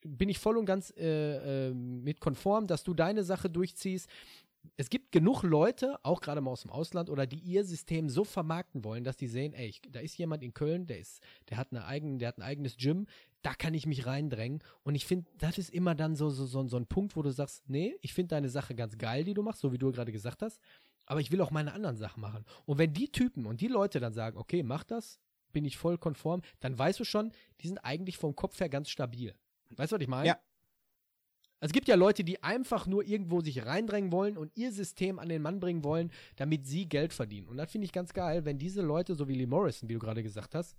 bin 0.03 0.29
ich 0.29 0.39
voll 0.39 0.57
und 0.57 0.67
ganz 0.67 0.93
äh, 0.97 1.69
äh, 1.69 1.75
mit 1.75 2.21
konform, 2.21 2.67
dass 2.67 2.85
du 2.85 2.95
deine 2.95 3.23
Sache 3.23 3.51
durchziehst. 3.51 4.09
Es 4.77 4.91
gibt 4.91 5.11
genug 5.13 5.43
Leute, 5.43 5.99
auch 6.03 6.21
gerade 6.21 6.41
mal 6.41 6.51
aus 6.51 6.63
dem 6.63 6.71
Ausland, 6.71 7.09
oder 7.09 7.27
die 7.27 7.39
ihr 7.39 7.65
System 7.65 8.09
so 8.09 8.25
vermarkten 8.25 8.85
wollen, 8.85 9.05
dass 9.05 9.17
die 9.17 9.27
sehen, 9.27 9.55
ey, 9.55 9.69
ich, 9.69 9.81
da 9.91 10.01
ist 10.01 10.19
jemand 10.19 10.43
in 10.43 10.53
Köln, 10.53 10.87
der 10.87 10.99
ist, 10.99 11.23
der 11.49 11.57
hat 11.57 11.69
eine 11.71 11.87
eigene, 11.87 12.19
der 12.19 12.29
hat 12.29 12.39
ein 12.39 12.43
eigenes 12.43 12.77
Gym, 12.77 13.07
da 13.43 13.55
kann 13.55 13.73
ich 13.73 13.87
mich 13.87 14.05
reindrängen. 14.05 14.63
Und 14.83 14.95
ich 14.95 15.07
finde, 15.07 15.31
das 15.39 15.57
ist 15.57 15.71
immer 15.71 15.95
dann 15.95 16.15
so, 16.15 16.29
so, 16.29 16.45
so, 16.45 16.67
so 16.67 16.77
ein 16.77 16.87
Punkt, 16.87 17.17
wo 17.17 17.23
du 17.23 17.31
sagst, 17.31 17.69
nee, 17.69 17.97
ich 18.03 18.13
finde 18.13 18.35
deine 18.35 18.51
Sache 18.51 18.75
ganz 18.75 18.99
geil, 18.99 19.25
die 19.25 19.35
du 19.35 19.43
machst, 19.43 19.61
so 19.61 19.73
wie 19.73 19.79
du 19.79 19.93
gerade 19.93 20.13
gesagt 20.13 20.43
hast 20.43 20.61
aber 21.11 21.21
ich 21.21 21.33
will 21.33 21.41
auch 21.41 21.51
meine 21.51 21.73
anderen 21.73 21.97
Sachen 21.97 22.21
machen. 22.21 22.45
Und 22.67 22.79
wenn 22.79 22.93
die 22.93 23.11
Typen 23.11 23.45
und 23.45 23.61
die 23.61 23.67
Leute 23.67 23.99
dann 23.99 24.13
sagen, 24.13 24.37
okay, 24.39 24.63
mach 24.63 24.85
das, 24.85 25.19
bin 25.51 25.65
ich 25.65 25.77
voll 25.77 25.99
konform, 25.99 26.41
dann 26.61 26.79
weißt 26.79 27.01
du 27.01 27.05
schon, 27.05 27.33
die 27.61 27.67
sind 27.67 27.79
eigentlich 27.79 28.17
vom 28.17 28.37
Kopf 28.37 28.61
her 28.61 28.69
ganz 28.69 28.91
stabil. 28.91 29.35
Weißt 29.71 29.91
du, 29.91 29.97
was 29.97 30.03
ich 30.03 30.09
meine? 30.09 30.29
Ja. 30.29 30.39
Es 31.59 31.73
gibt 31.73 31.89
ja 31.89 31.97
Leute, 31.97 32.23
die 32.23 32.41
einfach 32.45 32.87
nur 32.87 33.05
irgendwo 33.05 33.41
sich 33.41 33.67
reindrängen 33.67 34.13
wollen 34.13 34.39
und 34.39 34.57
ihr 34.57 34.71
System 34.71 35.19
an 35.19 35.29
den 35.29 35.43
Mann 35.43 35.59
bringen 35.59 35.83
wollen, 35.83 36.13
damit 36.37 36.65
sie 36.69 36.89
Geld 36.89 37.13
verdienen. 37.13 37.49
Und 37.49 37.57
das 37.57 37.73
finde 37.73 37.87
ich 37.87 37.93
ganz 37.93 38.13
geil, 38.13 38.45
wenn 38.45 38.59
diese 38.59 38.81
Leute, 38.81 39.17
so 39.17 39.27
wie 39.27 39.35
Lee 39.35 39.47
Morrison, 39.47 39.89
wie 39.89 39.95
du 39.95 39.99
gerade 39.99 40.23
gesagt 40.23 40.55
hast, 40.55 40.77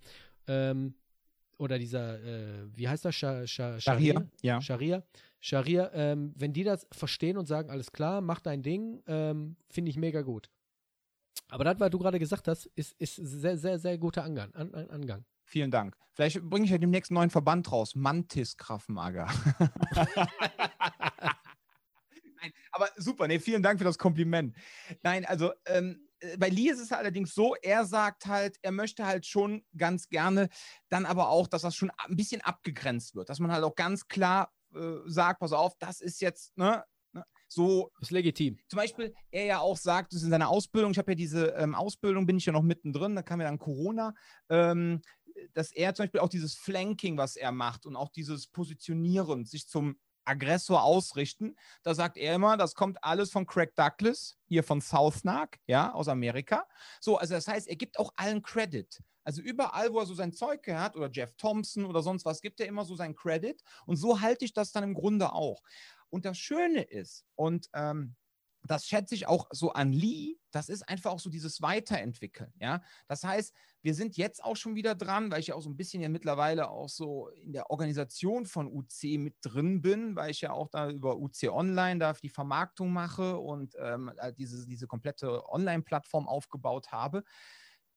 ähm, 0.47 0.95
oder 1.57 1.77
dieser, 1.77 2.23
äh, 2.23 2.67
wie 2.73 2.87
heißt 2.87 3.03
das? 3.03 3.15
Scha 3.15 3.45
Scha 3.45 3.81
Scharia. 3.81 4.25
Ja. 4.41 4.61
Scharia. 4.61 5.03
Scharia, 5.41 5.91
ähm, 5.93 6.33
wenn 6.37 6.53
die 6.53 6.63
das 6.63 6.87
verstehen 6.91 7.35
und 7.35 7.47
sagen, 7.47 7.71
alles 7.71 7.91
klar, 7.91 8.21
mach 8.21 8.39
dein 8.39 8.61
Ding, 8.61 9.01
ähm, 9.07 9.57
finde 9.69 9.89
ich 9.89 9.97
mega 9.97 10.21
gut. 10.21 10.49
Aber 11.49 11.63
das, 11.63 11.79
was 11.79 11.89
du 11.89 11.97
gerade 11.99 12.19
gesagt 12.19 12.47
hast, 12.47 12.67
ist, 12.75 12.93
ist 12.93 13.15
sehr, 13.15 13.57
sehr, 13.57 13.79
sehr 13.79 13.97
guter 13.97 14.23
Angang. 14.23 14.53
An, 14.53 14.73
an, 14.73 14.89
Angang. 14.89 15.25
Vielen 15.43 15.71
Dank. 15.71 15.97
Vielleicht 16.13 16.41
bringe 16.43 16.65
ich 16.65 16.71
ja 16.71 16.77
demnächst 16.77 17.11
einen 17.11 17.15
neuen 17.15 17.29
Verband 17.29 17.71
raus. 17.71 17.95
Mantis 17.95 18.55
Kraftmager. 18.55 19.27
Nein, 22.41 22.53
aber 22.71 22.89
super. 22.95 23.27
Nee, 23.27 23.39
vielen 23.39 23.63
Dank 23.63 23.79
für 23.79 23.83
das 23.83 23.97
Kompliment. 23.97 24.55
Nein, 25.03 25.25
also 25.25 25.51
ähm, 25.65 26.07
bei 26.37 26.49
Lee 26.49 26.69
ist 26.69 26.79
es 26.79 26.91
allerdings 26.91 27.33
so, 27.33 27.55
er 27.61 27.85
sagt 27.85 28.27
halt, 28.27 28.57
er 28.61 28.71
möchte 28.71 29.05
halt 29.05 29.25
schon 29.25 29.65
ganz 29.75 30.07
gerne 30.07 30.49
dann 30.89 31.05
aber 31.05 31.29
auch, 31.29 31.47
dass 31.47 31.63
das 31.63 31.75
schon 31.75 31.91
ein 31.97 32.15
bisschen 32.15 32.41
abgegrenzt 32.41 33.15
wird, 33.15 33.29
dass 33.29 33.39
man 33.39 33.51
halt 33.51 33.63
auch 33.63 33.75
ganz 33.75 34.07
klar 34.07 34.53
äh, 34.75 34.99
sagt, 35.05 35.39
pass 35.39 35.51
auf, 35.53 35.73
das 35.79 36.01
ist 36.01 36.21
jetzt, 36.21 36.57
ne, 36.57 36.83
ne 37.13 37.23
so. 37.47 37.91
Ist 37.99 38.11
legitim. 38.11 38.59
Zum 38.67 38.77
Beispiel, 38.77 39.13
er 39.31 39.45
ja 39.45 39.59
auch 39.59 39.77
sagt, 39.77 40.13
das 40.13 40.19
ist 40.19 40.25
in 40.25 40.31
seiner 40.31 40.49
Ausbildung, 40.49 40.91
ich 40.91 40.97
habe 40.97 41.11
ja 41.11 41.15
diese 41.15 41.47
ähm, 41.49 41.75
Ausbildung, 41.75 42.25
bin 42.25 42.37
ich 42.37 42.45
ja 42.45 42.53
noch 42.53 42.63
mittendrin, 42.63 43.15
da 43.15 43.23
kam 43.23 43.41
ja 43.41 43.47
dann 43.47 43.59
Corona, 43.59 44.13
ähm, 44.49 45.01
dass 45.53 45.71
er 45.71 45.93
zum 45.93 46.03
Beispiel 46.03 46.21
auch 46.21 46.29
dieses 46.29 46.55
Flanking, 46.55 47.17
was 47.17 47.35
er 47.35 47.51
macht 47.51 47.85
und 47.85 47.95
auch 47.95 48.09
dieses 48.09 48.47
Positionieren, 48.47 49.45
sich 49.45 49.67
zum 49.67 49.97
Aggressor 50.25 50.83
ausrichten. 50.83 51.55
Da 51.83 51.95
sagt 51.95 52.17
er 52.17 52.35
immer, 52.35 52.57
das 52.57 52.75
kommt 52.75 53.03
alles 53.03 53.31
von 53.31 53.45
Craig 53.45 53.75
Douglas, 53.75 54.37
hier 54.45 54.63
von 54.63 54.81
Southnark, 54.81 55.59
ja, 55.67 55.91
aus 55.93 56.07
Amerika. 56.07 56.65
So, 56.99 57.17
also 57.17 57.33
das 57.33 57.47
heißt, 57.47 57.67
er 57.67 57.75
gibt 57.75 57.99
auch 57.99 58.11
allen 58.15 58.41
Credit. 58.41 59.01
Also 59.23 59.41
überall, 59.41 59.93
wo 59.93 59.99
er 59.99 60.05
so 60.05 60.13
sein 60.13 60.33
Zeug 60.33 60.67
hat, 60.67 60.95
oder 60.95 61.09
Jeff 61.11 61.33
Thompson 61.37 61.85
oder 61.85 62.01
sonst 62.01 62.25
was, 62.25 62.41
gibt 62.41 62.59
er 62.59 62.67
immer 62.67 62.85
so 62.85 62.95
sein 62.95 63.15
Credit. 63.15 63.61
Und 63.85 63.97
so 63.97 64.21
halte 64.21 64.45
ich 64.45 64.53
das 64.53 64.71
dann 64.71 64.83
im 64.83 64.93
Grunde 64.93 65.33
auch. 65.33 65.61
Und 66.09 66.25
das 66.25 66.37
Schöne 66.37 66.81
ist, 66.81 67.25
und 67.35 67.69
ähm, 67.73 68.15
das 68.67 68.85
schätze 68.85 69.15
ich 69.15 69.27
auch 69.27 69.47
so 69.51 69.71
an 69.73 69.91
Lee, 69.91 70.37
das 70.51 70.69
ist 70.69 70.87
einfach 70.87 71.11
auch 71.11 71.19
so 71.19 71.29
dieses 71.29 71.61
Weiterentwickeln, 71.61 72.53
ja. 72.59 72.81
Das 73.07 73.23
heißt, 73.23 73.53
wir 73.81 73.95
sind 73.95 74.17
jetzt 74.17 74.43
auch 74.43 74.55
schon 74.55 74.75
wieder 74.75 74.93
dran, 74.93 75.31
weil 75.31 75.39
ich 75.39 75.47
ja 75.47 75.55
auch 75.55 75.61
so 75.61 75.69
ein 75.69 75.77
bisschen 75.77 76.01
ja 76.01 76.09
mittlerweile 76.09 76.69
auch 76.69 76.89
so 76.89 77.29
in 77.29 77.53
der 77.53 77.71
Organisation 77.71 78.45
von 78.45 78.67
UC 78.67 79.17
mit 79.17 79.35
drin 79.41 79.81
bin, 79.81 80.15
weil 80.15 80.31
ich 80.31 80.41
ja 80.41 80.51
auch 80.51 80.69
da 80.69 80.89
über 80.89 81.17
UC 81.17 81.49
Online 81.49 81.99
da 81.99 82.13
die 82.13 82.29
Vermarktung 82.29 82.91
mache 82.93 83.37
und 83.39 83.75
ähm, 83.79 84.11
äh, 84.17 84.33
diese, 84.33 84.67
diese 84.67 84.87
komplette 84.87 85.49
Online-Plattform 85.49 86.27
aufgebaut 86.27 86.91
habe, 86.91 87.23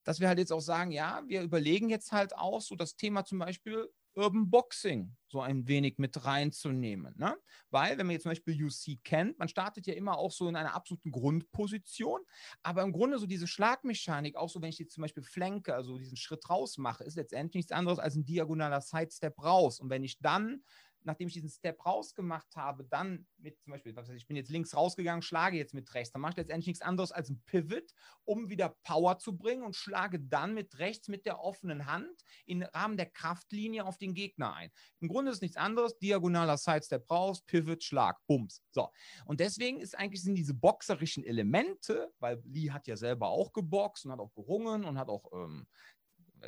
dass 0.05 0.21
wir 0.21 0.29
halt 0.29 0.39
jetzt 0.39 0.53
auch 0.53 0.61
sagen, 0.61 0.91
ja, 0.91 1.23
wir 1.27 1.43
überlegen 1.43 1.89
jetzt 1.89 2.13
halt 2.13 2.37
auch 2.37 2.61
so 2.61 2.77
das 2.77 2.97
Thema 2.97 3.25
zum 3.25 3.39
Beispiel 3.39 3.89
Urban 4.17 4.49
Boxing 4.49 5.17
so 5.29 5.41
ein 5.41 5.67
wenig 5.67 5.99
mit 5.99 6.25
reinzunehmen. 6.25 7.15
Ne? 7.19 7.37
Weil, 7.71 7.99
wenn 7.99 8.07
man 8.07 8.13
jetzt 8.13 8.23
zum 8.23 8.31
Beispiel 8.31 8.65
UC 8.65 9.03
kennt, 9.03 9.39
man 9.39 9.49
startet 9.49 9.87
ja 9.87 9.95
immer 9.95 10.17
auch 10.19 10.31
so 10.31 10.49
in 10.49 10.55
einer 10.55 10.75
absoluten 10.75 11.11
Grundposition, 11.11 12.21
aber 12.63 12.83
im 12.83 12.93
Grunde 12.93 13.19
so 13.19 13.27
diese 13.27 13.49
Schlagmechanik, 13.49 14.37
auch 14.37 14.49
so 14.49 14.63
wenn 14.63 14.69
ich 14.69 14.79
jetzt 14.79 14.95
zum 14.95 15.03
Beispiel 15.03 15.25
flanke, 15.25 15.75
also 15.75 15.99
diesen 15.99 16.17
Schritt 16.17 16.49
raus 16.49 16.79
mache, 16.79 17.03
ist 17.03 17.17
letztendlich 17.17 17.61
nichts 17.61 17.73
anderes 17.73 17.99
als 17.99 18.15
ein 18.15 18.25
diagonaler 18.25 18.81
Sidestep 18.81 19.43
raus. 19.43 19.81
Und 19.81 19.91
wenn 19.91 20.05
ich 20.05 20.21
dann 20.21 20.63
nachdem 21.05 21.29
ich 21.29 21.35
diesen 21.35 21.51
Step 21.51 21.85
rausgemacht 21.85 22.57
habe, 22.57 22.85
dann 22.85 23.27
mit 23.39 23.61
zum 23.61 23.73
Beispiel, 23.73 23.95
was 23.97 24.09
heißt, 24.09 24.17
ich 24.17 24.27
bin 24.27 24.37
jetzt 24.37 24.51
links 24.51 24.75
rausgegangen, 24.75 25.23
schlage 25.23 25.57
jetzt 25.57 25.75
mit 25.75 25.93
rechts, 25.95 26.13
dann 26.13 26.23
mache 26.23 26.33
ich 26.33 26.37
letztendlich 26.39 26.67
nichts 26.67 26.83
anderes 26.83 27.13
als 27.13 27.31
ein 27.31 27.43
Pivot, 27.47 27.93
um 28.25 28.49
wieder 28.49 28.77
Power 28.83 29.19
zu 29.19 29.37
bringen 29.37 29.63
und 29.63 29.77
schlage 29.77 30.21
dann 30.21 30.55
mit 30.55 30.79
rechts 30.79 31.09
mit 31.09 31.27
der 31.27 31.41
offenen 31.41 31.87
Hand 31.87 32.25
im 32.47 32.63
Rahmen 32.63 32.97
der 32.97 33.11
Kraftlinie 33.11 33.85
auf 33.85 33.99
den 33.99 34.15
Gegner 34.15 34.55
ein. 34.55 34.71
Im 35.01 35.09
Grunde 35.09 35.31
ist 35.31 35.43
nichts 35.43 35.57
anderes, 35.57 35.99
diagonaler 35.99 36.57
Sidestep 36.57 37.11
raus, 37.11 37.43
Pivot, 37.43 37.83
Schlag, 37.85 38.19
Bums. 38.27 38.63
So. 38.71 38.89
Und 39.27 39.41
deswegen 39.41 39.81
ist 39.81 39.97
eigentlich 39.99 40.23
sind 40.23 40.35
diese 40.35 40.55
boxerischen 40.55 41.25
Elemente, 41.25 42.13
weil 42.19 42.43
Lee 42.45 42.71
hat 42.71 42.87
ja 42.87 42.97
selber 42.97 43.29
auch 43.29 43.53
geboxt 43.53 44.07
und 44.07 44.13
hat 44.13 44.21
auch 44.21 44.33
gerungen 44.35 44.85
und 44.85 44.99
hat 44.99 45.09
auch 45.09 45.31
ähm, 45.33 45.67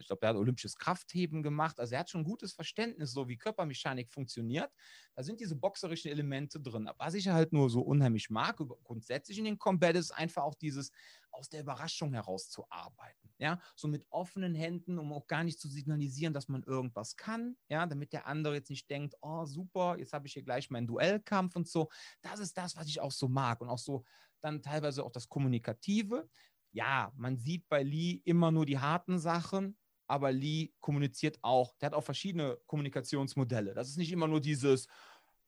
ich 0.01 0.07
glaube, 0.07 0.22
er 0.22 0.30
hat 0.30 0.36
olympisches 0.36 0.76
Kraftheben 0.76 1.42
gemacht. 1.42 1.78
Also 1.78 1.94
er 1.94 2.01
hat 2.01 2.11
schon 2.11 2.22
ein 2.22 2.24
gutes 2.24 2.53
Verständnis, 2.53 3.12
so 3.12 3.28
wie 3.28 3.36
Körpermechanik 3.36 4.11
funktioniert. 4.11 4.70
Da 5.14 5.22
sind 5.22 5.40
diese 5.40 5.57
boxerischen 5.57 6.11
Elemente 6.11 6.61
drin. 6.61 6.90
Was 6.99 7.14
ich 7.14 7.28
halt 7.28 7.53
nur 7.53 7.70
so 7.70 7.80
unheimlich 7.80 8.30
mag, 8.30 8.57
grundsätzlich 8.84 9.38
in 9.38 9.44
den 9.44 9.59
Combat, 9.59 9.97
ist 9.97 10.11
einfach 10.11 10.42
auch 10.42 10.55
dieses 10.55 10.90
aus 11.30 11.49
der 11.49 11.61
Überraschung 11.61 12.12
heraus 12.14 12.49
zu 12.49 12.64
arbeiten. 12.70 13.30
Ja, 13.38 13.61
so 13.74 13.88
mit 13.88 14.07
offenen 14.09 14.55
Händen, 14.55 14.99
um 14.99 15.12
auch 15.12 15.26
gar 15.26 15.44
nicht 15.44 15.61
zu 15.61 15.68
signalisieren, 15.68 16.32
dass 16.32 16.49
man 16.49 16.62
irgendwas 16.62 17.16
kann. 17.16 17.57
Ja, 17.68 17.86
damit 17.86 18.12
der 18.12 18.26
andere 18.26 18.55
jetzt 18.55 18.70
nicht 18.70 18.88
denkt, 18.88 19.14
oh 19.20 19.44
super, 19.44 19.99
jetzt 19.99 20.12
habe 20.12 20.26
ich 20.26 20.32
hier 20.32 20.42
gleich 20.42 20.70
meinen 20.70 20.86
Duellkampf 20.86 21.57
und 21.57 21.68
so. 21.68 21.90
Das 22.22 22.40
ist 22.40 22.57
das, 22.57 22.76
was 22.76 22.88
ich 22.88 23.01
auch 23.01 23.12
so 23.12 23.28
mag 23.28 23.61
und 23.61 23.68
auch 23.68 23.78
so 23.78 24.05
dann 24.40 24.62
teilweise 24.62 25.05
auch 25.05 25.11
das 25.11 25.28
Kommunikative 25.28 26.28
ja, 26.76 27.11
man 27.16 27.38
sieht 27.38 27.68
bei 27.70 27.82
Lee 27.82 28.20
immer 28.24 28.51
nur 28.51 28.66
die 28.66 28.78
harten 28.78 29.18
Sachen, 29.18 29.78
aber 30.07 30.32
Lee 30.32 30.72
kommuniziert 30.80 31.38
auch, 31.42 31.74
der 31.76 31.88
hat 31.88 31.94
auch 31.94 32.04
verschiedene 32.04 32.59
Kommunikationsmodelle. 32.66 33.74
Das 33.74 33.88
ist 33.88 33.98
nicht 33.98 34.12
immer 34.12 34.28
nur 34.28 34.40
dieses 34.40 34.86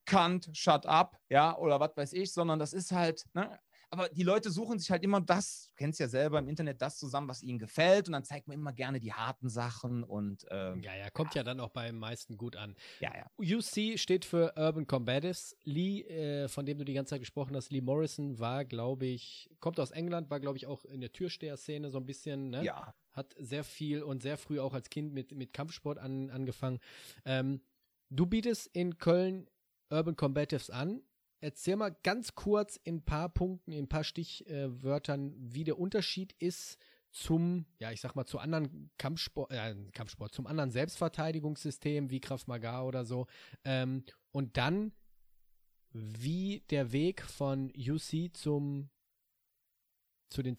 Kant, 0.04 0.50
shut 0.54 0.86
up, 0.86 1.18
ja, 1.28 1.56
oder 1.58 1.80
was 1.80 1.96
weiß 1.96 2.12
ich, 2.14 2.32
sondern 2.32 2.58
das 2.58 2.72
ist 2.72 2.92
halt, 2.92 3.26
ne, 3.34 3.58
aber 3.90 4.08
die 4.10 4.22
Leute 4.22 4.50
suchen 4.50 4.78
sich 4.78 4.90
halt 4.90 5.02
immer 5.02 5.20
das, 5.20 5.68
du 5.70 5.74
kennst 5.76 5.98
ja 5.98 6.08
selber 6.08 6.38
im 6.38 6.48
Internet, 6.48 6.82
das 6.82 6.98
zusammen, 6.98 7.28
was 7.28 7.42
ihnen 7.42 7.58
gefällt. 7.58 8.06
Und 8.06 8.12
dann 8.12 8.24
zeigt 8.24 8.46
man 8.46 8.54
immer 8.54 8.72
gerne 8.72 9.00
die 9.00 9.12
harten 9.12 9.48
Sachen 9.48 10.04
und 10.04 10.46
ähm, 10.50 10.82
Ja, 10.82 10.94
ja, 10.94 11.10
kommt 11.10 11.34
ja. 11.34 11.40
ja 11.40 11.44
dann 11.44 11.60
auch 11.60 11.70
beim 11.70 11.98
meisten 11.98 12.36
gut 12.36 12.56
an. 12.56 12.76
Ja, 13.00 13.12
ja. 13.14 13.26
UC 13.38 13.98
steht 13.98 14.24
für 14.24 14.52
Urban 14.56 14.86
Combatives. 14.86 15.56
Lee, 15.64 16.02
äh, 16.02 16.48
von 16.48 16.66
dem 16.66 16.78
du 16.78 16.84
die 16.84 16.92
ganze 16.92 17.10
Zeit 17.10 17.20
gesprochen 17.20 17.56
hast, 17.56 17.70
Lee 17.70 17.80
Morrison 17.80 18.38
war, 18.38 18.64
glaube 18.64 19.06
ich, 19.06 19.48
kommt 19.60 19.80
aus 19.80 19.90
England, 19.90 20.28
war, 20.28 20.40
glaube 20.40 20.58
ich, 20.58 20.66
auch 20.66 20.84
in 20.84 21.00
der 21.00 21.12
Türsteher-Szene 21.12 21.90
so 21.90 21.98
ein 21.98 22.06
bisschen, 22.06 22.50
ne? 22.50 22.64
Ja 22.64 22.94
hat 23.18 23.34
sehr 23.38 23.64
viel 23.64 24.02
und 24.02 24.22
sehr 24.22 24.38
früh 24.38 24.60
auch 24.60 24.72
als 24.72 24.88
Kind 24.88 25.12
mit, 25.12 25.32
mit 25.32 25.52
Kampfsport 25.52 25.98
an, 25.98 26.30
angefangen. 26.30 26.78
Ähm, 27.26 27.60
du 28.08 28.24
bietest 28.26 28.68
in 28.68 28.96
Köln 28.96 29.48
Urban 29.90 30.16
Combatives 30.16 30.70
an. 30.70 31.02
Erzähl 31.40 31.76
mal 31.76 31.94
ganz 32.02 32.34
kurz 32.34 32.76
in 32.76 32.96
ein 32.96 33.04
paar 33.04 33.28
Punkten, 33.28 33.72
in 33.72 33.84
ein 33.84 33.88
paar 33.88 34.04
Stichwörtern, 34.04 35.34
wie 35.38 35.64
der 35.64 35.78
Unterschied 35.78 36.34
ist 36.38 36.78
zum, 37.10 37.66
ja, 37.78 37.90
ich 37.92 38.00
sag 38.00 38.14
mal, 38.14 38.26
zu 38.26 38.38
anderen 38.38 38.90
Kampfsport, 38.98 39.50
äh, 39.52 39.74
Kampfsport, 39.92 40.34
zum 40.34 40.46
anderen 40.46 40.70
Selbstverteidigungssystem 40.70 42.10
wie 42.10 42.20
Krav 42.20 42.46
Maga 42.46 42.82
oder 42.82 43.04
so. 43.04 43.26
Ähm, 43.64 44.04
und 44.32 44.56
dann, 44.56 44.92
wie 45.92 46.64
der 46.70 46.92
Weg 46.92 47.22
von 47.22 47.72
UC 47.76 48.34
zum, 48.34 48.90
zu 50.28 50.42
den 50.42 50.56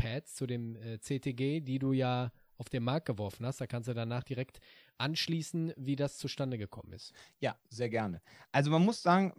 Trainingpads, 0.00 0.34
zu 0.34 0.46
dem 0.46 0.76
äh, 0.76 0.98
CTG, 0.98 1.60
die 1.60 1.78
du 1.78 1.92
ja 1.92 2.32
auf 2.56 2.68
den 2.68 2.84
Markt 2.84 3.06
geworfen 3.06 3.46
hast. 3.46 3.60
Da 3.60 3.66
kannst 3.66 3.88
du 3.88 3.94
danach 3.94 4.22
direkt 4.22 4.60
anschließen, 4.98 5.72
wie 5.76 5.96
das 5.96 6.18
zustande 6.18 6.58
gekommen 6.58 6.92
ist. 6.92 7.12
Ja, 7.38 7.56
sehr 7.70 7.88
gerne. 7.88 8.20
Also 8.52 8.70
man 8.70 8.84
muss 8.84 9.02
sagen, 9.02 9.32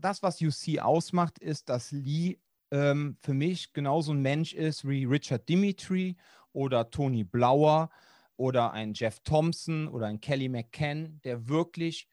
das, 0.00 0.22
was 0.22 0.42
UC 0.42 0.80
ausmacht, 0.80 1.38
ist, 1.38 1.68
dass 1.68 1.90
Lee 1.90 2.38
ähm, 2.70 3.16
für 3.22 3.34
mich 3.34 3.72
genauso 3.72 4.12
ein 4.12 4.20
Mensch 4.20 4.52
ist 4.52 4.86
wie 4.86 5.04
Richard 5.04 5.48
Dimitri 5.48 6.16
oder 6.52 6.90
Tony 6.90 7.24
Blauer 7.24 7.90
oder 8.36 8.72
ein 8.72 8.92
Jeff 8.92 9.20
Thompson 9.20 9.88
oder 9.88 10.06
ein 10.06 10.20
Kelly 10.20 10.48
McCann, 10.48 11.20
der 11.22 11.48
wirklich 11.48 12.08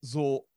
so 0.00 0.48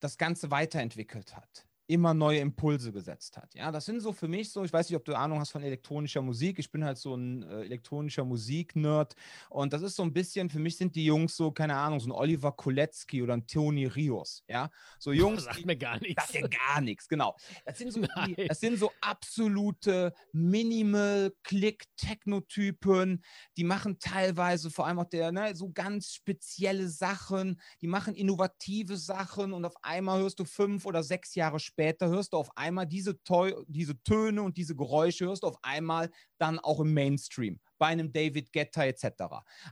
das 0.00 0.16
Ganze 0.18 0.50
weiterentwickelt 0.50 1.36
hat 1.36 1.69
immer 1.90 2.14
neue 2.14 2.38
Impulse 2.38 2.92
gesetzt 2.92 3.36
hat. 3.36 3.52
Ja, 3.54 3.72
das 3.72 3.84
sind 3.84 4.00
so 4.00 4.12
für 4.12 4.28
mich 4.28 4.52
so, 4.52 4.62
ich 4.62 4.72
weiß 4.72 4.88
nicht, 4.88 4.96
ob 4.96 5.04
du 5.04 5.12
Ahnung 5.14 5.40
hast 5.40 5.50
von 5.50 5.62
elektronischer 5.62 6.22
Musik. 6.22 6.60
Ich 6.60 6.70
bin 6.70 6.84
halt 6.84 6.98
so 6.98 7.16
ein 7.16 7.42
äh, 7.42 7.62
elektronischer 7.62 8.24
Musik-Nerd 8.24 9.16
und 9.48 9.72
das 9.72 9.82
ist 9.82 9.96
so 9.96 10.04
ein 10.04 10.12
bisschen, 10.12 10.48
für 10.50 10.60
mich 10.60 10.76
sind 10.76 10.94
die 10.94 11.04
Jungs 11.04 11.36
so, 11.36 11.50
keine 11.50 11.74
Ahnung, 11.74 11.98
so 11.98 12.08
ein 12.08 12.12
Oliver 12.12 12.52
Kolecki 12.52 13.22
oder 13.22 13.34
ein 13.34 13.44
Tony 13.44 13.86
Rios. 13.86 14.44
Ja, 14.46 14.70
so 15.00 15.12
Jungs. 15.20 15.44
Das 15.44 15.56
sagt 15.56 15.66
mir 15.66 15.76
gar 15.76 15.98
nichts. 15.98 16.14
Das 16.14 16.32
sagt 16.32 16.54
gar 16.54 16.80
nichts, 16.80 17.08
genau. 17.08 17.34
Das 17.64 17.78
sind 17.78 17.92
so, 17.92 18.00
die, 18.00 18.34
das 18.48 18.60
sind 18.60 18.78
so 18.78 18.92
absolute 19.00 20.14
Minimal, 20.32 21.34
Click, 21.42 21.86
Technotypen. 21.96 23.24
Die 23.56 23.64
machen 23.64 23.98
teilweise 23.98 24.70
vor 24.70 24.86
allem 24.86 25.00
auch 25.00 25.06
der, 25.06 25.32
ne, 25.32 25.56
so 25.56 25.70
ganz 25.72 26.14
spezielle 26.14 26.88
Sachen. 26.88 27.60
Die 27.80 27.88
machen 27.88 28.14
innovative 28.14 28.96
Sachen 28.96 29.52
und 29.52 29.64
auf 29.64 29.74
einmal 29.82 30.20
hörst 30.20 30.38
du 30.38 30.44
fünf 30.44 30.86
oder 30.86 31.02
sechs 31.02 31.34
Jahre 31.34 31.58
später 31.58 31.79
später 31.80 32.08
hörst 32.08 32.34
du 32.34 32.36
auf 32.36 32.54
einmal 32.58 32.86
diese, 32.86 33.18
diese 33.66 34.02
Töne 34.02 34.42
und 34.42 34.58
diese 34.58 34.76
Geräusche, 34.76 35.24
hörst 35.24 35.44
du 35.44 35.46
auf 35.46 35.56
einmal 35.62 36.10
dann 36.36 36.58
auch 36.58 36.80
im 36.80 36.92
Mainstream, 36.92 37.58
bei 37.78 37.86
einem 37.86 38.12
David 38.12 38.52
Guetta 38.52 38.84
etc. 38.84 39.06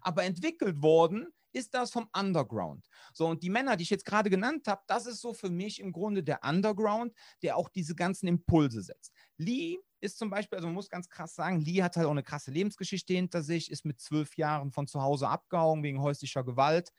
Aber 0.01 0.25
entwickelt 0.25 0.83
worden 0.83 1.27
ist 1.53 1.75
das 1.75 1.91
vom 1.91 2.09
Underground. 2.17 2.87
So, 3.13 3.27
und 3.27 3.43
die 3.43 3.51
Männer, 3.51 3.77
die 3.77 3.83
ich 3.83 3.91
jetzt 3.91 4.07
gerade 4.07 4.31
genannt 4.31 4.69
habe, 4.69 4.81
das 4.87 5.05
ist 5.05 5.21
so 5.21 5.35
für 5.35 5.51
mich 5.51 5.81
im 5.81 5.93
Grunde 5.93 6.23
der 6.23 6.43
Underground, 6.43 7.13
der 7.43 7.59
auch 7.59 7.69
diese 7.69 7.95
ganzen 7.95 8.27
Impulse 8.27 8.81
setzt. 8.81 9.13
Lee 9.37 9.77
ist 10.01 10.17
zum 10.17 10.31
Beispiel, 10.31 10.57
also 10.57 10.69
man 10.69 10.77
muss 10.77 10.89
ganz 10.89 11.11
krass 11.11 11.35
sagen, 11.35 11.61
Lee 11.61 11.83
hat 11.83 11.97
halt 11.97 12.07
auch 12.07 12.13
eine 12.13 12.23
krasse 12.23 12.51
Lebensgeschichte 12.51 13.13
hinter 13.13 13.43
sich, 13.43 13.71
ist 13.71 13.85
mit 13.85 14.01
zwölf 14.01 14.37
Jahren 14.39 14.73
von 14.73 14.87
zu 14.87 15.03
Hause 15.03 15.29
abgehauen 15.29 15.83
wegen 15.83 16.01
häuslicher 16.01 16.43
Gewalt, 16.43 16.91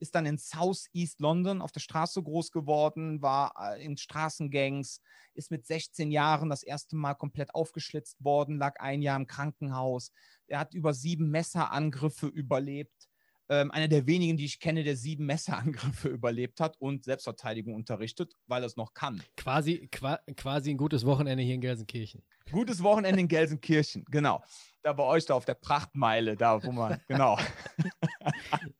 ist 0.00 0.14
dann 0.14 0.26
in 0.26 0.38
South 0.38 0.88
East 0.92 1.20
London 1.20 1.60
auf 1.60 1.72
der 1.72 1.80
Straße 1.80 2.22
groß 2.22 2.50
geworden, 2.50 3.22
war 3.22 3.54
äh, 3.58 3.84
in 3.84 3.96
Straßengangs, 3.96 5.00
ist 5.34 5.50
mit 5.50 5.66
16 5.66 6.10
Jahren 6.10 6.50
das 6.50 6.62
erste 6.62 6.96
Mal 6.96 7.14
komplett 7.14 7.54
aufgeschlitzt 7.54 8.22
worden, 8.22 8.58
lag 8.58 8.80
ein 8.80 9.02
Jahr 9.02 9.16
im 9.16 9.26
Krankenhaus. 9.26 10.12
Er 10.46 10.58
hat 10.60 10.74
über 10.74 10.94
sieben 10.94 11.30
Messerangriffe 11.30 12.26
überlebt. 12.26 13.08
Ähm, 13.50 13.70
einer 13.70 13.88
der 13.88 14.06
wenigen, 14.06 14.36
die 14.36 14.44
ich 14.44 14.60
kenne, 14.60 14.84
der 14.84 14.96
sieben 14.96 15.24
Messerangriffe 15.24 16.08
überlebt 16.08 16.60
hat 16.60 16.76
und 16.80 17.04
Selbstverteidigung 17.04 17.74
unterrichtet, 17.74 18.34
weil 18.46 18.62
er 18.62 18.66
es 18.66 18.76
noch 18.76 18.92
kann. 18.92 19.22
Quasi, 19.36 19.88
qua 19.90 20.18
quasi 20.36 20.70
ein 20.70 20.76
gutes 20.76 21.06
Wochenende 21.06 21.42
hier 21.42 21.54
in 21.54 21.62
Gelsenkirchen. 21.62 22.22
Gutes 22.50 22.82
Wochenende 22.82 23.20
in 23.20 23.28
Gelsenkirchen, 23.28 24.04
genau. 24.10 24.42
Da 24.82 24.92
bei 24.92 25.02
euch 25.02 25.24
da 25.26 25.34
auf 25.34 25.44
der 25.44 25.54
Prachtmeile, 25.54 26.36
da 26.36 26.62
wo 26.62 26.72
man, 26.72 27.00
genau. 27.08 27.38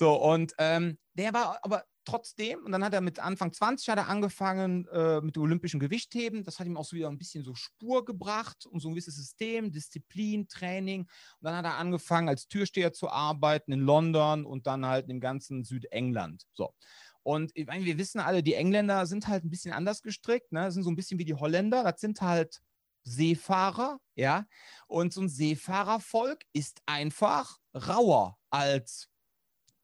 So, 0.00 0.14
und 0.14 0.54
ähm, 0.56 0.96
der 1.12 1.34
war 1.34 1.58
aber 1.62 1.84
trotzdem, 2.06 2.64
und 2.64 2.72
dann 2.72 2.82
hat 2.82 2.94
er 2.94 3.02
mit 3.02 3.18
Anfang 3.18 3.52
20 3.52 3.86
hat 3.90 3.98
er 3.98 4.08
angefangen 4.08 4.86
äh, 4.86 5.20
mit 5.20 5.36
dem 5.36 5.42
olympischen 5.42 5.78
Gewichtheben. 5.78 6.42
Das 6.42 6.58
hat 6.58 6.66
ihm 6.66 6.78
auch 6.78 6.86
so 6.86 6.96
wieder 6.96 7.10
ein 7.10 7.18
bisschen 7.18 7.44
so 7.44 7.54
Spur 7.54 8.06
gebracht 8.06 8.64
und 8.64 8.80
so 8.80 8.88
ein 8.88 8.92
gewisses 8.92 9.16
System, 9.16 9.72
Disziplin, 9.72 10.48
Training. 10.48 11.02
Und 11.02 11.08
dann 11.42 11.54
hat 11.54 11.66
er 11.66 11.76
angefangen, 11.76 12.30
als 12.30 12.48
Türsteher 12.48 12.94
zu 12.94 13.10
arbeiten 13.10 13.72
in 13.72 13.80
London 13.80 14.46
und 14.46 14.66
dann 14.66 14.86
halt 14.86 15.10
im 15.10 15.20
ganzen 15.20 15.64
Südengland. 15.64 16.46
So. 16.54 16.72
Und 17.22 17.50
ich 17.52 17.66
meine, 17.66 17.84
wir 17.84 17.98
wissen 17.98 18.20
alle, 18.20 18.42
die 18.42 18.54
Engländer 18.54 19.04
sind 19.04 19.28
halt 19.28 19.44
ein 19.44 19.50
bisschen 19.50 19.74
anders 19.74 20.00
gestrickt, 20.00 20.50
ne? 20.50 20.72
Sind 20.72 20.84
so 20.84 20.90
ein 20.90 20.96
bisschen 20.96 21.18
wie 21.18 21.26
die 21.26 21.34
Holländer. 21.34 21.84
Das 21.84 22.00
sind 22.00 22.22
halt 22.22 22.62
Seefahrer, 23.02 23.98
ja. 24.14 24.46
Und 24.86 25.12
so 25.12 25.20
ein 25.20 25.28
Seefahrervolk 25.28 26.40
ist 26.54 26.80
einfach 26.86 27.58
rauer 27.74 28.38
als 28.48 29.09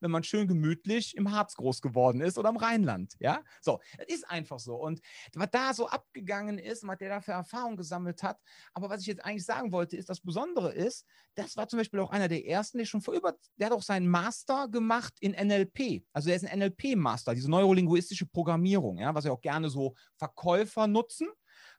wenn 0.00 0.10
man 0.10 0.24
schön 0.24 0.48
gemütlich 0.48 1.16
im 1.16 1.30
Harz 1.30 1.54
groß 1.54 1.80
geworden 1.80 2.20
ist 2.20 2.38
oder 2.38 2.48
im 2.48 2.56
Rheinland. 2.56 3.14
Ja, 3.18 3.42
so, 3.60 3.80
das 3.98 4.06
ist 4.08 4.28
einfach 4.28 4.58
so. 4.58 4.76
Und 4.76 5.00
was 5.34 5.50
da 5.50 5.74
so 5.74 5.88
abgegangen 5.88 6.58
ist, 6.58 6.86
was 6.86 6.98
der 6.98 7.08
da 7.08 7.20
für 7.20 7.32
Erfahrung 7.32 7.76
gesammelt 7.76 8.22
hat. 8.22 8.38
Aber 8.72 8.88
was 8.88 9.00
ich 9.00 9.06
jetzt 9.06 9.24
eigentlich 9.24 9.44
sagen 9.44 9.72
wollte, 9.72 9.96
ist, 9.96 10.08
das 10.08 10.20
Besondere 10.20 10.72
ist, 10.72 11.06
das 11.34 11.56
war 11.56 11.68
zum 11.68 11.78
Beispiel 11.78 12.00
auch 12.00 12.10
einer 12.10 12.28
der 12.28 12.46
ersten, 12.46 12.78
der 12.78 12.84
schon 12.84 13.00
vor 13.00 13.14
über, 13.14 13.36
der 13.56 13.66
hat 13.66 13.72
auch 13.72 13.82
seinen 13.82 14.08
Master 14.08 14.68
gemacht 14.68 15.14
in 15.20 15.32
NLP. 15.32 16.04
Also 16.12 16.30
er 16.30 16.36
ist 16.36 16.44
ein 16.44 16.58
NLP-Master, 16.58 17.34
diese 17.34 17.50
neurolinguistische 17.50 18.26
Programmierung, 18.26 18.98
ja, 18.98 19.14
was 19.14 19.24
ja 19.24 19.32
auch 19.32 19.40
gerne 19.40 19.70
so 19.70 19.94
Verkäufer 20.16 20.86
nutzen. 20.86 21.28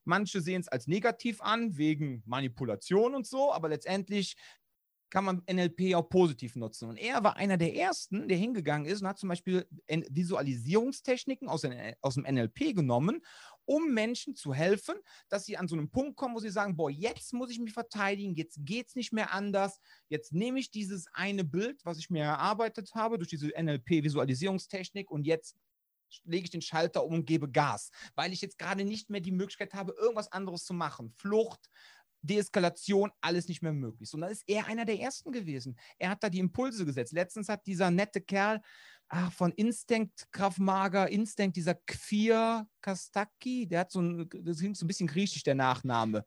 Manche 0.03 0.41
sehen 0.41 0.61
es 0.61 0.67
als 0.67 0.87
negativ 0.87 1.41
an, 1.41 1.77
wegen 1.77 2.23
Manipulation 2.25 3.13
und 3.13 3.27
so, 3.27 3.51
aber 3.53 3.69
letztendlich 3.69 4.35
kann 5.09 5.25
man 5.25 5.41
NLP 5.49 5.95
auch 5.95 6.09
positiv 6.09 6.55
nutzen. 6.55 6.89
Und 6.89 6.97
er 6.97 7.23
war 7.23 7.37
einer 7.37 7.57
der 7.57 7.75
ersten, 7.75 8.27
der 8.27 8.37
hingegangen 8.37 8.85
ist 8.85 9.01
und 9.01 9.07
hat 9.07 9.17
zum 9.17 9.29
Beispiel 9.29 9.67
Visualisierungstechniken 9.87 11.47
aus, 11.47 11.61
dem 11.61 12.23
NLP 12.23 12.75
genommen, 12.75 13.23
um 13.65 13.93
Menschen 13.93 14.35
zu 14.35 14.53
helfen, 14.53 14.95
dass 15.29 15.45
sie 15.45 15.57
an 15.57 15.67
so 15.67 15.75
einen 15.75 15.89
Punkt 15.89 16.15
kommen, 16.15 16.35
wo 16.35 16.39
sie 16.39 16.49
sagen, 16.49 16.75
boah, 16.75 16.89
jetzt 16.89 17.33
muss 17.33 17.51
ich 17.51 17.59
mich 17.59 17.73
verteidigen, 17.73 18.35
jetzt 18.35 18.59
geht 18.61 18.87
es 18.87 18.95
nicht 18.95 19.13
mehr 19.13 19.33
anders, 19.33 19.79
jetzt 20.09 20.33
nehme 20.33 20.59
ich 20.59 20.71
dieses 20.71 21.07
eine 21.13 21.43
Bild, 21.43 21.83
was 21.83 21.97
ich 21.99 22.09
mir 22.09 22.23
erarbeitet 22.23 22.91
habe 22.95 23.17
durch 23.17 23.29
diese 23.29 23.49
NLP-Visualisierungstechnik 23.49 25.11
und 25.11 25.25
jetzt 25.25 25.55
lege 26.23 26.45
ich 26.45 26.51
den 26.51 26.61
Schalter 26.61 27.03
um 27.03 27.15
und 27.15 27.25
gebe 27.25 27.49
Gas, 27.49 27.91
weil 28.15 28.31
ich 28.31 28.41
jetzt 28.41 28.57
gerade 28.57 28.85
nicht 28.85 29.09
mehr 29.09 29.21
die 29.21 29.31
Möglichkeit 29.31 29.73
habe, 29.73 29.93
irgendwas 29.99 30.31
anderes 30.31 30.63
zu 30.63 30.73
machen. 30.73 31.13
Flucht, 31.17 31.69
Deeskalation, 32.21 33.11
alles 33.21 33.47
nicht 33.47 33.61
mehr 33.61 33.73
möglich. 33.73 34.13
Und 34.13 34.21
da 34.21 34.27
ist 34.27 34.43
er 34.47 34.67
einer 34.67 34.85
der 34.85 34.99
Ersten 34.99 35.31
gewesen. 35.31 35.77
Er 35.97 36.09
hat 36.09 36.23
da 36.23 36.29
die 36.29 36.39
Impulse 36.39 36.85
gesetzt. 36.85 37.13
Letztens 37.13 37.49
hat 37.49 37.65
dieser 37.65 37.91
nette 37.91 38.21
Kerl 38.21 38.61
ach, 39.09 39.31
von 39.31 39.51
Instinct 39.53 40.31
Krav 40.31 40.57
Maga, 40.57 41.05
Instinct, 41.05 41.55
dieser 41.55 41.75
Kfir 41.75 42.67
Kastaki, 42.81 43.67
der 43.67 43.81
hat 43.81 43.91
so 43.91 44.01
ein, 44.01 44.29
das 44.43 44.59
klingt 44.59 44.77
so 44.77 44.85
ein 44.85 44.87
bisschen 44.87 45.07
griechisch, 45.07 45.43
der 45.43 45.55
Nachname. 45.55 46.25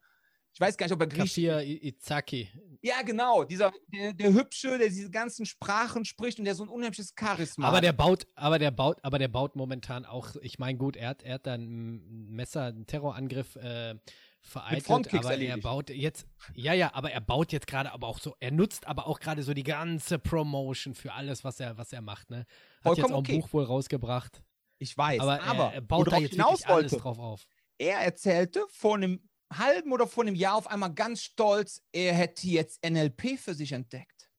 Ich 0.53 0.61
weiß 0.61 0.77
gar 0.77 0.87
nicht, 0.87 0.93
ob 0.93 1.01
er 1.01 1.07
griechisch 1.07 1.47
Kafir 1.47 1.63
Izaki. 1.63 2.49
Ja, 2.83 3.03
genau. 3.03 3.45
Dieser, 3.45 3.73
der, 3.87 4.13
der, 4.13 4.33
Hübsche, 4.33 4.79
der 4.79 4.89
diese 4.89 5.11
ganzen 5.11 5.47
Sprachen 5.47 6.05
spricht 6.05 6.39
und 6.39 6.45
der 6.45 6.55
so 6.55 6.65
ein 6.65 6.69
unheimliches 6.69 7.15
Charisma 7.19 7.69
Aber 7.69 7.81
der 7.81 7.93
baut, 7.93 8.27
aber 8.35 8.59
der 8.59 8.73
baut, 8.73 8.99
aber 9.03 9.19
der 9.19 9.29
baut 9.29 9.55
momentan 9.55 10.05
auch, 10.05 10.35
ich 10.43 10.59
meine, 10.59 10.77
gut, 10.77 10.97
er 10.97 11.11
hat, 11.11 11.23
er 11.23 11.35
hat 11.35 11.47
da 11.47 11.55
ein 11.55 12.31
Messer, 12.31 12.65
einen 12.65 12.87
Terrorangriff 12.87 13.57
äh, 13.57 13.95
vereitelt, 14.43 15.15
aber 15.15 15.31
erledigt. 15.31 15.57
er 15.57 15.63
baut 15.63 15.91
jetzt, 15.91 16.27
ja, 16.55 16.73
ja, 16.73 16.95
aber 16.95 17.13
er 17.13 17.21
baut 17.21 17.53
jetzt 17.53 17.67
gerade 17.67 17.93
aber 17.93 18.07
auch 18.09 18.19
so, 18.19 18.35
er 18.41 18.51
nutzt 18.51 18.87
aber 18.87 19.07
auch 19.07 19.21
gerade 19.21 19.43
so 19.43 19.55
die 19.55 19.63
ganze 19.63 20.19
Promotion 20.19 20.95
für 20.95 21.13
alles, 21.13 21.45
was 21.45 21.61
er, 21.61 21.77
was 21.79 21.93
er 21.93 22.01
macht, 22.01 22.31
ne? 22.31 22.39
Hat 22.39 22.47
Vollkommen 22.83 22.97
jetzt 22.97 23.13
auch 23.13 23.19
ein 23.19 23.19
okay. 23.19 23.39
Buch 23.39 23.53
wohl 23.53 23.65
rausgebracht. 23.65 24.43
Ich 24.79 24.97
weiß, 24.97 25.21
aber, 25.21 25.43
aber 25.43 25.65
er, 25.67 25.75
er 25.75 25.81
baut 25.83 26.11
da 26.11 26.19
jetzt 26.19 26.37
wirklich 26.37 26.49
wollte, 26.49 26.69
alles 26.69 26.93
drauf 26.93 27.19
auf. 27.19 27.47
Er 27.79 27.99
erzählte 27.99 28.65
vor 28.71 28.97
einem 28.97 29.29
halben 29.53 29.93
oder 29.93 30.07
vor 30.07 30.25
einem 30.25 30.35
Jahr 30.35 30.57
auf 30.57 30.67
einmal 30.69 30.95
ganz 30.95 31.23
stolz, 31.23 31.83
er 31.93 32.15
hätte 32.15 32.47
jetzt 32.47 32.85
NLP 32.89 33.39
für 33.39 33.55
sich 33.55 33.73
entdeckt. 33.73 34.31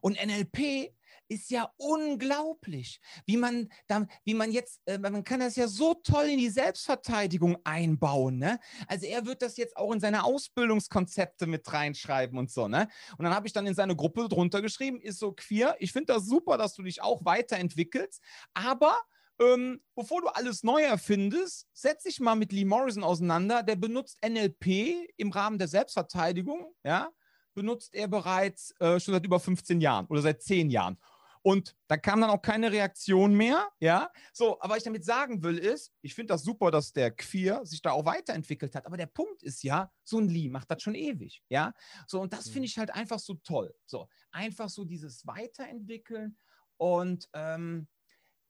Und 0.00 0.18
NLP 0.24 0.95
ist 1.28 1.50
ja 1.50 1.70
unglaublich, 1.76 3.00
wie 3.24 3.36
man, 3.36 3.68
da, 3.86 4.06
wie 4.24 4.34
man 4.34 4.52
jetzt, 4.52 4.80
äh, 4.86 4.98
man 4.98 5.24
kann 5.24 5.40
das 5.40 5.56
ja 5.56 5.68
so 5.68 5.94
toll 5.94 6.26
in 6.26 6.38
die 6.38 6.50
Selbstverteidigung 6.50 7.58
einbauen. 7.64 8.38
Ne? 8.38 8.58
Also 8.86 9.06
er 9.06 9.26
wird 9.26 9.42
das 9.42 9.56
jetzt 9.56 9.76
auch 9.76 9.92
in 9.92 10.00
seine 10.00 10.24
Ausbildungskonzepte 10.24 11.46
mit 11.46 11.72
reinschreiben 11.72 12.38
und 12.38 12.50
so. 12.50 12.68
Ne? 12.68 12.88
Und 13.18 13.24
dann 13.24 13.34
habe 13.34 13.46
ich 13.46 13.52
dann 13.52 13.66
in 13.66 13.74
seine 13.74 13.96
Gruppe 13.96 14.28
drunter 14.28 14.62
geschrieben, 14.62 15.00
ist 15.00 15.18
so 15.18 15.32
queer. 15.32 15.76
Ich 15.78 15.92
finde 15.92 16.14
das 16.14 16.26
super, 16.26 16.58
dass 16.58 16.74
du 16.74 16.82
dich 16.82 17.02
auch 17.02 17.24
weiterentwickelst, 17.24 18.22
aber 18.54 18.96
ähm, 19.38 19.80
bevor 19.94 20.22
du 20.22 20.28
alles 20.28 20.62
neu 20.62 20.82
erfindest, 20.82 21.66
setz 21.72 22.04
dich 22.04 22.20
mal 22.20 22.36
mit 22.36 22.52
Lee 22.52 22.64
Morrison 22.64 23.04
auseinander. 23.04 23.62
Der 23.62 23.76
benutzt 23.76 24.18
NLP 24.26 25.10
im 25.16 25.30
Rahmen 25.30 25.58
der 25.58 25.68
Selbstverteidigung, 25.68 26.74
ja, 26.84 27.10
benutzt 27.54 27.94
er 27.94 28.08
bereits 28.08 28.72
äh, 28.80 28.98
schon 28.98 29.14
seit 29.14 29.24
über 29.24 29.40
15 29.40 29.80
Jahren 29.80 30.06
oder 30.06 30.22
seit 30.22 30.42
10 30.42 30.70
Jahren. 30.70 30.98
Und 31.46 31.76
da 31.86 31.96
kam 31.96 32.20
dann 32.20 32.30
auch 32.30 32.42
keine 32.42 32.72
Reaktion 32.72 33.36
mehr, 33.36 33.68
ja. 33.78 34.10
So, 34.32 34.60
aber 34.60 34.72
was 34.72 34.78
ich 34.78 34.82
damit 34.82 35.04
sagen 35.04 35.44
will, 35.44 35.58
ist, 35.58 35.92
ich 36.02 36.12
finde 36.12 36.32
das 36.32 36.42
super, 36.42 36.72
dass 36.72 36.92
der 36.92 37.12
Queer 37.12 37.64
sich 37.64 37.80
da 37.80 37.92
auch 37.92 38.04
weiterentwickelt 38.04 38.74
hat. 38.74 38.84
Aber 38.84 38.96
der 38.96 39.06
Punkt 39.06 39.44
ist 39.44 39.62
ja, 39.62 39.92
so 40.02 40.18
ein 40.18 40.28
Lee 40.28 40.48
macht 40.48 40.68
das 40.72 40.82
schon 40.82 40.96
ewig, 40.96 41.44
ja. 41.48 41.72
So, 42.08 42.20
und 42.20 42.32
das 42.32 42.46
mhm. 42.46 42.50
finde 42.50 42.66
ich 42.66 42.78
halt 42.78 42.92
einfach 42.92 43.20
so 43.20 43.34
toll. 43.34 43.72
So, 43.84 44.08
einfach 44.32 44.68
so 44.68 44.84
dieses 44.84 45.24
Weiterentwickeln. 45.24 46.36
Und 46.78 47.28
ähm, 47.32 47.86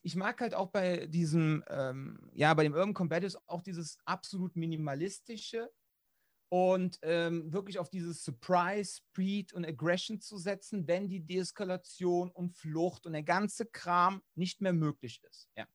ich 0.01 0.17
mag 0.17 0.41
halt 0.41 0.55
auch 0.55 0.71
bei 0.71 1.07
diesem, 1.07 1.65
ähm, 1.69 2.31
ja, 2.33 2.55
bei 2.55 2.63
dem 2.63 2.73
Urban 2.73 2.95
Combatives 2.95 3.37
auch 3.47 3.61
dieses 3.61 3.99
absolut 4.07 4.57
minimalistische, 4.57 5.71
und 6.49 6.99
ähm, 7.03 7.53
wirklich 7.53 7.79
auf 7.79 7.91
dieses 7.91 8.25
Surprise, 8.25 9.01
Speed 9.09 9.53
und 9.53 9.67
Aggression 9.67 10.21
zu 10.21 10.39
setzen, 10.39 10.87
wenn 10.87 11.09
die 11.09 11.21
Deeskalation 11.21 12.31
und 12.31 12.55
Flucht 12.55 13.07
und 13.07 13.13
der 13.13 13.25
ganze 13.25 13.67
Kram 13.67 14.23
nicht 14.35 14.61
mehr 14.61 14.73
möglich 14.73 15.21
ist. 15.29 15.49
Ja. 15.57 15.67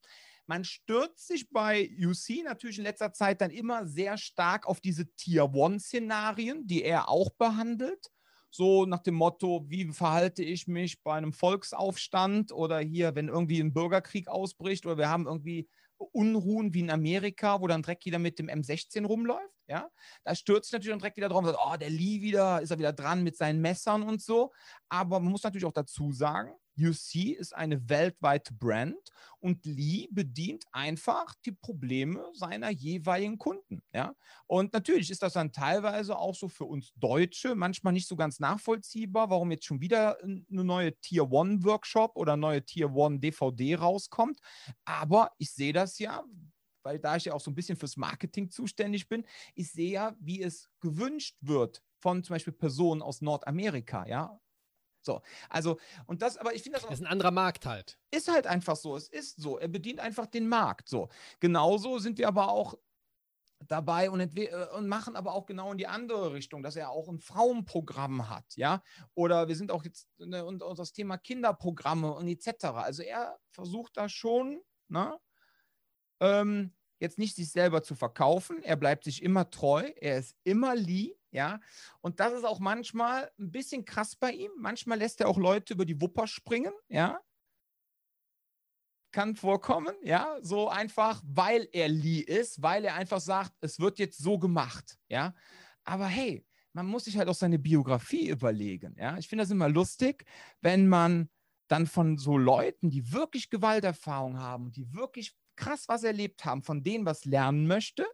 Man 0.48 0.64
stürzt 0.64 1.28
sich 1.28 1.50
bei 1.50 1.90
UC 1.98 2.44
natürlich 2.44 2.78
in 2.78 2.84
letzter 2.84 3.14
Zeit 3.14 3.42
dann 3.42 3.52
immer 3.52 3.86
sehr 3.86 4.18
stark 4.18 4.66
auf 4.66 4.82
diese 4.82 5.14
Tier-One-Szenarien, 5.16 6.68
die 6.68 6.84
er 6.84 7.10
auch 7.10 7.30
behandelt. 7.32 8.12
So 8.50 8.86
nach 8.86 9.00
dem 9.00 9.16
Motto, 9.16 9.66
wie 9.70 9.94
verhalte 9.94 10.44
ich 10.44 10.68
mich 10.68 11.02
bei 11.04 11.14
einem 11.14 11.32
Volksaufstand 11.32 12.52
oder 12.52 12.80
hier, 12.80 13.16
wenn 13.16 13.30
irgendwie 13.30 13.62
ein 13.62 13.72
Bürgerkrieg 13.74 14.28
ausbricht 14.28 14.86
oder 14.86 14.98
wir 14.98 15.10
haben 15.10 15.26
irgendwie 15.26 15.70
Unruhen 16.12 16.74
wie 16.74 16.82
in 16.82 16.90
Amerika, 16.90 17.62
wo 17.62 17.68
dann 17.68 17.82
direkt 17.82 18.06
jeder 18.06 18.20
mit 18.20 18.40
dem 18.40 18.48
M16 18.48 19.06
rumläuft. 19.06 19.54
Ja, 19.68 19.90
da 20.24 20.36
stürzt 20.36 20.74
natürlich 20.74 20.92
dann 20.92 21.00
direkt 21.00 21.18
wieder 21.18 21.30
drauf 21.30 21.40
und 21.40 21.46
sagt, 21.46 21.60
oh, 21.66 21.78
der 21.78 21.90
Lee 21.90 22.22
wieder, 22.22 22.62
ist 22.62 22.72
er 22.72 22.80
wieder 22.80 22.92
dran 22.92 23.24
mit 23.24 23.38
seinen 23.38 23.62
Messern 23.62 24.04
und 24.04 24.22
so. 24.22 24.52
Aber 24.90 25.20
man 25.20 25.32
muss 25.32 25.44
natürlich 25.44 25.66
auch 25.66 25.72
dazu 25.72 26.12
sagen, 26.12 26.52
UC 26.78 27.38
ist 27.38 27.56
eine 27.56 27.90
weltweite 27.90 28.54
Brand 28.54 29.12
und 29.40 29.66
Lee 29.66 30.08
bedient 30.12 30.66
einfach 30.72 31.36
die 31.46 31.52
Probleme 31.52 32.24
seiner 32.34 32.70
jeweiligen 32.70 33.38
Kunden. 33.38 33.82
Ja? 33.94 34.16
Und 34.48 34.74
natürlich 34.74 35.10
ist 35.10 35.22
das 35.22 35.34
dann 35.34 35.52
teilweise 35.52 36.18
auch 36.18 36.36
so 36.36 36.48
für 36.48 36.66
uns 36.66 36.94
Deutsche 36.96 37.56
manchmal 37.56 37.94
nicht 37.94 38.08
so 38.08 38.16
ganz 38.16 38.40
nachvollziehbar, 38.40 39.30
warum 39.30 39.52
jetzt 39.52 39.66
schon 39.66 39.82
wieder 39.82 40.18
eine 40.24 40.64
neue 40.64 40.96
Tier 41.00 41.32
One 41.32 41.64
Workshop 41.64 42.16
oder 42.16 42.38
neue 42.38 42.64
Tier 42.64 42.94
One 42.94 43.20
DVD 43.20 43.76
rauskommt. 43.76 44.40
Aber 44.86 45.32
ich 45.38 45.52
sehe 45.52 45.74
das 45.74 46.00
ja, 46.00 46.24
weil 46.84 47.00
da 47.00 47.16
ich 47.16 47.26
ja 47.26 47.34
auch 47.34 47.42
so 47.42 47.52
ein 47.52 47.56
bisschen 47.56 47.78
fürs 47.78 47.98
Marketing 47.98 48.50
zuständig 48.50 49.08
bin, 49.08 49.26
ich 49.56 49.72
sehe 49.72 49.92
ja, 49.92 50.16
wie 50.20 50.42
es 50.42 50.70
gewünscht 50.80 51.38
wird 51.42 51.82
von 52.00 52.24
zum 52.24 52.34
Beispiel 52.34 52.54
Personen 52.54 53.02
aus 53.02 53.22
Nordamerika, 53.22 54.08
ja, 54.08 54.40
so, 55.02 55.22
also, 55.50 55.80
und 56.06 56.22
das, 56.22 56.38
aber 56.38 56.54
ich 56.54 56.64
finde 56.64 56.80
das. 56.80 56.88
Das 56.88 57.00
ist 57.00 57.06
ein 57.06 57.12
anderer 57.12 57.32
Markt 57.32 57.66
halt. 57.66 57.98
Ist 58.12 58.32
halt 58.32 58.48
einfach 58.48 58.76
so. 58.76 58.96
Es 58.96 59.08
ist 59.08 59.42
so. 59.42 59.58
Er 59.58 59.68
bedient 59.68 60.00
einfach 60.00 60.28
den 60.28 60.48
Markt. 60.48 60.90
So. 60.90 61.10
Genauso 61.40 62.00
sind 62.00 62.18
wir 62.18 62.28
aber 62.28 62.50
auch 62.50 62.76
dabei 63.68 64.10
und, 64.10 64.20
äh, 64.38 64.68
und, 64.76 64.88
machen 64.88 65.16
aber 65.16 65.34
auch 65.34 65.46
genau 65.46 65.72
in 65.72 65.78
die 65.78 65.88
andere 65.88 66.34
Richtung, 66.34 66.64
dass 66.64 66.76
er 66.76 66.90
auch 66.90 67.08
ein 67.08 67.20
Frauenprogramm 67.20 68.30
hat, 68.30 68.56
ja. 68.56 68.84
Oder 69.14 69.48
wir 69.48 69.56
sind 69.56 69.72
auch 69.72 69.84
jetzt 69.84 70.08
ne, 70.18 70.46
und, 70.46 70.64
und 70.64 70.80
das 70.80 70.94
Thema 70.94 71.18
Kinderprogramme 71.18 72.14
und 72.14 72.28
etc. 72.28 72.66
Also 72.66 73.04
er 73.04 73.38
versucht 73.50 73.98
da 73.98 74.10
schon, 74.10 74.62
ne, 74.88 75.18
ähm, 76.20 76.74
jetzt 77.00 77.18
nicht 77.18 77.36
sich 77.36 77.52
selber 77.52 77.84
zu 77.84 77.96
verkaufen. 77.96 78.62
Er 78.64 78.76
bleibt 78.76 79.04
sich 79.04 79.24
immer 79.24 79.50
treu. 79.50 79.92
Er 79.98 80.20
ist 80.20 80.36
immer 80.44 80.76
Lee. 80.76 81.16
Ja, 81.32 81.62
und 82.02 82.20
das 82.20 82.34
ist 82.34 82.44
auch 82.44 82.60
manchmal 82.60 83.32
ein 83.40 83.52
bisschen 83.52 83.86
krass 83.86 84.16
bei 84.16 84.32
ihm. 84.34 84.52
Manchmal 84.58 84.98
lässt 84.98 85.22
er 85.22 85.30
auch 85.30 85.38
Leute 85.38 85.74
über 85.74 85.86
die 85.86 86.00
Wupper 86.02 86.28
springen, 86.28 86.74
ja. 86.90 87.22
Kann 89.14 89.36
vorkommen, 89.36 89.94
ja, 90.04 90.38
so 90.42 90.70
einfach, 90.70 91.22
weil 91.26 91.68
er 91.74 91.90
Lee 91.90 92.20
ist, 92.20 92.62
weil 92.62 92.86
er 92.86 92.96
einfach 92.96 93.20
sagt, 93.20 93.52
es 93.60 93.80
wird 93.80 94.00
jetzt 94.00 94.18
so 94.20 94.40
gemacht, 94.40 94.98
ja. 95.10 95.34
Aber 95.84 96.06
hey, 96.06 96.46
man 96.74 96.86
muss 96.86 97.06
sich 97.06 97.18
halt 97.18 97.28
auch 97.28 97.36
seine 97.36 97.60
Biografie 97.60 98.30
überlegen, 98.30 98.96
ja. 98.98 99.18
Ich 99.18 99.28
finde 99.28 99.44
das 99.44 99.52
immer 99.52 99.70
lustig, 99.70 100.26
wenn 100.62 100.88
man 100.88 101.30
dann 101.68 101.88
von 101.88 102.18
so 102.18 102.38
Leuten, 102.38 102.90
die 102.90 103.14
wirklich 103.14 103.50
Gewalterfahrung 103.50 104.38
haben, 104.38 104.72
die 104.72 104.94
wirklich 104.94 105.34
krass 105.56 105.88
was 105.88 106.04
erlebt 106.04 106.46
haben, 106.46 106.64
von 106.64 106.84
denen 106.84 107.06
was 107.06 107.26
lernen 107.26 107.68
möchte, 107.68 108.06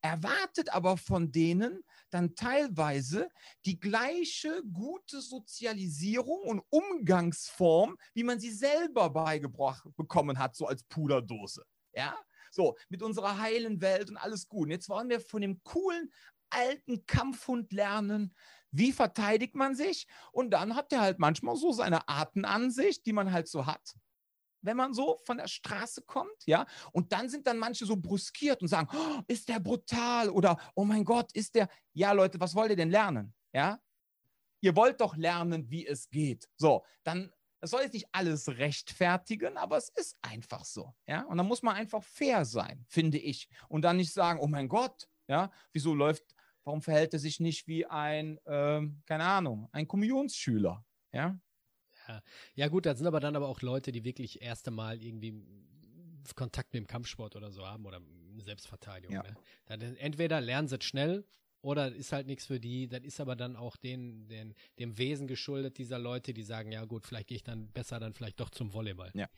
erwartet 0.00 0.72
aber 0.72 0.96
von 0.96 1.32
denen 1.32 1.82
dann 2.10 2.34
teilweise 2.34 3.28
die 3.64 3.78
gleiche 3.78 4.62
gute 4.72 5.20
Sozialisierung 5.20 6.42
und 6.42 6.62
Umgangsform, 6.70 7.96
wie 8.14 8.24
man 8.24 8.40
sie 8.40 8.52
selber 8.52 9.10
beigebracht 9.10 9.86
bekommen 9.96 10.38
hat, 10.38 10.56
so 10.56 10.66
als 10.66 10.84
Puderdose. 10.84 11.64
Ja, 11.92 12.16
so 12.50 12.76
mit 12.88 13.02
unserer 13.02 13.38
heilen 13.38 13.80
Welt 13.80 14.10
und 14.10 14.16
alles 14.16 14.48
gut. 14.48 14.66
Und 14.66 14.70
jetzt 14.70 14.88
wollen 14.88 15.08
wir 15.08 15.20
von 15.20 15.42
dem 15.42 15.62
coolen 15.62 16.12
alten 16.50 17.06
Kampfhund 17.06 17.72
lernen, 17.72 18.34
wie 18.70 18.92
verteidigt 18.92 19.54
man 19.54 19.74
sich? 19.74 20.06
Und 20.32 20.50
dann 20.50 20.76
hat 20.76 20.92
er 20.92 21.00
halt 21.00 21.18
manchmal 21.18 21.56
so 21.56 21.72
seine 21.72 22.08
Artenansicht, 22.08 23.06
die 23.06 23.12
man 23.12 23.32
halt 23.32 23.48
so 23.48 23.66
hat 23.66 23.96
wenn 24.66 24.76
man 24.76 24.92
so 24.92 25.18
von 25.24 25.38
der 25.38 25.48
Straße 25.48 26.02
kommt, 26.02 26.44
ja. 26.44 26.66
Und 26.92 27.12
dann 27.12 27.28
sind 27.28 27.46
dann 27.46 27.58
manche 27.58 27.86
so 27.86 27.96
bruskiert 27.96 28.60
und 28.62 28.68
sagen, 28.68 28.88
oh, 28.92 29.22
ist 29.26 29.48
der 29.48 29.60
brutal 29.60 30.28
oder 30.30 30.58
oh 30.74 30.84
mein 30.84 31.04
Gott, 31.04 31.32
ist 31.32 31.54
der. 31.54 31.68
Ja, 31.92 32.12
Leute, 32.12 32.38
was 32.40 32.54
wollt 32.54 32.70
ihr 32.70 32.76
denn 32.76 32.90
lernen? 32.90 33.34
Ja. 33.52 33.80
Ihr 34.60 34.74
wollt 34.74 35.00
doch 35.00 35.16
lernen, 35.16 35.70
wie 35.70 35.86
es 35.86 36.08
geht. 36.10 36.48
So, 36.56 36.84
dann 37.04 37.30
das 37.60 37.70
soll 37.70 37.82
jetzt 37.82 37.94
nicht 37.94 38.08
alles 38.12 38.48
rechtfertigen, 38.48 39.56
aber 39.56 39.76
es 39.76 39.88
ist 39.88 40.16
einfach 40.22 40.64
so. 40.64 40.94
Ja? 41.06 41.22
Und 41.22 41.38
dann 41.38 41.46
muss 41.46 41.62
man 41.62 41.74
einfach 41.74 42.02
fair 42.02 42.44
sein, 42.44 42.84
finde 42.88 43.18
ich. 43.18 43.48
Und 43.68 43.82
dann 43.82 43.96
nicht 43.96 44.12
sagen, 44.12 44.40
oh 44.40 44.46
mein 44.46 44.68
Gott, 44.68 45.08
ja, 45.26 45.50
wieso 45.72 45.94
läuft, 45.94 46.34
warum 46.64 46.82
verhält 46.82 47.14
er 47.14 47.18
sich 47.18 47.40
nicht 47.40 47.66
wie 47.66 47.86
ein, 47.86 48.38
ähm, 48.46 49.02
keine 49.06 49.24
Ahnung, 49.24 49.68
ein 49.72 49.88
Kommunionsschüler? 49.88 50.84
Ja? 51.12 51.38
Ja. 52.08 52.22
ja, 52.54 52.68
gut, 52.68 52.86
das 52.86 52.98
sind 52.98 53.06
aber 53.06 53.20
dann 53.20 53.36
aber 53.36 53.48
auch 53.48 53.62
Leute, 53.62 53.92
die 53.92 54.04
wirklich 54.04 54.42
erste 54.42 54.70
Mal 54.70 55.02
irgendwie 55.02 55.34
Kontakt 56.34 56.72
mit 56.72 56.82
dem 56.82 56.86
Kampfsport 56.86 57.36
oder 57.36 57.50
so 57.50 57.66
haben 57.66 57.86
oder 57.86 58.00
Selbstverteidigung. 58.38 59.16
Ja. 59.16 59.22
Ne? 59.22 59.36
Dann 59.66 59.80
entweder 59.96 60.40
lernen 60.40 60.68
sie 60.68 60.76
es 60.76 60.84
schnell 60.84 61.24
oder 61.62 61.92
ist 61.92 62.12
halt 62.12 62.26
nichts 62.26 62.46
für 62.46 62.60
die. 62.60 62.88
Das 62.88 63.02
ist 63.02 63.20
aber 63.20 63.36
dann 63.36 63.56
auch 63.56 63.76
den, 63.76 64.28
den, 64.28 64.54
dem 64.78 64.98
Wesen 64.98 65.26
geschuldet 65.26 65.78
dieser 65.78 65.98
Leute, 65.98 66.34
die 66.34 66.42
sagen, 66.42 66.72
ja 66.72 66.84
gut, 66.84 67.04
vielleicht 67.04 67.28
gehe 67.28 67.36
ich 67.36 67.44
dann 67.44 67.68
besser 67.72 68.00
dann 68.00 68.14
vielleicht 68.14 68.40
doch 68.40 68.50
zum 68.50 68.72
Volleyball. 68.72 69.10
Ja. 69.14 69.28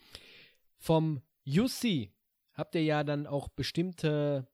Vom 0.77 1.23
UC 1.47 2.11
habt 2.55 2.75
ihr 2.75 2.85
ja 2.85 3.05
dann 3.05 3.27
auch 3.27 3.49
bestimmte 3.49 4.47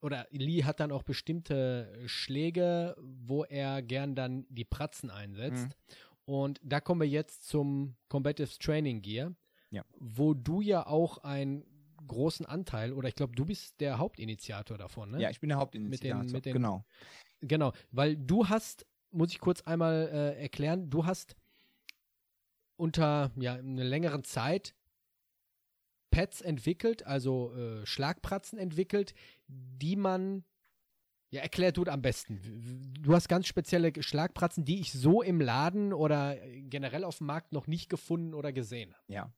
oder 0.00 0.26
Lee 0.30 0.64
hat 0.64 0.80
dann 0.80 0.90
auch 0.90 1.04
bestimmte 1.04 1.96
Schläge, 2.06 2.96
wo 2.98 3.44
er 3.44 3.82
gern 3.82 4.16
dann 4.16 4.46
die 4.48 4.64
Pratzen 4.64 5.10
einsetzt. 5.10 5.68
Mhm. 5.68 5.96
Und 6.24 6.60
da 6.62 6.80
kommen 6.80 7.00
wir 7.00 7.08
jetzt 7.08 7.48
zum 7.48 7.96
Combative 8.08 8.58
Training 8.58 9.02
Gear, 9.02 9.34
ja. 9.70 9.84
wo 9.98 10.34
du 10.34 10.60
ja 10.60 10.86
auch 10.86 11.18
einen 11.18 11.64
großen 12.06 12.46
Anteil, 12.46 12.92
oder 12.92 13.08
ich 13.08 13.14
glaube, 13.14 13.34
du 13.34 13.44
bist 13.44 13.80
der 13.80 13.98
Hauptinitiator 13.98 14.78
davon, 14.78 15.12
ne? 15.12 15.20
Ja, 15.20 15.30
ich 15.30 15.40
bin 15.40 15.48
der 15.48 15.58
Hauptinitiator, 15.58 16.22
mit 16.22 16.30
den, 16.30 16.34
mit 16.34 16.46
den, 16.46 16.52
genau. 16.54 16.84
Genau, 17.40 17.72
weil 17.90 18.16
du 18.16 18.48
hast, 18.48 18.86
muss 19.10 19.32
ich 19.32 19.40
kurz 19.40 19.62
einmal 19.62 20.08
äh, 20.12 20.40
erklären, 20.40 20.90
du 20.90 21.06
hast 21.06 21.36
unter 22.76 23.30
ja, 23.36 23.54
einer 23.54 23.84
längeren 23.84 24.24
Zeit 24.24 24.74
Pads 26.10 26.40
entwickelt, 26.40 27.04
also 27.06 27.54
äh, 27.54 27.86
Schlagpratzen 27.86 28.58
entwickelt, 28.58 29.14
die 29.48 29.96
man 29.96 30.44
ja, 31.32 31.40
erklär 31.40 31.72
du 31.72 31.82
am 31.84 32.02
besten. 32.02 32.92
Du 33.00 33.14
hast 33.14 33.26
ganz 33.26 33.46
spezielle 33.46 33.90
Schlagpratzen, 34.02 34.66
die 34.66 34.80
ich 34.80 34.92
so 34.92 35.22
im 35.22 35.40
Laden 35.40 35.94
oder 35.94 36.36
generell 36.68 37.04
auf 37.04 37.18
dem 37.18 37.26
Markt 37.26 37.52
noch 37.52 37.66
nicht 37.66 37.88
gefunden 37.88 38.34
oder 38.34 38.52
gesehen 38.52 38.92
habe. 38.92 39.04
Ja. 39.08 39.32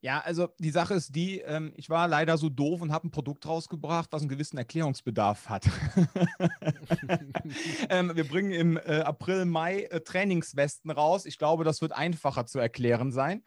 Ja, 0.00 0.20
also 0.20 0.48
die 0.58 0.70
Sache 0.70 0.94
ist 0.94 1.16
die, 1.16 1.40
ähm, 1.40 1.72
ich 1.76 1.90
war 1.90 2.06
leider 2.06 2.38
so 2.38 2.48
doof 2.48 2.82
und 2.82 2.92
habe 2.92 3.08
ein 3.08 3.10
Produkt 3.10 3.46
rausgebracht, 3.46 4.12
was 4.12 4.22
einen 4.22 4.28
gewissen 4.28 4.56
Erklärungsbedarf 4.56 5.48
hat. 5.48 5.66
ähm, 7.90 8.14
wir 8.14 8.28
bringen 8.28 8.52
im 8.52 8.76
äh, 8.76 9.00
April, 9.00 9.44
Mai 9.44 9.82
äh, 9.84 10.00
Trainingswesten 10.00 10.92
raus. 10.92 11.26
Ich 11.26 11.36
glaube, 11.36 11.64
das 11.64 11.80
wird 11.80 11.90
einfacher 11.90 12.46
zu 12.46 12.60
erklären 12.60 13.10
sein. 13.10 13.42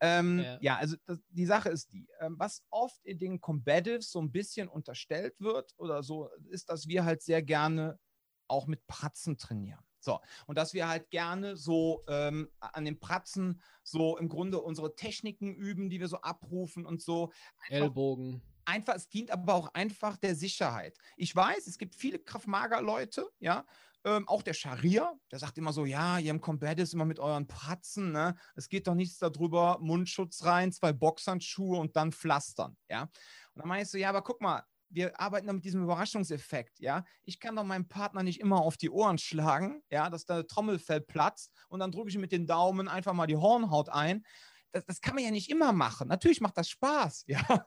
Ähm, 0.00 0.40
ja. 0.40 0.58
ja. 0.60 0.76
also 0.76 0.96
das, 1.06 1.20
die 1.28 1.46
Sache 1.46 1.68
ist 1.68 1.92
die, 1.92 2.08
ähm, 2.18 2.34
was 2.36 2.64
oft 2.70 3.04
in 3.04 3.20
den 3.20 3.40
Combatives 3.40 4.10
so 4.10 4.20
ein 4.20 4.32
bisschen 4.32 4.66
unterstellt 4.66 5.38
wird 5.38 5.72
oder 5.76 6.02
so, 6.02 6.30
ist, 6.50 6.68
dass 6.68 6.88
wir 6.88 7.04
halt 7.04 7.22
sehr 7.22 7.42
gerne 7.42 8.00
auch 8.48 8.66
mit 8.66 8.84
Pratzen 8.88 9.38
trainieren. 9.38 9.84
So, 10.02 10.20
und 10.46 10.58
dass 10.58 10.74
wir 10.74 10.88
halt 10.88 11.10
gerne 11.10 11.56
so 11.56 12.04
ähm, 12.08 12.50
an 12.60 12.84
den 12.84 12.98
Pratzen 12.98 13.60
so 13.82 14.16
im 14.18 14.28
Grunde 14.28 14.60
unsere 14.60 14.96
Techniken 14.96 15.54
üben, 15.54 15.90
die 15.90 16.00
wir 16.00 16.08
so 16.08 16.18
abrufen 16.18 16.86
und 16.86 17.00
so. 17.00 17.32
Einfach, 17.68 17.86
Ellbogen. 17.86 18.42
Einfach, 18.64 18.94
es 18.94 19.08
dient 19.08 19.30
aber 19.30 19.54
auch 19.54 19.74
einfach 19.74 20.16
der 20.16 20.34
Sicherheit. 20.34 20.96
Ich 21.16 21.34
weiß, 21.34 21.66
es 21.66 21.78
gibt 21.78 21.94
viele 21.94 22.18
Kraftmager-Leute, 22.18 23.28
ja, 23.40 23.64
ähm, 24.04 24.28
auch 24.28 24.42
der 24.42 24.54
Scharia, 24.54 25.14
der 25.30 25.38
sagt 25.38 25.58
immer 25.58 25.72
so, 25.72 25.84
ja, 25.84 26.18
ihr 26.18 26.30
im 26.30 26.40
Combat 26.40 26.78
ist 26.80 26.94
immer 26.94 27.04
mit 27.04 27.20
euren 27.20 27.46
Pratzen, 27.46 28.10
ne? 28.10 28.34
Es 28.56 28.68
geht 28.68 28.88
doch 28.88 28.94
nichts 28.94 29.18
darüber, 29.18 29.78
Mundschutz 29.80 30.44
rein, 30.44 30.72
zwei 30.72 30.92
Boxhandschuhe 30.92 31.78
und 31.78 31.94
dann 31.94 32.12
Pflastern, 32.12 32.76
ja. 32.88 33.08
Und 33.54 33.64
dann 33.64 33.78
ich 33.78 33.88
so, 33.88 33.98
ja, 33.98 34.08
aber 34.08 34.22
guck 34.22 34.40
mal, 34.40 34.64
wir 34.92 35.18
arbeiten 35.18 35.46
da 35.46 35.52
mit 35.52 35.64
diesem 35.64 35.82
Überraschungseffekt, 35.82 36.80
ja. 36.80 37.04
Ich 37.22 37.40
kann 37.40 37.56
doch 37.56 37.64
meinem 37.64 37.88
Partner 37.88 38.22
nicht 38.22 38.40
immer 38.40 38.60
auf 38.60 38.76
die 38.76 38.90
Ohren 38.90 39.18
schlagen, 39.18 39.82
ja, 39.90 40.10
dass 40.10 40.26
der 40.26 40.46
Trommelfell 40.46 41.00
platzt 41.00 41.52
und 41.68 41.80
dann 41.80 41.92
drücke 41.92 42.10
ich 42.10 42.18
mit 42.18 42.32
den 42.32 42.46
Daumen 42.46 42.88
einfach 42.88 43.12
mal 43.12 43.26
die 43.26 43.36
Hornhaut 43.36 43.88
ein. 43.88 44.24
Das, 44.72 44.84
das 44.84 45.00
kann 45.00 45.14
man 45.14 45.24
ja 45.24 45.30
nicht 45.30 45.50
immer 45.50 45.72
machen. 45.72 46.08
Natürlich 46.08 46.40
macht 46.40 46.56
das 46.56 46.68
Spaß, 46.68 47.24
ja. 47.26 47.64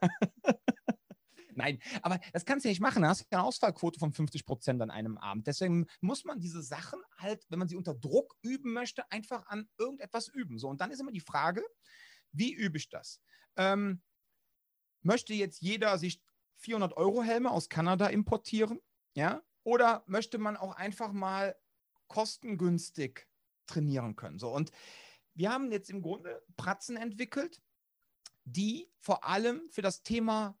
Nein, 1.56 1.78
aber 2.02 2.20
das 2.34 2.44
kannst 2.44 2.64
du 2.64 2.68
ja 2.68 2.72
nicht 2.72 2.82
machen. 2.82 3.02
Da 3.02 3.08
hast 3.08 3.22
du 3.22 3.26
eine 3.30 3.42
Ausfallquote 3.42 3.98
von 3.98 4.12
50 4.12 4.44
Prozent 4.44 4.82
an 4.82 4.90
einem 4.90 5.16
Abend. 5.16 5.46
Deswegen 5.46 5.86
muss 6.02 6.24
man 6.24 6.38
diese 6.38 6.62
Sachen 6.62 7.00
halt, 7.16 7.46
wenn 7.48 7.58
man 7.58 7.66
sie 7.66 7.76
unter 7.76 7.94
Druck 7.94 8.36
üben 8.42 8.74
möchte, 8.74 9.10
einfach 9.10 9.46
an 9.46 9.66
irgendetwas 9.78 10.28
üben. 10.28 10.58
So, 10.58 10.68
und 10.68 10.82
dann 10.82 10.90
ist 10.90 11.00
immer 11.00 11.12
die 11.12 11.20
Frage, 11.20 11.62
wie 12.32 12.52
übe 12.52 12.76
ich 12.76 12.90
das? 12.90 13.22
Ähm, 13.56 14.02
möchte 15.00 15.32
jetzt 15.32 15.62
jeder 15.62 15.96
sich 15.96 16.20
400 16.56 16.96
Euro 16.96 17.22
Helme 17.22 17.50
aus 17.50 17.68
Kanada 17.68 18.06
importieren? 18.08 18.80
Ja? 19.14 19.42
Oder 19.62 20.04
möchte 20.06 20.38
man 20.38 20.56
auch 20.56 20.76
einfach 20.76 21.12
mal 21.12 21.56
kostengünstig 22.08 23.26
trainieren 23.66 24.16
können? 24.16 24.38
So, 24.38 24.50
und 24.50 24.70
wir 25.34 25.52
haben 25.52 25.70
jetzt 25.70 25.90
im 25.90 26.02
Grunde 26.02 26.42
Pratzen 26.56 26.96
entwickelt, 26.96 27.60
die 28.44 28.88
vor 28.98 29.24
allem 29.24 29.68
für 29.70 29.82
das 29.82 30.02
Thema 30.02 30.58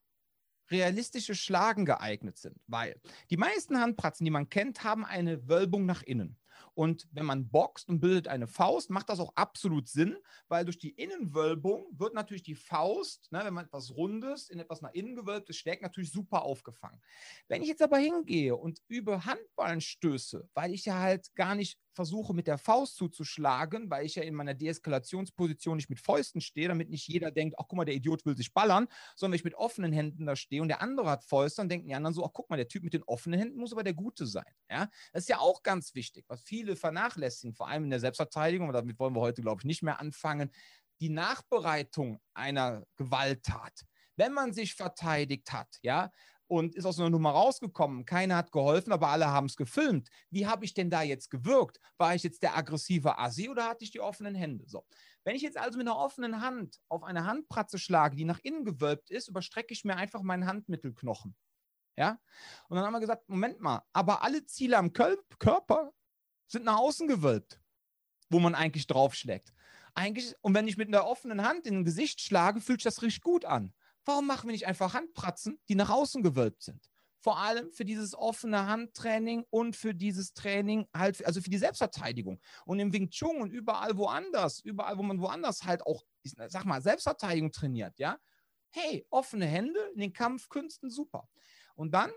realistische 0.70 1.34
Schlagen 1.34 1.84
geeignet 1.84 2.38
sind, 2.38 2.60
weil 2.66 3.00
die 3.30 3.36
meisten 3.36 3.80
Handpratzen, 3.80 4.24
die 4.24 4.30
man 4.30 4.48
kennt, 4.48 4.82
haben 4.82 5.04
eine 5.04 5.48
Wölbung 5.48 5.86
nach 5.86 6.02
innen. 6.02 6.36
Und 6.76 7.08
wenn 7.10 7.24
man 7.24 7.48
boxt 7.48 7.88
und 7.88 8.00
bildet 8.00 8.28
eine 8.28 8.46
Faust, 8.46 8.90
macht 8.90 9.08
das 9.08 9.18
auch 9.18 9.32
absolut 9.34 9.88
Sinn, 9.88 10.18
weil 10.48 10.66
durch 10.66 10.78
die 10.78 10.90
Innenwölbung 10.90 11.86
wird 11.92 12.12
natürlich 12.12 12.42
die 12.42 12.54
Faust, 12.54 13.32
ne, 13.32 13.40
wenn 13.44 13.54
man 13.54 13.64
etwas 13.64 13.96
Rundes 13.96 14.50
in 14.50 14.58
etwas 14.58 14.82
nach 14.82 14.92
innen 14.92 15.16
gewölbtes 15.16 15.56
schlägt, 15.56 15.80
natürlich 15.80 16.12
super 16.12 16.42
aufgefangen. 16.42 17.00
Wenn 17.48 17.62
ich 17.62 17.68
jetzt 17.68 17.80
aber 17.80 17.96
hingehe 17.96 18.54
und 18.54 18.82
übe 18.88 19.24
Handballenstöße, 19.24 20.50
weil 20.52 20.74
ich 20.74 20.84
ja 20.84 21.00
halt 21.00 21.34
gar 21.34 21.54
nicht 21.54 21.78
versuche, 21.96 22.34
mit 22.34 22.46
der 22.46 22.58
Faust 22.58 22.96
zuzuschlagen, 22.96 23.90
weil 23.90 24.06
ich 24.06 24.14
ja 24.14 24.22
in 24.22 24.34
meiner 24.34 24.54
Deeskalationsposition 24.54 25.76
nicht 25.76 25.90
mit 25.90 25.98
Fäusten 25.98 26.40
stehe, 26.40 26.68
damit 26.68 26.90
nicht 26.90 27.08
jeder 27.08 27.32
denkt, 27.32 27.56
ach 27.58 27.64
guck 27.66 27.78
mal, 27.78 27.84
der 27.84 27.94
Idiot 27.94 28.24
will 28.24 28.36
sich 28.36 28.54
ballern, 28.54 28.86
sondern 29.16 29.32
wenn 29.32 29.38
ich 29.38 29.44
mit 29.44 29.54
offenen 29.54 29.92
Händen 29.92 30.26
da 30.26 30.36
stehe 30.36 30.62
und 30.62 30.68
der 30.68 30.82
andere 30.82 31.10
hat 31.10 31.24
Fäuste, 31.24 31.62
dann 31.62 31.68
denken 31.68 31.88
die 31.88 31.94
anderen 31.94 32.14
so, 32.14 32.24
ach 32.24 32.30
guck 32.32 32.48
mal, 32.50 32.56
der 32.56 32.68
Typ 32.68 32.84
mit 32.84 32.92
den 32.92 33.02
offenen 33.02 33.40
Händen 33.40 33.58
muss 33.58 33.72
aber 33.72 33.82
der 33.82 33.94
Gute 33.94 34.26
sein. 34.26 34.44
Ja? 34.70 34.88
Das 35.12 35.24
ist 35.24 35.28
ja 35.28 35.38
auch 35.38 35.62
ganz 35.62 35.94
wichtig, 35.94 36.24
was 36.28 36.42
viele 36.42 36.76
vernachlässigen, 36.76 37.54
vor 37.54 37.68
allem 37.68 37.84
in 37.84 37.90
der 37.90 38.00
Selbstverteidigung, 38.00 38.68
und 38.68 38.74
damit 38.74 38.98
wollen 39.00 39.14
wir 39.14 39.20
heute, 39.20 39.42
glaube 39.42 39.62
ich, 39.62 39.64
nicht 39.64 39.82
mehr 39.82 39.98
anfangen, 39.98 40.50
die 41.00 41.08
Nachbereitung 41.08 42.20
einer 42.34 42.84
Gewalttat. 42.96 43.84
Wenn 44.16 44.32
man 44.32 44.52
sich 44.52 44.74
verteidigt 44.74 45.52
hat, 45.52 45.78
ja, 45.82 46.10
und 46.48 46.74
ist 46.74 46.84
aus 46.84 46.98
einer 46.98 47.10
Nummer 47.10 47.30
rausgekommen. 47.30 48.04
Keiner 48.04 48.36
hat 48.36 48.52
geholfen, 48.52 48.92
aber 48.92 49.08
alle 49.08 49.28
haben 49.28 49.46
es 49.46 49.56
gefilmt. 49.56 50.08
Wie 50.30 50.46
habe 50.46 50.64
ich 50.64 50.74
denn 50.74 50.90
da 50.90 51.02
jetzt 51.02 51.30
gewirkt? 51.30 51.80
War 51.98 52.14
ich 52.14 52.22
jetzt 52.22 52.42
der 52.42 52.56
aggressive 52.56 53.18
Assi 53.18 53.48
oder 53.48 53.68
hatte 53.68 53.84
ich 53.84 53.90
die 53.90 54.00
offenen 54.00 54.34
Hände? 54.34 54.64
So. 54.68 54.86
Wenn 55.24 55.34
ich 55.36 55.42
jetzt 55.42 55.58
also 55.58 55.78
mit 55.78 55.86
einer 55.86 55.96
offenen 55.96 56.40
Hand 56.40 56.80
auf 56.88 57.02
eine 57.02 57.26
Handpratze 57.26 57.78
schlage, 57.78 58.16
die 58.16 58.24
nach 58.24 58.38
innen 58.40 58.64
gewölbt 58.64 59.10
ist, 59.10 59.28
überstrecke 59.28 59.72
ich 59.72 59.84
mir 59.84 59.96
einfach 59.96 60.22
meinen 60.22 60.46
Handmittelknochen. 60.46 61.36
Ja? 61.96 62.20
Und 62.68 62.76
dann 62.76 62.84
haben 62.84 62.92
wir 62.92 63.00
gesagt, 63.00 63.28
Moment 63.28 63.60
mal, 63.60 63.82
aber 63.92 64.22
alle 64.22 64.44
Ziele 64.46 64.78
am 64.78 64.92
Körper 64.92 65.92
sind 66.46 66.64
nach 66.64 66.78
außen 66.78 67.08
gewölbt, 67.08 67.60
wo 68.30 68.38
man 68.38 68.54
eigentlich 68.54 68.86
draufschlägt. 68.86 69.52
Eigentlich, 69.94 70.34
und 70.42 70.54
wenn 70.54 70.68
ich 70.68 70.76
mit 70.76 70.88
einer 70.88 71.06
offenen 71.06 71.42
Hand 71.42 71.66
in 71.66 71.78
ein 71.78 71.84
Gesicht 71.84 72.20
schlage, 72.20 72.60
fühlt 72.60 72.80
sich 72.80 72.84
das 72.84 73.02
richtig 73.02 73.22
gut 73.22 73.44
an. 73.46 73.72
Warum 74.06 74.28
machen 74.28 74.48
wir 74.48 74.52
nicht 74.52 74.68
einfach 74.68 74.94
Handpratzen, 74.94 75.58
die 75.68 75.74
nach 75.74 75.90
außen 75.90 76.22
gewölbt 76.22 76.62
sind? 76.62 76.90
Vor 77.18 77.38
allem 77.38 77.72
für 77.72 77.84
dieses 77.84 78.14
offene 78.14 78.68
Handtraining 78.68 79.44
und 79.50 79.74
für 79.74 79.94
dieses 79.94 80.32
Training 80.32 80.86
halt, 80.94 81.26
also 81.26 81.40
für 81.40 81.50
die 81.50 81.58
Selbstverteidigung. 81.58 82.40
Und 82.66 82.78
im 82.78 82.92
Wing 82.92 83.10
Chun 83.10 83.42
und 83.42 83.50
überall 83.50 83.96
woanders, 83.96 84.60
überall, 84.60 84.96
wo 84.96 85.02
man 85.02 85.20
woanders 85.20 85.64
halt 85.64 85.84
auch, 85.84 86.04
ich 86.22 86.34
sag 86.46 86.64
mal, 86.64 86.80
Selbstverteidigung 86.80 87.50
trainiert, 87.50 87.98
ja. 87.98 88.16
Hey, 88.70 89.04
offene 89.10 89.46
Hände 89.46 89.80
in 89.94 90.00
den 90.00 90.12
Kampfkünsten, 90.12 90.88
super. 90.88 91.28
Und 91.74 91.92
dann 91.92 92.12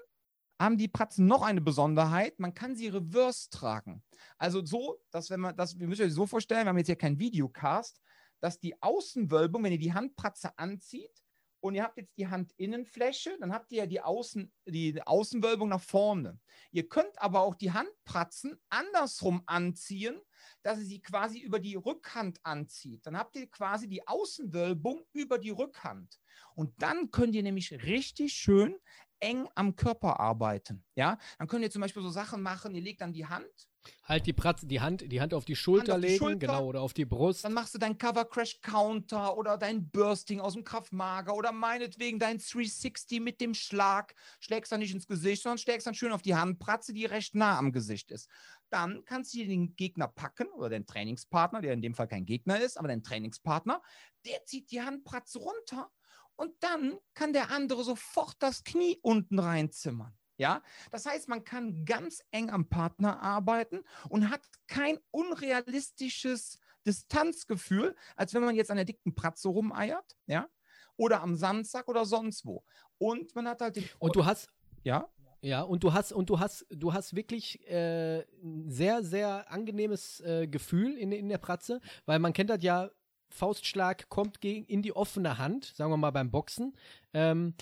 haben 0.60 0.78
die 0.78 0.90
Pratzen 0.90 1.26
noch 1.26 1.42
eine 1.42 1.62
Besonderheit. 1.62 2.40
Man 2.40 2.54
kann 2.54 2.76
sie 2.76 2.90
reverse 2.90 3.50
tragen. 3.50 4.04
Also 4.38 4.64
so, 4.64 5.02
dass 5.10 5.32
wenn 5.32 5.40
man 5.40 5.56
das, 5.56 5.80
wir 5.80 5.88
müssen 5.88 6.06
euch 6.06 6.14
so 6.14 6.28
vorstellen, 6.28 6.66
wir 6.66 6.70
haben 6.70 6.78
jetzt 6.78 6.88
hier 6.88 6.96
keinen 6.98 7.18
Videocast, 7.18 8.00
dass 8.42 8.60
die 8.60 8.80
Außenwölbung, 8.80 9.64
wenn 9.64 9.72
ihr 9.72 9.80
die 9.80 9.94
Handpratze 9.94 10.56
anzieht 10.60 11.24
und 11.62 11.76
ihr 11.76 11.84
habt 11.84 11.98
jetzt 11.98 12.18
die 12.18 12.28
Handinnenfläche, 12.28 13.38
dann 13.40 13.54
habt 13.54 13.72
ihr 13.72 13.80
ja 13.80 13.86
die, 13.86 14.02
Außen, 14.02 14.52
die 14.66 15.02
Außenwölbung 15.02 15.70
nach 15.70 15.82
vorne. 15.82 16.40
Ihr 16.72 16.88
könnt 16.88 17.22
aber 17.22 17.42
auch 17.42 17.56
die 17.56 17.72
Handpratzen 17.72 18.58
andersrum 18.70 19.44
anziehen, 19.46 20.20
dass 20.64 20.80
ihr 20.80 20.86
sie 20.86 21.02
quasi 21.02 21.40
über 21.40 21.60
die 21.60 21.76
Rückhand 21.76 22.40
anzieht. 22.44 23.06
Dann 23.06 23.18
habt 23.18 23.36
ihr 23.36 23.50
quasi 23.50 23.88
die 23.88 24.08
Außenwölbung 24.08 25.06
über 25.14 25.38
die 25.38 25.50
Rückhand. 25.50 26.20
Und 26.56 26.82
dann 26.82 27.12
könnt 27.12 27.36
ihr 27.36 27.44
nämlich 27.44 27.72
richtig 27.84 28.34
schön 28.34 28.78
eng 29.20 29.48
am 29.56 29.76
Körper 29.76 30.20
arbeiten. 30.20 30.86
Ja, 30.96 31.18
dann 31.38 31.48
könnt 31.48 31.64
ihr 31.64 31.72
zum 31.72 31.82
Beispiel 31.82 32.04
so 32.04 32.10
Sachen 32.10 32.42
machen, 32.42 32.74
ihr 32.74 32.82
legt 32.82 33.02
dann 33.02 33.14
die 33.14 33.26
Hand. 33.26 33.69
Halt 34.04 34.26
die 34.26 34.34
Pratze, 34.34 34.66
die 34.66 34.82
Hand, 34.82 35.12
die 35.12 35.22
Hand 35.22 35.34
auf 35.36 35.46
die 35.46 35.56
Schulter 35.56 35.96
auf 35.96 36.02
die 36.02 36.08
legen, 36.08 36.18
Schulter, 36.18 36.48
genau, 36.48 36.66
oder 36.66 36.82
auf 36.82 36.94
die 36.94 37.06
Brust. 37.06 37.46
Dann 37.46 37.54
machst 37.54 37.76
du 37.76 37.78
dein 37.78 37.98
Cover 37.98 38.26
Crash 38.26 38.60
Counter 38.62 39.38
oder 39.38 39.58
dein 39.58 39.90
Bursting 39.90 40.40
aus 40.40 40.54
dem 40.54 40.64
Kraftmager 40.64 41.36
oder 41.36 41.52
meinetwegen 41.52 42.18
dein 42.18 42.40
360 42.40 43.22
mit 43.22 43.40
dem 43.40 43.54
Schlag. 43.54 44.16
Schlägst 44.40 44.72
dann 44.72 44.80
nicht 44.80 44.94
ins 44.94 45.06
Gesicht, 45.06 45.44
sondern 45.44 45.60
schlägst 45.60 45.86
dann 45.86 45.94
schön 45.94 46.12
auf 46.12 46.24
die 46.24 46.36
Handpratze, 46.36 46.92
die 46.92 47.06
recht 47.06 47.36
nah 47.36 47.58
am 47.58 47.72
Gesicht 47.72 48.12
ist. 48.12 48.30
Dann 48.70 49.04
kannst 49.06 49.34
du 49.34 49.46
den 49.46 49.76
Gegner 49.76 50.08
packen 50.08 50.48
oder 50.48 50.70
den 50.70 50.88
Trainingspartner, 50.88 51.62
der 51.62 51.74
in 51.74 51.82
dem 51.82 51.94
Fall 51.94 52.08
kein 52.08 52.26
Gegner 52.26 52.60
ist, 52.60 52.78
aber 52.78 52.88
dein 52.88 53.04
Trainingspartner, 53.04 53.82
der 54.26 54.44
zieht 54.46 54.72
die 54.72 54.82
Handpratze 54.82 55.40
runter 55.40 55.92
und 56.36 56.52
dann 56.62 56.98
kann 57.14 57.34
der 57.34 57.52
andere 57.52 57.84
sofort 57.84 58.36
das 58.40 58.64
Knie 58.64 58.98
unten 59.02 59.40
reinzimmern. 59.40 60.19
Ja, 60.40 60.64
das 60.90 61.06
heißt, 61.06 61.28
man 61.28 61.44
kann 61.44 61.84
ganz 61.84 62.24
eng 62.32 62.50
am 62.50 62.70
Partner 62.70 63.22
arbeiten 63.22 63.84
und 64.08 64.30
hat 64.30 64.42
kein 64.68 64.98
unrealistisches 65.12 66.60
Distanzgefühl, 66.88 67.94
als 68.16 68.34
wenn 68.34 68.44
man 68.44 68.56
jetzt 68.56 68.72
an 68.72 68.78
der 68.78 68.86
dicken 68.86 69.14
Pratze 69.14 69.50
rumeiert, 69.50 70.16
ja, 70.28 70.48
oder 70.96 71.22
am 71.22 71.36
Sandsack 71.36 71.90
oder 71.90 72.06
sonst 72.06 72.46
wo. 72.46 72.64
Und 72.98 73.36
man 73.36 73.50
hat 73.50 73.60
halt 73.60 73.76
den. 73.76 73.90
Und 74.00 74.16
du 74.16 74.26
hast. 74.26 74.50
Ja? 74.84 75.10
Ja, 75.42 75.62
und 75.62 75.84
du 75.84 75.94
hast, 75.94 76.14
und 76.14 76.30
du 76.30 76.40
hast, 76.40 76.66
du 76.70 76.94
hast 76.94 77.16
wirklich 77.16 77.66
äh, 77.70 78.20
ein 78.42 78.70
sehr, 78.70 79.04
sehr 79.04 79.52
angenehmes 79.52 80.22
äh, 80.22 80.48
Gefühl 80.48 80.98
in, 80.98 81.12
in 81.12 81.30
der 81.30 81.38
Pratze, 81.38 81.82
weil 82.06 82.20
man 82.20 82.34
kennt 82.34 82.50
das 82.50 82.62
ja, 82.62 82.90
Faustschlag 83.30 84.10
kommt 84.10 84.42
gegen, 84.42 84.66
in 84.66 84.82
die 84.82 84.94
offene 84.94 85.38
Hand, 85.38 85.74
sagen 85.76 85.92
wir 85.92 85.98
mal 85.98 86.12
beim 86.12 86.32
Boxen. 86.32 86.76
Ähm, 87.14 87.56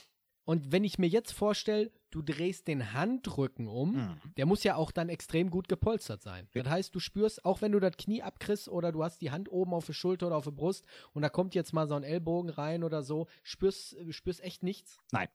und 0.48 0.72
wenn 0.72 0.86
ich 0.86 0.98
mir 0.98 1.07
jetzt 1.07 1.34
vorstelle, 1.34 1.91
du 2.10 2.22
drehst 2.22 2.69
den 2.69 2.94
Handrücken 2.94 3.68
um, 3.68 3.95
mhm. 3.95 4.34
der 4.38 4.45
muss 4.45 4.64
ja 4.64 4.78
auch 4.78 4.91
dann 4.91 5.10
extrem 5.10 5.49
gut 5.49 5.68
gepolstert 5.68 6.24
sein. 6.24 6.48
Das 6.53 6.69
heißt, 6.69 6.95
du 6.95 7.02
spürst, 7.02 7.44
auch 7.44 7.61
wenn 7.61 7.74
du 7.74 7.82
das 7.82 7.98
Knie 7.98 8.22
abkriegst 8.22 8.69
oder 8.69 8.94
du 8.94 9.03
hast 9.03 9.22
die 9.22 9.30
Hand 9.30 9.52
oben 9.52 9.74
auf 9.74 9.88
der 9.88 9.91
Schulter 9.91 10.28
oder 10.28 10.38
auf 10.38 10.45
der 10.45 10.52
Brust 10.52 10.86
und 11.11 11.22
da 11.22 11.28
kommt 11.28 11.53
jetzt 11.53 11.74
mal 11.74 11.86
so 11.86 11.95
ein 11.95 12.03
Ellbogen 12.03 12.49
rein 12.49 12.86
oder 12.86 13.03
so, 13.03 13.28
spürst, 13.44 13.98
spürst 14.11 14.41
echt 14.41 14.64
nichts? 14.64 14.98
Nein. 15.11 15.28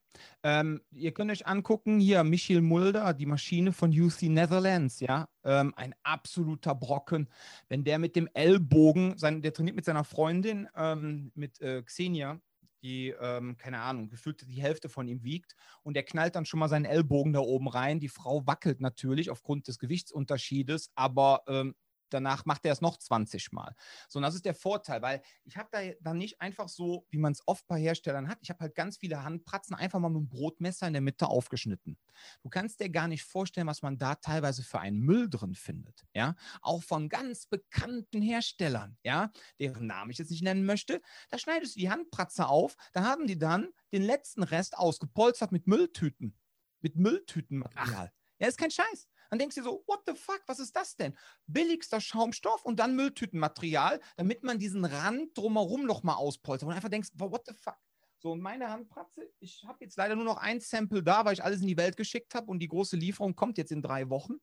Ähm, 0.43 0.81
ihr 0.93 1.13
könnt 1.13 1.31
euch 1.31 1.47
angucken, 1.47 2.01
hier 2.01 2.25
Michiel 2.25 2.63
Mulder, 2.63 3.13
die 3.13 3.27
Maschine 3.27 3.73
von 3.73 3.91
UC 3.91 4.31
Netherlands, 4.31 5.01
ja, 5.01 5.29
ähm, 5.45 5.75
ein 5.77 5.95
absoluter 6.05 6.75
Brocken. 6.75 7.29
Wenn 7.69 7.85
der 7.85 7.99
mit 7.99 8.17
dem 8.17 8.31
Ellbogen, 8.33 9.19
sein, 9.19 9.43
der 9.43 9.53
trainiert 9.53 9.77
mit 9.77 9.85
seiner 9.85 10.05
Freundin, 10.05 10.69
ähm, 10.75 11.33
mit 11.35 11.61
äh, 11.61 11.83
Xenia, 11.83 12.41
die, 12.83 13.15
ähm, 13.21 13.57
keine 13.57 13.81
Ahnung, 13.81 14.09
gefühlt 14.09 14.43
die 14.49 14.63
Hälfte 14.63 14.89
von 14.89 15.09
ihm 15.09 15.23
wiegt. 15.25 15.55
Und 15.83 15.97
er 15.97 16.03
knallt 16.03 16.37
dann 16.37 16.45
schon 16.47 16.61
mal 16.61 16.69
seinen 16.69 16.85
Ellbogen 16.85 17.33
da 17.33 17.41
oben 17.41 17.69
rein. 17.69 18.01
Die 18.01 18.09
Frau 18.09 18.47
wackelt 18.47 18.81
natürlich 18.81 19.31
aufgrund 19.31 19.69
des 19.69 19.79
Gewichtsunterschiedes, 19.79 20.91
aber 20.95 21.43
ähm, 21.47 21.75
danach 22.13 22.45
macht 22.45 22.65
er 22.65 22.73
es 22.73 22.81
noch 22.81 22.97
20 22.99 23.53
Mal. 23.53 23.75
So, 24.09 24.19
und 24.19 24.23
das 24.23 24.35
ist 24.35 24.45
der 24.45 24.55
Vorteil, 24.55 25.03
weil 25.03 25.23
ich 25.45 25.57
habe 25.57 25.69
da 25.73 25.81
dann 26.01 26.19
nicht 26.19 26.41
einfach 26.41 26.69
so, 26.69 27.07
wie 27.11 27.19
man 27.19 27.33
es 27.33 27.43
oft 27.47 27.67
bei 27.67 27.79
Herstellern 27.81 28.29
hat, 28.29 28.39
ich 28.43 28.51
habe 28.51 28.61
halt 28.61 28.75
ganz 28.75 28.97
viele 28.99 29.25
Handpratzen 29.25 29.75
einfach 29.75 29.99
mal 29.99 30.09
mit 30.09 30.19
einem 30.19 30.29
Brotmesser 30.29 30.87
in 30.87 30.93
der 30.93 31.03
Mitte 31.03 31.29
aufgeschnitten. 31.29 31.99
Du 32.43 32.49
kannst 32.49 32.81
dir 32.81 32.91
gar 32.91 33.09
nicht 33.09 33.25
vorstellen, 33.25 33.67
was 33.67 33.83
man 33.83 33.99
da 33.99 34.15
teilweise 34.17 34.63
für 34.63 34.81
einen 34.81 35.01
Müll 35.01 35.29
drin 35.29 35.55
findet. 35.55 36.05
Ja, 36.15 36.35
auch 36.61 36.83
von 36.83 37.09
ganz 37.09 37.47
bekannten 37.47 38.23
Herstellern, 38.23 38.99
ja, 39.03 39.31
deren 39.59 39.87
Namen 39.87 40.11
ich 40.11 40.19
jetzt 40.19 40.31
nicht 40.31 40.43
nennen 40.43 40.65
möchte. 40.65 41.01
Da 41.31 41.39
schneidest 41.39 41.77
du 41.77 41.81
die 41.81 41.91
Handpratze 41.91 42.47
auf, 42.47 42.77
da 42.93 43.05
haben 43.05 43.27
die 43.27 43.39
dann 43.39 43.69
den 43.93 44.03
letzten 44.03 44.43
Rest 44.43 44.77
ausgepolstert 44.77 45.53
mit 45.53 45.67
Mülltüten. 45.67 46.39
Mit 46.81 46.97
Mülltütenmaterial. 46.97 48.11
Ach. 48.13 48.23
Ja, 48.39 48.49
ist 48.49 48.59
kein 48.59 48.73
Scheiß. 48.73 49.09
Dann 49.33 49.39
denkst 49.39 49.55
du 49.55 49.63
dir 49.63 49.65
so, 49.65 49.83
what 49.87 50.03
the 50.07 50.13
fuck, 50.15 50.43
was 50.47 50.59
ist 50.59 50.77
das 50.77 50.95
denn? 50.95 51.17
Billigster 51.47 52.03
Schaumstoff 52.03 52.67
und 52.67 52.79
dann 52.79 52.95
Mülltütenmaterial, 52.95 53.99
damit 54.19 54.43
man 54.43 54.59
diesen 54.59 54.85
Rand 54.85 55.39
drumherum 55.39 55.87
nochmal 55.87 56.17
auspolstert. 56.17 56.69
Und 56.69 56.75
einfach 56.75 56.91
denkst, 56.91 57.09
what 57.15 57.47
the 57.47 57.55
fuck? 57.55 57.79
So, 58.19 58.33
und 58.33 58.43
meine 58.43 58.69
Handpratze, 58.69 59.33
ich 59.41 59.65
habe 59.67 59.79
jetzt 59.81 59.97
leider 59.97 60.17
nur 60.17 60.27
noch 60.27 60.37
ein 60.37 60.61
Sample 60.61 61.03
da, 61.03 61.25
weil 61.25 61.33
ich 61.33 61.43
alles 61.43 61.63
in 61.63 61.67
die 61.67 61.79
Welt 61.79 61.97
geschickt 61.97 62.35
habe 62.35 62.51
und 62.51 62.59
die 62.59 62.69
große 62.69 62.95
Lieferung 62.95 63.35
kommt 63.35 63.57
jetzt 63.57 63.73
in 63.73 63.81
drei 63.81 64.11
Wochen. 64.11 64.35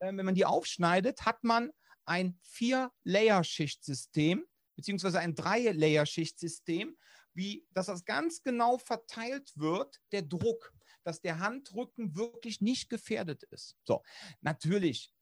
Ähm, 0.00 0.18
wenn 0.18 0.26
man 0.26 0.34
die 0.34 0.44
aufschneidet, 0.44 1.24
hat 1.24 1.42
man 1.42 1.70
ein 2.04 2.38
Vier-Layer-Schichtsystem, 2.42 4.44
beziehungsweise 4.76 5.20
ein 5.20 5.34
Drei-Layer-Schichtsystem, 5.34 6.98
wie, 7.32 7.66
dass 7.72 7.86
das 7.86 8.04
ganz 8.04 8.42
genau 8.42 8.76
verteilt 8.76 9.52
wird, 9.56 10.02
der 10.12 10.20
Druck, 10.20 10.74
dass 11.04 11.20
der 11.20 11.38
Handrücken 11.38 12.16
wirklich 12.16 12.60
nicht 12.60 12.88
gefährdet 12.90 13.44
ist. 13.44 13.76
So, 13.84 14.02
natürlich, 14.40 15.12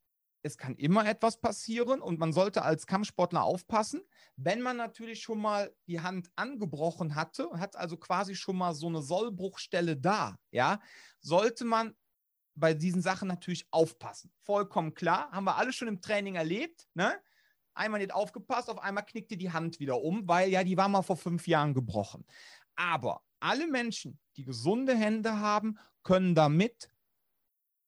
es 0.42 0.58
kann 0.58 0.74
immer 0.76 1.06
etwas 1.06 1.40
passieren 1.40 2.00
und 2.00 2.18
man 2.18 2.32
sollte 2.32 2.62
als 2.62 2.86
Kampfsportler 2.86 3.44
aufpassen. 3.44 4.02
Wenn 4.36 4.60
man 4.60 4.76
natürlich 4.76 5.22
schon 5.22 5.40
mal 5.40 5.74
die 5.86 6.00
Hand 6.00 6.30
angebrochen 6.34 7.14
hatte, 7.14 7.48
hat 7.54 7.76
also 7.76 7.96
quasi 7.96 8.34
schon 8.34 8.56
mal 8.56 8.74
so 8.74 8.88
eine 8.88 9.02
Sollbruchstelle 9.02 9.96
da, 9.96 10.36
ja, 10.50 10.80
sollte 11.20 11.64
man 11.64 11.94
bei 12.54 12.74
diesen 12.74 13.02
Sachen 13.02 13.28
natürlich 13.28 13.66
aufpassen. 13.70 14.32
Vollkommen 14.40 14.94
klar, 14.94 15.30
haben 15.30 15.44
wir 15.44 15.56
alle 15.56 15.72
schon 15.72 15.88
im 15.88 16.02
Training 16.02 16.34
erlebt, 16.34 16.86
ne? 16.94 17.20
einmal 17.74 18.00
nicht 18.00 18.12
aufgepasst, 18.12 18.68
auf 18.68 18.78
einmal 18.78 19.04
knickte 19.04 19.36
die 19.36 19.50
Hand 19.50 19.80
wieder 19.80 20.02
um, 20.02 20.28
weil 20.28 20.50
ja, 20.50 20.64
die 20.64 20.76
war 20.76 20.88
mal 20.88 21.02
vor 21.02 21.16
fünf 21.16 21.46
Jahren 21.46 21.74
gebrochen. 21.74 22.26
Aber 22.76 23.22
alle 23.40 23.66
Menschen, 23.66 24.18
die 24.36 24.44
gesunde 24.44 24.94
Hände 24.94 25.38
haben, 25.38 25.78
können 26.02 26.34
damit 26.34 26.90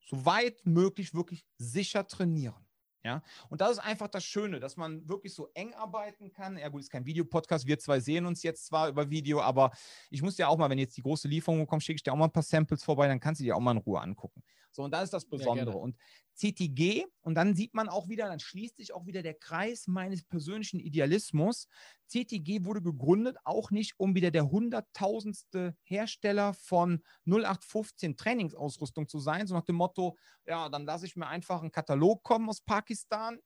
so 0.00 0.24
weit 0.24 0.64
möglich 0.66 1.14
wirklich 1.14 1.46
sicher 1.58 2.06
trainieren. 2.06 2.64
Ja, 3.04 3.22
und 3.50 3.60
das 3.60 3.72
ist 3.72 3.78
einfach 3.80 4.08
das 4.08 4.24
Schöne, 4.24 4.60
dass 4.60 4.78
man 4.78 5.06
wirklich 5.06 5.34
so 5.34 5.50
eng 5.52 5.74
arbeiten 5.74 6.32
kann. 6.32 6.56
Ja, 6.56 6.68
gut, 6.70 6.80
ist 6.80 6.90
kein 6.90 7.04
Videopodcast. 7.04 7.66
Wir 7.66 7.78
zwei 7.78 8.00
sehen 8.00 8.24
uns 8.24 8.42
jetzt 8.42 8.64
zwar 8.64 8.88
über 8.88 9.10
Video, 9.10 9.42
aber 9.42 9.72
ich 10.08 10.22
muss 10.22 10.38
ja 10.38 10.48
auch 10.48 10.56
mal, 10.56 10.70
wenn 10.70 10.78
jetzt 10.78 10.96
die 10.96 11.02
große 11.02 11.28
Lieferung 11.28 11.66
kommt, 11.66 11.82
schicke 11.82 11.96
ich 11.96 12.02
dir 12.02 12.14
auch 12.14 12.16
mal 12.16 12.24
ein 12.26 12.32
paar 12.32 12.42
Samples 12.42 12.82
vorbei, 12.82 13.06
dann 13.06 13.20
kannst 13.20 13.42
du 13.42 13.44
dir 13.44 13.56
auch 13.56 13.60
mal 13.60 13.72
in 13.72 13.78
Ruhe 13.78 14.00
angucken. 14.00 14.42
So, 14.74 14.82
und 14.82 14.90
das 14.90 15.04
ist 15.04 15.12
das 15.12 15.24
Besondere. 15.24 15.70
Ja, 15.70 15.76
und 15.76 15.96
CTG, 16.34 17.06
und 17.20 17.36
dann 17.36 17.54
sieht 17.54 17.74
man 17.74 17.88
auch 17.88 18.08
wieder, 18.08 18.26
dann 18.26 18.40
schließt 18.40 18.76
sich 18.76 18.92
auch 18.92 19.06
wieder 19.06 19.22
der 19.22 19.34
Kreis 19.34 19.86
meines 19.86 20.24
persönlichen 20.24 20.80
Idealismus. 20.80 21.68
CTG 22.08 22.64
wurde 22.64 22.82
gegründet, 22.82 23.36
auch 23.44 23.70
nicht 23.70 23.94
um 23.98 24.16
wieder 24.16 24.32
der 24.32 24.50
hunderttausendste 24.50 25.76
Hersteller 25.84 26.52
von 26.54 27.04
0815 27.24 28.16
Trainingsausrüstung 28.16 29.06
zu 29.06 29.20
sein, 29.20 29.46
so 29.46 29.54
nach 29.54 29.64
dem 29.64 29.76
Motto, 29.76 30.16
ja, 30.44 30.68
dann 30.68 30.86
lasse 30.86 31.06
ich 31.06 31.14
mir 31.14 31.28
einfach 31.28 31.60
einen 31.60 31.70
Katalog 31.70 32.24
kommen 32.24 32.48
aus 32.48 32.60
Pakistan, 32.60 33.38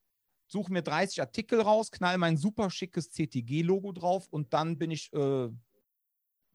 suche 0.46 0.72
mir 0.72 0.82
30 0.82 1.20
Artikel 1.20 1.60
raus, 1.60 1.90
knall 1.90 2.16
mein 2.16 2.38
super 2.38 2.70
schickes 2.70 3.10
CTG-Logo 3.10 3.92
drauf 3.92 4.28
und 4.30 4.54
dann 4.54 4.78
bin 4.78 4.90
ich 4.90 5.12
äh, 5.12 5.50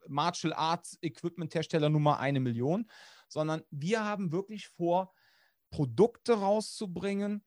Martial 0.08 0.54
Arts 0.54 0.98
Equipment 1.02 1.54
Hersteller 1.54 1.90
Nummer 1.90 2.20
eine 2.20 2.40
Million 2.40 2.88
sondern 3.34 3.64
wir 3.70 4.06
haben 4.06 4.32
wirklich 4.32 4.68
vor, 4.68 5.14
Produkte 5.70 6.34
rauszubringen, 6.34 7.44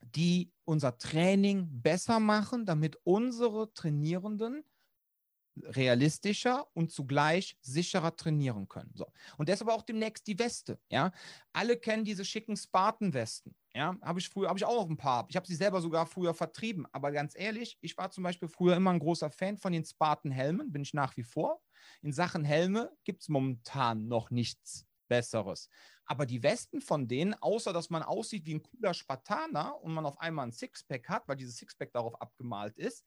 die 0.00 0.50
unser 0.64 0.96
Training 0.96 1.68
besser 1.70 2.18
machen, 2.18 2.64
damit 2.64 2.96
unsere 3.04 3.72
Trainierenden 3.74 4.64
realistischer 5.62 6.66
und 6.74 6.90
zugleich 6.90 7.58
sicherer 7.60 8.16
trainieren 8.16 8.66
können. 8.68 8.92
So. 8.94 9.06
Und 9.36 9.48
deshalb 9.48 9.70
auch 9.70 9.82
demnächst 9.82 10.26
die 10.26 10.38
Weste. 10.38 10.80
Ja? 10.88 11.12
Alle 11.52 11.76
kennen 11.76 12.04
diese 12.04 12.24
schicken 12.24 12.56
Spartan-Westen. 12.56 13.54
Ja, 13.74 13.96
habe 14.02 14.18
ich 14.18 14.28
früher, 14.28 14.48
habe 14.48 14.58
ich 14.58 14.64
auch 14.64 14.82
noch 14.82 14.90
ein 14.90 14.96
paar. 14.96 15.26
Ich 15.28 15.36
habe 15.36 15.46
sie 15.46 15.54
selber 15.54 15.80
sogar 15.80 16.06
früher 16.06 16.34
vertrieben. 16.34 16.86
Aber 16.92 17.12
ganz 17.12 17.38
ehrlich, 17.38 17.78
ich 17.80 17.96
war 17.96 18.10
zum 18.10 18.24
Beispiel 18.24 18.48
früher 18.48 18.76
immer 18.76 18.90
ein 18.90 18.98
großer 18.98 19.30
Fan 19.30 19.58
von 19.58 19.72
den 19.72 19.84
Spartan-Helmen, 19.84 20.72
bin 20.72 20.82
ich 20.82 20.94
nach 20.94 21.16
wie 21.16 21.22
vor. 21.22 21.62
In 22.02 22.12
Sachen 22.12 22.44
Helme 22.44 22.90
gibt 23.04 23.22
es 23.22 23.28
momentan 23.28 24.08
noch 24.08 24.30
nichts 24.30 24.89
Besseres. 25.10 25.68
Aber 26.06 26.24
die 26.24 26.42
Westen 26.42 26.80
von 26.80 27.08
denen, 27.08 27.34
außer 27.34 27.72
dass 27.74 27.90
man 27.90 28.02
aussieht 28.02 28.46
wie 28.46 28.54
ein 28.54 28.62
cooler 28.62 28.94
Spartaner 28.94 29.82
und 29.82 29.92
man 29.92 30.06
auf 30.06 30.18
einmal 30.20 30.46
ein 30.46 30.52
Sixpack 30.52 31.08
hat, 31.08 31.28
weil 31.28 31.36
dieses 31.36 31.58
Sixpack 31.58 31.92
darauf 31.92 32.18
abgemalt 32.22 32.78
ist, 32.78 33.04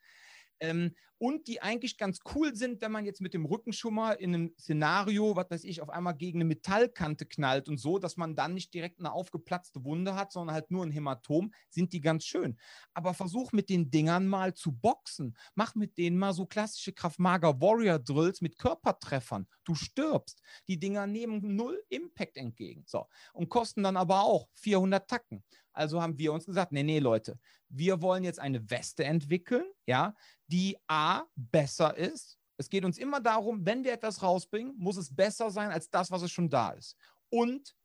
ähm, 0.59 0.93
und 1.23 1.47
die 1.47 1.61
eigentlich 1.61 1.97
ganz 1.97 2.19
cool 2.35 2.53
sind, 2.53 2.81
wenn 2.81 2.91
man 2.91 3.05
jetzt 3.05 3.21
mit 3.21 3.33
dem 3.33 3.45
Rückenschummer 3.45 4.19
in 4.19 4.35
einem 4.35 4.53
Szenario, 4.59 5.37
was 5.37 5.49
weiß 5.49 5.63
ich, 5.63 5.81
auf 5.81 5.89
einmal 5.89 6.15
gegen 6.15 6.39
eine 6.39 6.45
Metallkante 6.45 7.25
knallt 7.25 7.69
und 7.69 7.77
so, 7.77 7.97
dass 7.97 8.17
man 8.17 8.35
dann 8.35 8.53
nicht 8.53 8.73
direkt 8.73 8.99
eine 8.99 9.13
aufgeplatzte 9.13 9.85
Wunde 9.85 10.15
hat, 10.15 10.33
sondern 10.33 10.53
halt 10.53 10.69
nur 10.69 10.83
ein 10.83 10.91
Hämatom, 10.91 11.53
sind 11.69 11.93
die 11.93 12.01
ganz 12.01 12.25
schön. 12.25 12.57
Aber 12.93 13.13
versuch 13.13 13.53
mit 13.53 13.69
den 13.69 13.89
Dingern 13.89 14.27
mal 14.27 14.53
zu 14.53 14.73
boxen. 14.73 15.37
Mach 15.55 15.75
mit 15.75 15.97
denen 15.97 16.17
mal 16.17 16.33
so 16.33 16.45
klassische 16.45 16.91
Kraftmager 16.91 17.61
Warrior 17.61 17.99
Drills 17.99 18.41
mit 18.41 18.57
Körpertreffern. 18.57 19.47
Du 19.63 19.75
stirbst. 19.75 20.41
Die 20.67 20.77
Dinger 20.77 21.07
nehmen 21.07 21.55
null 21.55 21.81
Impact 21.87 22.35
entgegen. 22.35 22.83
So. 22.85 23.07
Und 23.31 23.47
kosten 23.47 23.83
dann 23.83 23.95
aber 23.95 24.23
auch 24.23 24.49
400 24.55 25.09
Tacken. 25.09 25.41
Also 25.73 26.01
haben 26.01 26.17
wir 26.19 26.31
uns 26.31 26.45
gesagt, 26.45 26.71
nee, 26.71 26.83
nee, 26.83 26.99
Leute, 26.99 27.39
wir 27.67 28.01
wollen 28.01 28.23
jetzt 28.23 28.39
eine 28.39 28.69
Weste 28.69 29.03
entwickeln, 29.03 29.65
ja, 29.87 30.15
die 30.53 30.77
A 30.87 31.23
besser 31.35 31.97
ist. 31.97 32.37
Es 32.57 32.69
geht 32.69 32.85
uns 32.85 32.99
immer 32.99 33.19
darum, 33.19 33.65
wenn 33.65 33.83
wir 33.83 33.91
etwas 33.91 34.21
rausbringen, 34.21 34.75
muss 34.77 34.97
es 34.97 35.13
besser 35.13 35.49
sein 35.49 35.71
als 35.71 35.89
das, 35.89 36.11
was 36.11 36.21
es 36.21 36.31
schon 36.31 36.47
da 36.47 36.69
ist. 36.69 36.95
Und 37.29 37.75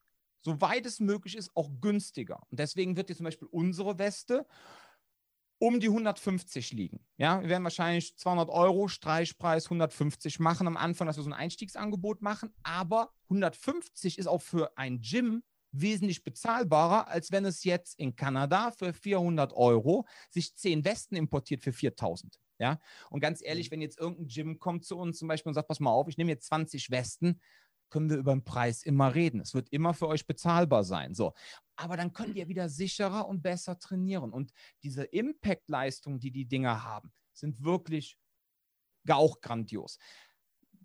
soweit 0.43 0.85
es 0.85 1.01
möglich 1.01 1.35
ist, 1.35 1.51
auch 1.57 1.71
günstiger. 1.81 2.43
Und 2.51 2.61
deswegen 2.61 2.95
wird 2.95 3.09
jetzt 3.09 3.17
zum 3.17 3.25
Beispiel 3.25 3.49
unsere 3.51 3.99
Weste 3.99 4.47
um 5.59 5.81
die 5.81 5.89
150 5.89 6.73
liegen. 6.75 7.01
Ja, 7.17 7.41
wir 7.41 7.49
werden 7.49 7.65
wahrscheinlich 7.65 8.15
200 8.19 8.51
Euro 8.51 8.87
Streichpreis 8.87 9.65
150 9.65 10.39
machen 10.39 10.67
am 10.67 10.77
Anfang, 10.77 11.07
dass 11.07 11.17
wir 11.17 11.25
so 11.25 11.31
ein 11.31 11.35
Einstiegsangebot 11.35 12.21
machen. 12.21 12.55
Aber 12.63 13.15
150 13.31 14.19
ist 14.19 14.27
auch 14.27 14.43
für 14.43 14.77
ein 14.77 15.01
Gym 15.01 15.43
wesentlich 15.73 16.23
bezahlbarer, 16.23 17.09
als 17.09 17.33
wenn 17.33 17.47
es 17.47 17.65
jetzt 17.65 17.99
in 17.99 18.15
Kanada 18.15 18.73
für 18.73 18.93
400 18.93 19.55
Euro 19.55 20.07
sich 20.29 20.55
10 20.55 20.85
Westen 20.85 21.17
importiert 21.17 21.63
für 21.63 21.73
4000. 21.73 22.39
Ja, 22.59 22.81
und 23.11 23.21
ganz 23.21 23.43
ehrlich, 23.43 23.69
mhm. 23.69 23.73
wenn 23.73 23.81
jetzt 23.83 23.99
irgendein 23.99 24.29
Gym 24.29 24.59
kommt 24.59 24.85
zu 24.85 24.97
uns 24.97 25.19
zum 25.19 25.29
Beispiel 25.29 25.51
und 25.51 25.55
sagt, 25.55 25.69
pass 25.69 25.81
mal 25.81 25.91
auf, 25.91 26.09
ich 26.09 26.19
nehme 26.19 26.31
jetzt 26.31 26.47
20 26.47 26.91
Westen, 26.91 27.41
können 27.91 28.11
wir 28.11 28.19
über 28.19 28.33
den 28.33 28.45
Preis 28.45 28.83
immer 28.83 29.15
reden. 29.15 29.41
Es 29.41 29.55
wird 29.55 29.71
immer 29.71 29.95
für 29.95 30.09
euch 30.09 30.27
bezahlbar 30.27 30.85
sein. 30.85 31.15
So. 31.15 31.33
Aber 31.77 31.97
dann 31.97 32.13
könnt 32.13 32.37
ihr 32.37 32.49
wieder 32.49 32.69
sicherer 32.69 33.27
und 33.27 33.43
besser 33.43 33.79
trainieren. 33.79 34.33
Und 34.33 34.53
diese 34.83 35.05
Impact-Leistungen, 35.05 36.19
die 36.19 36.31
die 36.31 36.47
Dinger 36.47 36.85
haben, 36.85 37.13
sind 37.33 37.63
wirklich 37.63 38.19
auch 39.09 39.41
grandios 39.41 39.99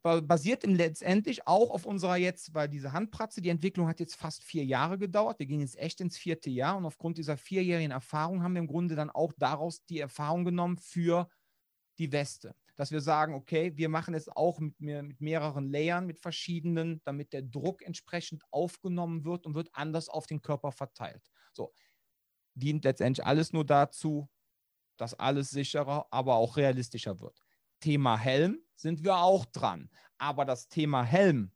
basiert 0.04 0.66
letztendlich 0.66 1.48
auch 1.48 1.72
auf 1.72 1.86
unserer 1.86 2.18
jetzt, 2.18 2.54
weil 2.54 2.68
diese 2.68 2.92
Handpratze, 2.92 3.42
die 3.42 3.50
Entwicklung 3.50 3.88
hat 3.88 4.02
jetzt 4.02 4.16
fast 4.16 4.44
vier 4.44 4.66
Jahre 4.66 4.98
gedauert. 4.98 5.40
Wir 5.40 5.46
gehen 5.46 5.62
jetzt 5.62 5.80
echt 5.80 6.02
ins 6.02 6.18
vierte 6.18 6.50
Jahr 6.50 6.76
und 6.76 6.86
aufgrund 6.86 7.18
dieser 7.18 7.38
vierjährigen 7.38 7.92
Erfahrung 7.92 8.44
haben 8.44 8.54
wir 8.54 8.60
im 8.60 8.68
Grunde 8.68 8.96
dann 8.96 9.10
auch 9.10 9.32
daraus 9.38 9.86
die 9.86 10.00
Erfahrung 10.00 10.44
genommen 10.44 10.78
für 10.78 11.30
die 11.98 12.12
Weste. 12.12 12.56
Dass 12.76 12.92
wir 12.92 13.02
sagen, 13.02 13.36
okay, 13.36 13.76
wir 13.76 13.90
machen 13.90 14.14
es 14.16 14.30
auch 14.30 14.60
mit, 14.60 14.80
mit 14.80 15.22
mehreren 15.22 15.70
Layern, 15.70 16.08
mit 16.08 16.20
verschiedenen, 16.20 17.02
damit 17.04 17.34
der 17.34 17.44
Druck 17.44 17.84
entsprechend 17.84 18.44
aufgenommen 18.52 19.26
wird 19.26 19.46
und 19.46 19.54
wird 19.54 19.70
anders 19.74 20.10
auf 20.10 20.26
den 20.26 20.42
Körper 20.42 20.72
verteilt. 20.72 21.30
So, 21.52 21.72
dient 22.56 22.84
letztendlich 22.84 23.26
alles 23.26 23.54
nur 23.54 23.66
dazu, 23.66 24.30
dass 24.98 25.14
alles 25.14 25.50
sicherer, 25.50 26.08
aber 26.12 26.36
auch 26.36 26.58
realistischer 26.58 27.20
wird. 27.20 27.44
Thema 27.80 28.18
Helm 28.18 28.60
sind 28.76 29.04
wir 29.04 29.18
auch 29.18 29.46
dran. 29.46 29.90
Aber 30.18 30.46
das 30.46 30.70
Thema 30.70 31.04
Helm, 31.04 31.52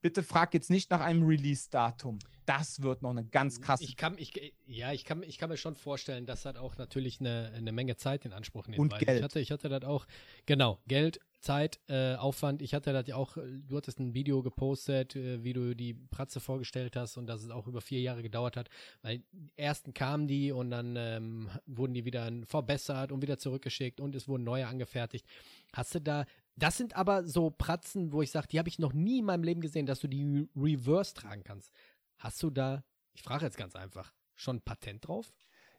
bitte 0.00 0.22
frag 0.22 0.54
jetzt 0.54 0.70
nicht 0.70 0.90
nach 0.90 1.00
einem 1.00 1.24
Release-Datum. 1.24 2.18
Das 2.46 2.82
wird 2.82 3.02
noch 3.02 3.10
eine 3.10 3.24
ganz 3.24 3.60
krasse. 3.60 3.84
Ich 3.84 3.96
kann, 3.96 4.16
ich, 4.18 4.54
ja, 4.66 4.92
ich 4.92 5.04
kann, 5.04 5.22
ich 5.22 5.38
kann 5.38 5.48
mir 5.48 5.56
schon 5.56 5.76
vorstellen, 5.76 6.26
dass 6.26 6.42
das 6.42 6.56
auch 6.56 6.76
natürlich 6.76 7.20
eine, 7.20 7.52
eine 7.54 7.72
Menge 7.72 7.96
Zeit 7.96 8.24
in 8.24 8.32
Anspruch 8.32 8.66
nimmt. 8.66 8.78
Und 8.78 8.98
Geld. 8.98 9.18
Ich 9.18 9.22
hatte, 9.22 9.40
ich 9.40 9.50
hatte 9.50 9.68
das 9.68 9.84
auch, 9.84 10.06
genau, 10.46 10.78
Geld, 10.86 11.20
Zeit, 11.44 11.78
äh, 11.88 12.14
Aufwand. 12.14 12.62
Ich 12.62 12.74
hatte 12.74 12.92
das 12.92 13.06
ja 13.06 13.16
auch, 13.16 13.36
du 13.36 13.76
hattest 13.76 14.00
ein 14.00 14.14
Video 14.14 14.42
gepostet, 14.42 15.14
äh, 15.14 15.44
wie 15.44 15.52
du 15.52 15.76
die 15.76 15.92
Pratze 15.92 16.40
vorgestellt 16.40 16.96
hast 16.96 17.16
und 17.16 17.26
dass 17.26 17.42
es 17.42 17.50
auch 17.50 17.66
über 17.66 17.80
vier 17.80 18.00
Jahre 18.00 18.22
gedauert 18.22 18.56
hat, 18.56 18.70
weil 19.02 19.22
ersten 19.56 19.92
kamen 19.92 20.26
die 20.26 20.52
und 20.52 20.70
dann 20.70 20.96
ähm, 20.96 21.50
wurden 21.66 21.92
die 21.92 22.06
wieder 22.06 22.30
verbessert 22.46 23.12
und 23.12 23.20
wieder 23.22 23.38
zurückgeschickt 23.38 24.00
und 24.00 24.14
es 24.14 24.26
wurden 24.26 24.44
neue 24.44 24.66
angefertigt. 24.66 25.26
Hast 25.74 25.94
du 25.94 26.00
da, 26.00 26.24
das 26.56 26.78
sind 26.78 26.96
aber 26.96 27.24
so 27.24 27.50
Pratzen, 27.50 28.12
wo 28.12 28.22
ich 28.22 28.30
sage, 28.30 28.48
die 28.50 28.58
habe 28.58 28.70
ich 28.70 28.78
noch 28.78 28.94
nie 28.94 29.18
in 29.18 29.26
meinem 29.26 29.44
Leben 29.44 29.60
gesehen, 29.60 29.86
dass 29.86 30.00
du 30.00 30.08
die 30.08 30.48
Reverse 30.56 31.14
tragen 31.14 31.44
kannst. 31.44 31.70
Hast 32.18 32.42
du 32.42 32.50
da, 32.50 32.84
ich 33.12 33.22
frage 33.22 33.44
jetzt 33.44 33.56
ganz 33.56 33.76
einfach, 33.76 34.12
schon 34.34 34.56
ein 34.56 34.62
Patent 34.62 35.06
drauf? 35.06 35.32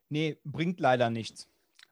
Nee, 0.09 0.39
bringt 0.43 0.79
leider 0.79 1.09
nichts. 1.09 1.49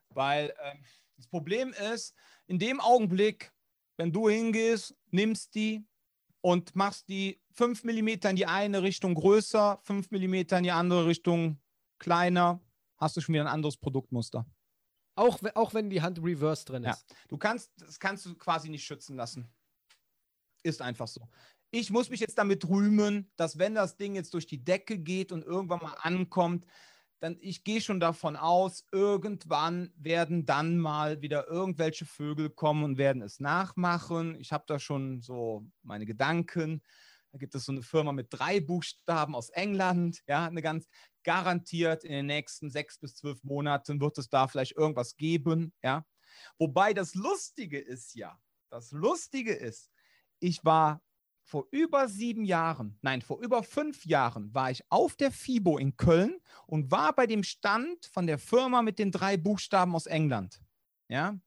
Weil 0.10 0.54
äh, 0.58 0.76
das 1.18 1.28
Problem 1.28 1.74
ist, 1.74 2.16
in 2.48 2.60
dem 2.60 2.80
Augenblick, 2.80 3.54
wenn 3.98 4.12
du 4.12 4.30
hingehst, 4.30 4.96
nimmst 5.12 5.56
die, 5.56 5.86
und 6.44 6.76
machst 6.76 7.08
die 7.08 7.42
5 7.54 7.86
mm 7.86 8.08
in 8.08 8.36
die 8.36 8.46
eine 8.46 8.84
Richtung 8.84 9.16
größer, 9.16 9.80
5 9.84 10.12
mm 10.12 10.34
in 10.34 10.64
die 10.64 10.72
andere 10.72 11.06
Richtung 11.06 11.62
kleiner, 12.00 12.60
hast 12.98 13.16
du 13.16 13.22
schon 13.22 13.34
wieder 13.34 13.46
ein 13.46 13.52
anderes 13.52 13.78
Produktmuster. 13.78 14.46
Auch, 15.16 15.40
auch 15.56 15.74
wenn 15.74 15.90
die 15.90 16.02
Hand 16.02 16.20
reverse 16.22 16.66
drin 16.66 16.84
ist. 16.84 17.10
Ja. 17.10 17.16
Du 17.30 17.38
kannst, 17.38 17.72
das 17.78 18.00
kannst 18.00 18.26
du 18.26 18.36
quasi 18.36 18.70
nicht 18.70 18.84
schützen 18.84 19.16
lassen. 19.16 19.48
Ist 20.64 20.82
einfach 20.82 21.08
so. 21.08 21.30
Ich 21.76 21.90
muss 21.90 22.12
mich 22.12 22.20
jetzt 22.20 22.38
damit 22.38 22.70
rühmen, 22.70 23.32
dass 23.36 23.58
wenn 23.58 23.74
das 23.74 23.98
Ding 23.98 24.14
jetzt 24.14 24.36
durch 24.36 24.46
die 24.46 24.64
Decke 24.64 25.00
geht 25.00 25.32
und 25.32 25.44
irgendwann 25.44 25.82
mal 25.82 25.96
ankommt, 25.96 26.68
dann 27.20 27.36
ich 27.42 27.64
gehe 27.64 27.82
schon 27.82 28.00
davon 28.00 28.36
aus, 28.36 28.86
irgendwann 28.92 29.92
werden 29.96 30.46
dann 30.46 30.78
mal 30.78 31.24
wieder 31.24 31.48
irgendwelche 31.48 32.06
Vögel 32.06 32.52
kommen 32.52 32.84
und 32.84 33.00
werden 33.00 33.24
es 33.24 33.40
nachmachen. 33.40 34.36
Ich 34.36 34.52
habe 34.52 34.66
da 34.68 34.78
schon 34.78 35.24
so 35.24 35.66
meine 35.82 36.06
Gedanken. 36.06 36.84
Da 37.32 37.40
gibt 37.40 37.56
es 37.56 37.66
so 37.66 37.72
eine 37.72 37.82
Firma 37.82 38.12
mit 38.12 38.28
drei 38.30 38.60
Buchstaben 38.60 39.34
aus 39.34 39.50
England, 39.50 40.22
ja, 40.28 40.46
eine 40.46 40.62
ganz 40.62 40.88
garantiert 41.24 42.04
in 42.04 42.12
den 42.12 42.28
nächsten 42.28 42.70
sechs 42.70 43.00
bis 43.00 43.16
zwölf 43.16 43.44
Monaten 43.44 44.00
wird 44.00 44.20
es 44.20 44.30
da 44.30 44.48
vielleicht 44.48 44.78
irgendwas 44.78 45.18
geben, 45.18 45.74
ja. 45.82 46.06
Wobei 46.60 46.94
das 46.94 47.16
Lustige 47.16 47.80
ist 47.80 48.14
ja, 48.14 48.40
das 48.70 48.92
Lustige 48.92 49.54
ist, 49.54 49.90
ich 50.40 50.64
war 50.64 51.02
vor 51.44 51.68
über 51.72 52.08
sieben 52.08 52.46
Jahren, 52.46 52.98
nein, 53.02 53.22
vor 53.22 53.40
über 53.42 53.64
fünf 53.64 54.06
Jahren 54.06 54.54
war 54.54 54.72
ich 54.72 54.84
auf 54.90 55.16
der 55.16 55.32
FIBO 55.32 55.78
in 55.78 55.98
Köln 55.98 56.40
und 56.66 56.90
war 56.90 57.14
bei 57.14 57.28
dem 57.28 57.44
Stand 57.44 58.06
von 58.06 58.28
der 58.28 58.40
Firma 58.40 58.82
mit 58.82 58.98
den 58.98 59.12
drei 59.12 59.38
Buchstaben 59.38 59.94
aus 59.94 60.06
England. 60.06 60.62
Ja, 61.10 61.38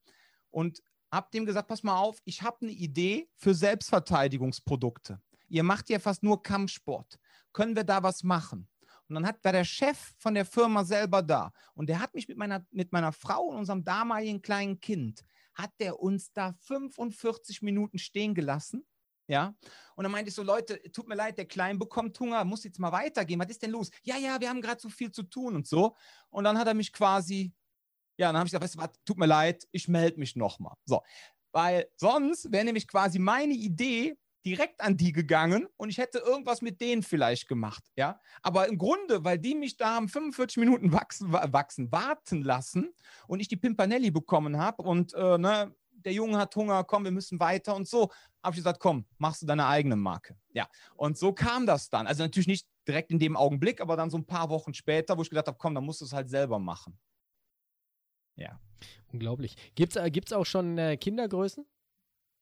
und 0.51 0.83
habe 1.11 1.29
dem 1.33 1.47
gesagt, 1.47 1.69
pass 1.69 1.83
mal 1.83 1.99
auf, 1.99 2.21
ich 2.25 2.43
habe 2.43 2.59
eine 2.63 2.73
Idee 2.73 3.29
für 3.37 3.55
Selbstverteidigungsprodukte. 3.55 5.21
Ihr 5.49 5.63
macht 5.63 5.89
ja 5.89 5.99
fast 5.99 6.23
nur 6.23 6.43
Kampfsport. 6.43 7.19
Können 7.53 7.75
wir 7.75 7.85
da 7.85 8.03
was 8.03 8.23
machen? 8.23 8.69
Und 9.09 9.15
dann 9.15 9.27
hat, 9.27 9.43
war 9.45 9.53
der 9.53 9.65
Chef 9.65 10.15
von 10.19 10.35
der 10.35 10.45
Firma 10.45 10.85
selber 10.85 11.23
da. 11.23 11.53
Und 11.75 11.89
der 11.89 12.01
hat 12.01 12.15
mich 12.15 12.29
mit 12.29 12.37
meiner, 12.37 12.67
mit 12.71 12.93
meiner 12.93 13.13
Frau 13.13 13.45
und 13.45 13.57
unserem 13.57 13.85
damaligen 13.85 14.43
kleinen 14.43 14.81
Kind, 14.81 15.25
hat 15.55 15.71
der 15.79 16.01
uns 16.01 16.33
da 16.33 16.55
45 16.61 17.63
Minuten 17.63 17.99
stehen 17.99 18.35
gelassen 18.35 18.85
ja. 19.27 19.55
Und 19.95 20.05
dann 20.05 20.13
meinte 20.13 20.29
ich 20.29 20.35
so, 20.35 20.43
Leute, 20.43 20.81
tut 20.93 21.09
mir 21.09 21.15
leid, 21.15 21.39
der 21.39 21.47
Klein 21.47 21.79
bekommt 21.79 22.19
Hunger, 22.21 22.45
muss 22.45 22.65
jetzt 22.65 22.79
mal 22.79 22.93
weitergehen. 22.93 23.41
Was 23.41 23.49
ist 23.51 23.63
denn 23.63 23.71
los? 23.71 23.91
Ja, 24.03 24.17
ja, 24.17 24.41
wir 24.41 24.49
haben 24.49 24.61
gerade 24.61 24.81
so 24.81 24.89
viel 24.89 25.11
zu 25.11 25.23
tun 25.23 25.57
und 25.57 25.67
so. 25.67 25.97
Und 26.31 26.45
dann 26.45 26.59
hat 26.59 26.67
er 26.67 26.75
mich 26.75 26.93
quasi, 26.93 27.53
ja, 28.19 28.29
dann 28.29 28.37
habe 28.37 28.47
ich 28.47 28.53
gesagt, 28.53 28.65
weißt 28.65 28.75
du 28.77 28.81
was, 28.81 28.91
tut 29.05 29.19
mir 29.19 29.27
leid, 29.27 29.67
ich 29.73 29.89
melde 29.89 30.19
mich 30.19 30.37
nochmal. 30.37 30.75
So. 30.85 31.03
Weil 31.53 31.89
sonst 31.97 32.53
wäre 32.53 32.65
nämlich 32.65 32.87
quasi 32.87 33.19
meine 33.19 33.55
Idee 33.55 34.17
direkt 34.47 34.81
an 34.81 34.97
die 34.97 35.11
gegangen 35.11 35.67
und 35.77 35.89
ich 35.89 35.99
hätte 35.99 36.19
irgendwas 36.19 36.63
mit 36.63 36.81
denen 36.81 37.03
vielleicht 37.03 37.49
gemacht, 37.49 37.83
ja. 37.97 38.21
Aber 38.43 38.69
im 38.69 38.79
Grunde, 38.79 39.25
weil 39.25 39.41
die 39.41 39.57
mich 39.57 39.77
da 39.77 39.97
haben 39.97 40.09
45 40.09 40.59
Minuten 40.59 40.93
wachsen, 40.93 41.33
wachsen 41.33 41.91
warten 41.91 42.43
lassen 42.45 42.95
und 43.27 43.41
ich 43.41 43.49
die 43.49 43.57
Pimpanelli 43.57 44.13
bekommen 44.13 44.57
habe 44.57 44.85
und 44.85 45.15
äh, 45.15 45.37
ne, 45.37 45.75
der 45.91 46.13
Junge 46.13 46.39
hat 46.39 46.55
Hunger, 46.55 46.85
komm, 46.85 47.03
wir 47.03 47.11
müssen 47.11 47.41
weiter 47.41 47.75
und 47.75 47.89
so. 47.89 48.11
Habe 48.47 48.55
ich 48.55 48.61
gesagt, 48.61 48.79
komm, 48.79 49.05
machst 49.19 49.43
du 49.43 49.47
deine 49.47 49.67
eigene 49.67 49.97
Marke. 49.97 50.39
Ja, 50.53 50.69
und 50.95 51.19
so 51.19 51.33
kam 51.33 51.67
das 51.67 51.91
dann. 51.91 52.07
Also 52.07 52.23
natürlich 52.23 52.47
nicht 52.47 52.65
direkt 52.87 53.11
in 53.11 53.19
dem 53.19 53.37
Augenblick, 53.37 53.81
aber 53.81 53.97
dann 53.97 54.09
so 54.09 54.17
ein 54.17 54.25
paar 54.25 54.51
Wochen 54.51 54.73
später, 54.73 55.19
wo 55.19 55.23
ich 55.23 55.31
gedacht 55.31 55.49
habe, 55.49 55.59
komm, 55.59 55.75
dann 55.75 55.85
musst 55.85 56.01
du 56.01 56.05
es 56.05 56.13
halt 56.13 56.31
selber 56.31 56.61
machen. 56.61 56.97
Ja. 58.37 58.61
Unglaublich. 59.13 59.57
Gibt 59.75 59.97
es 59.97 60.33
äh, 60.33 60.35
auch 60.37 60.47
schon 60.47 60.79
äh, 60.79 60.97
Kindergrößen? 60.97 61.67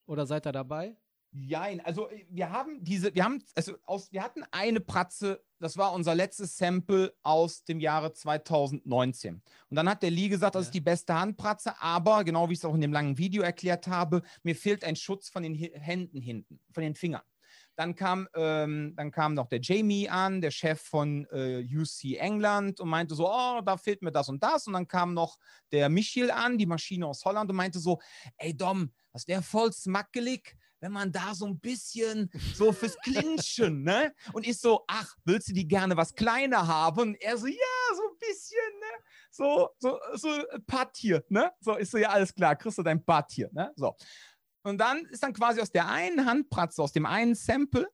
Oder 0.05 0.27
seid 0.27 0.45
ihr 0.45 0.51
dabei? 0.51 0.95
Jein, 1.37 1.81
also 1.81 2.09
äh, 2.09 2.25
wir 2.29 2.49
haben 2.49 2.83
diese, 2.83 3.13
wir 3.13 3.23
haben, 3.23 3.43
also 3.55 3.73
aus, 3.85 4.11
wir 4.11 4.23
hatten 4.23 4.43
eine 4.51 4.79
Pratze, 4.79 5.43
das 5.59 5.77
war 5.77 5.93
unser 5.93 6.15
letztes 6.15 6.57
Sample 6.57 7.13
aus 7.23 7.63
dem 7.63 7.79
Jahre 7.79 8.13
2019. 8.13 9.41
Und 9.69 9.75
dann 9.75 9.89
hat 9.89 10.03
der 10.03 10.11
Lee 10.11 10.29
gesagt, 10.29 10.55
das 10.55 10.67
ist 10.67 10.73
die 10.73 10.81
beste 10.81 11.13
Handpratze, 11.13 11.73
aber 11.81 12.23
genau 12.23 12.47
wie 12.49 12.53
ich 12.53 12.59
es 12.59 12.65
auch 12.65 12.75
in 12.75 12.81
dem 12.81 12.93
langen 12.93 13.17
Video 13.17 13.43
erklärt 13.43 13.87
habe, 13.87 14.21
mir 14.43 14.55
fehlt 14.55 14.83
ein 14.83 14.95
Schutz 14.95 15.29
von 15.29 15.43
den 15.43 15.55
Händen 15.55 16.21
hinten, 16.21 16.59
von 16.71 16.83
den 16.83 16.95
Fingern. 16.95 17.23
Dann 17.75 17.95
kam, 17.95 18.29
ähm, 18.35 18.93
dann 18.95 19.11
kam 19.11 19.33
noch 19.33 19.47
der 19.47 19.59
Jamie 19.61 20.07
an, 20.07 20.39
der 20.39 20.51
Chef 20.51 20.81
von 20.81 21.27
äh, 21.31 21.61
UC 21.61 22.17
England 22.17 22.79
und 22.79 22.87
meinte 22.87 23.15
so, 23.15 23.29
oh, 23.29 23.59
da 23.65 23.75
fehlt 23.75 24.01
mir 24.01 24.11
das 24.11 24.29
und 24.29 24.41
das. 24.41 24.67
Und 24.67 24.73
dann 24.73 24.87
kam 24.87 25.13
noch 25.13 25.37
der 25.73 25.89
Michiel 25.89 26.31
an, 26.31 26.57
die 26.57 26.65
Maschine 26.65 27.05
aus 27.05 27.25
Holland 27.25 27.49
und 27.49 27.57
meinte 27.57 27.79
so, 27.79 27.99
ey 28.37 28.55
Dom, 28.55 28.93
das 29.11 29.27
wäre 29.27 29.41
voll 29.41 29.73
smackelig 29.73 30.55
wenn 30.85 30.91
man 30.91 31.11
da 31.11 31.33
so 31.33 31.47
ein 31.47 31.59
bisschen 31.59 32.29
so 32.53 32.71
fürs 32.71 32.95
Clinchen, 32.99 33.81
ne? 33.81 34.13
Und 34.33 34.45
ich 34.45 34.59
so, 34.59 34.83
ach, 34.87 35.15
willst 35.23 35.49
du 35.49 35.53
die 35.53 35.67
gerne 35.67 35.97
was 35.97 36.13
kleiner 36.13 36.67
haben? 36.67 36.99
Und 36.99 37.15
er 37.15 37.35
so, 37.39 37.47
ja, 37.47 37.55
so 37.95 38.03
ein 38.03 38.17
bisschen, 38.19 38.79
ne? 38.79 39.03
So, 39.31 39.69
so, 39.79 39.99
so 40.13 40.29
ein 40.29 40.63
Part 40.67 40.95
hier, 40.97 41.23
ne? 41.29 41.51
So, 41.59 41.75
ist 41.75 41.89
so, 41.89 41.97
ja, 41.97 42.09
alles 42.09 42.31
klar, 42.35 42.55
kriegst 42.55 42.77
du 42.77 42.83
dein 42.83 43.03
Part 43.03 43.31
hier, 43.31 43.49
ne? 43.51 43.73
So. 43.75 43.95
Und 44.61 44.77
dann 44.77 45.05
ist 45.05 45.23
dann 45.23 45.33
quasi 45.33 45.59
aus 45.59 45.71
der 45.71 45.89
einen 45.89 46.23
Handpratze, 46.23 46.83
aus 46.83 46.91
dem 46.91 47.07
einen 47.07 47.33
Sample, 47.33 47.89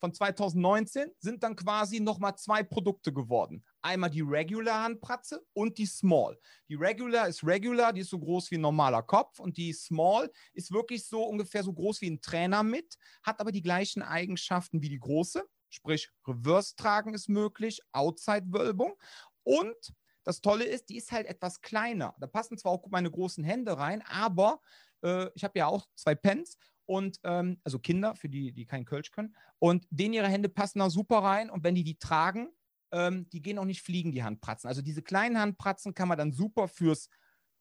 von 0.00 0.12
2019 0.12 1.12
sind 1.20 1.44
dann 1.44 1.54
quasi 1.54 2.00
nochmal 2.00 2.34
zwei 2.34 2.64
Produkte 2.64 3.12
geworden. 3.12 3.64
Einmal 3.82 4.10
die 4.10 4.20
Regular 4.20 4.84
Handpratze 4.84 5.44
und 5.52 5.76
die 5.78 5.86
Small. 5.86 6.38
Die 6.68 6.74
Regular 6.74 7.28
ist 7.28 7.44
Regular, 7.44 7.92
die 7.92 8.02
ist 8.02 8.10
so 8.10 8.18
groß 8.18 8.50
wie 8.50 8.56
ein 8.56 8.62
normaler 8.62 9.02
Kopf 9.02 9.38
und 9.38 9.56
die 9.56 9.72
Small 9.72 10.30
ist 10.54 10.72
wirklich 10.72 11.06
so 11.06 11.24
ungefähr 11.24 11.62
so 11.62 11.72
groß 11.72 12.00
wie 12.00 12.10
ein 12.10 12.20
Trainer 12.20 12.62
mit, 12.62 12.96
hat 13.22 13.40
aber 13.40 13.52
die 13.52 13.62
gleichen 13.62 14.02
Eigenschaften 14.02 14.82
wie 14.82 14.88
die 14.88 15.00
große, 15.00 15.44
sprich 15.68 16.10
Reverse 16.26 16.74
tragen 16.76 17.14
ist 17.14 17.28
möglich, 17.28 17.80
Outside 17.92 18.46
Wölbung 18.48 18.94
und 19.42 19.94
das 20.24 20.40
Tolle 20.40 20.64
ist, 20.64 20.88
die 20.88 20.96
ist 20.96 21.10
halt 21.10 21.26
etwas 21.26 21.60
kleiner. 21.60 22.14
Da 22.20 22.26
passen 22.26 22.56
zwar 22.56 22.72
auch 22.72 22.86
meine 22.90 23.10
großen 23.10 23.42
Hände 23.42 23.76
rein, 23.76 24.02
aber 24.06 24.60
äh, 25.02 25.28
ich 25.34 25.44
habe 25.44 25.58
ja 25.58 25.66
auch 25.66 25.88
zwei 25.96 26.14
Pens 26.14 26.56
und 26.86 27.18
ähm, 27.24 27.60
also 27.64 27.78
Kinder, 27.78 28.14
für 28.14 28.28
die, 28.28 28.52
die 28.52 28.66
kein 28.66 28.84
Kölsch 28.84 29.10
können. 29.10 29.34
Und 29.58 29.86
denen 29.90 30.14
ihre 30.14 30.28
Hände 30.28 30.48
passen 30.48 30.78
da 30.78 30.90
super 30.90 31.18
rein. 31.18 31.50
Und 31.50 31.64
wenn 31.64 31.74
die 31.74 31.84
die 31.84 31.98
tragen, 31.98 32.48
ähm, 32.92 33.28
die 33.30 33.42
gehen 33.42 33.58
auch 33.58 33.64
nicht 33.64 33.82
fliegen, 33.82 34.12
die 34.12 34.22
Handpratzen. 34.22 34.68
Also 34.68 34.82
diese 34.82 35.02
kleinen 35.02 35.38
Handpratzen 35.38 35.94
kann 35.94 36.08
man 36.08 36.18
dann 36.18 36.32
super 36.32 36.68
fürs 36.68 37.08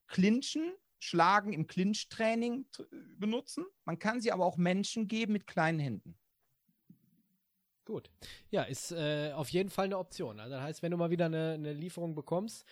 Clinchen, 0.08 0.74
Schlagen 1.00 1.54
im 1.54 1.68
Clinch-Training 1.68 2.68
benutzen. 3.18 3.66
Man 3.86 3.98
kann 3.98 4.22
sie 4.22 4.32
aber 4.32 4.46
auch 4.46 4.58
Menschen 4.58 5.08
geben 5.08 5.34
mit 5.34 5.48
kleinen 5.48 5.80
Händen. 5.80 6.18
Gut. 7.86 8.12
Ja, 8.52 8.64
ist 8.64 8.92
äh, 8.92 9.32
auf 9.34 9.50
jeden 9.50 9.70
Fall 9.70 9.86
eine 9.86 9.98
Option. 9.98 10.40
Also 10.40 10.56
das 10.56 10.64
heißt, 10.64 10.84
wenn 10.84 10.92
du 10.92 10.98
mal 10.98 11.10
wieder 11.10 11.26
eine, 11.26 11.54
eine 11.54 11.74
Lieferung 11.74 12.14
bekommst, 12.14 12.66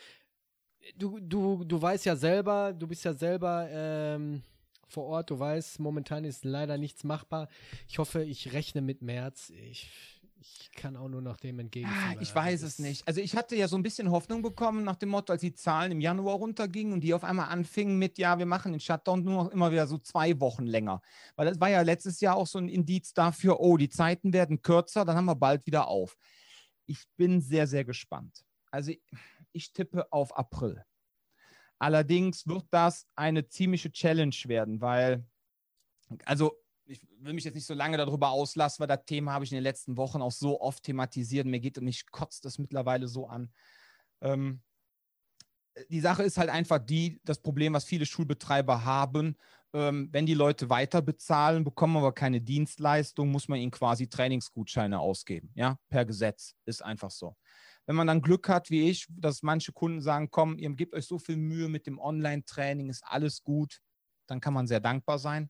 du, 0.96 1.20
du, 1.20 1.64
du 1.64 1.82
weißt 1.82 2.06
ja 2.06 2.16
selber, 2.16 2.74
du 2.74 2.88
bist 2.88 3.04
ja 3.04 3.14
selber 3.14 3.68
ähm, 3.72 4.44
vor 4.88 5.06
Ort. 5.06 5.30
Du 5.30 5.40
weißt, 5.40 5.80
momentan 5.80 6.26
ist 6.26 6.46
leider 6.46 6.78
nichts 6.78 7.04
machbar. 7.04 7.48
Ich 7.88 8.00
hoffe, 8.00 8.24
ich 8.24 8.54
rechne 8.54 8.82
mit 8.82 9.02
März. 9.02 9.50
Ich, 9.50 10.19
ich 10.40 10.72
kann 10.72 10.96
auch 10.96 11.10
nur 11.10 11.22
noch 11.22 11.38
dem 11.38 11.60
entgegenkommen. 11.60 12.18
Ah, 12.18 12.22
ich 12.22 12.34
weiß 12.34 12.62
es 12.62 12.80
nicht. 12.80 13.06
Also 13.08 13.20
ich 13.20 13.36
hatte 13.36 13.56
ja 13.56 13.68
so 13.68 13.76
ein 13.76 13.84
bisschen 13.84 14.10
Hoffnung 14.10 14.42
bekommen 14.42 14.84
nach 14.84 14.96
dem 14.96 15.10
Motto, 15.10 15.34
als 15.34 15.42
die 15.42 15.54
Zahlen 15.54 15.92
im 15.92 16.00
Januar 16.00 16.36
runtergingen 16.36 16.94
und 16.94 17.02
die 17.02 17.14
auf 17.14 17.24
einmal 17.24 17.50
anfingen 17.50 17.98
mit, 17.98 18.18
ja, 18.18 18.40
wir 18.40 18.46
machen 18.46 18.72
den 18.72 18.80
Shutdown 18.80 19.24
nur 19.24 19.44
noch 19.44 19.52
immer 19.52 19.72
wieder 19.72 19.88
so 19.88 19.98
zwei 19.98 20.40
Wochen 20.40 20.66
länger. 20.66 21.02
Weil 21.36 21.48
das 21.48 21.60
war 21.60 21.70
ja 21.70 21.82
letztes 21.82 22.22
Jahr 22.22 22.36
auch 22.36 22.48
so 22.48 22.58
ein 22.58 22.70
Indiz 22.70 23.14
dafür, 23.14 23.60
oh, 23.60 23.78
die 23.78 23.90
Zeiten 23.90 24.32
werden 24.32 24.62
kürzer, 24.62 25.04
dann 25.06 25.18
haben 25.18 25.26
wir 25.26 25.36
bald 25.36 25.66
wieder 25.66 25.88
auf. 25.88 26.16
Ich 26.86 27.06
bin 27.18 27.42
sehr, 27.42 27.68
sehr 27.68 27.84
gespannt. 27.84 28.46
Also 28.72 28.94
ich 29.52 29.74
tippe 29.74 30.12
auf 30.12 30.36
April. 30.38 30.84
Allerdings 31.80 32.48
wird 32.48 32.66
das 32.72 33.08
eine 33.16 33.48
ziemliche 33.48 33.92
Challenge 33.92 34.36
werden, 34.46 34.82
weil, 34.82 35.26
also 36.26 36.58
ich 36.90 37.02
will 37.20 37.34
mich 37.34 37.44
jetzt 37.44 37.56
nicht 37.56 37.68
so 37.68 37.74
lange 37.74 37.98
darüber 37.98 38.30
auslassen, 38.30 38.82
weil 38.82 38.88
das 38.88 39.06
Thema 39.06 39.34
habe 39.34 39.46
ich 39.46 39.52
in 39.52 39.58
den 39.58 39.64
letzten 39.64 39.98
Wochen 39.98 40.22
auch 40.22 40.32
so 40.32 40.60
oft 40.60 40.84
thematisiert. 40.84 41.46
Mir 41.46 41.60
geht 41.60 41.78
und 41.78 41.86
mich 41.86 42.10
kotzt 42.12 42.46
das 42.46 42.58
mittlerweile 42.58 43.08
so 43.08 43.28
an. 43.28 43.52
Ähm, 44.22 44.62
die 45.90 46.02
Sache 46.02 46.24
ist 46.24 46.38
halt 46.38 46.50
einfach 46.50 46.80
die, 46.80 47.22
das 47.24 47.42
Problem, 47.42 47.74
was 47.74 47.86
viele 47.86 48.06
Schulbetreiber 48.06 48.84
haben, 48.84 49.38
ähm, 49.74 50.10
wenn 50.12 50.26
die 50.26 50.34
Leute 50.34 50.70
weiter 50.70 51.02
bezahlen, 51.02 51.64
bekommen 51.64 51.98
aber 51.98 52.14
keine 52.14 52.42
Dienstleistung, 52.42 53.30
muss 53.30 53.48
man 53.48 53.60
ihnen 53.60 53.72
quasi 53.72 54.10
Trainingsgutscheine 54.10 55.00
ausgeben. 55.00 55.52
Ja, 55.54 55.78
per 55.90 56.06
Gesetz 56.06 56.56
ist 56.66 56.84
einfach 56.84 57.12
so. 57.12 57.36
Wenn 57.86 57.96
man 57.96 58.08
dann 58.08 58.22
Glück 58.22 58.50
hat, 58.50 58.70
wie 58.70 58.90
ich, 58.90 59.08
dass 59.10 59.42
manche 59.42 59.72
Kunden 59.72 60.02
sagen, 60.02 60.30
komm, 60.32 60.58
ihr 60.58 60.70
gebt 60.72 60.94
euch 60.94 61.06
so 61.06 61.18
viel 61.18 61.38
Mühe 61.38 61.70
mit 61.70 61.88
dem 61.88 62.00
Online-Training, 62.00 62.90
ist 62.90 63.04
alles 63.06 63.44
gut, 63.44 63.80
dann 64.28 64.42
kann 64.42 64.54
man 64.54 64.68
sehr 64.68 64.80
dankbar 64.80 65.18
sein. 65.18 65.50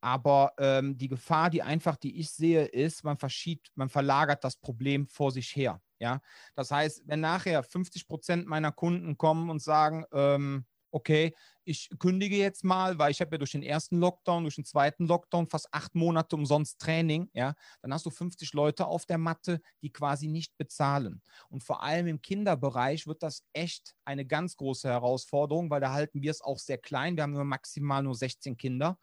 Aber 0.00 0.52
ähm, 0.58 0.96
die 0.96 1.08
Gefahr, 1.08 1.50
die 1.50 1.62
einfach, 1.62 1.96
die 1.96 2.18
ich 2.20 2.30
sehe, 2.30 2.64
ist, 2.64 3.04
man 3.04 3.16
verschiebt, 3.16 3.70
man 3.74 3.88
verlagert 3.88 4.44
das 4.44 4.56
Problem 4.56 5.06
vor 5.08 5.32
sich 5.32 5.54
her. 5.56 5.80
Ja, 5.98 6.20
das 6.54 6.70
heißt, 6.70 7.02
wenn 7.06 7.20
nachher 7.20 7.62
50 7.62 8.06
Prozent 8.06 8.46
meiner 8.46 8.70
Kunden 8.70 9.18
kommen 9.18 9.50
und 9.50 9.60
sagen, 9.60 10.04
ähm, 10.12 10.64
okay, 10.90 11.34
ich 11.64 11.90
kündige 11.98 12.36
jetzt 12.36 12.64
mal, 12.64 12.98
weil 12.98 13.10
ich 13.10 13.20
habe 13.20 13.32
ja 13.32 13.38
durch 13.38 13.52
den 13.52 13.62
ersten 13.62 13.98
Lockdown, 13.98 14.44
durch 14.44 14.54
den 14.54 14.64
zweiten 14.64 15.06
Lockdown 15.06 15.46
fast 15.46 15.68
acht 15.72 15.94
Monate 15.94 16.34
umsonst 16.34 16.80
Training, 16.80 17.28
ja, 17.34 17.54
dann 17.82 17.92
hast 17.92 18.06
du 18.06 18.10
50 18.10 18.54
Leute 18.54 18.86
auf 18.86 19.04
der 19.04 19.18
Matte, 19.18 19.60
die 19.82 19.92
quasi 19.92 20.28
nicht 20.28 20.56
bezahlen. 20.56 21.20
Und 21.50 21.62
vor 21.62 21.82
allem 21.82 22.06
im 22.06 22.22
Kinderbereich 22.22 23.06
wird 23.06 23.22
das 23.22 23.44
echt 23.52 23.94
eine 24.06 24.24
ganz 24.24 24.56
große 24.56 24.88
Herausforderung, 24.88 25.68
weil 25.68 25.80
da 25.80 25.92
halten 25.92 26.22
wir 26.22 26.30
es 26.30 26.40
auch 26.40 26.58
sehr 26.58 26.78
klein. 26.78 27.16
Wir 27.16 27.24
haben 27.24 27.32
nur 27.32 27.44
maximal 27.44 28.02
nur 28.02 28.14
16 28.14 28.56
Kinder 28.56 28.98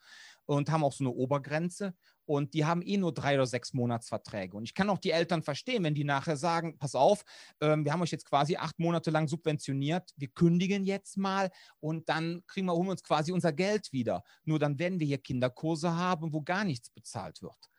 und 0.45 0.69
haben 0.69 0.83
auch 0.83 0.93
so 0.93 1.03
eine 1.03 1.11
Obergrenze 1.11 1.93
und 2.25 2.53
die 2.53 2.65
haben 2.65 2.81
eh 2.81 2.97
nur 2.97 3.13
drei 3.13 3.35
oder 3.35 3.45
sechs 3.45 3.73
Monatsverträge. 3.73 4.57
Und 4.57 4.63
ich 4.63 4.73
kann 4.73 4.89
auch 4.89 4.97
die 4.97 5.11
Eltern 5.11 5.43
verstehen, 5.43 5.83
wenn 5.83 5.95
die 5.95 6.03
nachher 6.03 6.37
sagen, 6.37 6.77
pass 6.77 6.95
auf, 6.95 7.23
ähm, 7.61 7.85
wir 7.85 7.93
haben 7.93 8.01
euch 8.01 8.11
jetzt 8.11 8.25
quasi 8.25 8.55
acht 8.55 8.79
Monate 8.79 9.11
lang 9.11 9.27
subventioniert, 9.27 10.11
wir 10.15 10.27
kündigen 10.29 10.85
jetzt 10.85 11.17
mal 11.17 11.51
und 11.79 12.09
dann 12.09 12.43
kriegen 12.47 12.67
wir, 12.67 12.73
holen 12.73 12.89
uns 12.89 13.03
quasi 13.03 13.31
unser 13.31 13.53
Geld 13.53 13.91
wieder. 13.91 14.23
Nur 14.43 14.59
dann 14.59 14.79
werden 14.79 14.99
wir 14.99 15.07
hier 15.07 15.19
Kinderkurse 15.19 15.95
haben, 15.95 16.33
wo 16.33 16.41
gar 16.41 16.63
nichts 16.63 16.89
bezahlt 16.89 17.41
wird. 17.41 17.69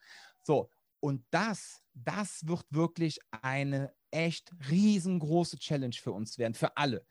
So, 0.43 0.69
und 0.99 1.25
das, 1.29 1.83
das 1.93 2.47
wird 2.47 2.65
wirklich 2.69 3.19
eine 3.41 3.93
echt 4.11 4.51
riesengroße 4.69 5.57
Challenge 5.59 5.95
für 5.95 6.11
uns 6.11 6.37
werden, 6.37 6.53
für 6.53 6.75
alle. 6.77 7.05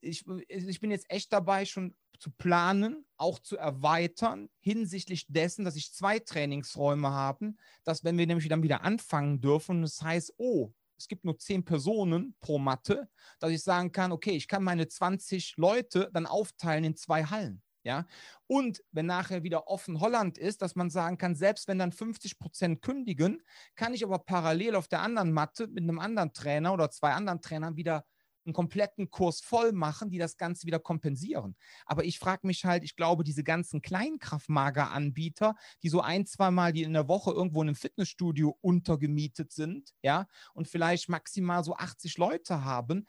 Ich, 0.00 0.24
ich 0.48 0.80
bin 0.80 0.90
jetzt 0.90 1.10
echt 1.10 1.32
dabei, 1.32 1.64
schon 1.64 1.96
zu 2.20 2.30
planen, 2.30 3.04
auch 3.16 3.38
zu 3.38 3.56
erweitern 3.56 4.48
hinsichtlich 4.60 5.26
dessen, 5.28 5.64
dass 5.64 5.76
ich 5.76 5.92
zwei 5.92 6.18
Trainingsräume 6.18 7.10
habe, 7.10 7.54
dass 7.82 8.04
wenn 8.04 8.18
wir 8.18 8.26
nämlich 8.26 8.48
dann 8.48 8.62
wieder 8.62 8.84
anfangen 8.84 9.40
dürfen, 9.40 9.82
das 9.82 10.02
heißt, 10.02 10.34
oh, 10.36 10.72
es 10.98 11.08
gibt 11.08 11.24
nur 11.24 11.38
zehn 11.38 11.64
Personen 11.64 12.36
pro 12.40 12.58
Matte, 12.58 13.08
dass 13.38 13.50
ich 13.50 13.62
sagen 13.62 13.90
kann, 13.90 14.12
okay, 14.12 14.32
ich 14.32 14.48
kann 14.48 14.62
meine 14.62 14.86
20 14.86 15.56
Leute 15.56 16.10
dann 16.12 16.26
aufteilen 16.26 16.84
in 16.84 16.94
zwei 16.94 17.24
Hallen. 17.24 17.62
Ja, 17.82 18.06
und 18.46 18.84
wenn 18.92 19.06
nachher 19.06 19.42
wieder 19.42 19.66
offen 19.66 20.00
Holland 20.00 20.36
ist, 20.36 20.60
dass 20.60 20.76
man 20.76 20.90
sagen 20.90 21.16
kann, 21.16 21.34
selbst 21.34 21.66
wenn 21.66 21.78
dann 21.78 21.92
50 21.92 22.38
Prozent 22.38 22.82
kündigen, 22.82 23.42
kann 23.74 23.94
ich 23.94 24.04
aber 24.04 24.18
parallel 24.18 24.74
auf 24.74 24.86
der 24.86 25.00
anderen 25.00 25.32
Matte 25.32 25.66
mit 25.66 25.84
einem 25.84 25.98
anderen 25.98 26.34
Trainer 26.34 26.74
oder 26.74 26.90
zwei 26.90 27.12
anderen 27.12 27.40
Trainern 27.40 27.76
wieder 27.76 28.04
einen 28.44 28.52
kompletten 28.52 29.10
Kurs 29.10 29.40
voll 29.40 29.72
machen, 29.72 30.10
die 30.10 30.18
das 30.18 30.36
Ganze 30.36 30.66
wieder 30.66 30.78
kompensieren. 30.78 31.56
Aber 31.86 32.04
ich 32.04 32.18
frage 32.18 32.46
mich 32.46 32.64
halt, 32.64 32.84
ich 32.84 32.96
glaube, 32.96 33.24
diese 33.24 33.44
ganzen 33.44 33.82
Kleinkraftmager-Anbieter, 33.82 35.54
die 35.82 35.88
so 35.88 36.00
ein, 36.00 36.26
zwei 36.26 36.50
Mal 36.50 36.72
die 36.72 36.82
in 36.82 36.92
der 36.92 37.08
Woche 37.08 37.32
irgendwo 37.32 37.62
in 37.62 37.68
einem 37.68 37.76
Fitnessstudio 37.76 38.56
untergemietet 38.60 39.52
sind, 39.52 39.94
ja, 40.02 40.26
und 40.54 40.68
vielleicht 40.68 41.08
maximal 41.08 41.64
so 41.64 41.74
80 41.76 42.18
Leute 42.18 42.64
haben, 42.64 43.06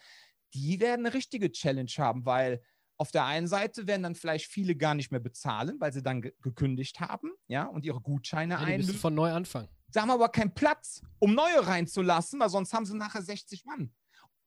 die 0.53 0.79
werden 0.79 1.05
eine 1.05 1.15
richtige 1.15 1.51
Challenge 1.51 1.91
haben, 1.97 2.25
weil 2.25 2.61
auf 2.97 3.11
der 3.11 3.25
einen 3.25 3.47
Seite 3.47 3.87
werden 3.87 4.03
dann 4.03 4.15
vielleicht 4.15 4.45
viele 4.45 4.75
gar 4.75 4.93
nicht 4.93 5.09
mehr 5.09 5.19
bezahlen, 5.19 5.77
weil 5.79 5.91
sie 5.91 6.03
dann 6.03 6.21
ge 6.21 6.33
gekündigt 6.41 6.99
haben, 6.99 7.31
ja, 7.47 7.65
und 7.65 7.83
ihre 7.83 7.99
Gutscheine 7.99 8.53
ja, 8.55 8.59
einlösen. 8.59 8.93
von 8.93 9.15
neu 9.15 9.31
anfangen. 9.31 9.69
Da 9.91 10.01
haben 10.01 10.11
aber 10.11 10.29
keinen 10.29 10.53
Platz, 10.53 11.01
um 11.19 11.33
neue 11.33 11.65
reinzulassen, 11.65 12.39
weil 12.39 12.49
sonst 12.49 12.73
haben 12.73 12.85
sie 12.85 12.95
nachher 12.95 13.23
60 13.23 13.65
Mann. 13.65 13.91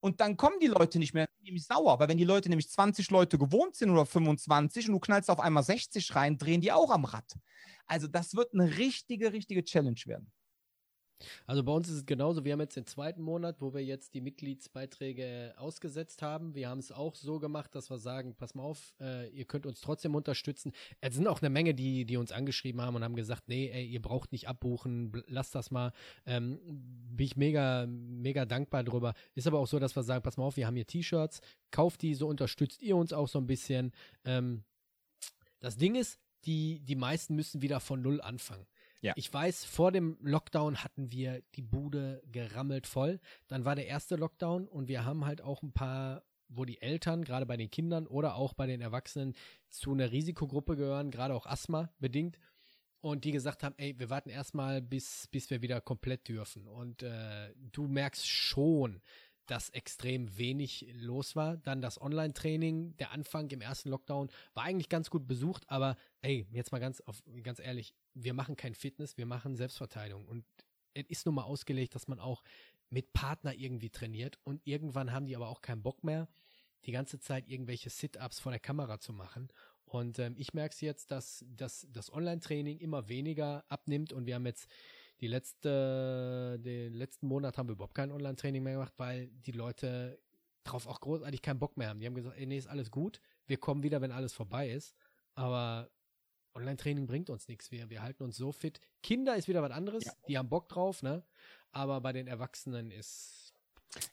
Und 0.04 0.20
dann 0.20 0.36
kommen 0.36 0.60
die 0.60 0.66
Leute 0.66 0.98
nicht 0.98 1.14
mehr, 1.14 1.26
nämlich 1.40 1.64
sauer, 1.64 1.98
weil 1.98 2.10
wenn 2.10 2.18
die 2.18 2.24
Leute 2.24 2.50
nämlich 2.50 2.68
20 2.68 3.10
Leute 3.10 3.38
gewohnt 3.38 3.74
sind 3.74 3.88
oder 3.88 4.04
25 4.04 4.88
und 4.88 4.92
du 4.92 5.00
knallst 5.00 5.30
auf 5.30 5.40
einmal 5.40 5.62
60 5.62 6.14
rein, 6.14 6.36
drehen 6.36 6.60
die 6.60 6.72
auch 6.72 6.90
am 6.90 7.06
Rad. 7.06 7.32
Also 7.86 8.06
das 8.06 8.34
wird 8.34 8.52
eine 8.52 8.76
richtige, 8.76 9.32
richtige 9.32 9.64
Challenge 9.64 9.98
werden. 10.04 10.30
Also 11.46 11.62
bei 11.62 11.72
uns 11.72 11.88
ist 11.88 11.94
es 11.96 12.06
genauso. 12.06 12.44
Wir 12.44 12.52
haben 12.52 12.60
jetzt 12.60 12.76
den 12.76 12.86
zweiten 12.86 13.22
Monat, 13.22 13.60
wo 13.60 13.74
wir 13.74 13.84
jetzt 13.84 14.14
die 14.14 14.20
Mitgliedsbeiträge 14.20 15.54
ausgesetzt 15.56 16.22
haben. 16.22 16.54
Wir 16.54 16.68
haben 16.68 16.78
es 16.78 16.92
auch 16.92 17.14
so 17.14 17.38
gemacht, 17.38 17.74
dass 17.74 17.90
wir 17.90 17.98
sagen, 17.98 18.34
pass 18.34 18.54
mal 18.54 18.62
auf, 18.62 18.94
äh, 19.00 19.28
ihr 19.30 19.44
könnt 19.44 19.66
uns 19.66 19.80
trotzdem 19.80 20.14
unterstützen. 20.14 20.72
Es 21.00 21.14
sind 21.14 21.26
auch 21.26 21.40
eine 21.40 21.50
Menge, 21.50 21.74
die, 21.74 22.04
die 22.04 22.16
uns 22.16 22.32
angeschrieben 22.32 22.80
haben 22.80 22.96
und 22.96 23.04
haben 23.04 23.16
gesagt, 23.16 23.48
nee, 23.48 23.70
ey, 23.70 23.86
ihr 23.86 24.02
braucht 24.02 24.32
nicht 24.32 24.48
abbuchen, 24.48 25.12
lasst 25.26 25.54
das 25.54 25.70
mal. 25.70 25.92
Ähm, 26.26 26.58
bin 26.64 27.26
ich 27.26 27.36
mega, 27.36 27.86
mega 27.86 28.44
dankbar 28.44 28.84
drüber. 28.84 29.14
Ist 29.34 29.46
aber 29.46 29.58
auch 29.58 29.66
so, 29.66 29.78
dass 29.78 29.96
wir 29.96 30.02
sagen, 30.02 30.22
pass 30.22 30.36
mal 30.36 30.44
auf, 30.44 30.56
wir 30.56 30.66
haben 30.66 30.76
hier 30.76 30.86
T-Shirts, 30.86 31.40
kauft 31.70 32.02
die, 32.02 32.14
so 32.14 32.28
unterstützt 32.28 32.82
ihr 32.82 32.96
uns 32.96 33.12
auch 33.12 33.28
so 33.28 33.38
ein 33.38 33.46
bisschen. 33.46 33.92
Ähm, 34.24 34.64
das 35.60 35.76
Ding 35.76 35.94
ist, 35.94 36.18
die, 36.44 36.80
die 36.80 36.96
meisten 36.96 37.34
müssen 37.34 37.62
wieder 37.62 37.80
von 37.80 38.02
Null 38.02 38.20
anfangen. 38.20 38.66
Ja. 39.04 39.12
Ich 39.16 39.32
weiß, 39.32 39.64
vor 39.64 39.92
dem 39.92 40.16
Lockdown 40.22 40.82
hatten 40.82 41.12
wir 41.12 41.42
die 41.54 41.62
Bude 41.62 42.22
gerammelt 42.32 42.86
voll. 42.86 43.20
Dann 43.48 43.64
war 43.64 43.74
der 43.74 43.86
erste 43.86 44.16
Lockdown 44.16 44.66
und 44.66 44.88
wir 44.88 45.04
haben 45.04 45.24
halt 45.26 45.42
auch 45.42 45.62
ein 45.62 45.72
paar 45.72 46.24
wo 46.48 46.64
die 46.64 46.80
Eltern, 46.80 47.24
gerade 47.24 47.46
bei 47.46 47.56
den 47.56 47.70
Kindern 47.70 48.06
oder 48.06 48.36
auch 48.36 48.54
bei 48.54 48.66
den 48.66 48.80
Erwachsenen, 48.80 49.34
zu 49.70 49.92
einer 49.92 50.12
Risikogruppe 50.12 50.76
gehören, 50.76 51.10
gerade 51.10 51.34
auch 51.34 51.46
Asthma 51.46 51.90
bedingt. 51.98 52.38
Und 53.00 53.24
die 53.24 53.32
gesagt 53.32 53.62
haben, 53.62 53.74
ey, 53.76 53.98
wir 53.98 54.08
warten 54.08 54.30
erstmal, 54.30 54.80
bis, 54.80 55.28
bis 55.28 55.50
wir 55.50 55.60
wieder 55.60 55.80
komplett 55.80 56.26
dürfen. 56.28 56.66
Und 56.66 57.02
äh, 57.02 57.52
du 57.72 57.86
merkst 57.86 58.26
schon, 58.26 59.02
dass 59.46 59.70
extrem 59.70 60.36
wenig 60.38 60.86
los 60.92 61.36
war. 61.36 61.56
Dann 61.56 61.82
das 61.82 62.00
Online-Training, 62.00 62.96
der 62.96 63.10
Anfang 63.12 63.50
im 63.50 63.60
ersten 63.60 63.90
Lockdown 63.90 64.30
war 64.54 64.64
eigentlich 64.64 64.88
ganz 64.88 65.10
gut 65.10 65.26
besucht, 65.26 65.64
aber 65.68 65.96
ey, 66.22 66.46
jetzt 66.52 66.72
mal 66.72 66.78
ganz, 66.78 67.00
auf, 67.02 67.22
ganz 67.42 67.58
ehrlich, 67.58 67.94
wir 68.14 68.34
machen 68.34 68.56
kein 68.56 68.74
Fitness, 68.74 69.16
wir 69.16 69.26
machen 69.26 69.56
Selbstverteidigung. 69.56 70.26
Und 70.26 70.44
es 70.94 71.04
ist 71.08 71.26
nun 71.26 71.34
mal 71.34 71.42
ausgelegt, 71.42 71.94
dass 71.94 72.08
man 72.08 72.20
auch 72.20 72.42
mit 72.90 73.12
Partner 73.12 73.54
irgendwie 73.54 73.90
trainiert 73.90 74.38
und 74.44 74.60
irgendwann 74.64 75.12
haben 75.12 75.26
die 75.26 75.36
aber 75.36 75.48
auch 75.48 75.60
keinen 75.60 75.82
Bock 75.82 76.04
mehr, 76.04 76.28
die 76.86 76.92
ganze 76.92 77.18
Zeit 77.18 77.48
irgendwelche 77.48 77.90
Sit-Ups 77.90 78.40
vor 78.40 78.52
der 78.52 78.60
Kamera 78.60 79.00
zu 79.00 79.12
machen. 79.12 79.48
Und 79.84 80.18
ähm, 80.18 80.34
ich 80.38 80.54
merke 80.54 80.72
es 80.74 80.80
jetzt, 80.80 81.10
dass, 81.10 81.44
dass 81.48 81.86
das 81.90 82.12
Online-Training 82.12 82.78
immer 82.78 83.08
weniger 83.08 83.64
abnimmt 83.68 84.12
und 84.12 84.26
wir 84.26 84.34
haben 84.34 84.46
jetzt 84.46 84.68
die 85.20 85.26
letzte, 85.26 86.58
den 86.60 86.94
letzten 86.94 87.26
Monat 87.26 87.56
haben 87.56 87.68
wir 87.68 87.74
überhaupt 87.74 87.94
kein 87.94 88.12
Online-Training 88.12 88.62
mehr 88.62 88.74
gemacht, 88.74 88.94
weil 88.96 89.28
die 89.28 89.52
Leute 89.52 90.20
drauf 90.64 90.86
auch 90.86 91.00
großartig 91.00 91.42
keinen 91.42 91.58
Bock 91.58 91.76
mehr 91.76 91.88
haben. 91.88 92.00
Die 92.00 92.06
haben 92.06 92.14
gesagt, 92.14 92.36
ey, 92.36 92.46
nee, 92.46 92.58
ist 92.58 92.66
alles 92.66 92.90
gut. 92.90 93.20
Wir 93.46 93.58
kommen 93.58 93.82
wieder, 93.82 94.00
wenn 94.00 94.12
alles 94.12 94.32
vorbei 94.32 94.70
ist. 94.70 94.94
Aber 95.34 95.90
Online-Training 96.54 97.06
bringt 97.06 97.30
uns 97.30 97.48
nichts. 97.48 97.70
Wir, 97.70 97.90
wir 97.90 98.02
halten 98.02 98.22
uns 98.22 98.36
so 98.36 98.52
fit. 98.52 98.80
Kinder 99.02 99.36
ist 99.36 99.48
wieder 99.48 99.62
was 99.62 99.72
anderes. 99.72 100.04
Ja. 100.04 100.12
Die 100.28 100.38
haben 100.38 100.48
Bock 100.48 100.68
drauf, 100.68 101.02
ne? 101.02 101.24
Aber 101.72 102.00
bei 102.00 102.12
den 102.12 102.26
Erwachsenen 102.26 102.90
ist 102.90 103.43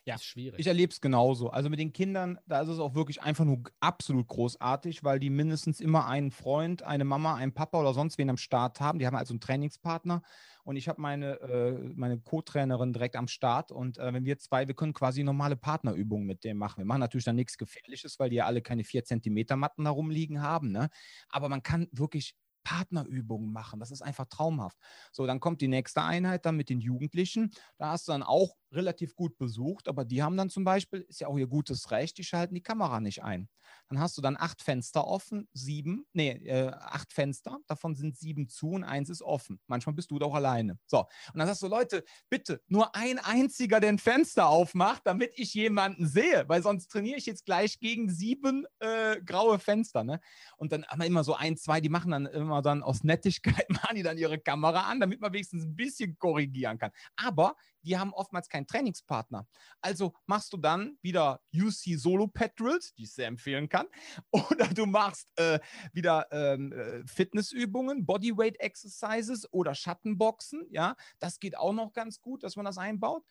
ja, 0.05 0.15
ist 0.15 0.25
schwierig. 0.25 0.59
Ich 0.59 0.67
erlebe 0.67 0.91
es 0.91 1.01
genauso. 1.01 1.49
Also 1.49 1.69
mit 1.69 1.79
den 1.79 1.93
Kindern, 1.93 2.39
da 2.45 2.61
ist 2.61 2.69
es 2.69 2.79
auch 2.79 2.95
wirklich 2.95 3.21
einfach 3.21 3.45
nur 3.45 3.63
absolut 3.79 4.27
großartig, 4.27 5.03
weil 5.03 5.19
die 5.19 5.29
mindestens 5.29 5.79
immer 5.79 6.07
einen 6.07 6.31
Freund, 6.31 6.83
eine 6.83 7.05
Mama, 7.05 7.35
einen 7.35 7.53
Papa 7.53 7.79
oder 7.79 7.93
sonst 7.93 8.17
wen 8.17 8.29
am 8.29 8.37
Start 8.37 8.79
haben. 8.79 8.99
Die 8.99 9.07
haben 9.07 9.15
also 9.15 9.33
einen 9.33 9.39
Trainingspartner 9.39 10.21
und 10.63 10.75
ich 10.75 10.87
habe 10.87 11.01
meine, 11.01 11.39
äh, 11.41 11.71
meine 11.95 12.19
Co-Trainerin 12.19 12.93
direkt 12.93 13.15
am 13.15 13.27
Start 13.27 13.71
und 13.71 13.97
äh, 13.97 14.13
wenn 14.13 14.25
wir 14.25 14.37
zwei, 14.37 14.67
wir 14.67 14.75
können 14.75 14.93
quasi 14.93 15.23
normale 15.23 15.55
Partnerübungen 15.55 16.25
mit 16.25 16.43
dem 16.43 16.57
machen. 16.57 16.79
Wir 16.79 16.85
machen 16.85 16.99
natürlich 16.99 17.25
dann 17.25 17.35
nichts 17.35 17.57
Gefährliches, 17.57 18.19
weil 18.19 18.29
die 18.29 18.37
ja 18.37 18.45
alle 18.45 18.61
keine 18.61 18.83
4 18.83 19.03
Zentimeter 19.03 19.55
Matten 19.55 19.85
herumliegen 19.85 20.41
haben, 20.41 20.71
ne? 20.71 20.89
aber 21.29 21.49
man 21.49 21.63
kann 21.63 21.87
wirklich 21.91 22.35
Partnerübungen 22.63 23.51
machen. 23.51 23.79
Das 23.79 23.91
ist 23.91 24.01
einfach 24.01 24.25
traumhaft. 24.25 24.77
So, 25.11 25.25
dann 25.25 25.39
kommt 25.39 25.61
die 25.61 25.67
nächste 25.67 26.03
Einheit 26.03 26.45
dann 26.45 26.57
mit 26.57 26.69
den 26.69 26.79
Jugendlichen. 26.79 27.51
Da 27.77 27.91
hast 27.91 28.07
du 28.07 28.11
dann 28.11 28.23
auch 28.23 28.55
relativ 28.71 29.15
gut 29.15 29.37
besucht, 29.37 29.87
aber 29.87 30.05
die 30.05 30.23
haben 30.23 30.37
dann 30.37 30.49
zum 30.49 30.63
Beispiel, 30.63 31.01
ist 31.01 31.21
ja 31.21 31.27
auch 31.27 31.37
ihr 31.37 31.47
gutes 31.47 31.91
Recht, 31.91 32.17
die 32.17 32.23
schalten 32.23 32.55
die 32.55 32.63
Kamera 32.63 32.99
nicht 32.99 33.23
ein. 33.23 33.49
Dann 33.89 33.99
hast 33.99 34.17
du 34.17 34.21
dann 34.21 34.37
acht 34.37 34.61
Fenster 34.61 35.05
offen, 35.05 35.47
sieben, 35.53 36.05
nee, 36.13 36.31
äh, 36.31 36.71
acht 36.71 37.11
Fenster, 37.13 37.57
davon 37.67 37.95
sind 37.95 38.17
sieben 38.17 38.47
zu 38.47 38.71
und 38.71 38.83
eins 38.83 39.09
ist 39.09 39.21
offen. 39.21 39.59
Manchmal 39.67 39.95
bist 39.95 40.11
du 40.11 40.19
da 40.19 40.25
auch 40.25 40.35
alleine. 40.35 40.79
So, 40.85 40.99
und 40.99 41.39
dann 41.39 41.47
sagst 41.47 41.61
du, 41.61 41.67
Leute, 41.67 42.03
bitte, 42.29 42.61
nur 42.67 42.95
ein 42.95 43.19
einziger 43.19 43.79
den 43.79 43.97
Fenster 43.97 44.47
aufmacht, 44.47 45.01
damit 45.05 45.31
ich 45.35 45.53
jemanden 45.53 46.07
sehe, 46.07 46.45
weil 46.47 46.63
sonst 46.63 46.87
trainiere 46.87 47.17
ich 47.17 47.25
jetzt 47.25 47.45
gleich 47.45 47.79
gegen 47.79 48.09
sieben 48.09 48.65
äh, 48.79 49.21
graue 49.21 49.59
Fenster. 49.59 50.03
Ne? 50.03 50.19
Und 50.57 50.71
dann 50.71 50.85
haben 50.85 50.99
wir 50.99 51.07
immer 51.07 51.23
so 51.23 51.35
ein, 51.35 51.57
zwei, 51.57 51.81
die 51.81 51.89
machen 51.89 52.11
dann 52.11 52.25
immer 52.25 52.61
dann 52.61 52.83
aus 52.83 53.03
Nettigkeit, 53.03 53.69
machen 53.69 53.95
die 53.95 54.03
dann 54.03 54.17
ihre 54.17 54.39
Kamera 54.39 54.81
an, 54.89 54.99
damit 54.99 55.21
man 55.21 55.33
wenigstens 55.33 55.65
ein 55.65 55.75
bisschen 55.75 56.17
korrigieren 56.17 56.77
kann. 56.77 56.91
Aber 57.15 57.55
die 57.83 57.97
haben 57.97 58.13
oftmals 58.13 58.49
keinen 58.49 58.67
Trainingspartner. 58.67 59.47
Also 59.81 60.13
machst 60.25 60.53
du 60.53 60.57
dann 60.57 60.97
wieder 61.01 61.41
UC 61.53 61.97
Solo 61.97 62.27
Paddles, 62.27 62.93
die 62.93 63.03
ich 63.03 63.13
sehr 63.13 63.27
empfehlen 63.27 63.69
kann, 63.69 63.87
oder 64.31 64.67
du 64.67 64.85
machst 64.85 65.27
äh, 65.37 65.59
wieder 65.93 66.27
ähm, 66.31 66.71
äh, 66.71 67.05
Fitnessübungen, 67.07 68.05
Bodyweight 68.05 68.59
Exercises 68.59 69.51
oder 69.51 69.75
Schattenboxen. 69.75 70.67
Ja, 70.69 70.95
das 71.19 71.39
geht 71.39 71.57
auch 71.57 71.73
noch 71.73 71.93
ganz 71.93 72.21
gut, 72.21 72.43
dass 72.43 72.55
man 72.55 72.65
das 72.65 72.77
einbaut. 72.77 73.23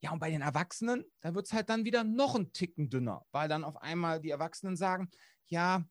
Ja, 0.00 0.12
und 0.12 0.18
bei 0.18 0.30
den 0.30 0.42
Erwachsenen, 0.42 1.04
da 1.20 1.34
wird 1.34 1.46
es 1.46 1.52
halt 1.52 1.70
dann 1.70 1.84
wieder 1.84 2.04
noch 2.04 2.34
ein 2.34 2.52
Ticken 2.52 2.90
dünner, 2.90 3.24
weil 3.32 3.48
dann 3.48 3.64
auf 3.64 3.76
einmal 3.78 4.20
die 4.20 4.30
Erwachsenen 4.30 4.76
sagen, 4.76 5.10
ja, 5.46 5.84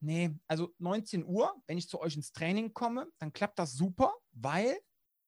nee, 0.00 0.36
also 0.48 0.74
19 0.78 1.24
Uhr, 1.24 1.54
wenn 1.66 1.78
ich 1.78 1.88
zu 1.88 2.00
euch 2.00 2.16
ins 2.16 2.32
Training 2.32 2.74
komme, 2.74 3.06
dann 3.18 3.32
klappt 3.32 3.58
das 3.58 3.72
super, 3.72 4.12
weil 4.32 4.76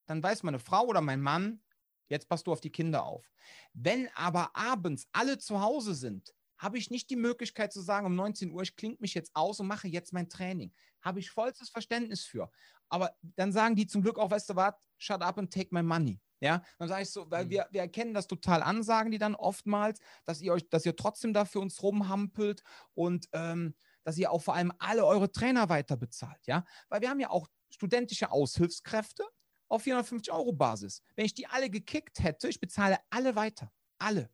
dann 0.07 0.23
weiß 0.23 0.43
meine 0.43 0.59
Frau 0.59 0.85
oder 0.86 1.01
mein 1.01 1.20
Mann, 1.20 1.62
Jetzt 2.09 2.28
passt 2.28 2.47
du 2.47 2.52
auf 2.52 2.60
die 2.60 2.70
Kinder 2.70 3.05
auf. 3.05 3.30
Wenn 3.72 4.09
aber 4.14 4.55
abends 4.55 5.06
alle 5.12 5.39
zu 5.39 5.60
Hause 5.60 5.94
sind, 5.94 6.35
habe 6.59 6.76
ich 6.76 6.90
nicht 6.90 7.09
die 7.10 7.16
Möglichkeit 7.16 7.72
zu 7.72 7.80
sagen, 7.80 8.06
um 8.06 8.16
19 8.16 8.51
Uhr, 8.51 8.62
ich 8.62 8.74
klinge 8.76 8.97
mich 8.98 9.14
jetzt 9.14 9.30
aus 9.35 9.60
und 9.60 9.68
mache 9.68 9.89
jetzt 9.89 10.12
mein 10.12 10.28
Training. 10.28 10.72
Habe 11.02 11.20
ich 11.20 11.30
vollstes 11.30 11.70
Verständnis 11.70 12.24
für. 12.24 12.51
Aber 12.89 13.14
dann 13.22 13.52
sagen 13.52 13.76
die 13.76 13.86
zum 13.86 14.02
Glück 14.02 14.18
auch, 14.18 14.30
weißt 14.30 14.51
du 14.51 14.56
was, 14.56 14.74
shut 14.97 15.22
up 15.22 15.39
and 15.39 15.52
take 15.52 15.68
my 15.70 15.82
money. 15.82 16.20
Ja, 16.40 16.62
dann 16.78 16.89
sage 16.89 17.02
ich 17.02 17.10
so, 17.10 17.28
weil 17.30 17.47
mhm. 17.47 17.51
wir, 17.51 17.68
wir 17.70 17.80
erkennen 17.80 18.14
das 18.14 18.26
total 18.26 18.62
an, 18.62 18.82
sagen 18.82 19.10
die 19.10 19.18
dann 19.18 19.35
oftmals, 19.35 20.01
dass 20.24 20.40
ihr 20.40 20.52
euch, 20.52 20.68
dass 20.68 20.86
ihr 20.86 20.94
trotzdem 20.94 21.32
da 21.32 21.44
für 21.44 21.60
uns 21.60 21.82
rumhampelt 21.82 22.62
und 22.94 23.28
ähm, 23.32 23.74
dass 24.05 24.16
ihr 24.18 24.30
auch 24.30 24.43
vor 24.43 24.55
allem 24.55 24.72
alle 24.78 25.05
eure 25.05 25.32
Trainer 25.32 25.68
weiter 25.68 25.97
bezahlt, 25.97 26.47
ja, 26.47 26.64
weil 26.89 27.01
wir 27.01 27.10
haben 27.10 27.20
ja 27.20 27.30
auch 27.30 27.48
studentische 27.70 28.30
Aushilfskräfte 28.30 29.24
auf 29.69 29.82
450 29.82 30.32
Euro 30.32 30.53
Basis. 30.53 31.03
Wenn 31.16 31.27
ich 31.27 31.35
die 31.35 31.47
alle 31.47 31.70
gekickt 31.70 32.20
hätte, 32.20 32.49
ich 32.49 32.61
bezahle 32.61 32.99
alle 33.11 33.36
weiter, 33.36 33.73
alle, 33.99 34.31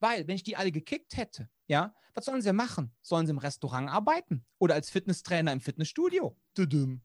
weil 0.00 0.26
wenn 0.26 0.36
ich 0.36 0.42
die 0.42 0.56
alle 0.56 0.72
gekickt 0.72 1.16
hätte, 1.16 1.48
ja, 1.66 1.94
was 2.14 2.24
sollen 2.24 2.42
sie 2.42 2.52
machen? 2.52 2.92
Sollen 3.00 3.26
sie 3.26 3.30
im 3.30 3.38
Restaurant 3.38 3.88
arbeiten 3.88 4.44
oder 4.58 4.74
als 4.74 4.90
Fitnesstrainer 4.90 5.52
im 5.52 5.60
Fitnessstudio? 5.60 6.36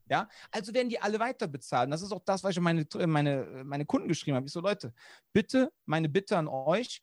Ja, 0.08 0.28
also 0.50 0.74
werden 0.74 0.88
die 0.88 1.00
alle 1.00 1.20
weiter 1.20 1.46
bezahlen. 1.46 1.90
Das 1.90 2.02
ist 2.02 2.10
auch 2.10 2.24
das, 2.24 2.42
was 2.42 2.52
ich 2.52 2.60
meine, 2.60 2.86
meine, 3.06 3.62
meine 3.64 3.86
Kunden 3.86 4.08
geschrieben 4.08 4.36
habe. 4.36 4.46
Ich 4.46 4.52
so, 4.52 4.60
Leute, 4.60 4.92
bitte, 5.32 5.72
meine 5.84 6.08
Bitte 6.08 6.36
an 6.36 6.48
euch, 6.48 7.00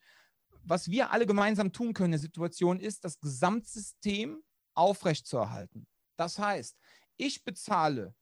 was 0.63 0.89
wir 0.89 1.11
alle 1.11 1.25
gemeinsam 1.25 1.71
tun 1.71 1.93
können 1.93 2.07
in 2.07 2.11
der 2.11 2.19
Situation 2.19 2.79
ist, 2.79 3.05
das 3.05 3.19
Gesamtsystem 3.19 4.43
aufrechtzuerhalten. 4.73 5.87
Das 6.17 6.37
heißt, 6.37 6.77
ich 7.17 7.43
bezahle 7.43 8.13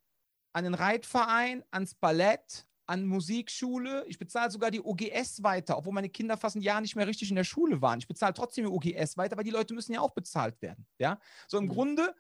an 0.60 0.65
den 0.65 0.73
Reitverein, 0.73 1.64
ans 1.72 1.95
Ballett, 1.95 2.68
an 2.86 3.06
Musikschule. 3.06 4.03
Ich 4.07 4.19
bezahle 4.19 4.52
sogar 4.52 4.72
die 4.72 4.81
OGS 4.81 5.41
weiter, 5.41 5.77
obwohl 5.77 5.94
meine 5.94 6.10
Kinder 6.10 6.38
fast 6.38 6.57
ein 6.57 6.61
Jahr 6.61 6.81
nicht 6.81 6.95
mehr 6.95 7.07
richtig 7.07 7.30
in 7.30 7.36
der 7.38 7.44
Schule 7.45 7.81
waren. 7.81 7.99
Ich 7.99 8.07
bezahle 8.07 8.34
trotzdem 8.34 8.65
die 8.65 8.72
OGS 8.72 9.15
weiter, 9.15 9.38
weil 9.38 9.45
die 9.45 9.52
Leute 9.52 9.73
müssen 9.73 9.94
ja 9.94 10.02
auch 10.02 10.11
bezahlt 10.11 10.61
werden. 10.61 10.86
Ja? 10.98 11.19
So 11.48 11.57
im 11.57 11.65
mhm. 11.65 11.69
Grunde, 11.69 12.15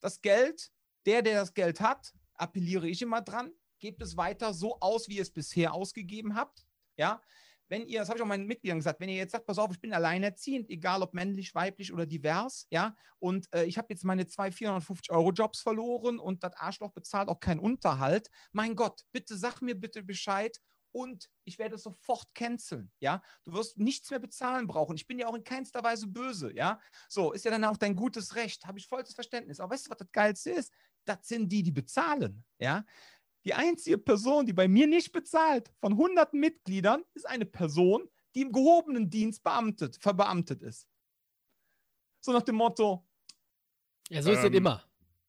das 0.00 0.20
Geld, 0.20 0.72
der, 1.06 1.22
der 1.22 1.40
das 1.40 1.54
Geld 1.54 1.80
hat, 1.80 2.12
appelliere 2.34 2.88
ich 2.88 3.02
immer 3.02 3.22
dran, 3.22 3.52
gebt 3.78 4.02
es 4.02 4.16
weiter 4.16 4.52
so 4.52 4.80
aus, 4.80 5.08
wie 5.08 5.16
ihr 5.16 5.22
es 5.22 5.30
bisher 5.30 5.72
ausgegeben 5.72 6.34
habt. 6.34 6.66
Ja, 6.96 7.20
wenn 7.68 7.86
ihr, 7.86 8.00
das 8.00 8.08
habe 8.08 8.18
ich 8.18 8.22
auch 8.22 8.28
meinen 8.28 8.46
Mitgliedern 8.46 8.78
gesagt, 8.78 9.00
wenn 9.00 9.08
ihr 9.08 9.16
jetzt 9.16 9.32
sagt, 9.32 9.46
pass 9.46 9.58
auf, 9.58 9.70
ich 9.72 9.80
bin 9.80 9.92
alleinerziehend, 9.92 10.70
egal 10.70 11.02
ob 11.02 11.14
männlich, 11.14 11.54
weiblich 11.54 11.92
oder 11.92 12.06
divers, 12.06 12.66
ja, 12.70 12.94
und 13.18 13.46
äh, 13.54 13.64
ich 13.64 13.78
habe 13.78 13.88
jetzt 13.90 14.04
meine 14.04 14.26
zwei 14.26 14.50
450 14.52 15.10
Euro 15.12 15.32
Jobs 15.32 15.60
verloren 15.60 16.18
und 16.18 16.44
das 16.44 16.54
Arschloch 16.56 16.92
bezahlt 16.92 17.28
auch 17.28 17.40
keinen 17.40 17.60
Unterhalt, 17.60 18.28
mein 18.52 18.76
Gott, 18.76 19.02
bitte 19.12 19.36
sag 19.36 19.60
mir 19.60 19.74
bitte 19.78 20.02
Bescheid 20.02 20.58
und 20.96 21.28
ich 21.44 21.58
werde 21.58 21.76
sofort 21.76 22.34
canceln, 22.34 22.90
ja. 23.00 23.22
Du 23.44 23.52
wirst 23.52 23.76
nichts 23.76 24.10
mehr 24.10 24.18
bezahlen 24.18 24.66
brauchen. 24.66 24.96
Ich 24.96 25.06
bin 25.06 25.18
ja 25.18 25.26
auch 25.26 25.34
in 25.34 25.44
keinster 25.44 25.84
Weise 25.84 26.06
böse, 26.06 26.54
ja. 26.54 26.80
So, 27.10 27.32
ist 27.32 27.44
ja 27.44 27.50
dann 27.50 27.64
auch 27.64 27.76
dein 27.76 27.96
gutes 27.96 28.34
Recht, 28.34 28.64
habe 28.64 28.78
ich 28.78 28.88
vollstes 28.88 29.14
Verständnis. 29.14 29.60
Aber 29.60 29.74
weißt 29.74 29.86
du, 29.86 29.90
was 29.90 29.98
das 29.98 30.10
Geilste 30.10 30.52
ist? 30.52 30.72
Das 31.04 31.28
sind 31.28 31.52
die, 31.52 31.62
die 31.62 31.72
bezahlen, 31.72 32.46
ja. 32.58 32.86
Die 33.46 33.54
einzige 33.54 33.96
Person, 33.96 34.44
die 34.44 34.52
bei 34.52 34.66
mir 34.66 34.88
nicht 34.88 35.12
bezahlt, 35.12 35.70
von 35.78 35.96
hunderten 35.96 36.40
Mitgliedern, 36.40 37.04
ist 37.14 37.28
eine 37.28 37.46
Person, 37.46 38.10
die 38.34 38.40
im 38.40 38.50
gehobenen 38.50 39.08
Dienst 39.08 39.44
beamtet, 39.44 39.96
verbeamtet 40.00 40.62
ist. 40.62 40.88
So 42.20 42.32
nach 42.32 42.42
dem 42.42 42.56
Motto. 42.56 43.06
Ja, 44.10 44.20
so 44.20 44.32
ist 44.32 44.40
ähm, 44.40 44.46
es 44.46 44.58
immer. 44.58 44.84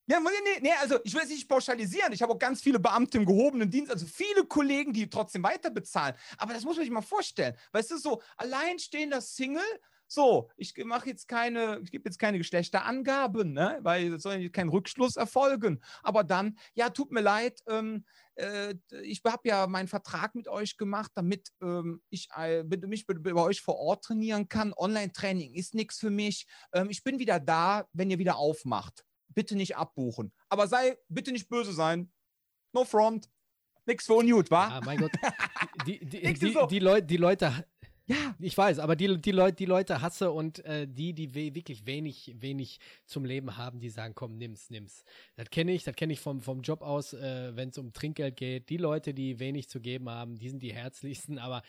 Ja, 0.08 0.20
nee, 0.20 0.60
nee, 0.62 0.72
also 0.80 0.98
ich 1.04 1.14
will 1.14 1.22
es 1.22 1.30
nicht 1.30 1.48
pauschalisieren. 1.48 2.12
Ich 2.12 2.22
habe 2.24 2.34
auch 2.34 2.40
ganz 2.40 2.62
viele 2.62 2.80
Beamte 2.80 3.20
im 3.20 3.26
gehobenen 3.26 3.70
Dienst, 3.70 3.92
also 3.92 4.08
viele 4.08 4.46
Kollegen, 4.46 4.94
die 4.94 5.08
trotzdem 5.08 5.44
weiter 5.44 5.70
bezahlen. 5.70 6.16
Aber 6.38 6.56
das 6.56 6.64
muss 6.64 6.76
man 6.76 6.86
sich 6.86 6.92
mal 6.92 7.02
vorstellen. 7.02 7.56
Weißt 7.72 7.92
du, 7.92 7.98
so 7.98 8.22
alleinstehender 8.38 9.22
Single, 9.22 9.62
so, 10.08 10.50
ich 10.56 10.74
mache 10.86 11.10
jetzt 11.10 11.28
keine, 11.28 11.80
ich 11.84 11.92
gebe 11.92 12.08
jetzt 12.08 12.18
keine 12.18 12.38
Geschlechterangaben, 12.38 13.52
ne? 13.52 13.80
weil 13.82 14.14
es 14.14 14.24
soll 14.24 14.50
kein 14.50 14.70
Rückschluss 14.70 15.18
erfolgen. 15.18 15.82
Aber 16.02 16.24
dann, 16.24 16.58
ja, 16.76 16.90
tut 16.90 17.12
mir 17.12 17.22
leid, 17.22 17.62
ähm, 17.68 18.06
äh, 18.36 18.76
ich 19.04 19.22
habe 19.26 19.48
ja 19.50 19.68
meinen 19.68 19.88
Vertrag 19.88 20.36
mit 20.36 20.48
euch 20.48 20.78
gemacht, 20.78 21.12
damit 21.16 21.52
ähm, 21.62 22.02
ich 22.10 22.30
äh, 22.36 22.64
mich 22.64 23.06
bei 23.06 23.34
euch 23.34 23.62
vor 23.62 23.78
Ort 23.78 24.06
trainieren 24.06 24.48
kann. 24.48 24.74
Online-Training 24.74 25.54
ist 25.54 25.76
nichts 25.76 26.00
für 26.00 26.10
mich. 26.10 26.48
Ähm, 26.72 26.90
ich 26.90 27.04
bin 27.04 27.20
wieder 27.20 27.40
da, 27.40 27.88
wenn 27.94 28.10
ihr 28.10 28.20
wieder 28.20 28.38
aufmacht. 28.38 29.06
Bitte 29.28 29.56
nicht 29.56 29.76
abbuchen. 29.76 30.32
Aber 30.50 30.68
sei, 30.68 30.98
bitte 31.10 31.32
nicht 31.32 31.50
böse 31.50 31.74
sein. 31.74 32.12
No 32.74 32.86
front. 32.86 33.30
Nix 33.86 34.06
für 34.06 34.16
Unmute, 34.16 34.52
wa? 34.52 34.70
Ja, 34.70 34.82
mein 34.84 35.00
Gott. 35.00 35.12
Die, 35.86 36.00
die, 36.00 36.22
die, 36.22 36.34
die, 36.34 36.68
die, 36.70 36.80
Leute, 36.80 37.06
die 37.06 37.18
Leute 37.18 37.66
ja. 38.08 38.36
Ich 38.40 38.58
weiß, 38.58 38.80
aber 38.80 38.96
die, 38.96 39.20
die, 39.20 39.32
Leute, 39.32 39.56
die 39.56 39.66
Leute 39.66 40.02
hasse 40.02 40.32
und 40.32 40.64
äh, 40.66 40.88
die, 40.88 41.14
die 41.14 41.36
we 41.36 41.54
wirklich 41.54 41.86
wenig, 41.86 42.34
wenig 42.40 42.80
zum 43.06 43.26
Leben 43.26 43.58
haben, 43.58 43.80
die 43.80 43.90
sagen, 43.90 44.16
komm, 44.16 44.38
nimm's, 44.38 44.70
nimm's. 44.70 45.04
Das 45.36 45.50
kenne 45.50 45.74
ich, 45.74 45.84
das 45.84 45.96
kenne 45.96 46.14
ich 46.14 46.20
vom, 46.22 46.42
vom 46.42 46.62
Job 46.62 46.82
aus, 46.82 47.14
äh, 47.14 47.56
wenn 47.56 47.70
es 47.70 47.78
um 47.78 47.92
Trinkgeld 47.92 48.38
geht. 48.38 48.70
Die 48.70 48.78
Leute, 48.78 49.14
die 49.14 49.40
wenig 49.40 49.68
zu 49.68 49.82
geben 49.82 50.10
haben, 50.10 50.38
die 50.38 50.48
sind 50.50 50.64
die 50.64 50.74
herzlichsten. 50.74 51.38
Aber 51.38 51.62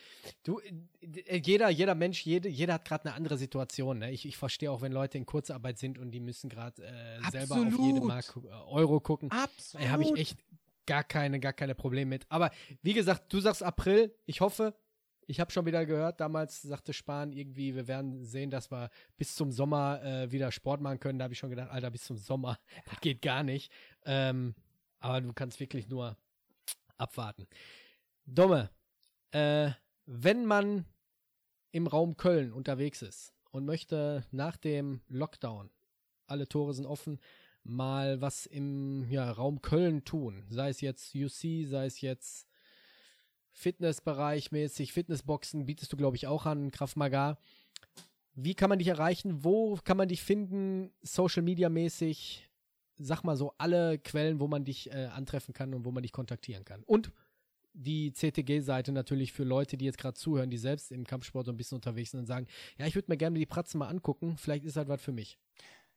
du, 0.44 0.60
äh, 1.00 1.40
jeder, 1.44 1.70
jeder 1.70 1.96
Mensch, 1.96 2.24
jede, 2.24 2.48
jeder 2.48 2.74
hat 2.74 2.84
gerade 2.84 3.06
eine 3.06 3.14
andere 3.14 3.36
Situation. 3.36 3.98
Ne? 3.98 4.12
Ich, 4.12 4.24
ich 4.24 4.36
verstehe 4.36 4.70
auch, 4.70 4.80
wenn 4.80 4.92
Leute 4.92 5.18
in 5.18 5.26
Kurzarbeit 5.26 5.78
sind 5.78 5.98
und 5.98 6.12
die 6.12 6.20
müssen 6.20 6.48
gerade 6.48 6.82
äh, 6.84 7.30
selber 7.30 7.56
auf 7.56 7.78
jede 7.78 8.00
Mark 8.00 8.34
äh, 8.36 8.48
Euro 8.68 9.00
gucken. 9.00 9.30
Absolut. 9.32 9.86
Äh, 9.86 9.90
Habe 9.90 10.04
ich 10.04 10.16
echt 10.16 10.38
gar 10.86 11.04
keine, 11.04 11.38
gar 11.38 11.52
keine 11.52 11.74
Probleme 11.74 12.08
mit. 12.08 12.26
Aber 12.28 12.50
wie 12.82 12.94
gesagt, 12.94 13.32
du 13.32 13.40
sagst 13.40 13.62
April. 13.62 14.14
Ich 14.24 14.40
hoffe, 14.40 14.74
ich 15.28 15.40
habe 15.40 15.52
schon 15.52 15.66
wieder 15.66 15.84
gehört, 15.84 16.20
damals 16.20 16.62
sagte 16.62 16.94
Spahn 16.94 17.32
irgendwie, 17.32 17.74
wir 17.74 17.86
werden 17.86 18.24
sehen, 18.24 18.50
dass 18.50 18.72
wir 18.72 18.88
bis 19.18 19.34
zum 19.34 19.52
Sommer 19.52 20.02
äh, 20.02 20.32
wieder 20.32 20.50
Sport 20.50 20.80
machen 20.80 21.00
können. 21.00 21.18
Da 21.18 21.24
habe 21.24 21.34
ich 21.34 21.38
schon 21.38 21.50
gedacht, 21.50 21.70
Alter, 21.70 21.90
bis 21.90 22.04
zum 22.04 22.16
Sommer, 22.16 22.58
das 22.86 22.98
geht 23.00 23.20
gar 23.20 23.42
nicht. 23.42 23.70
Ähm, 24.06 24.54
aber 25.00 25.20
du 25.20 25.32
kannst 25.34 25.60
wirklich 25.60 25.86
nur 25.86 26.16
abwarten. 26.96 27.46
Dumme, 28.24 28.70
äh, 29.30 29.70
wenn 30.06 30.46
man 30.46 30.86
im 31.72 31.86
Raum 31.86 32.16
Köln 32.16 32.50
unterwegs 32.50 33.02
ist 33.02 33.34
und 33.50 33.66
möchte 33.66 34.24
nach 34.30 34.56
dem 34.56 35.02
Lockdown, 35.08 35.70
alle 36.26 36.48
Tore 36.48 36.72
sind 36.72 36.86
offen, 36.86 37.20
mal 37.64 38.22
was 38.22 38.46
im 38.46 39.10
ja, 39.10 39.30
Raum 39.30 39.60
Köln 39.60 40.06
tun, 40.06 40.46
sei 40.48 40.70
es 40.70 40.80
jetzt 40.80 41.14
UC, 41.14 41.68
sei 41.68 41.84
es 41.84 42.00
jetzt 42.00 42.47
Fitnessbereich 43.58 44.52
mäßig, 44.52 44.92
Fitnessboxen 44.92 45.66
bietest 45.66 45.92
du, 45.92 45.96
glaube 45.96 46.16
ich, 46.16 46.28
auch 46.28 46.46
an, 46.46 46.70
Kraft 46.70 46.96
Maga. 46.96 47.38
Wie 48.34 48.54
kann 48.54 48.68
man 48.68 48.78
dich 48.78 48.86
erreichen? 48.86 49.42
Wo 49.42 49.76
kann 49.82 49.96
man 49.96 50.08
dich 50.08 50.22
finden? 50.22 50.92
Social 51.02 51.42
Media 51.42 51.68
mäßig? 51.68 52.48
Sag 52.98 53.24
mal 53.24 53.36
so 53.36 53.52
alle 53.58 53.98
Quellen, 53.98 54.38
wo 54.38 54.46
man 54.46 54.64
dich 54.64 54.92
äh, 54.92 55.06
antreffen 55.06 55.54
kann 55.54 55.74
und 55.74 55.84
wo 55.84 55.90
man 55.90 56.04
dich 56.04 56.12
kontaktieren 56.12 56.64
kann. 56.64 56.84
Und 56.84 57.12
die 57.72 58.12
CTG-Seite 58.12 58.92
natürlich 58.92 59.32
für 59.32 59.44
Leute, 59.44 59.76
die 59.76 59.86
jetzt 59.86 59.98
gerade 59.98 60.14
zuhören, 60.14 60.50
die 60.50 60.58
selbst 60.58 60.92
im 60.92 61.04
Kampfsport 61.04 61.46
so 61.46 61.52
ein 61.52 61.56
bisschen 61.56 61.76
unterwegs 61.76 62.12
sind 62.12 62.20
und 62.20 62.26
sagen, 62.26 62.46
ja, 62.78 62.86
ich 62.86 62.94
würde 62.94 63.10
mir 63.10 63.16
gerne 63.16 63.38
die 63.38 63.46
Pratzen 63.46 63.78
mal 63.78 63.88
angucken, 63.88 64.36
vielleicht 64.36 64.64
ist 64.64 64.76
halt 64.76 64.88
was 64.88 65.02
für 65.02 65.12
mich. 65.12 65.36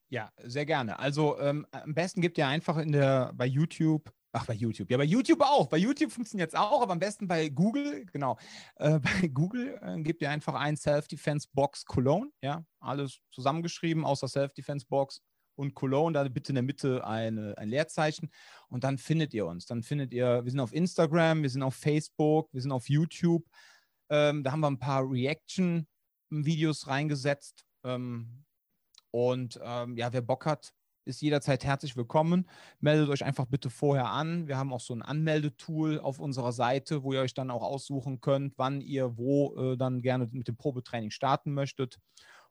Ja, 0.10 0.32
sehr 0.44 0.66
gerne. 0.66 0.98
Also 0.98 1.40
ähm, 1.40 1.66
am 1.72 1.94
besten 1.94 2.22
gibt 2.22 2.38
ihr 2.40 2.48
einfach 2.48 2.78
in 2.78 2.92
der 2.92 3.34
bei 3.34 3.46
YouTube 3.46 4.12
Ach, 4.34 4.46
bei 4.46 4.54
YouTube. 4.54 4.90
Ja, 4.90 4.98
bei 4.98 5.04
YouTube 5.04 5.42
auch. 5.42 5.68
Bei 5.68 5.78
YouTube 5.78 6.12
funktioniert 6.12 6.50
es 6.50 6.56
auch, 6.56 6.82
aber 6.82 6.94
am 6.94 7.00
besten 7.00 7.28
bei 7.28 7.50
Google, 7.50 8.06
genau. 8.06 8.38
Äh, 8.76 9.00
bei 9.22 9.28
Google 9.28 9.78
äh, 9.82 10.02
gebt 10.02 10.22
ihr 10.22 10.30
einfach 10.30 10.54
ein 10.54 10.78
Self-Defense 10.78 11.50
Box 11.54 11.86
Cologne. 11.86 12.32
Ja, 12.42 12.64
alles 12.80 13.20
zusammengeschrieben, 13.32 14.06
außer 14.06 14.30
Self-Defense 14.30 14.86
Box 14.88 15.22
und 15.56 15.74
Cologne. 15.74 16.14
Da 16.14 16.28
bitte 16.30 16.52
in 16.52 16.56
der 16.56 16.64
Mitte 16.64 17.06
eine, 17.06 17.58
ein 17.58 17.68
Leerzeichen. 17.68 18.32
Und 18.70 18.86
dann 18.86 18.98
findet 18.98 19.34
ihr 19.34 19.46
uns. 19.46 19.66
Dann 19.66 19.84
findet 19.84 20.14
ihr, 20.14 20.46
wir 20.46 20.52
sind 20.52 20.62
auf 20.62 20.74
Instagram, 20.74 21.42
wir 21.42 21.50
sind 21.50 21.64
auf 21.64 21.76
Facebook, 21.76 22.54
wir 22.54 22.62
sind 22.62 22.72
auf 22.72 22.88
YouTube. 22.88 23.46
Ähm, 24.10 24.44
da 24.44 24.54
haben 24.54 24.62
wir 24.62 24.72
ein 24.72 24.80
paar 24.80 25.10
Reaction-Videos 25.10 26.88
reingesetzt. 26.88 27.66
Ähm, 27.84 28.46
und 29.12 29.60
ähm, 29.62 29.98
ja, 29.98 30.14
wer 30.14 30.22
Bock 30.22 30.46
hat, 30.46 30.74
ist 31.06 31.22
jederzeit 31.22 31.64
herzlich 31.64 31.96
willkommen. 31.96 32.48
Meldet 32.80 33.10
euch 33.10 33.24
einfach 33.24 33.46
bitte 33.46 33.70
vorher 33.70 34.08
an. 34.08 34.48
Wir 34.48 34.58
haben 34.58 34.72
auch 34.72 34.80
so 34.80 34.94
ein 34.94 35.02
Anmeldetool 35.02 36.00
auf 36.00 36.20
unserer 36.20 36.52
Seite, 36.52 37.04
wo 37.04 37.14
ihr 37.14 37.22
euch 37.22 37.34
dann 37.34 37.50
auch 37.50 37.64
aussuchen 37.64 38.22
könnt, 38.22 38.58
wann 38.58 38.82
ihr 38.82 39.18
wo 39.18 39.56
äh, 39.56 39.78
dann 39.78 40.02
gerne 40.02 40.30
mit 40.32 40.48
dem 40.48 40.58
Probetraining 40.58 41.12
starten 41.12 41.54
möchtet. 41.54 42.00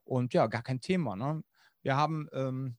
Und 0.03 0.33
ja, 0.33 0.47
gar 0.47 0.63
kein 0.63 0.81
Thema. 0.81 1.15
Ne? 1.15 1.43
Wir 1.81 1.95
haben, 1.95 2.27
ähm, 2.33 2.77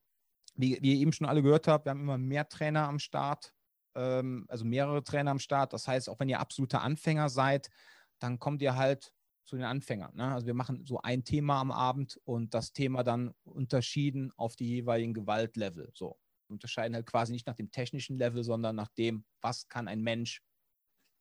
wie, 0.55 0.79
wie, 0.83 0.95
ihr 0.95 1.01
eben 1.01 1.13
schon 1.13 1.27
alle 1.27 1.43
gehört 1.43 1.69
habt, 1.69 1.87
wir 1.87 1.91
haben 1.91 2.01
immer 2.01 2.19
mehr 2.19 2.49
Trainer 2.49 2.89
am 2.89 2.99
Start, 2.99 3.55
ähm, 3.95 4.45
also 4.49 4.65
mehrere 4.65 5.03
Trainer 5.03 5.31
am 5.31 5.39
Start. 5.39 5.73
Das 5.73 5.89
heißt, 5.89 6.09
auch 6.11 6.21
wenn 6.21 6.29
ihr 6.29 6.41
absoluter 6.41 6.83
Anfänger 6.83 7.31
seid, 7.31 7.71
dann 8.19 8.39
kommt 8.39 8.61
ihr 8.61 8.77
halt 8.77 9.13
zu 9.45 9.57
den 9.57 9.65
Anfängern. 9.65 10.15
Ne? 10.15 10.33
Also 10.33 10.47
wir 10.47 10.55
machen 10.55 10.85
so 10.85 11.01
ein 11.01 11.25
Thema 11.25 11.61
am 11.61 11.71
Abend 11.71 12.21
und 12.25 12.55
das 12.55 12.73
Thema 12.73 13.03
dann 13.03 13.35
unterschieden 13.45 14.33
auf 14.37 14.57
die 14.57 14.69
jeweiligen 14.69 15.15
Gewaltlevel. 15.15 15.91
So 15.95 16.19
wir 16.49 16.55
unterscheiden 16.55 16.95
halt 16.95 17.07
quasi 17.07 17.33
nicht 17.33 17.47
nach 17.47 17.55
dem 17.55 17.71
technischen 17.71 18.19
Level, 18.19 18.45
sondern 18.45 18.77
nach 18.77 18.89
dem, 18.89 19.25
was 19.41 19.69
kann 19.69 19.89
ein 19.89 20.03
Mensch 20.03 20.43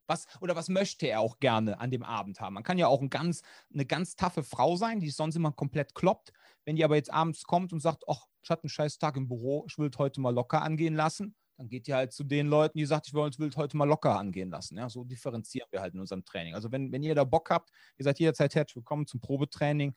Was, 0.08 0.28
oder 0.42 0.56
was 0.56 0.68
möchte 0.68 1.08
er 1.08 1.22
auch 1.22 1.40
gerne 1.40 1.80
an 1.80 1.90
dem 1.90 2.04
Abend 2.04 2.42
haben? 2.42 2.56
Man 2.56 2.64
kann 2.64 2.78
ja 2.78 2.88
auch 2.88 3.02
ein 3.02 3.10
ganz, 3.10 3.44
eine 3.74 3.86
ganz 3.86 4.16
taffe 4.16 4.44
Frau 4.44 4.76
sein, 4.76 5.00
die 5.00 5.10
sonst 5.10 5.36
immer 5.36 5.54
komplett 5.54 5.96
kloppt. 5.96 6.34
Wenn 6.66 6.76
die 6.76 6.84
aber 6.84 6.96
jetzt 6.96 7.12
abends 7.14 7.44
kommt 7.44 7.72
und 7.72 7.80
sagt, 7.80 8.04
ach, 8.08 8.28
ich 8.44 8.50
hatte 8.50 8.64
einen 8.64 8.70
scheiß 8.70 8.98
Tag 8.98 9.16
im 9.16 9.28
Büro, 9.28 9.66
ich 9.70 9.78
will 9.78 9.90
heute 9.98 10.20
mal 10.20 10.34
locker 10.34 10.62
angehen 10.62 10.96
lassen, 10.96 11.36
dann 11.62 11.70
geht 11.70 11.88
ihr 11.88 11.96
halt 11.96 12.12
zu 12.12 12.24
den 12.24 12.48
Leuten, 12.48 12.80
die 12.80 12.86
sagt, 12.86 13.08
ich 13.08 13.14
will 13.14 13.50
es 13.50 13.56
heute 13.56 13.78
mal 13.78 13.86
locker 13.86 14.18
angehen 14.18 14.50
lassen. 14.50 14.78
Ja, 14.78 14.90
so 14.90 15.04
differenzieren 15.04 15.68
wir 15.70 15.80
halt 15.80 15.94
in 15.94 16.00
unserem 16.00 16.26
Training. 16.26 16.56
Also 16.56 16.72
wenn, 16.72 16.92
wenn 16.92 17.04
ihr 17.04 17.14
da 17.14 17.24
Bock 17.24 17.52
habt, 17.52 17.70
ihr 18.00 18.04
seid 18.04 18.18
jederzeit 18.18 18.56
herzlich 18.56 18.78
willkommen 18.78 19.06
zum 19.06 19.20
Probetraining. 19.20 19.96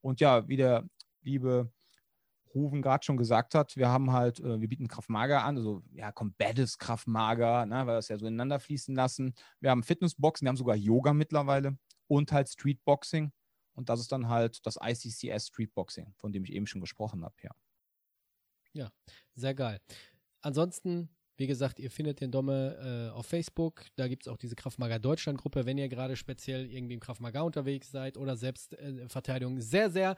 Und 0.00 0.20
ja, 0.20 0.48
wie 0.48 0.56
der 0.56 0.88
liebe 1.22 1.70
Ruven 2.52 2.82
gerade 2.82 3.04
schon 3.04 3.16
gesagt 3.16 3.54
hat, 3.54 3.76
wir 3.76 3.88
haben 3.88 4.12
halt, 4.12 4.40
äh, 4.40 4.60
wir 4.60 4.68
bieten 4.68 4.88
Kraftmager 4.88 5.44
an, 5.44 5.56
also 5.56 5.84
ja, 5.92 6.10
komplettes 6.10 6.78
Kraftmager, 6.78 7.64
ne, 7.64 7.86
weil 7.86 7.94
das 7.94 8.08
ja 8.08 8.18
so 8.18 8.26
ineinander 8.26 8.58
fließen 8.58 8.94
lassen. 8.96 9.34
Wir 9.60 9.70
haben 9.70 9.84
Fitnessboxen, 9.84 10.46
wir 10.46 10.48
haben 10.48 10.56
sogar 10.56 10.74
Yoga 10.74 11.12
mittlerweile 11.12 11.78
und 12.08 12.32
halt 12.32 12.48
Streetboxing. 12.48 13.30
Und 13.74 13.88
das 13.88 14.00
ist 14.00 14.10
dann 14.10 14.28
halt 14.28 14.66
das 14.66 14.78
ICCS 14.82 15.46
Streetboxing, 15.46 16.12
von 16.16 16.32
dem 16.32 16.42
ich 16.42 16.52
eben 16.52 16.66
schon 16.66 16.80
gesprochen 16.80 17.24
habe, 17.24 17.36
ja. 17.40 17.52
Ja, 18.76 18.90
sehr 19.36 19.54
geil. 19.54 19.80
Ansonsten 20.44 21.08
wie 21.36 21.46
gesagt, 21.48 21.80
ihr 21.80 21.90
findet 21.90 22.20
den 22.20 22.30
Domme 22.30 23.10
äh, 23.10 23.12
auf 23.12 23.26
Facebook. 23.26 23.82
Da 23.96 24.06
gibt 24.06 24.22
es 24.22 24.28
auch 24.32 24.36
diese 24.36 24.54
Kraftmager 24.54 25.00
Deutschland 25.00 25.38
Gruppe, 25.38 25.66
wenn 25.66 25.78
ihr 25.78 25.88
gerade 25.88 26.16
speziell 26.16 26.70
irgendwie 26.70 26.94
im 26.94 27.00
Kraftmager 27.00 27.44
unterwegs 27.44 27.90
seid 27.90 28.16
oder 28.16 28.36
Selbstverteidigung. 28.36 29.58
Äh, 29.58 29.62
sehr, 29.62 29.90
sehr 29.90 30.16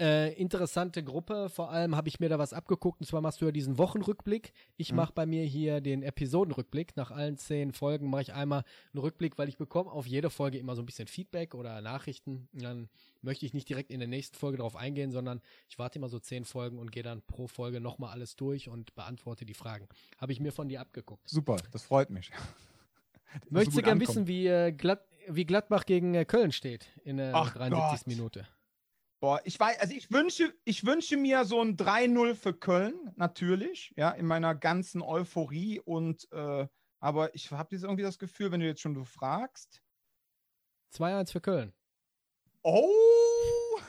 äh, 0.00 0.32
interessante 0.34 1.04
Gruppe. 1.04 1.48
Vor 1.48 1.70
allem 1.70 1.96
habe 1.96 2.08
ich 2.08 2.18
mir 2.20 2.28
da 2.28 2.38
was 2.38 2.52
abgeguckt. 2.52 3.00
Und 3.00 3.06
zwar 3.06 3.20
machst 3.20 3.40
du 3.40 3.46
ja 3.46 3.52
diesen 3.52 3.78
Wochenrückblick. 3.78 4.52
Ich 4.76 4.90
mhm. 4.90 4.96
mache 4.96 5.12
bei 5.12 5.26
mir 5.26 5.44
hier 5.44 5.80
den 5.80 6.02
Episodenrückblick. 6.02 6.96
Nach 6.96 7.10
allen 7.10 7.36
zehn 7.36 7.72
Folgen 7.72 8.10
mache 8.10 8.22
ich 8.22 8.34
einmal 8.34 8.64
einen 8.92 9.00
Rückblick, 9.00 9.38
weil 9.38 9.48
ich 9.48 9.56
bekomme 9.56 9.90
auf 9.90 10.06
jede 10.06 10.30
Folge 10.30 10.58
immer 10.58 10.74
so 10.74 10.82
ein 10.82 10.86
bisschen 10.86 11.06
Feedback 11.06 11.54
oder 11.54 11.80
Nachrichten. 11.80 12.48
Und 12.52 12.62
dann 12.62 12.88
möchte 13.22 13.46
ich 13.46 13.54
nicht 13.54 13.68
direkt 13.68 13.90
in 13.90 14.00
der 14.00 14.08
nächsten 14.08 14.36
Folge 14.36 14.58
darauf 14.58 14.76
eingehen, 14.76 15.12
sondern 15.12 15.40
ich 15.68 15.78
warte 15.78 15.98
immer 15.98 16.08
so 16.08 16.18
zehn 16.18 16.44
Folgen 16.44 16.78
und 16.78 16.90
gehe 16.90 17.02
dann 17.02 17.22
pro 17.22 17.46
Folge 17.46 17.80
nochmal 17.80 18.10
alles 18.10 18.36
durch 18.36 18.68
und 18.68 18.94
beantworte 18.94 19.44
die 19.44 19.54
Fragen. 19.54 19.88
Habe 20.18 20.32
ich 20.32 20.40
mir 20.40 20.52
von 20.52 20.68
dir 20.68 20.80
abgeguckt. 20.80 21.28
Super, 21.28 21.56
das 21.70 21.84
freut 21.84 22.10
mich. 22.10 22.30
Möchtest 23.50 23.78
du 23.78 23.82
gern 23.82 24.00
wissen, 24.00 24.26
wie, 24.26 24.46
äh, 24.46 24.72
Glad 24.72 25.00
wie 25.26 25.46
Gladbach 25.46 25.86
gegen 25.86 26.14
äh, 26.14 26.24
Köln 26.24 26.52
steht 26.52 26.86
in 27.02 27.16
der 27.16 27.34
Ach 27.34 27.54
73. 27.54 28.00
Gott. 28.00 28.06
Minute? 28.06 28.46
Boah, 29.24 29.40
ich 29.44 29.58
weiß, 29.58 29.78
also 29.80 29.94
ich 29.94 30.12
wünsche, 30.12 30.52
ich 30.66 30.84
wünsche 30.84 31.16
mir 31.16 31.46
so 31.46 31.58
ein 31.58 31.78
3-0 31.78 32.34
für 32.34 32.52
Köln, 32.52 33.10
natürlich, 33.16 33.94
ja, 33.96 34.10
in 34.10 34.26
meiner 34.26 34.54
ganzen 34.54 35.00
Euphorie 35.00 35.80
und 35.80 36.30
äh, 36.30 36.68
aber 37.00 37.34
ich 37.34 37.50
habe 37.50 37.74
jetzt 37.74 37.84
irgendwie 37.84 38.02
das 38.02 38.18
Gefühl, 38.18 38.52
wenn 38.52 38.60
du 38.60 38.66
jetzt 38.66 38.82
schon 38.82 38.94
so 38.94 39.02
fragst. 39.02 39.80
2-1 40.92 41.32
für 41.32 41.40
Köln. 41.40 41.72
Oh! 42.64 42.90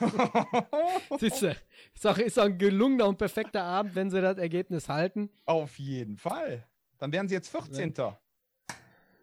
Siehst 1.18 1.42
du, 1.42 1.54
ist 1.92 2.06
auch, 2.06 2.16
ist 2.16 2.38
auch 2.38 2.44
ein 2.44 2.56
gelungener 2.56 3.06
und 3.06 3.18
perfekter 3.18 3.62
Abend, 3.62 3.94
wenn 3.94 4.10
sie 4.10 4.22
das 4.22 4.38
Ergebnis 4.38 4.88
halten. 4.88 5.28
Auf 5.44 5.78
jeden 5.78 6.16
Fall. 6.16 6.66
Dann 6.96 7.12
wären 7.12 7.28
sie 7.28 7.34
jetzt 7.34 7.50
14. 7.50 7.92
Ja, 7.98 8.18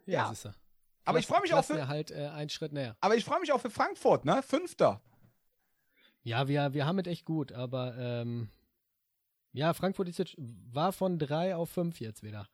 ja. 0.06 0.28
siehst 0.28 0.44
du. 0.44 0.50
Aber 1.06 1.18
ich 1.18 1.26
freue 1.26 1.40
mich 1.40 1.52
auch 1.54 1.64
für. 1.64 1.88
halt 1.88 2.12
äh, 2.12 2.28
einen 2.28 2.50
Schritt 2.50 2.72
näher. 2.72 2.96
Aber 3.00 3.16
ich 3.16 3.24
freue 3.24 3.40
mich 3.40 3.52
auch 3.52 3.60
für 3.60 3.70
Frankfurt, 3.70 4.24
ne? 4.24 4.40
Fünfter. 4.44 5.02
Ja, 6.24 6.48
wir, 6.48 6.72
wir 6.72 6.86
haben 6.86 6.98
es 6.98 7.06
echt 7.06 7.24
gut, 7.24 7.52
aber 7.52 7.96
ähm, 7.96 8.48
ja, 9.52 9.72
Frankfurt 9.74 10.08
ist 10.08 10.18
jetzt, 10.18 10.34
war 10.38 10.92
von 10.92 11.18
drei 11.18 11.54
auf 11.54 11.70
fünf 11.70 12.00
jetzt 12.00 12.22
wieder. 12.22 12.48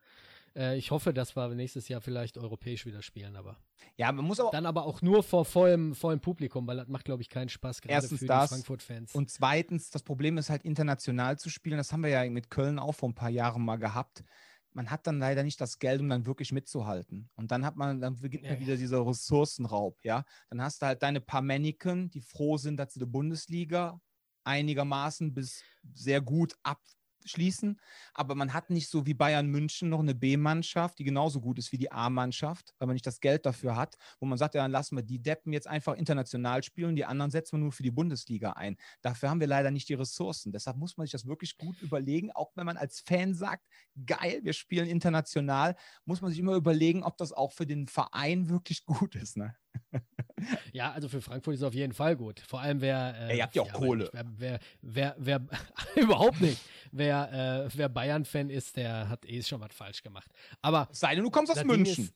Äh, 0.56 0.76
ich 0.76 0.90
hoffe, 0.90 1.14
dass 1.14 1.36
wir 1.36 1.48
nächstes 1.54 1.88
Jahr 1.88 2.00
vielleicht 2.00 2.36
europäisch 2.36 2.84
wieder 2.84 3.02
spielen, 3.02 3.36
aber. 3.36 3.56
Ja, 3.96 4.10
man 4.12 4.24
muss 4.24 4.40
auch. 4.40 4.50
Dann 4.50 4.66
aber 4.66 4.84
auch 4.84 5.02
nur 5.02 5.22
vor 5.22 5.44
vollem, 5.44 5.94
vollem 5.94 6.20
Publikum, 6.20 6.66
weil 6.66 6.76
das 6.76 6.88
macht, 6.88 7.04
glaube 7.04 7.22
ich, 7.22 7.28
keinen 7.28 7.48
Spaß, 7.48 7.80
gerade 7.80 7.94
Erstens 7.94 8.18
für 8.18 8.26
das, 8.26 8.50
die 8.50 8.54
Frankfurt-Fans. 8.54 9.14
Und 9.14 9.30
zweitens, 9.30 9.90
das 9.90 10.02
Problem 10.02 10.36
ist 10.38 10.50
halt 10.50 10.64
international 10.64 11.38
zu 11.38 11.48
spielen. 11.48 11.78
Das 11.78 11.92
haben 11.92 12.02
wir 12.02 12.10
ja 12.10 12.28
mit 12.28 12.50
Köln 12.50 12.78
auch 12.78 12.94
vor 12.94 13.08
ein 13.08 13.14
paar 13.14 13.30
Jahren 13.30 13.64
mal 13.64 13.76
gehabt. 13.76 14.24
Man 14.72 14.90
hat 14.90 15.06
dann 15.06 15.18
leider 15.18 15.42
nicht 15.42 15.60
das 15.60 15.78
Geld, 15.78 16.00
um 16.00 16.08
dann 16.08 16.26
wirklich 16.26 16.52
mitzuhalten. 16.52 17.28
Und 17.34 17.50
dann 17.50 17.64
hat 17.64 17.76
man, 17.76 18.00
dann 18.00 18.16
beginnt 18.16 18.44
ja. 18.44 18.58
wieder 18.58 18.76
dieser 18.76 19.06
Ressourcenraub, 19.06 19.98
ja. 20.04 20.24
Dann 20.48 20.62
hast 20.62 20.82
du 20.82 20.86
halt 20.86 21.02
deine 21.02 21.20
paar 21.20 21.42
Mannequin, 21.42 22.10
die 22.10 22.20
froh 22.20 22.56
sind, 22.56 22.76
dass 22.76 22.94
sie 22.94 23.00
die 23.00 23.06
Bundesliga 23.06 24.00
einigermaßen 24.44 25.34
bis 25.34 25.62
sehr 25.92 26.20
gut 26.20 26.54
ab, 26.62 26.80
schließen. 27.24 27.80
Aber 28.14 28.34
man 28.34 28.52
hat 28.52 28.70
nicht 28.70 28.88
so 28.88 29.06
wie 29.06 29.14
Bayern 29.14 29.46
München 29.46 29.88
noch 29.88 30.00
eine 30.00 30.14
B-Mannschaft, 30.14 30.98
die 30.98 31.04
genauso 31.04 31.40
gut 31.40 31.58
ist 31.58 31.72
wie 31.72 31.78
die 31.78 31.92
A-Mannschaft, 31.92 32.74
weil 32.78 32.86
man 32.86 32.94
nicht 32.94 33.06
das 33.06 33.20
Geld 33.20 33.46
dafür 33.46 33.76
hat, 33.76 33.96
wo 34.18 34.26
man 34.26 34.38
sagt, 34.38 34.54
ja, 34.54 34.62
dann 34.62 34.70
lassen 34.70 34.96
wir 34.96 35.02
die 35.02 35.22
Deppen 35.22 35.52
jetzt 35.52 35.66
einfach 35.66 35.94
international 35.94 36.62
spielen, 36.62 36.96
die 36.96 37.04
anderen 37.04 37.30
setzen 37.30 37.58
wir 37.58 37.62
nur 37.62 37.72
für 37.72 37.82
die 37.82 37.90
Bundesliga 37.90 38.52
ein. 38.52 38.76
Dafür 39.02 39.30
haben 39.30 39.40
wir 39.40 39.46
leider 39.46 39.70
nicht 39.70 39.88
die 39.88 39.94
Ressourcen. 39.94 40.52
Deshalb 40.52 40.76
muss 40.76 40.96
man 40.96 41.06
sich 41.06 41.12
das 41.12 41.26
wirklich 41.26 41.56
gut 41.56 41.80
überlegen, 41.82 42.30
auch 42.32 42.52
wenn 42.54 42.66
man 42.66 42.76
als 42.76 43.00
Fan 43.00 43.34
sagt, 43.34 43.66
geil, 44.06 44.40
wir 44.42 44.52
spielen 44.52 44.88
international, 44.88 45.76
muss 46.04 46.20
man 46.20 46.30
sich 46.30 46.40
immer 46.40 46.54
überlegen, 46.54 47.02
ob 47.02 47.16
das 47.16 47.32
auch 47.32 47.52
für 47.52 47.66
den 47.66 47.86
Verein 47.86 48.48
wirklich 48.48 48.84
gut 48.84 49.14
ist. 49.14 49.36
Ne? 49.36 49.54
Ja, 50.72 50.92
also 50.92 51.08
für 51.08 51.20
Frankfurt 51.20 51.54
ist 51.54 51.60
es 51.60 51.66
auf 51.66 51.74
jeden 51.74 51.92
Fall 51.92 52.16
gut. 52.16 52.40
Vor 52.40 52.60
allem 52.60 52.80
wer. 52.80 53.14
Äh, 53.14 53.28
ja, 53.28 53.34
ihr 53.34 53.42
habt 53.42 53.54
ja 53.54 53.62
auch 53.62 53.66
ja, 53.66 53.72
Kohle. 53.74 54.10
Wer, 54.12 54.24
wer, 54.36 54.60
wer, 54.80 55.16
wer 55.18 55.46
überhaupt 55.96 56.40
nicht. 56.40 56.60
Wer, 56.92 57.19
äh, 57.24 57.68
wer 57.74 57.88
Bayern-Fan 57.88 58.50
ist, 58.50 58.76
der 58.76 59.08
hat 59.08 59.24
eh 59.26 59.42
schon 59.42 59.60
was 59.60 59.74
falsch 59.74 60.02
gemacht. 60.02 60.30
Aber. 60.62 60.88
Sei 60.92 61.14
denn, 61.14 61.24
du 61.24 61.30
kommst 61.30 61.52
aus 61.52 61.64
München. 61.64 62.04
Ist, 62.04 62.14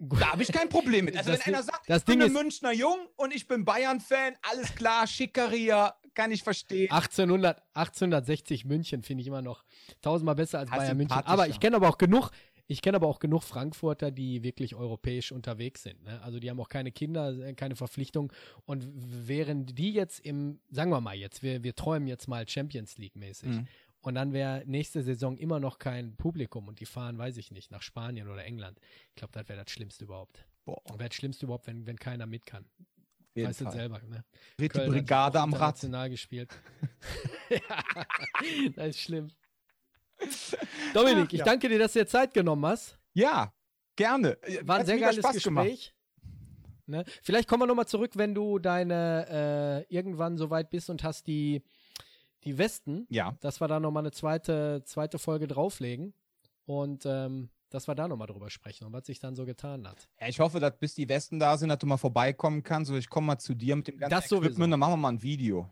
äh, 0.00 0.18
da 0.18 0.32
habe 0.32 0.42
ich 0.42 0.52
kein 0.52 0.68
Problem 0.68 1.04
mit. 1.04 1.16
Also, 1.16 1.32
wenn 1.32 1.40
einer 1.42 1.62
sagt, 1.62 1.88
das 1.88 1.98
ich 1.98 2.04
bin 2.04 2.22
ein 2.22 2.32
Münchner 2.32 2.72
Jung 2.72 3.08
und 3.16 3.34
ich 3.34 3.46
bin 3.46 3.64
Bayern-Fan, 3.64 4.36
alles 4.42 4.74
klar, 4.74 5.06
Schickeria, 5.06 5.94
kann 6.14 6.30
ich 6.30 6.42
verstehen. 6.42 6.90
1800, 6.90 7.62
1860 7.74 8.64
München 8.64 9.02
finde 9.02 9.22
ich 9.22 9.26
immer 9.26 9.42
noch 9.42 9.64
tausendmal 10.00 10.36
besser 10.36 10.60
als 10.60 10.70
Bayern 10.70 10.96
München. 10.96 11.18
Aber 11.24 11.48
ich 11.48 11.60
kenne 11.60 11.76
aber 11.76 11.88
auch 11.88 11.98
genug, 11.98 12.30
ich 12.66 12.80
kenne 12.80 12.96
aber 12.96 13.08
auch 13.08 13.18
genug 13.18 13.42
Frankfurter, 13.42 14.10
die 14.10 14.42
wirklich 14.42 14.74
europäisch 14.74 15.32
unterwegs 15.32 15.82
sind. 15.82 16.02
Ne? 16.04 16.20
Also 16.22 16.38
die 16.38 16.48
haben 16.48 16.58
auch 16.60 16.68
keine 16.68 16.92
Kinder, 16.92 17.36
äh, 17.38 17.54
keine 17.54 17.76
Verpflichtung. 17.76 18.32
Und 18.64 18.86
während 18.94 19.78
die 19.78 19.92
jetzt 19.92 20.20
im, 20.20 20.60
sagen 20.70 20.90
wir 20.90 21.00
mal 21.00 21.14
jetzt, 21.14 21.42
wir, 21.42 21.62
wir 21.62 21.74
träumen 21.74 22.06
jetzt 22.06 22.26
mal 22.26 22.48
Champions 22.48 22.96
League 22.96 23.16
mäßig. 23.16 23.50
Mhm. 23.50 23.66
Und 24.04 24.16
dann 24.16 24.34
wäre 24.34 24.62
nächste 24.66 25.02
Saison 25.02 25.38
immer 25.38 25.60
noch 25.60 25.78
kein 25.78 26.14
Publikum 26.16 26.68
und 26.68 26.78
die 26.80 26.84
fahren, 26.84 27.16
weiß 27.16 27.38
ich 27.38 27.50
nicht, 27.50 27.70
nach 27.70 27.80
Spanien 27.80 28.28
oder 28.28 28.44
England. 28.44 28.78
Ich 29.08 29.14
glaube, 29.16 29.32
das 29.32 29.48
wäre 29.48 29.64
das 29.64 29.72
Schlimmste 29.72 30.04
überhaupt. 30.04 30.46
Boah. 30.66 30.82
Wäre 30.98 31.08
das 31.08 31.14
Schlimmste 31.14 31.46
überhaupt, 31.46 31.66
wenn, 31.66 31.86
wenn 31.86 31.96
keiner 31.96 32.26
mit 32.26 32.44
kann. 32.44 32.66
Weißt 33.34 33.62
du 33.62 33.70
selber, 33.70 34.00
ne? 34.02 34.24
Wird 34.58 34.76
die 34.76 34.80
Brigade 34.80 35.40
am 35.40 35.54
Rad. 35.54 35.80
gespielt. 36.10 36.50
ja, 37.48 37.58
das 38.76 38.88
ist 38.88 39.00
schlimm. 39.00 39.30
Dominik, 40.92 41.32
ich 41.32 41.40
ja. 41.40 41.44
danke 41.44 41.68
dir, 41.68 41.78
dass 41.78 41.94
du 41.94 42.00
dir 42.00 42.06
Zeit 42.06 42.34
genommen 42.34 42.64
hast. 42.66 42.98
Ja, 43.14 43.52
gerne. 43.96 44.38
War 44.62 44.80
ein 44.80 44.86
sehr 44.86 44.98
geiles 44.98 45.16
Spaß 45.16 45.34
Gespräch. 45.34 45.94
Ne? 46.86 47.04
Vielleicht 47.22 47.48
kommen 47.48 47.62
wir 47.62 47.66
nochmal 47.66 47.88
zurück, 47.88 48.12
wenn 48.16 48.34
du 48.34 48.58
deine 48.58 49.86
äh, 49.88 49.94
irgendwann 49.94 50.36
so 50.36 50.50
weit 50.50 50.70
bist 50.70 50.90
und 50.90 51.02
hast 51.02 51.26
die, 51.26 51.62
die 52.44 52.58
Westen. 52.58 53.06
Ja. 53.10 53.36
Dass 53.40 53.60
wir 53.60 53.68
da 53.68 53.80
nochmal 53.80 54.02
eine 54.02 54.12
zweite, 54.12 54.82
zweite 54.84 55.18
Folge 55.18 55.46
drauflegen. 55.46 56.14
Und 56.66 57.04
ähm, 57.04 57.50
dass 57.70 57.88
wir 57.88 57.94
da 57.94 58.06
nochmal 58.06 58.28
drüber 58.28 58.50
sprechen 58.50 58.86
und 58.86 58.92
was 58.92 59.06
sich 59.06 59.18
dann 59.18 59.34
so 59.34 59.44
getan 59.44 59.86
hat. 59.88 60.08
Ja, 60.20 60.28
ich 60.28 60.38
hoffe, 60.38 60.60
dass 60.60 60.78
bis 60.78 60.94
die 60.94 61.08
Westen 61.08 61.40
da 61.40 61.58
sind, 61.58 61.68
dass 61.68 61.78
du 61.78 61.86
mal 61.86 61.96
vorbeikommen 61.96 62.62
kannst. 62.62 62.92
Ich 62.92 63.10
komme 63.10 63.26
mal 63.26 63.38
zu 63.38 63.54
dir 63.54 63.74
mit 63.74 63.88
dem 63.88 63.98
ganzen 63.98 64.10
das 64.10 64.26
Equipment, 64.26 64.54
sowieso. 64.54 64.70
dann 64.70 64.80
machen 64.80 64.92
wir 64.92 64.96
mal 64.96 65.08
ein 65.12 65.22
Video. 65.22 65.68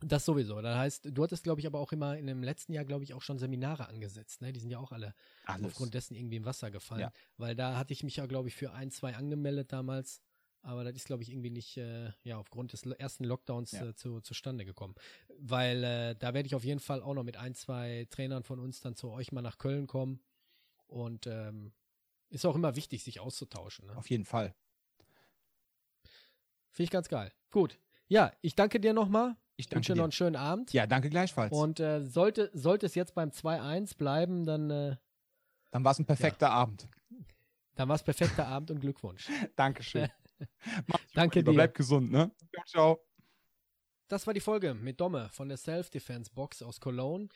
Das 0.00 0.24
sowieso. 0.24 0.60
Das 0.60 0.76
heißt, 0.76 1.08
du 1.12 1.22
hattest, 1.22 1.44
glaube 1.44 1.60
ich, 1.60 1.66
aber 1.66 1.78
auch 1.78 1.92
immer 1.92 2.18
in 2.18 2.26
dem 2.26 2.42
letzten 2.42 2.72
Jahr, 2.72 2.84
glaube 2.84 3.04
ich, 3.04 3.14
auch 3.14 3.22
schon 3.22 3.38
Seminare 3.38 3.88
angesetzt. 3.88 4.42
Ne? 4.42 4.52
Die 4.52 4.60
sind 4.60 4.70
ja 4.70 4.78
auch 4.78 4.92
alle 4.92 5.14
Alles. 5.46 5.66
aufgrund 5.66 5.94
dessen 5.94 6.14
irgendwie 6.14 6.36
im 6.36 6.44
Wasser 6.44 6.70
gefallen. 6.70 7.02
Ja. 7.02 7.12
Weil 7.36 7.54
da 7.54 7.76
hatte 7.76 7.92
ich 7.92 8.02
mich 8.02 8.16
ja, 8.16 8.26
glaube 8.26 8.48
ich, 8.48 8.56
für 8.56 8.72
ein, 8.72 8.90
zwei 8.90 9.14
angemeldet 9.14 9.72
damals. 9.72 10.20
Aber 10.64 10.82
das 10.82 10.94
ist, 10.94 11.04
glaube 11.04 11.22
ich, 11.22 11.30
irgendwie 11.30 11.50
nicht 11.50 11.76
äh, 11.76 12.10
ja, 12.22 12.38
aufgrund 12.38 12.72
des 12.72 12.86
ersten 12.86 13.24
Lockdowns 13.24 13.72
ja. 13.72 13.88
äh, 13.88 13.94
zu, 13.94 14.22
zustande 14.22 14.64
gekommen. 14.64 14.94
Weil 15.38 15.84
äh, 15.84 16.16
da 16.16 16.32
werde 16.32 16.46
ich 16.46 16.54
auf 16.54 16.64
jeden 16.64 16.80
Fall 16.80 17.02
auch 17.02 17.12
noch 17.12 17.22
mit 17.22 17.36
ein, 17.36 17.54
zwei 17.54 18.06
Trainern 18.10 18.44
von 18.44 18.58
uns 18.58 18.80
dann 18.80 18.96
zu 18.96 19.10
euch 19.10 19.30
mal 19.30 19.42
nach 19.42 19.58
Köln 19.58 19.86
kommen. 19.86 20.20
Und 20.86 21.26
ähm, 21.26 21.72
ist 22.30 22.46
auch 22.46 22.54
immer 22.54 22.76
wichtig, 22.76 23.04
sich 23.04 23.20
auszutauschen. 23.20 23.88
Ne? 23.88 23.96
Auf 23.96 24.08
jeden 24.08 24.24
Fall. 24.24 24.54
Finde 26.70 26.84
ich 26.84 26.90
ganz 26.90 27.08
geil. 27.08 27.30
Gut. 27.50 27.78
Ja, 28.08 28.32
ich 28.40 28.54
danke 28.54 28.80
dir 28.80 28.94
nochmal. 28.94 29.36
Ich 29.56 29.70
wünsche 29.70 29.92
dir 29.92 29.96
noch 29.96 30.04
einen 30.04 30.12
schönen 30.12 30.36
Abend. 30.36 30.72
Ja, 30.72 30.86
danke 30.86 31.10
gleichfalls. 31.10 31.52
Und 31.52 31.78
äh, 31.78 32.02
sollte, 32.02 32.50
sollte 32.54 32.86
es 32.86 32.94
jetzt 32.94 33.14
beim 33.14 33.28
2-1 33.28 33.98
bleiben, 33.98 34.44
dann. 34.46 34.70
Äh, 34.70 34.96
dann 35.70 35.84
war 35.84 35.92
es 35.92 35.98
ein 35.98 36.06
perfekter 36.06 36.46
ja. 36.46 36.52
Abend. 36.52 36.88
Dann 37.74 37.88
war 37.88 37.96
es 37.96 38.02
perfekter 38.02 38.46
Abend 38.46 38.70
und 38.70 38.80
Glückwunsch. 38.80 39.28
Dankeschön. 39.56 40.08
Danke 41.14 41.42
dir. 41.42 41.52
Bleib 41.52 41.74
gesund, 41.74 42.10
ne? 42.10 42.30
Ciao, 42.52 42.64
ciao. 42.66 43.00
Das 44.08 44.26
war 44.26 44.34
die 44.34 44.40
Folge 44.40 44.74
mit 44.74 45.00
Domme 45.00 45.28
von 45.30 45.48
der 45.48 45.56
Self-Defense 45.56 46.30
Box 46.32 46.62
aus 46.62 46.80
Cologne. 46.80 47.28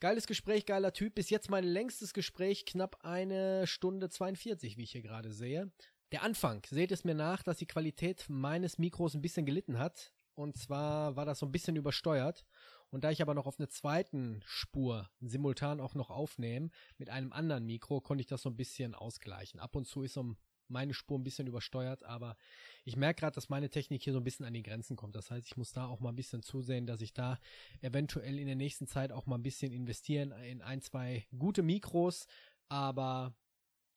Geiles 0.00 0.26
Gespräch, 0.26 0.66
geiler 0.66 0.92
Typ. 0.92 1.14
Bis 1.14 1.30
jetzt 1.30 1.50
mein 1.50 1.64
längstes 1.64 2.12
Gespräch, 2.12 2.66
knapp 2.66 3.04
eine 3.04 3.66
Stunde 3.66 4.10
42, 4.10 4.76
wie 4.76 4.84
ich 4.84 4.92
hier 4.92 5.02
gerade 5.02 5.32
sehe. 5.32 5.72
Der 6.12 6.22
Anfang, 6.22 6.64
seht 6.68 6.92
es 6.92 7.04
mir 7.04 7.14
nach, 7.14 7.42
dass 7.42 7.58
die 7.58 7.66
Qualität 7.66 8.26
meines 8.28 8.78
Mikros 8.78 9.14
ein 9.14 9.22
bisschen 9.22 9.44
gelitten 9.44 9.78
hat. 9.78 10.12
Und 10.34 10.56
zwar 10.56 11.16
war 11.16 11.24
das 11.24 11.40
so 11.40 11.46
ein 11.46 11.52
bisschen 11.52 11.74
übersteuert. 11.74 12.46
Und 12.90 13.02
da 13.04 13.10
ich 13.10 13.20
aber 13.20 13.34
noch 13.34 13.46
auf 13.46 13.58
einer 13.58 13.68
zweiten 13.68 14.40
Spur 14.46 15.10
simultan 15.20 15.80
auch 15.80 15.94
noch 15.94 16.10
aufnehme, 16.10 16.70
mit 16.96 17.10
einem 17.10 17.32
anderen 17.32 17.66
Mikro, 17.66 18.00
konnte 18.00 18.20
ich 18.22 18.28
das 18.28 18.42
so 18.42 18.48
ein 18.48 18.56
bisschen 18.56 18.94
ausgleichen. 18.94 19.58
Ab 19.58 19.74
und 19.74 19.86
zu 19.86 20.02
ist 20.02 20.14
so 20.14 20.36
meine 20.68 20.94
Spur 20.94 21.18
ein 21.18 21.24
bisschen 21.24 21.46
übersteuert, 21.46 22.02
aber 22.04 22.36
ich 22.84 22.96
merke 22.96 23.20
gerade, 23.20 23.34
dass 23.34 23.48
meine 23.48 23.70
Technik 23.70 24.02
hier 24.02 24.12
so 24.12 24.20
ein 24.20 24.24
bisschen 24.24 24.46
an 24.46 24.54
die 24.54 24.62
Grenzen 24.62 24.96
kommt. 24.96 25.16
Das 25.16 25.30
heißt, 25.30 25.46
ich 25.46 25.56
muss 25.56 25.72
da 25.72 25.86
auch 25.86 26.00
mal 26.00 26.10
ein 26.10 26.16
bisschen 26.16 26.42
zusehen, 26.42 26.86
dass 26.86 27.00
ich 27.00 27.12
da 27.12 27.38
eventuell 27.80 28.38
in 28.38 28.46
der 28.46 28.56
nächsten 28.56 28.86
Zeit 28.86 29.12
auch 29.12 29.26
mal 29.26 29.36
ein 29.36 29.42
bisschen 29.42 29.72
investieren 29.72 30.32
in 30.32 30.62
ein, 30.62 30.80
zwei 30.80 31.26
gute 31.36 31.62
Mikros, 31.62 32.26
aber 32.68 33.34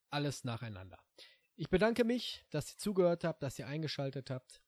alles 0.10 0.44
nacheinander. 0.44 1.00
Ich 1.56 1.70
bedanke 1.70 2.04
mich, 2.04 2.44
dass 2.50 2.74
ihr 2.74 2.78
zugehört 2.78 3.24
habt, 3.24 3.44
dass 3.44 3.60
ihr 3.60 3.68
eingeschaltet 3.68 4.30
habt. 4.30 4.62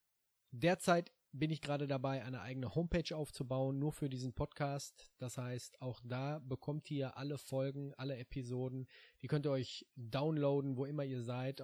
Derzeit 0.52 1.12
bin 1.34 1.50
ich 1.50 1.62
gerade 1.62 1.88
dabei, 1.88 2.24
eine 2.24 2.42
eigene 2.42 2.76
Homepage 2.76 3.16
aufzubauen, 3.16 3.80
nur 3.80 3.92
für 3.92 4.08
diesen 4.08 4.34
Podcast. 4.34 5.12
Das 5.18 5.38
heißt, 5.38 5.82
auch 5.82 6.00
da 6.04 6.40
bekommt 6.40 6.90
ihr 6.92 7.18
alle 7.18 7.38
Folgen, 7.38 7.94
alle 7.96 8.18
Episoden. 8.18 8.88
Die 9.22 9.28
könnt 9.28 9.48
ihr 9.48 9.52
euch 9.52 9.86
downloaden, 9.96 10.78
wo 10.78 10.86
immer 10.86 11.04
ihr 11.04 11.24
seid, 11.24 11.62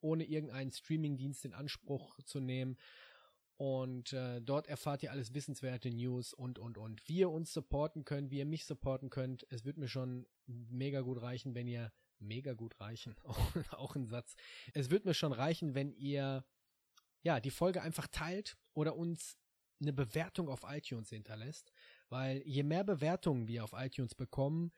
ohne 0.00 0.24
irgendeinen 0.24 0.70
Streamingdienst 0.70 1.44
in 1.44 1.54
Anspruch 1.54 2.20
zu 2.24 2.38
nehmen. 2.40 2.78
Und 3.56 4.12
äh, 4.12 4.40
dort 4.40 4.68
erfahrt 4.68 5.02
ihr 5.02 5.10
alles 5.12 5.34
wissenswerte 5.34 5.90
News 5.90 6.32
und, 6.32 6.58
und, 6.58 6.78
und. 6.78 7.08
Wie 7.08 7.18
ihr 7.18 7.30
uns 7.30 7.52
supporten 7.52 8.04
könnt, 8.04 8.30
wie 8.30 8.38
ihr 8.38 8.46
mich 8.46 8.64
supporten 8.64 9.10
könnt. 9.10 9.46
Es 9.50 9.64
wird 9.64 9.76
mir 9.76 9.88
schon 9.88 10.26
mega 10.46 11.00
gut 11.00 11.20
reichen, 11.20 11.54
wenn 11.54 11.66
ihr 11.66 11.92
mega 12.20 12.54
gut 12.54 12.80
reichen. 12.80 13.16
auch 13.70 13.96
ein 13.96 14.06
Satz. 14.06 14.34
Es 14.72 14.90
wird 14.90 15.04
mir 15.04 15.14
schon 15.14 15.32
reichen, 15.32 15.74
wenn 15.74 15.92
ihr 15.92 16.44
ja, 17.24 17.40
die 17.40 17.50
Folge 17.50 17.82
einfach 17.82 18.06
teilt 18.06 18.56
oder 18.74 18.96
uns 18.96 19.36
eine 19.80 19.92
Bewertung 19.92 20.48
auf 20.48 20.60
iTunes 20.64 21.08
hinterlässt, 21.08 21.72
weil 22.08 22.42
je 22.46 22.62
mehr 22.62 22.84
Bewertungen 22.84 23.48
wir 23.48 23.64
auf 23.64 23.72
iTunes 23.74 24.14
bekommen, 24.14 24.72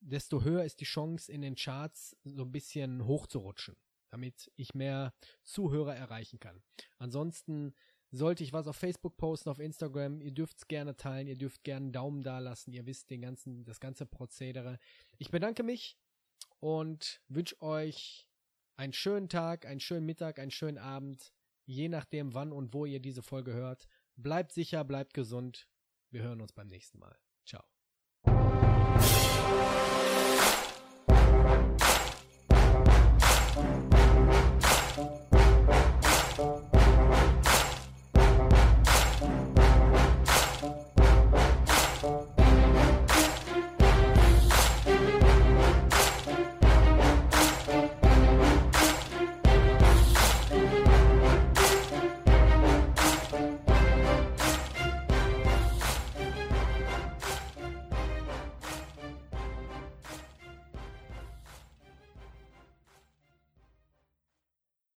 desto 0.00 0.42
höher 0.42 0.64
ist 0.64 0.80
die 0.80 0.86
Chance, 0.86 1.30
in 1.30 1.42
den 1.42 1.54
Charts 1.54 2.16
so 2.24 2.42
ein 2.42 2.52
bisschen 2.52 3.06
hochzurutschen, 3.06 3.76
damit 4.08 4.50
ich 4.56 4.74
mehr 4.74 5.14
Zuhörer 5.44 5.94
erreichen 5.94 6.40
kann. 6.40 6.62
Ansonsten 6.98 7.74
sollte 8.10 8.42
ich 8.42 8.52
was 8.52 8.66
auf 8.66 8.76
Facebook 8.76 9.16
posten, 9.16 9.50
auf 9.50 9.60
Instagram, 9.60 10.20
ihr 10.20 10.32
dürft 10.32 10.56
es 10.56 10.66
gerne 10.66 10.96
teilen, 10.96 11.28
ihr 11.28 11.36
dürft 11.36 11.62
gerne 11.62 11.84
einen 11.84 11.92
Daumen 11.92 12.22
da 12.22 12.38
lassen, 12.38 12.72
ihr 12.72 12.86
wisst 12.86 13.10
den 13.10 13.20
ganzen, 13.20 13.64
das 13.64 13.78
ganze 13.78 14.06
Prozedere. 14.06 14.78
Ich 15.18 15.30
bedanke 15.30 15.62
mich 15.62 15.96
und 16.58 17.20
wünsche 17.28 17.60
euch 17.60 18.26
einen 18.76 18.94
schönen 18.94 19.28
Tag, 19.28 19.66
einen 19.66 19.80
schönen 19.80 20.06
Mittag, 20.06 20.38
einen 20.38 20.50
schönen 20.50 20.78
Abend 20.78 21.32
je 21.70 21.88
nachdem, 21.88 22.34
wann 22.34 22.52
und 22.52 22.74
wo 22.74 22.84
ihr 22.84 23.00
diese 23.00 23.22
Folge 23.22 23.52
hört. 23.52 23.86
Bleibt 24.16 24.52
sicher, 24.52 24.84
bleibt 24.84 25.14
gesund. 25.14 25.68
Wir 26.10 26.22
hören 26.22 26.40
uns 26.40 26.52
beim 26.52 26.66
nächsten 26.66 26.98
Mal. 26.98 27.16
Ciao. 27.46 27.62